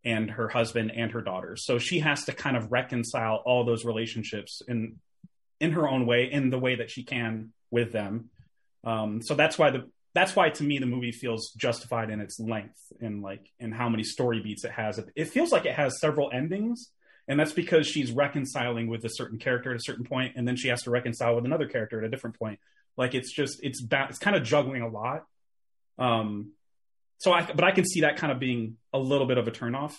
[0.06, 1.65] and her husband and her daughters.
[1.65, 4.99] So she has to kind of reconcile all those relationships in
[5.59, 8.30] in her own way, in the way that she can with them.
[8.83, 12.39] Um, so that's why the that's why to me the movie feels justified in its
[12.39, 14.99] length and like in how many story beats it has.
[15.15, 16.91] It feels like it has several endings,
[17.27, 20.56] and that's because she's reconciling with a certain character at a certain point, and then
[20.56, 22.59] she has to reconcile with another character at a different point.
[22.98, 25.25] Like it's just it's ba- it's kind of juggling a lot.
[25.98, 26.53] Um,
[27.17, 29.51] so I but I can see that kind of being a little bit of a
[29.51, 29.95] turnoff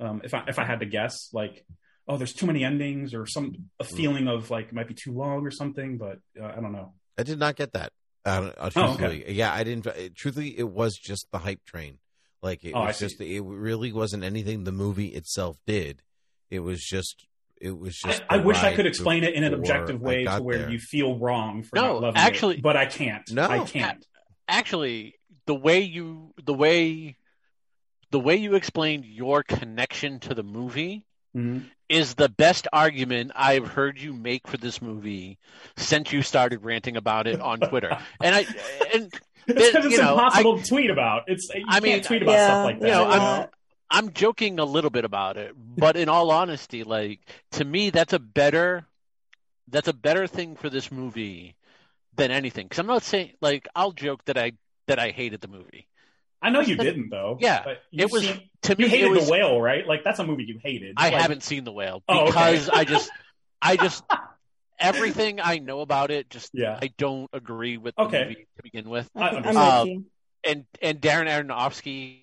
[0.00, 1.64] Um, if I if I had to guess, like,
[2.08, 3.96] oh, there's too many endings, or some a Mm.
[3.96, 5.98] feeling of like it might be too long or something.
[5.98, 6.94] But uh, I don't know.
[7.18, 7.92] I did not get that.
[8.24, 9.24] Uh, uh, Oh, okay.
[9.32, 9.86] yeah, I didn't.
[9.86, 11.98] It, truthfully, it was just the hype train.
[12.42, 13.06] Like it Oh, I was see.
[13.06, 13.20] just.
[13.20, 16.02] It really wasn't anything the movie itself did.
[16.50, 17.26] It was just.
[17.60, 18.22] It was just.
[18.28, 20.70] I the wish I could explain it in an objective way to where there.
[20.70, 23.30] you feel wrong for No, not loving actually- it, but I can't.
[23.30, 23.46] No.
[23.48, 24.04] I can't.
[24.48, 25.14] Actually,
[25.46, 27.16] the way you the way
[28.10, 31.64] the way you explained your connection to the movie Mhm.
[31.88, 35.38] is the best argument I've heard you make for this movie
[35.76, 37.96] since you started ranting about it on Twitter.
[38.20, 38.46] and I
[38.94, 39.12] and
[39.46, 41.24] It's because you it's know, impossible to tweet about.
[41.26, 42.86] It's you I can't mean, tweet about yeah, stuff like that.
[42.86, 43.48] you know, I'm?
[43.90, 47.20] I'm joking a little bit about it, but in all honesty, like
[47.52, 48.86] to me, that's a better
[49.68, 51.56] that's a better thing for this movie
[52.14, 52.66] than anything.
[52.66, 54.52] Because I'm not saying like I'll joke that I
[54.86, 55.88] that I hated the movie.
[56.42, 57.38] I know you didn't though.
[57.40, 58.84] Yeah, but it you've was seen- to me.
[58.84, 59.86] you hated was, the whale, right?
[59.86, 60.94] Like that's a movie you hated.
[60.96, 62.26] I Like, haven't seen the whale Oh, okay.
[62.26, 63.10] because I just
[63.62, 64.04] I just
[64.78, 66.78] everything I know about it just Yeah.
[66.82, 68.22] I don't agree with the Okay.
[68.24, 69.08] movie to begin with.
[69.14, 69.88] I I'm understand.
[69.90, 70.04] you.
[70.44, 72.18] and and Darren Aronofsky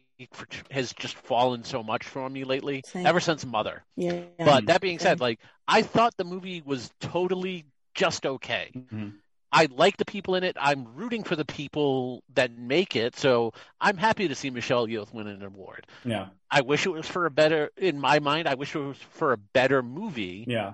[0.69, 3.05] has just fallen so much for me lately, Same.
[3.05, 3.83] ever since Mother.
[3.95, 4.23] Yeah.
[4.37, 7.63] But that being said, like I thought the movie was totally
[7.95, 8.69] just okay.
[8.75, 9.13] Mhm.
[9.51, 10.55] I like the people in it.
[10.59, 15.11] I'm rooting for the people that make it, so I'm happy to see Michelle Yeoh
[15.13, 15.87] win an award.
[16.05, 18.97] Yeah, I wish it was for a better, in my mind, I wish it was
[19.11, 20.45] for a better movie.
[20.47, 20.73] yeah.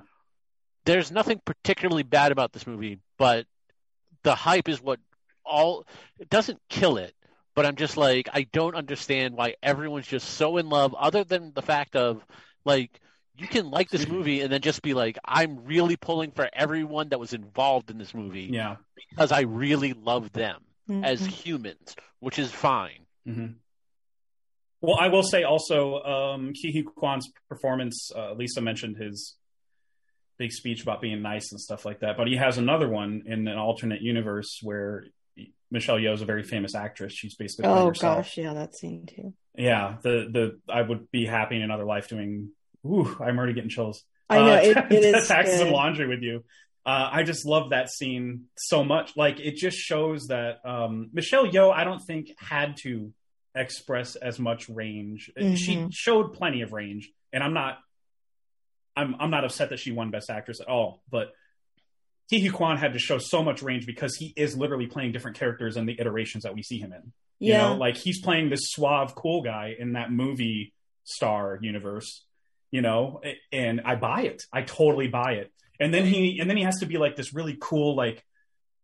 [0.85, 3.47] There's nothing particularly bad about this movie, but
[4.21, 4.99] the hype is what
[5.43, 5.87] all
[6.19, 7.15] it doesn't kill it.
[7.55, 11.53] But I'm just like I don't understand why everyone's just so in love, other than
[11.55, 12.23] the fact of
[12.65, 12.99] like
[13.37, 17.09] you can like this movie and then just be like, I'm really pulling for everyone
[17.09, 18.77] that was involved in this movie Yeah.
[19.09, 20.63] because I really love them
[21.03, 21.27] as Mhm.
[21.31, 23.05] humans, which is fine.
[23.25, 23.47] hmm
[24.81, 28.11] Well, I will say also, um, Ki Kwan's performance.
[28.15, 29.35] Uh, Lisa mentioned his
[30.37, 33.47] big speech about being nice and stuff like that, but he has another one in
[33.47, 35.05] an alternate universe where
[35.71, 37.13] Michelle Yeoh is a very famous actress.
[37.13, 38.17] She's basically Oh herself.
[38.17, 39.33] gosh, yeah, that scene too.
[39.57, 42.51] Yeah, the the I would be happy in another life doing.
[42.85, 44.03] Ooh, I'm already getting chills.
[44.29, 46.43] I know Uh, it, it is taxes and laundry with you.
[46.85, 49.17] Uh, I just love that scene so much.
[49.17, 53.11] Like it just shows that um, Michelle Yeoh, I don't think had to
[53.55, 55.31] express as much range.
[55.35, 55.89] She Mhm.
[55.91, 57.79] showed plenty of range, and I'm not.
[58.95, 61.29] I'm I'm not upset that she won Best Actress at all, but
[62.31, 65.37] Ke Huy Quan had to show so much range because he is literally playing different
[65.37, 67.11] characters in the iterations that we see him in.
[67.39, 67.57] You Yeah.
[67.69, 70.73] know, like he's playing this suave, cool guy in that movie
[71.03, 72.25] star universe,
[72.71, 73.21] you know,
[73.51, 74.43] and I buy it.
[74.51, 75.51] I totally buy it.
[75.79, 78.23] And then he and then he has to be like this really cool, like,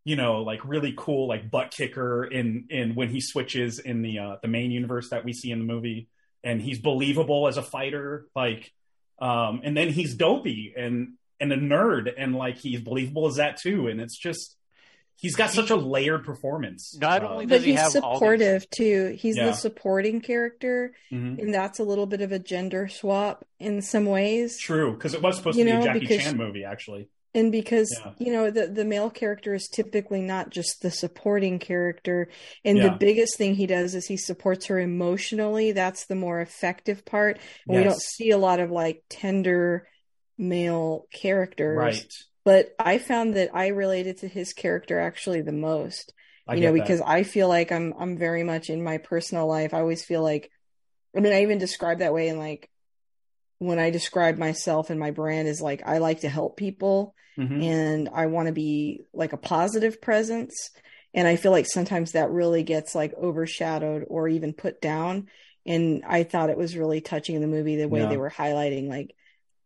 [0.03, 4.19] you know, like really cool, like butt kicker in in when he switches in the
[4.19, 6.09] uh the main universe that we see in the movie.
[6.43, 8.71] And he's believable as a fighter, like
[9.19, 13.57] um and then he's dopey and and a nerd and like he's believable as that
[13.57, 13.87] too.
[13.87, 14.55] And it's just
[15.21, 16.97] he's got such a layered performance.
[16.99, 19.15] Not Uh, only But does he he's have all these- supportive too.
[19.17, 19.45] He's Yeah.
[19.45, 21.39] the supporting character, mhm.
[21.39, 24.57] and that's a little bit of a gender swap in some ways.
[24.59, 27.07] True, because it was supposed You to be know, a Jackie because- Chan movie, actually.
[27.33, 28.11] And because Yeah.
[28.19, 32.27] you know the the male character is typically not just the supporting character,
[32.65, 35.71] and the biggest thing he does is he supports her emotionally.
[35.71, 37.39] That's the more effective part.
[37.69, 39.87] And we don't see a lot of like tender
[40.37, 41.77] male characters.
[41.77, 42.13] Right.
[42.43, 46.13] But I found that I related to his character actually the most.
[46.47, 46.83] I you know, get that.
[46.83, 49.73] because I feel like I'm I'm very much in my personal life.
[49.73, 50.51] I always feel like
[51.15, 52.69] I mean, I even describe that way in like
[53.59, 57.63] when I describe myself and my brand is like I like to help people Mhm.
[57.63, 60.71] and I want to be like a positive presence.
[61.13, 65.27] And I feel like sometimes that really gets like overshadowed or even put down.
[65.65, 68.87] And I thought it was really touching in the movie the way they were highlighting
[68.89, 69.13] like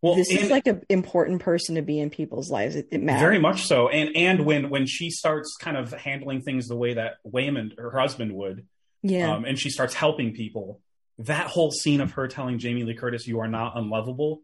[0.06, 2.76] Well, this is like an important person to be in people's lives.
[2.76, 3.22] It, it matters.
[3.22, 3.90] Very much so.
[3.90, 7.92] And and when when she starts kind of handling things the way that Waymond, her
[7.98, 8.66] husband, would,
[9.02, 9.34] Yeah.
[9.34, 10.80] um, and she starts helping people,
[11.20, 14.42] that whole scene of her telling Jamie Lee Curtis, "You are not unlovable,"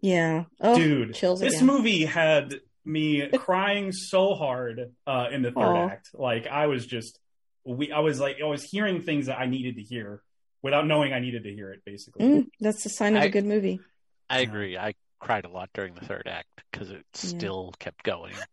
[0.00, 0.44] yeah.
[0.60, 1.14] Oh, dude.
[1.14, 1.66] chills this again.
[1.66, 5.88] movie had me crying so hard uh, in the third Aw.
[5.88, 6.10] act.
[6.14, 7.18] Like I was just,
[7.64, 10.22] we, I was like, I was hearing things that I needed to hear
[10.62, 11.80] without knowing I needed to hear it.
[11.84, 13.80] Basically, Mm, that's a sign of a I- good movie.
[14.28, 14.76] I agree.
[14.76, 18.34] I cried a lot during the third act because it still kept going.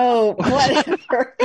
[0.00, 1.36] Oh, whatever.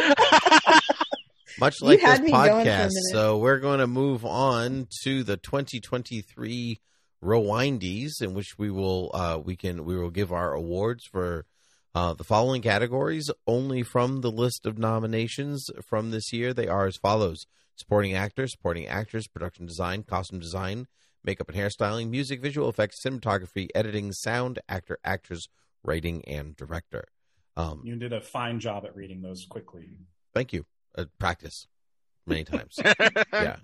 [1.60, 2.92] Much like this me going for a podcast.
[3.12, 6.80] So we're going to move on to the 2023
[7.24, 11.46] Rewindies, in which we will uh, we can we will give our awards for
[11.94, 16.54] uh, the following categories only from the list of nominations from this year.
[16.54, 17.46] They are as follows:
[17.76, 20.88] supporting actor, supporting actress, production design, costume design,
[21.24, 25.48] makeup and hairstyling, music, visual effects, cinematography, editing, sound, actor, actress,
[25.84, 27.06] writing, and director.
[27.58, 29.90] Um, You did a fine job at reading those quickly.
[30.34, 30.66] thank you.
[30.98, 31.68] Uh, practice
[32.26, 32.76] many times.
[33.34, 33.58] yeah.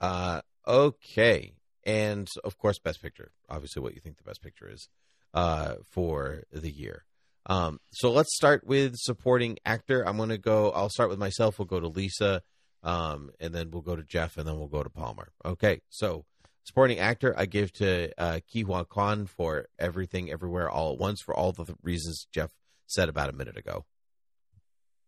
[0.00, 1.54] Uh, okay.
[1.84, 3.30] And of course, best picture.
[3.48, 4.88] Obviously, what you think the best picture is
[5.34, 7.04] uh, for the year.
[7.46, 10.02] Um, so let's start with supporting actor.
[10.06, 10.70] I'm going to go.
[10.70, 11.58] I'll start with myself.
[11.58, 12.42] We'll go to Lisa,
[12.82, 15.30] um, and then we'll go to Jeff, and then we'll go to Palmer.
[15.44, 15.80] Okay.
[15.88, 16.24] So
[16.66, 21.22] supporting actor, I give to uh, Ke Huy Quan for everything, everywhere, all at once
[21.22, 22.50] for all the th- reasons Jeff
[22.86, 23.86] said about a minute ago.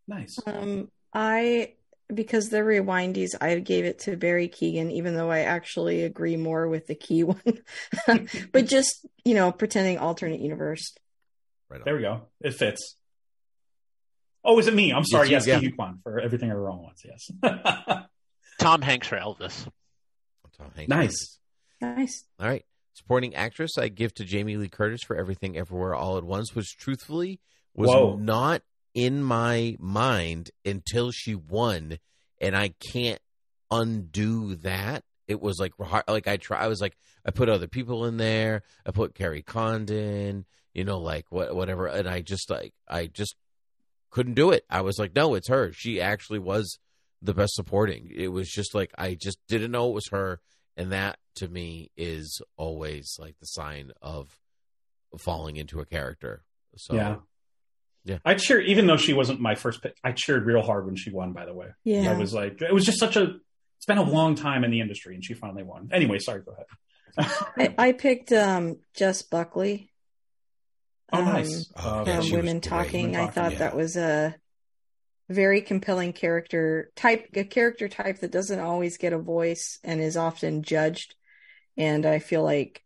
[0.07, 0.39] Nice.
[0.47, 1.75] Um, I
[2.15, 6.67] because they're rewindies, I gave it to Barry Keoghan, even though I actually agree more
[6.67, 7.43] with the key one.
[8.53, 10.95] but just you know, pretending alternate universe.
[11.69, 11.81] Right.
[11.81, 11.85] On.
[11.85, 12.23] There we go.
[12.41, 12.97] It fits.
[14.43, 14.93] Oh, is it me?
[14.93, 15.29] I'm sorry.
[15.29, 17.03] Yes, Yes, you- Ki Kwan for everything I wrong once.
[17.05, 17.31] Yes.
[18.59, 19.69] Tom Hanks for Elvis.
[20.57, 20.89] Tom Hanks.
[20.89, 21.39] nice.
[21.81, 22.25] Nice.
[22.41, 22.65] All right.
[22.95, 26.77] Supporting actress, I give to Jamie Lee Curtis for Everything Everywhere All at Once, which
[26.77, 27.41] truthfully
[27.75, 28.17] was Whoa.
[28.17, 28.63] not
[28.95, 31.99] in my mind until she won,
[32.41, 33.21] and I can't
[33.71, 35.05] undo that.
[35.29, 36.59] It was like hard- like I try.
[36.59, 38.63] I was like I put other people in there.
[38.85, 43.37] I put Kerry Condon, you know, like what whatever, and I just like I just
[44.11, 44.65] couldn't do it.
[44.71, 45.71] I was like, no, it's her.
[45.73, 46.79] She actually was
[47.21, 48.11] the best supporting.
[48.13, 50.41] It was just like I just didn't know it was her,
[50.79, 54.31] and that to me is always like the sign of
[55.19, 56.43] falling into a character.
[56.77, 57.17] So Yeah.
[58.05, 58.19] Yeah.
[58.25, 59.95] I cheered, even though she wasn't my first pick.
[60.03, 61.33] I cheered real hard when she won.
[61.35, 62.11] By the way, Yeah.
[62.11, 63.35] I was like, it was just such a.
[63.77, 65.91] It's been a long time in the industry, and she finally won.
[65.93, 66.41] Anyway, sorry.
[66.43, 67.77] Go ahead.
[67.79, 69.91] I, I picked um Jess Buckley.
[71.13, 71.71] oh, um, nice.
[71.77, 72.61] Oh, Uh, yeah, from she was Women.
[72.61, 73.07] Talking.
[73.11, 73.59] Women I Talking, thought yeah.
[73.59, 74.35] that was a
[75.29, 80.17] very compelling character type, a character type that doesn't always get a voice and is
[80.17, 81.15] often judged.
[81.77, 82.83] And I feel like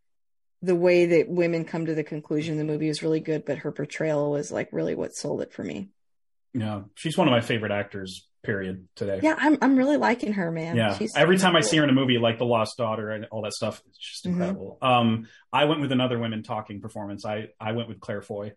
[0.60, 3.72] the way that women come to the conclusion the movie is really good, but her
[3.72, 5.90] portrayal was like really what sold it for me.
[6.54, 8.28] Yeah, she's one of my favorite actors.
[8.42, 8.88] Period.
[8.96, 9.20] Today.
[9.22, 10.74] Yeah, I'm I'm really liking her, man.
[10.74, 10.98] Yeah.
[10.98, 13.42] She's Every time I see her in a movie like The Lost Daughter and all
[13.42, 14.30] that stuff, it's just Mhm.
[14.30, 14.78] incredible.
[14.82, 17.24] Um, I went with another women talking performance.
[17.24, 18.54] I I went with Claire Foy.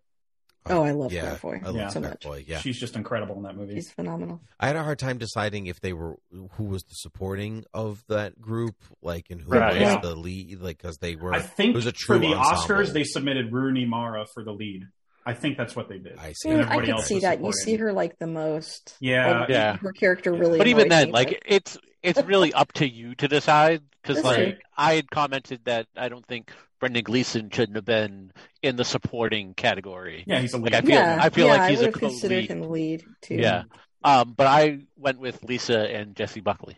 [0.68, 1.90] Oh, I love yeah, Claire Foy I love Yeah.
[1.90, 2.24] so Claire much.
[2.24, 3.76] Foy, Yeah, She's just incredible in that movie.
[3.76, 4.42] She's phenomenal.
[4.60, 6.16] I had a hard time deciding if they were
[6.54, 10.00] who was the supporting of that group, like and who Right, was yeah.
[10.00, 11.34] the lead, like because they were.
[11.34, 12.76] I think it was a for true the ensemble.
[12.86, 14.88] Oscars they submitted Rooney Mara for the lead.
[15.28, 16.18] I think that's what they did.
[16.20, 16.50] I see.
[16.50, 17.42] Yeah, I everybody could see was that.
[17.44, 18.96] You see her like the most.
[19.00, 19.40] Yeah.
[19.42, 19.78] Like, Yeah.
[19.78, 20.58] Her character really.
[20.60, 24.36] But even then, me, like it's it's really up to you to decide because like
[24.38, 24.54] true.
[24.78, 28.32] I had commented that I don't think Brendan Gleeson shouldn't have been
[28.62, 30.24] in the supporting category.
[30.28, 30.74] Yeah, he's a lead.
[30.74, 32.64] Like I feel yeah, I feel yeah, like he's I a would have considered co-lead.
[32.66, 33.36] him lead too.
[33.36, 33.64] Yeah.
[34.04, 36.78] Um, but I went with Lisa and Jessie Buckley.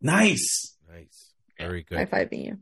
[0.00, 0.76] nice.
[0.88, 1.98] Nice, very good.
[1.98, 2.30] high good.
[2.30, 2.58] fiving you.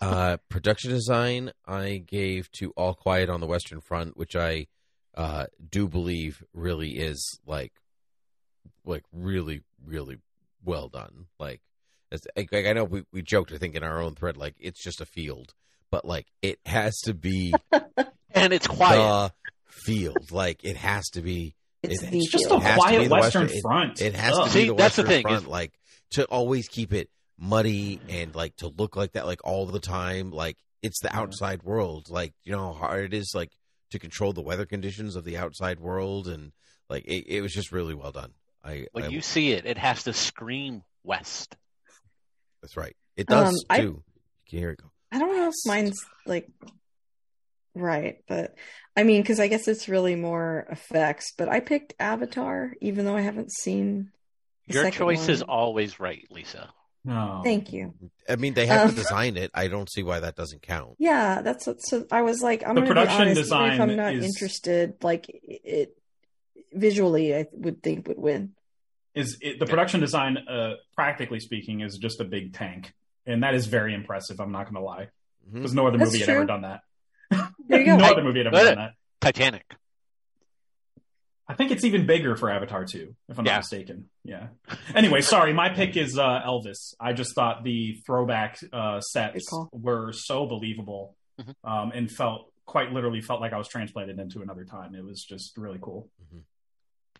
[0.00, 4.66] Uh, production design, I gave to All Quiet on the Western Front, which I
[5.14, 7.72] uh, do believe really is like,
[8.84, 10.18] like really, really
[10.64, 11.26] well done.
[11.38, 11.60] Like,
[12.10, 14.82] it's, like I know we, we joked, I think, in our own thread, like it's
[14.82, 15.54] just a field,
[15.92, 17.54] but like it has to be
[18.34, 18.96] And it's quiet.
[18.96, 19.32] the
[19.70, 20.32] field.
[20.32, 21.54] Like it has to be.
[21.84, 24.00] It's it- the It's just a It has to quiet Western Western- front.
[24.00, 24.44] It has Ugh.
[24.46, 25.72] to See, be the that's the Western thing, front, is- like
[26.12, 30.30] to always keep it muddy and like to look like that, like all the time.
[30.32, 32.08] Like it's the outside world.
[32.10, 33.52] Like you know how hard it is, like
[33.90, 36.52] to control the weather conditions of the outside world, and
[36.88, 38.32] like it, it was just really well done.
[38.64, 41.56] I, when I you see it, it has to scream west.
[42.62, 42.96] that's right.
[43.16, 43.84] It does Um, I- too.
[43.84, 44.90] You can hear it go.
[45.12, 46.48] I don't know if mine's like
[47.74, 48.54] right, but
[48.96, 51.32] I mean, because I guess it's really more effects.
[51.36, 54.10] But I picked Avatar, even though I haven't seen.
[54.66, 56.72] Your second choice is always right, Lisa.
[57.04, 57.40] No.
[57.42, 57.94] Thank you.
[58.28, 59.50] I mean, they have Um, to design it.
[59.54, 60.94] I don't see why that doesn't count.
[60.98, 61.82] Yeah, that's what.
[61.82, 63.30] So I was like, I'm The gonna production be honest.
[63.32, 65.96] even if design I'm not is- interested, like it
[66.72, 68.54] visually, I would think would win.
[69.14, 72.94] Is it, the production design, uh, practically speaking, is just a big tank,
[73.26, 74.40] and that is very impressive.
[74.40, 75.08] I'm not going to lie,
[75.52, 76.80] because no other That's movie had ever done that.
[77.68, 77.96] There you go.
[77.96, 78.90] no Hey, other movie had ever done that.
[79.20, 79.64] Titanic.
[81.48, 83.52] I think it's even bigger for Avatar 2, if I'm Yeah.
[83.52, 84.08] not mistaken.
[84.24, 84.48] Yeah.
[84.94, 86.94] Anyway, sorry, my pick is uh, Elvis.
[87.00, 91.54] I just thought the throwback uh, sets Good were so believable Mhm.
[91.64, 94.94] um, and felt quite literally felt like I was transplanted into another time.
[94.94, 96.08] It was just really cool.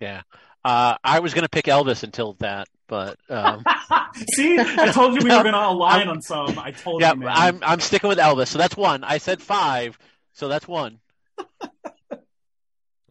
[0.00, 0.22] Yeah.
[0.64, 3.64] Uh, I was going to pick Elvis until that, but um,
[4.34, 6.58] See, I told you we No, were going to align I'm- on some.
[6.58, 7.28] I told yeah, you, man.
[7.34, 8.48] I'm I'm sticking with Elvis.
[8.48, 9.02] So that's one.
[9.02, 9.98] I said five,
[10.34, 11.00] so that's one.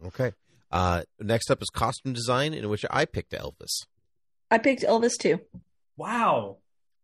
[0.04, 0.32] Okay.
[0.70, 3.86] Uh, next up is costume design, in which I picked Elvis.
[4.50, 5.40] I picked Elvis too.
[5.96, 6.56] Wow.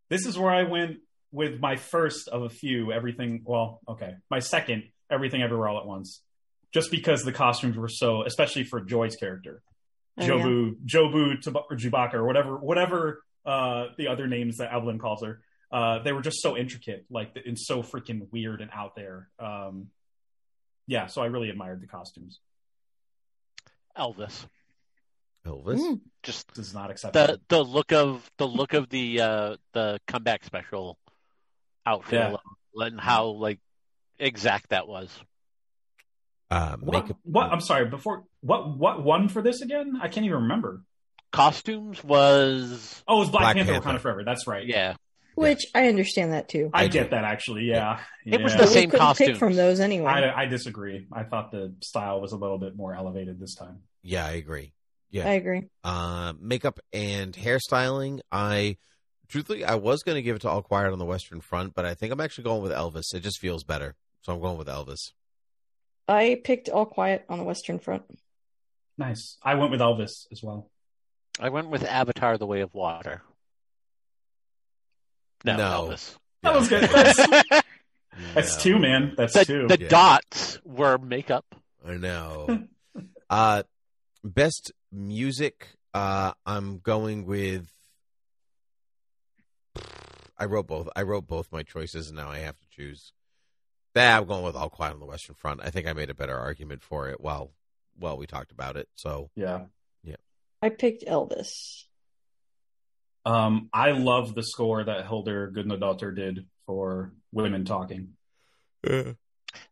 [0.09, 0.97] This is where I went
[1.31, 3.43] with my first of a few, everything.
[3.45, 6.23] Well, okay, my second, everything, everywhere, all at once,
[6.75, 9.63] just because the costumes were so, especially for Joy's character,
[10.19, 10.29] Oh, yeah.
[10.29, 15.23] Jobu, Jobu, Tuba- or Chewbacca, or whatever, whatever uh, the other names that Evelyn calls
[15.23, 15.41] her.
[15.71, 19.29] Uh, they were just so intricate, like and so freaking weird and out there.
[19.39, 19.89] Um,
[20.87, 22.41] yeah, so I really admired the costumes.
[23.97, 24.47] Elvis.
[25.47, 25.79] Elvis.
[25.79, 26.01] Mm.
[26.23, 27.35] Just This is not acceptable.
[27.49, 30.99] the the look of the look of the uh the comeback special
[31.87, 32.29] outfit Yeah.
[32.75, 33.61] alone, and how like
[34.19, 35.11] exact that was.
[36.51, 37.19] Uh, what, makeup.
[37.25, 37.53] what?
[37.53, 37.85] I'm sorry.
[37.87, 38.77] Before what?
[38.79, 39.99] What won for this again?
[40.01, 40.83] I can't even remember.
[41.33, 43.89] Costumes was Oh, it was Black, Black Panther: Panther.
[43.91, 44.25] Wakanda Forever.
[44.25, 44.67] That's right.
[44.67, 44.95] yeah.
[45.35, 46.69] Which I understand that too.
[46.75, 47.11] I I get do.
[47.11, 47.65] that actually.
[47.65, 49.39] Yeah, It was the But we same couldn't costumes.
[49.39, 50.11] from those anyway.
[50.11, 51.07] I, I disagree.
[51.13, 53.83] I thought the style was a little bit more elevated this time.
[54.03, 54.73] Yeah, I agree.
[55.11, 55.29] Yeah.
[55.29, 55.69] I agree.
[55.85, 58.19] uh, makeup and hairstyling.
[58.33, 58.79] I
[59.29, 61.85] truthfully, I was going to give it to All Quiet on the Western Front, but
[61.85, 63.15] I think I'm actually going with Elvis.
[63.15, 65.13] It just feels better, so I'm going with Elvis.
[66.09, 68.03] I picked All Quiet on the Western Front.
[68.99, 69.39] Nice.
[69.43, 70.71] I went with Elvis as well.
[71.41, 73.23] I went with Avatar: The Way of Water.
[75.45, 75.89] No, No.
[75.91, 76.17] Elvis.
[76.43, 76.83] That was good.
[76.91, 77.63] That's,
[78.35, 79.15] that's two, man.
[79.17, 79.69] That's two.
[79.69, 79.89] the Yeah.
[79.89, 81.45] dots were makeup.
[81.87, 82.67] I know.
[83.31, 83.63] uh,
[84.25, 85.69] best music.
[85.95, 87.69] Uh, I'm going with.
[90.37, 90.89] I wrote both.
[90.95, 93.13] I wrote both my choices, and now I have to choose.
[93.95, 95.61] Nah, I'm going with All Quiet on the Western Front.
[95.63, 97.51] I think I made a better argument for it while
[97.99, 98.89] while we talked about it.
[98.95, 99.67] So yeah.
[100.05, 100.17] Yeah.
[100.63, 101.85] I picked Elvis.
[103.25, 108.15] Um, I love the score that Hildur Gudnadottir did for Women Talking.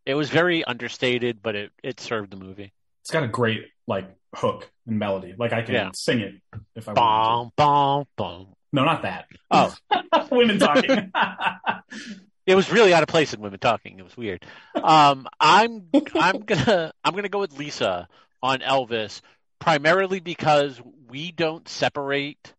[0.05, 2.71] It was very understated, but it it served the movie.
[3.01, 5.33] It's got a great like hook and melody.
[5.37, 5.91] Like I can Yeah.
[5.95, 6.35] sing it
[6.75, 6.95] if I want.
[6.95, 8.47] Bom, bom, bom.
[8.73, 9.27] No, not that.
[9.49, 9.73] Oh,
[10.31, 11.11] Women Talking.
[12.47, 13.99] it was really out of place in women talking.
[13.99, 14.43] It was weird.
[14.81, 18.07] Um, I'm I'm gonna I'm gonna go with Lisa
[18.41, 19.21] on Elvis
[19.59, 22.53] primarily because we don't separate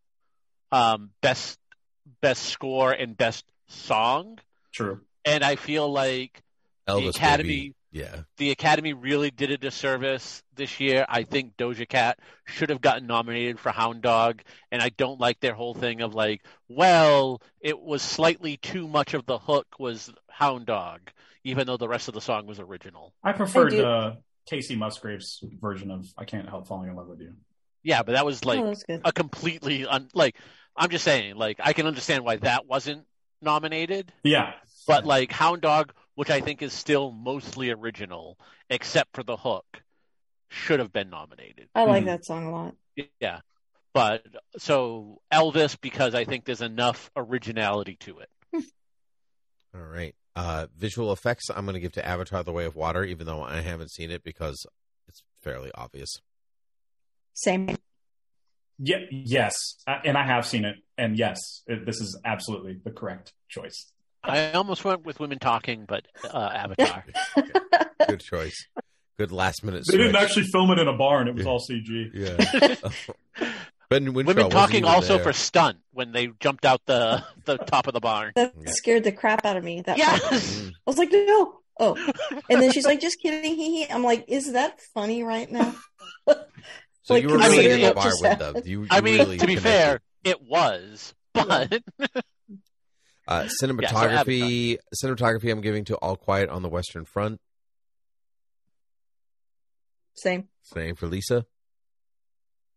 [0.71, 1.59] um, best
[2.21, 4.39] best score and best song,
[4.71, 5.01] True.
[5.25, 6.41] and I feel like
[6.87, 7.75] Elvis, Academy- baby.
[7.91, 11.05] Yeah, the Academy really did a disservice this year.
[11.09, 15.39] I think Doja Cat should have gotten nominated for Hound Dog, and I don't like
[15.39, 20.11] their whole thing of like, well, it was slightly too much of the hook was
[20.29, 21.01] Hound Dog,
[21.43, 23.13] even though the rest of the song was original.
[23.23, 24.15] I preferred I uh,
[24.49, 27.33] Kacey Musgraves' version of "I Can't Help Falling in Love with You."
[27.81, 29.01] Yeah, but that was like oh, that's good.
[29.03, 30.35] a completely un- like.
[30.77, 33.05] I'm just saying, like, I can understand why that wasn't
[33.41, 34.53] nominated, Yeah,
[34.87, 38.37] but like Hound Dog, which I think is still mostly original,
[38.69, 39.83] except for the hook,
[40.49, 41.69] should have been nominated.
[41.73, 42.07] I like Mhm.
[42.07, 42.75] that song a lot.
[43.21, 43.39] Yeah.
[43.93, 48.29] But so Elvis because I think there's enough originality to it.
[49.73, 50.13] All right.
[50.35, 51.49] Uh, visual effects.
[51.49, 54.11] I'm going to give to Avatar: The Way of Water, even though I haven't seen
[54.11, 54.65] it because
[55.07, 56.19] it's fairly obvious.
[57.33, 57.77] Same.
[58.77, 59.55] yeah, yes,
[59.87, 63.93] Uh, and I have seen it, and yes, it, this is absolutely the correct choice.
[64.23, 67.05] I almost went with women talking, but uh, Avatar.
[68.07, 68.67] Good choice.
[69.17, 69.85] Good last minute.
[69.89, 71.51] They didn't actually film it in a barn; it was Yeah.
[71.51, 72.09] all CG.
[72.13, 73.47] Yeah.
[73.89, 75.23] ben Whishaw women talking also there.
[75.23, 78.31] for stunt when they jumped out the the top of the barn.
[78.35, 78.71] That Yeah.
[78.71, 79.81] scared the crap out of me.
[79.81, 80.21] That part.
[80.31, 80.59] Yes.
[80.61, 80.69] Mm.
[80.69, 81.55] I was like, no.
[81.81, 81.95] Oh.
[82.49, 83.55] And then she's like, just kidding.
[83.55, 83.87] Hee hee.
[83.89, 85.73] I'm like, is that funny right now?
[87.03, 88.55] So Like, you were I really mean, in the it bar with happened.
[88.57, 88.63] them.
[88.65, 89.61] You, I mean, really to be connected.
[89.63, 91.81] fair, it was, but
[93.29, 94.77] uh, cinematography.
[95.01, 95.51] cinematography.
[95.51, 97.39] I'm giving to All Quiet on the Western Front.
[100.15, 100.49] Same.
[100.63, 101.45] Same for Lisa.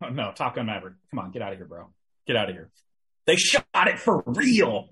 [0.02, 0.94] Oh, no, Top Gun Maverick.
[1.10, 1.88] Come on, get out of here, bro.
[2.26, 2.70] Get out of here.
[3.26, 4.88] They shot it for real.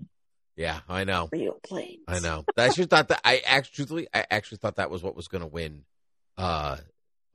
[0.55, 1.29] Yeah, I know.
[1.31, 2.03] Real planes.
[2.07, 2.43] I know.
[2.57, 3.21] I actually thought that.
[3.23, 5.83] I actually, I actually thought that was what was going to win.
[6.37, 6.77] Uh,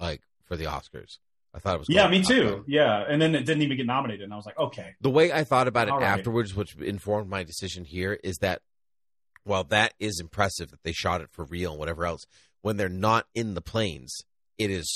[0.00, 1.18] like for the Oscars.
[1.56, 1.88] I thought it was.
[1.88, 2.64] Yeah, me too.
[2.68, 5.32] Yeah, and then it didn't even get nominated, and I was like, okay, the way
[5.32, 6.06] I thought about it All right.
[6.06, 8.60] afterwards, which informed my decision here, is that
[9.44, 12.26] while that is impressive that they shot it for real and whatever else,
[12.60, 14.14] when they're not in the planes,
[14.58, 14.86] it is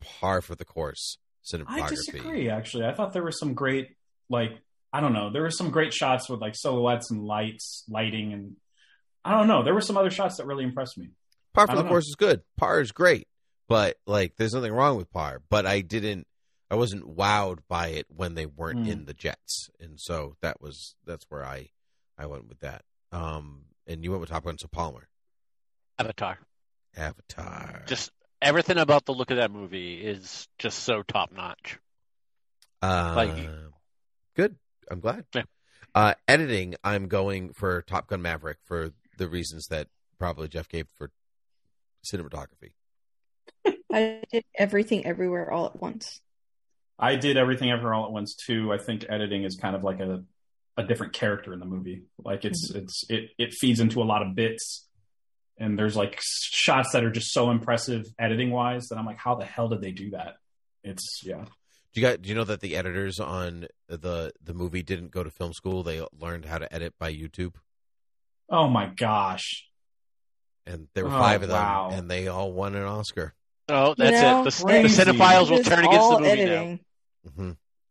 [0.00, 1.82] par for the course cinematography.
[1.82, 2.50] I disagree.
[2.50, 3.96] Actually, I thought there were some great,
[4.28, 4.50] like,
[4.92, 8.56] I don't know, there were some great shots with like silhouettes and lights, lighting, and
[9.24, 11.10] I don't know, there were some other shots that really impressed me.
[11.52, 11.88] Par for the know.
[11.88, 12.42] course is good.
[12.56, 13.26] Par is great,
[13.68, 15.42] but like, there's nothing wrong with par.
[15.48, 16.26] But I didn't,
[16.70, 18.90] I wasn't wowed by it when they weren't Hmm.
[18.90, 21.70] in the jets, and so that was that's where I,
[22.18, 22.82] I went with that.
[23.12, 25.08] Um, and you went with Top Gun, so Palmer,
[25.98, 26.38] Avatar.
[26.96, 31.78] Avatar, Just everything about the look of that movie is just so top notch.
[32.82, 33.48] Uh, Like-
[34.34, 34.56] good.
[34.90, 35.24] I'm glad.
[35.34, 35.42] Yeah.
[35.94, 39.88] Uh, editing, I'm going for Top Gun Maverick for the reasons that
[40.18, 41.10] probably Jeff gave for
[42.04, 42.72] cinematography.
[43.96, 46.20] I did everything everywhere all at once.
[46.98, 48.72] I did everything ever all at once too.
[48.72, 50.22] I think editing is kind of like a
[50.78, 52.02] a different character in the movie.
[52.22, 52.78] Like it's Mm-hmm.
[52.84, 54.86] it's it it feeds into a lot of bits,
[55.58, 59.34] and there's like shots that are just so impressive editing wise that I'm like, how
[59.36, 60.36] the hell did they do that?
[60.84, 61.44] It's yeah.
[61.92, 65.22] Do you guys, do you know that the editors on the the movie didn't go
[65.22, 65.82] to film school?
[65.82, 67.54] They learned how to edit by YouTube,
[68.50, 69.66] Oh my gosh.
[70.66, 71.90] and there were Oh, five of them, wow.
[71.92, 73.34] and they all won an Oscar.
[73.68, 74.54] Oh, that's You know, it.
[74.54, 76.80] The, the cinephiles will turn against the movie editing.
[77.34, 77.50] hmm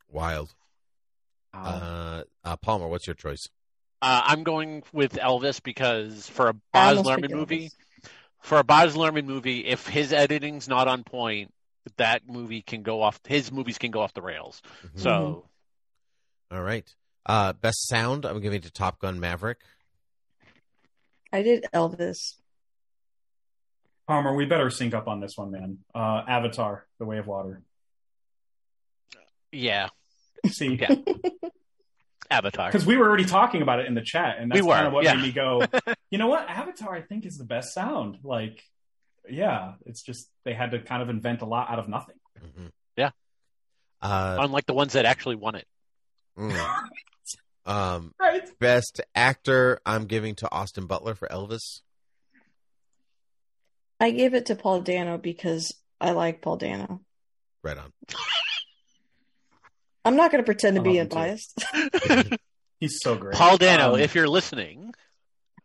[0.10, 0.54] Wild.
[1.54, 1.64] Wow.
[1.64, 3.48] Uh, uh, Palmer, what's your choice?
[4.02, 8.10] Uh, I'm going with Elvis because for a Baz almost Luhrmann movie, Elvis.
[8.42, 11.54] for a Baz Luhrmann movie, if his editing's not on point,
[11.98, 13.20] that movie can go off.
[13.28, 14.62] His movies can go off the rails.
[14.86, 15.00] Mhm.
[15.00, 15.45] So
[16.52, 16.94] all right.
[17.26, 19.60] Uh, best sound, I'm giving it to Top Gun Maverick.
[21.34, 22.36] I did Elvis.
[24.08, 25.80] Palmer, we better sync up on this one, man.
[25.93, 27.61] Uh, Avatar: The Way of Water.
[29.51, 29.90] yeah,
[30.48, 30.95] See, Yeah.
[32.32, 32.69] Avatar.
[32.72, 34.93] because we were already talking about it in the chat, and that's We kind of
[34.93, 35.14] what yeah.
[35.16, 35.64] made me go.
[36.11, 36.48] You know what?
[36.48, 38.19] Avatar, I think, is the best sound.
[38.24, 38.64] Like,
[39.30, 42.16] yeah, it's just they had to kind of invent a lot out of nothing.
[42.40, 42.69] Mhm.
[42.95, 43.09] Yeah.
[44.01, 45.67] Uh, Unlike the ones that actually won it.
[46.38, 46.56] mm.
[47.66, 48.48] um, Right.
[48.59, 51.82] best actor, I'm giving to Austin Butler for Elvis.
[54.00, 57.02] I gave it to Paul Dano because I like Paul Dano.
[57.64, 57.92] Right on.
[60.04, 61.64] I'm not going to pretend to be love unbiased.
[62.80, 63.36] He's so great.
[63.36, 64.94] Paul Dano, Um, if you're listening,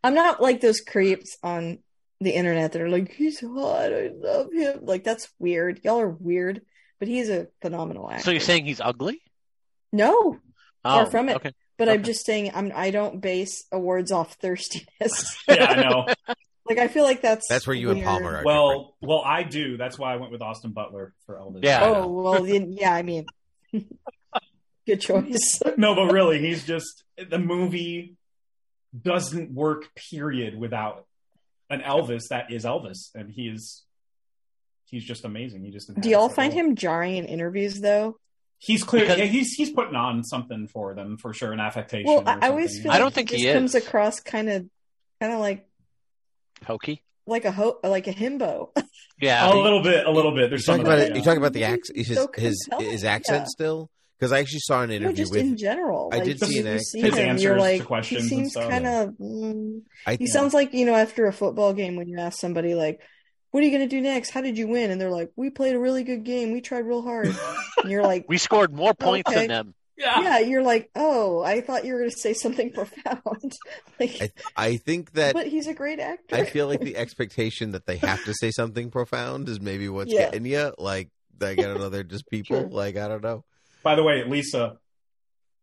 [0.02, 1.80] I'm not like those creeps on
[2.20, 3.92] the internet that are like, he's hot.
[3.92, 4.80] I love him.
[4.82, 5.80] Like, that's weird.
[5.84, 6.62] Y'all are weird,
[6.98, 8.24] but he's a phenomenal actor.
[8.24, 9.20] so you're saying he's ugly?
[9.92, 10.38] no,
[10.82, 11.36] Oh, far from it.
[11.36, 11.52] Okay.
[11.76, 12.72] But I'm just saying, I'm.
[12.74, 15.36] I don't base awards off thirstiness.
[15.48, 16.06] yeah, I know.
[16.70, 18.06] like, I feel like that's That's where you and weird.
[18.08, 18.44] Palmer are.
[18.44, 19.76] Well, well, I do.
[19.76, 21.60] That's why I went with Austin Butler for Elvis.
[21.62, 21.80] Yeah.
[21.82, 22.94] Oh well, then, yeah.
[22.94, 23.26] I mean,
[24.86, 25.60] good choice.
[25.76, 28.16] no, but really, he's just the movie
[28.98, 29.84] doesn't work.
[30.10, 30.58] Period.
[30.58, 31.06] Without
[31.68, 33.84] an Elvis that is Elvis, and he is
[34.86, 35.64] he's just amazing.
[35.64, 36.66] He just Do y'all find role.
[36.66, 38.16] him jarring in interviews though?
[38.58, 39.04] He's clear.
[39.04, 42.06] Because- yeah, he's he's putting on something for them for sure, an affectation.
[42.12, 42.82] Well, or I, I always something.
[42.84, 44.66] feel I don't think he, he just comes across kind of,
[45.20, 45.66] kind of like
[46.66, 47.02] Hokey?
[47.26, 48.70] like a ho- like a himbo.
[49.20, 49.52] Yeah.
[49.52, 50.44] a little bit, a little bit.
[50.44, 51.10] You There's talking about it?
[51.10, 51.22] You yeah.
[51.22, 51.98] talking about the accent?
[51.98, 53.46] His So his his accent yeah.
[53.48, 53.90] still?
[54.18, 55.40] Because I actually saw an No, interview just with.
[55.42, 56.08] in general.
[56.12, 58.22] I like, did see you an see ex- His him, you're answers to like, questions
[58.24, 59.08] he seems kind of.
[59.20, 62.74] Mm, I he sounds like you know after a football game when you ask somebody
[62.74, 63.00] like,
[63.50, 64.30] "What are you going to do next?
[64.30, 66.50] How did you win?" And they're like, "We played a really good game.
[66.52, 67.26] We tried real hard."
[67.82, 69.40] and you're like, We scored more points Okay.
[69.40, 69.74] than them.
[70.00, 73.52] "Yeah." You're like, "Oh, I thought you were going to say something profound."
[74.00, 74.20] like,
[74.56, 76.34] I, I think that but he's a great actor.
[76.36, 80.12] I feel like the expectation that they have to say something profound is maybe what's
[80.12, 80.26] Yeah.
[80.30, 80.72] getting you.
[80.78, 82.60] Like, like I don't know, they're just people.
[82.60, 82.68] Sure.
[82.68, 83.44] Like I don't know.
[83.82, 84.76] By the way, Lisa,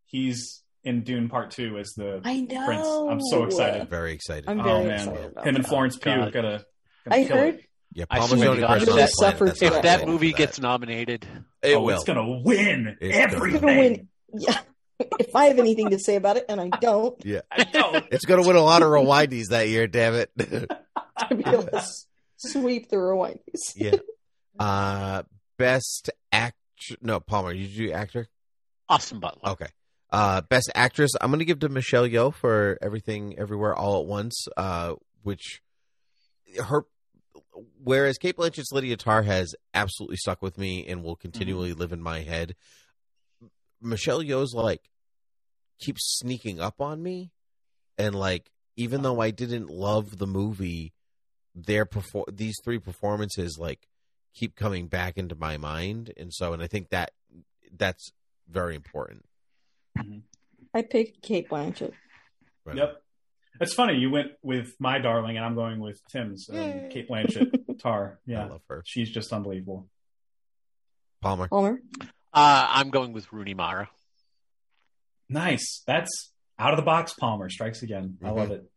[0.06, 2.66] he's in Dune Part Two as the I know.
[2.66, 2.88] prince.
[2.88, 3.90] I'm so excited.
[3.90, 4.46] Very excited.
[4.48, 5.68] I'm oh very man, excited about him and.
[5.68, 6.32] Florence Pugh gotta.
[6.32, 6.66] gotta
[7.10, 7.66] I heard it.
[7.94, 9.82] yeah, I Palmer's the swear only to God, person if on that the planet If
[9.84, 11.26] that movie for gets nominated,
[11.64, 11.96] oh, will.
[11.96, 13.62] it's gonna win It's gonna everything.
[13.62, 14.08] gonna win.
[14.40, 14.60] Yeah.
[15.20, 18.02] if I have anything to say about it, and I don't, Yeah, I know.
[18.12, 19.88] it's gonna win a lot of Rewindies that year.
[19.88, 20.32] Damn it.
[20.38, 21.86] to be able to
[22.38, 23.62] sweep the rewindies.
[23.76, 23.96] yeah.
[24.60, 25.24] Uh,
[25.58, 26.56] best act.
[27.02, 27.52] No, Palmer.
[27.54, 28.28] You do actor.
[28.90, 29.52] Austin Butler.
[29.52, 29.68] Okay.
[30.10, 31.12] Uh, best actress.
[31.20, 34.48] I'm gonna give to Michelle Yeoh for everything, everywhere, all at once.
[34.56, 35.62] Uh, which
[36.64, 36.86] her,
[37.84, 42.02] whereas Cate Blanchett's Lydia Tar has absolutely stuck with me and will continually live in
[42.02, 42.56] my head.
[43.82, 44.90] Michelle Yeoh's like
[45.80, 47.32] keeps sneaking up on me,
[47.98, 50.94] and like even though I didn't love the movie,
[51.56, 53.88] their perfor- these three performances like
[54.36, 57.12] keep coming back into my mind, and so and I think that
[57.76, 58.12] that's
[58.50, 59.26] very important.
[60.74, 61.92] I picked Cate Blanchett.
[62.66, 62.78] Right.
[62.78, 63.02] Yep.
[63.60, 63.96] It's funny.
[63.98, 66.48] You went with my darling, and I'm going with Tim's.
[66.52, 68.20] Um, Cate Blanchett, Tar.
[68.28, 68.84] Yeah, I love her.
[68.86, 69.88] she's just unbelievable.
[71.22, 71.48] Palmer.
[71.48, 71.82] Palmer.
[72.38, 73.90] Uh, I'm going with Rooney Mara.
[75.28, 75.82] Nice.
[75.88, 77.14] That's out of the box.
[77.14, 78.18] Palmer strikes again.
[78.24, 78.36] I Mhm.
[78.36, 78.72] love it.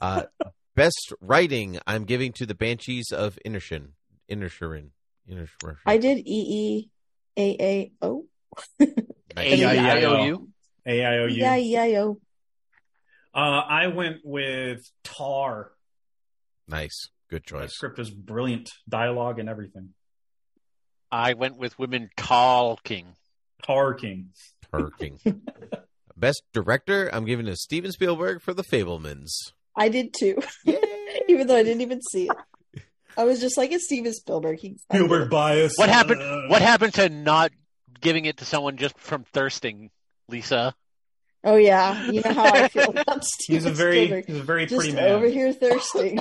[0.00, 0.24] Uh,
[0.74, 3.92] best writing, I'm giving to the Banshees of Inisherin.
[4.30, 4.90] Inisherin.
[5.28, 5.76] Inisherin.
[5.86, 6.90] I did E E
[7.38, 8.26] A A O.
[8.78, 9.58] Nice.
[9.58, 10.52] Yeah, yeah, A-I-O-U.
[10.86, 11.34] AIOU.
[11.36, 12.20] Yeah, yeah, yo.
[13.34, 15.72] Uh, I went with Tar.
[16.68, 17.08] Nice.
[17.30, 17.70] Good That choice.
[17.74, 19.94] script is brilliant, dialogue and everything.
[21.12, 23.14] I went with women talking.
[23.62, 24.30] Tar King.
[24.72, 25.18] Turking.
[26.16, 29.30] Best director, I'm giving to Steven Spielberg for The Fabelmans.
[29.76, 30.40] I did too,
[31.28, 32.82] even though I didn't even see it.
[33.16, 34.58] I was just like, it's Steven Spielberg.
[34.58, 35.74] He, Spielberg bias.
[35.76, 36.22] What happened?
[36.22, 37.52] Uh, What happened to not
[38.00, 39.90] giving it to someone just from thirsting,
[40.28, 40.74] Lisa?
[41.44, 44.26] Oh yeah, you know how I feel about Steven He's a very Spielberg.
[44.26, 45.10] he's a very Just pretty man.
[45.10, 46.20] over here thirsting.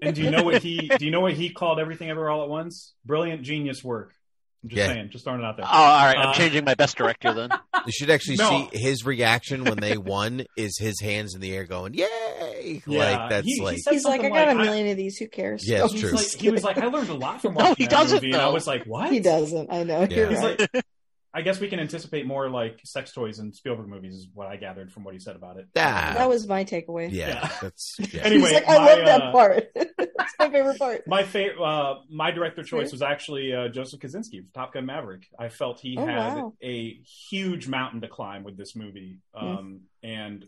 [0.00, 2.44] And do you know what he do you know what he called everything ever all
[2.44, 2.94] at once?
[3.04, 4.14] Brilliant genius work.
[4.62, 4.86] I'm just Yeah.
[4.88, 5.64] saying, just throwing it out there.
[5.66, 6.18] Oh, all right.
[6.18, 7.50] I'm Uh, changing my best director then.
[7.86, 8.68] You should actually No.
[8.70, 12.82] see his reaction when they won is his hands in the air going, Yay!
[12.86, 14.62] Yeah, like that's he- he like said He's like, I something got a like, I-
[14.64, 15.16] million of these.
[15.16, 15.66] Who cares?
[15.66, 16.10] Yeah, it's true.
[16.10, 17.90] He's like, he was like, I learned a lot from watching No, watching he that
[17.90, 18.52] doesn't, movie, and I though.
[18.52, 19.10] was like, what?
[19.10, 19.72] he doesn't.
[19.72, 20.00] I know.
[20.02, 20.06] Yeah.
[20.16, 20.60] You're He's right.
[20.74, 20.84] like,
[21.32, 24.56] I guess we can anticipate more like sex toys and Spielberg movies, is what I
[24.56, 25.66] gathered from what he said about it.
[25.76, 26.14] Ah.
[26.16, 27.08] that was my takeaway.
[27.12, 27.50] yeah, Yeah.
[27.62, 28.22] that's yeah.
[28.22, 29.64] Anyway, He's like, I my, love that uh, part.
[30.20, 31.06] That's my favorite part.
[31.06, 35.26] My favorite, uh, my director choice was actually uh, Joseph Kosinski, of Top Gun Maverick.
[35.38, 36.52] I felt he Oh, had wow.
[36.62, 37.00] a
[37.30, 39.46] huge mountain to climb with this movie, Hmm.
[39.46, 40.44] um, and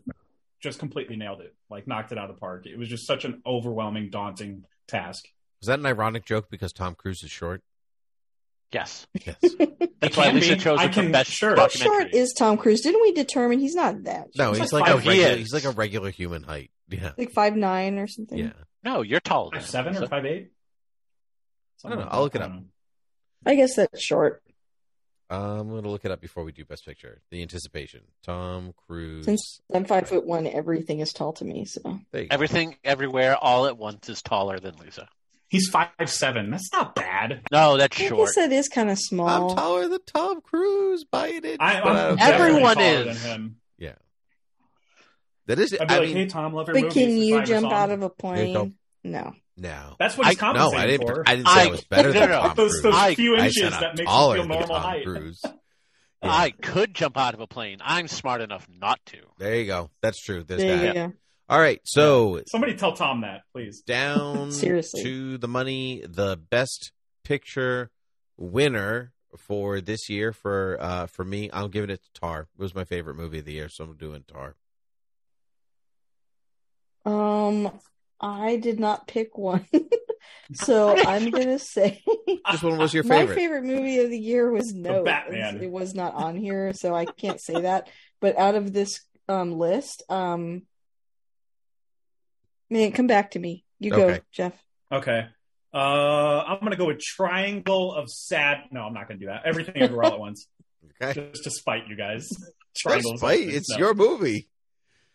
[0.61, 1.55] just completely nailed it.
[1.69, 2.65] Like knocked it out of the park.
[2.67, 5.25] It was just such an overwhelming, daunting task.
[5.59, 7.63] Was that an ironic joke because Tom Cruise is short?
[8.73, 9.07] Yes.
[9.25, 9.35] Yes.
[9.99, 10.59] That's why can Lisa be.
[10.61, 11.55] chose I him for can- best sure.
[11.55, 12.81] How short is Tom Cruise?
[12.81, 14.29] Didn't we determine he's not that?
[14.35, 14.57] No, short?
[14.57, 15.15] he's like like a regular.
[15.15, 15.37] years.
[15.37, 16.71] He's like a regular human height.
[16.89, 18.37] Yeah, like five nine or something.
[18.37, 18.51] yeah.
[18.83, 19.51] No, you're taller.
[19.51, 20.51] than Five him, seven or five eight?
[21.85, 22.07] I don't know.
[22.09, 22.51] I'll look it up.
[23.45, 24.41] I guess that's short.
[25.29, 27.21] Um, I'm gonna look it up before we do Best Picture.
[27.31, 28.01] The anticipation.
[28.23, 29.25] Tom Cruise.
[29.25, 31.65] Since I'm five foot one, everything is tall to me.
[31.65, 32.33] So There you go.
[32.33, 35.07] Everything, everywhere, all at once is taller than Lisa.
[35.53, 36.49] He's five seven.
[36.49, 37.41] That's not bad.
[37.51, 38.25] No, that's I short.
[38.25, 39.51] guess that is kind of small.
[39.51, 41.57] I'm taller than Tom Cruise by an inch.
[41.59, 42.21] I, but I I'm don't.
[42.21, 43.21] Everyone taller is.
[43.23, 43.55] Than him.
[43.77, 43.93] Yeah.
[45.45, 45.73] That is.
[45.79, 46.93] I'd be I like, mean, hey Tom, love your but movies.
[46.95, 47.73] can you write a jump song.
[47.73, 48.15] out of a you go.
[48.17, 48.75] plane?
[49.03, 49.33] No.
[49.57, 49.95] no.
[49.99, 51.07] That's what he's I- No, compensating I didn't.
[51.07, 51.23] for.
[51.29, 52.81] I didn't say I, I- was better no, than no, Tom those, Cruise.
[52.83, 54.81] those I- few I inches said that I'm makes you taller feel than normal Tom
[54.81, 55.05] height.
[55.05, 55.41] Cruise.
[56.25, 57.77] I could jump out of a plane.
[57.81, 59.17] I'm smart enough not to.
[59.37, 59.91] There you go.
[60.01, 60.43] That's true.
[60.43, 60.87] There's There that.
[60.87, 61.13] you go.
[61.49, 61.79] All right.
[61.83, 63.81] So Somebody tell Tom that, please.
[63.85, 65.03] down Seriously.
[65.03, 66.03] to the money.
[66.07, 66.91] The best
[67.23, 67.91] picture
[68.37, 72.41] winner for this year for uh for me, I'm giving it to Tar.
[72.57, 74.55] It was my favorite movie of the year, so I'm doing Tar.
[77.05, 77.71] Um,
[78.21, 79.65] I did not pick one,
[80.53, 82.01] so I'm gonna say
[82.51, 83.15] This one was your favorite.
[83.15, 83.35] my favorite.
[83.35, 85.03] favorite movie of the year was No.
[85.03, 85.61] Batman.
[85.61, 87.89] It was not on here, so I can't say that.
[88.21, 90.61] But out of this um list, um,
[92.73, 93.63] man, come back to me.
[93.79, 94.21] You go, Okay.
[94.31, 94.53] Jeff.
[94.91, 95.27] Okay.
[95.73, 95.77] Uh,
[96.47, 98.57] I'm gonna go with Triangle of Sad.
[98.71, 99.41] No, I'm not gonna do that.
[99.45, 100.47] Everything Everywhere All at Once,
[101.01, 101.29] Okay.
[101.31, 102.27] just to spite you guys.
[102.85, 103.39] That's of right.
[103.39, 103.55] Sadness.
[103.55, 103.77] It's No.
[103.77, 104.49] your movie.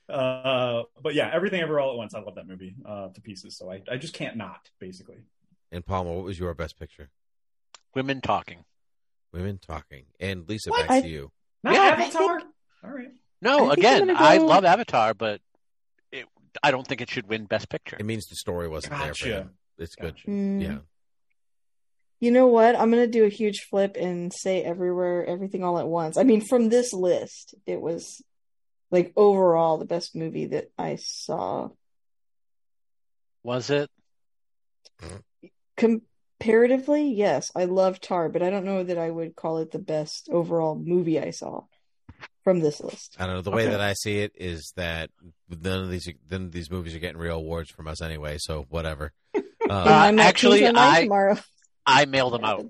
[0.09, 2.15] Uh, but yeah, Everything Everywhere All at Once.
[2.15, 3.57] I love that movie uh, to pieces.
[3.59, 5.19] So I, I just can't not basically.
[5.71, 7.11] And Palmer, what was your best picture?
[7.95, 8.65] Women talking.
[9.33, 10.05] Women talking.
[10.19, 10.89] And Lisa, What?
[10.89, 11.31] back I- to you.
[11.63, 12.41] Not Yeah, I Avatar.
[12.85, 13.09] All right.
[13.43, 15.43] No, I think again, I'm gonna I go- love Avatar, but it,
[16.63, 17.97] I don't think it should win Best Picture.
[17.99, 19.51] It means the story wasn't there for him.
[19.79, 20.17] It's good.
[20.27, 20.63] Mm.
[20.63, 20.79] Yeah.
[22.21, 22.75] You know what?
[22.75, 26.17] I'm gonna do a huge flip and say everywhere, everything all at once.
[26.17, 28.23] I mean, from this list, it was
[28.91, 31.69] like overall the best movie that I saw.
[33.45, 33.89] Was it?
[35.77, 39.79] Comparatively, yes, I love Tar, but I don't know that I would call it the
[39.79, 41.63] best overall movie I saw
[42.45, 43.17] from this list.
[43.19, 43.43] I don't know.
[43.43, 43.73] The way Okay.
[43.73, 45.11] that I see it is that
[45.49, 48.37] none of these none of these movies are getting real awards from us anyway.
[48.39, 49.13] So whatever.
[49.35, 51.39] And Uh, I actually, change my mind I- tomorrow.
[51.87, 52.67] I mail them out.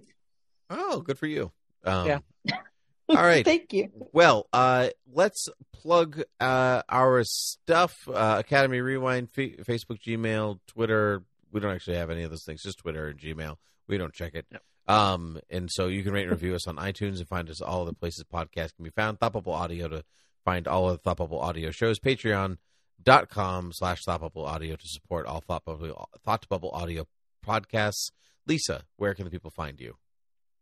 [0.70, 1.52] oh, good for you.
[1.84, 2.18] Um, Yeah.
[3.08, 3.44] All right.
[3.44, 3.88] Thank you.
[4.12, 8.06] Well, uh, let's plug uh, our stuff.
[8.06, 11.22] Uh, Academy Rewind, F- Facebook, Gmail, Twitter.
[11.50, 12.62] We don't actually have any of those things.
[12.62, 13.56] Just Twitter and Gmail.
[13.86, 14.44] We don't check it.
[14.52, 14.62] Yep.
[14.88, 17.84] Um, and so you can rate and review us on iTunes and find us all
[17.84, 19.20] the places podcasts can be found.
[19.20, 20.02] Thought Bubble Audio to
[20.44, 22.00] find all of the Thought Bubble Audio shows.
[22.00, 27.06] Patreon.com slash Thought Bubble Audio to support all Thought Bubble, Thought Bubble Audio
[27.46, 28.10] podcasts.
[28.46, 29.96] Lisa, where can the people find you?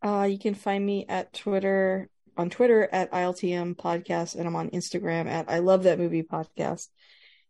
[0.02, 4.70] Uh, you can find me at Twitter on Twitter at ILTM podcast, and I'm on
[4.70, 6.88] Instagram at I Love That Movie Podcast.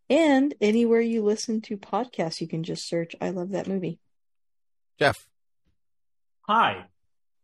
[0.09, 3.99] And anywhere you listen to podcasts, you can just search I Love That Movie.
[4.99, 5.27] Jeff.
[6.49, 6.85] Hi.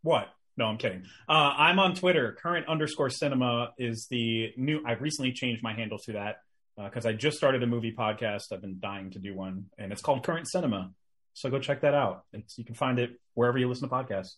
[0.03, 0.29] What?
[0.57, 1.05] No, I'm kidding.
[1.29, 2.37] Uh, I'm on Twitter.
[2.41, 4.83] Current underscore cinema is the new.
[4.87, 6.37] I've recently changed my handle to that
[6.77, 8.53] because I just started a movie podcast.
[8.53, 10.93] I've been dying to do one, and it's called Current Cinema.
[11.35, 12.25] So go check that out.
[12.33, 14.35] It's, you can find it wherever you listen to podcasts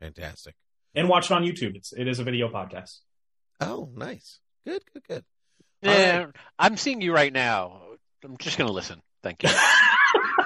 [0.00, 0.54] Fantastic.
[0.94, 1.76] and watch it on YouTube.
[1.76, 3.00] It's it is a video podcast.
[3.60, 4.40] Oh, nice.
[4.66, 5.24] Good, good, good.
[5.82, 6.26] Yeah,
[6.58, 7.82] I'm seeing you right now.
[8.24, 9.00] I'm just going to listen.
[9.22, 9.50] Thank you.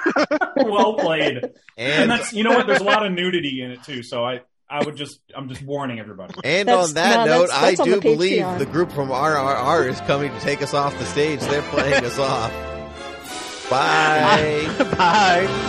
[0.57, 1.39] well played.
[1.39, 2.67] And And that's you know what?
[2.67, 4.03] There's a lot of nudity in it too.
[4.03, 6.35] So I I would just I'm just warning everybody.
[6.45, 9.09] And That's- on that no, note, that's- that's I do the believe the group from
[9.11, 11.41] RRR is coming to take us off the stage.
[11.41, 12.53] They're playing us off.
[13.71, 14.67] Bye.
[14.99, 15.69] Bye.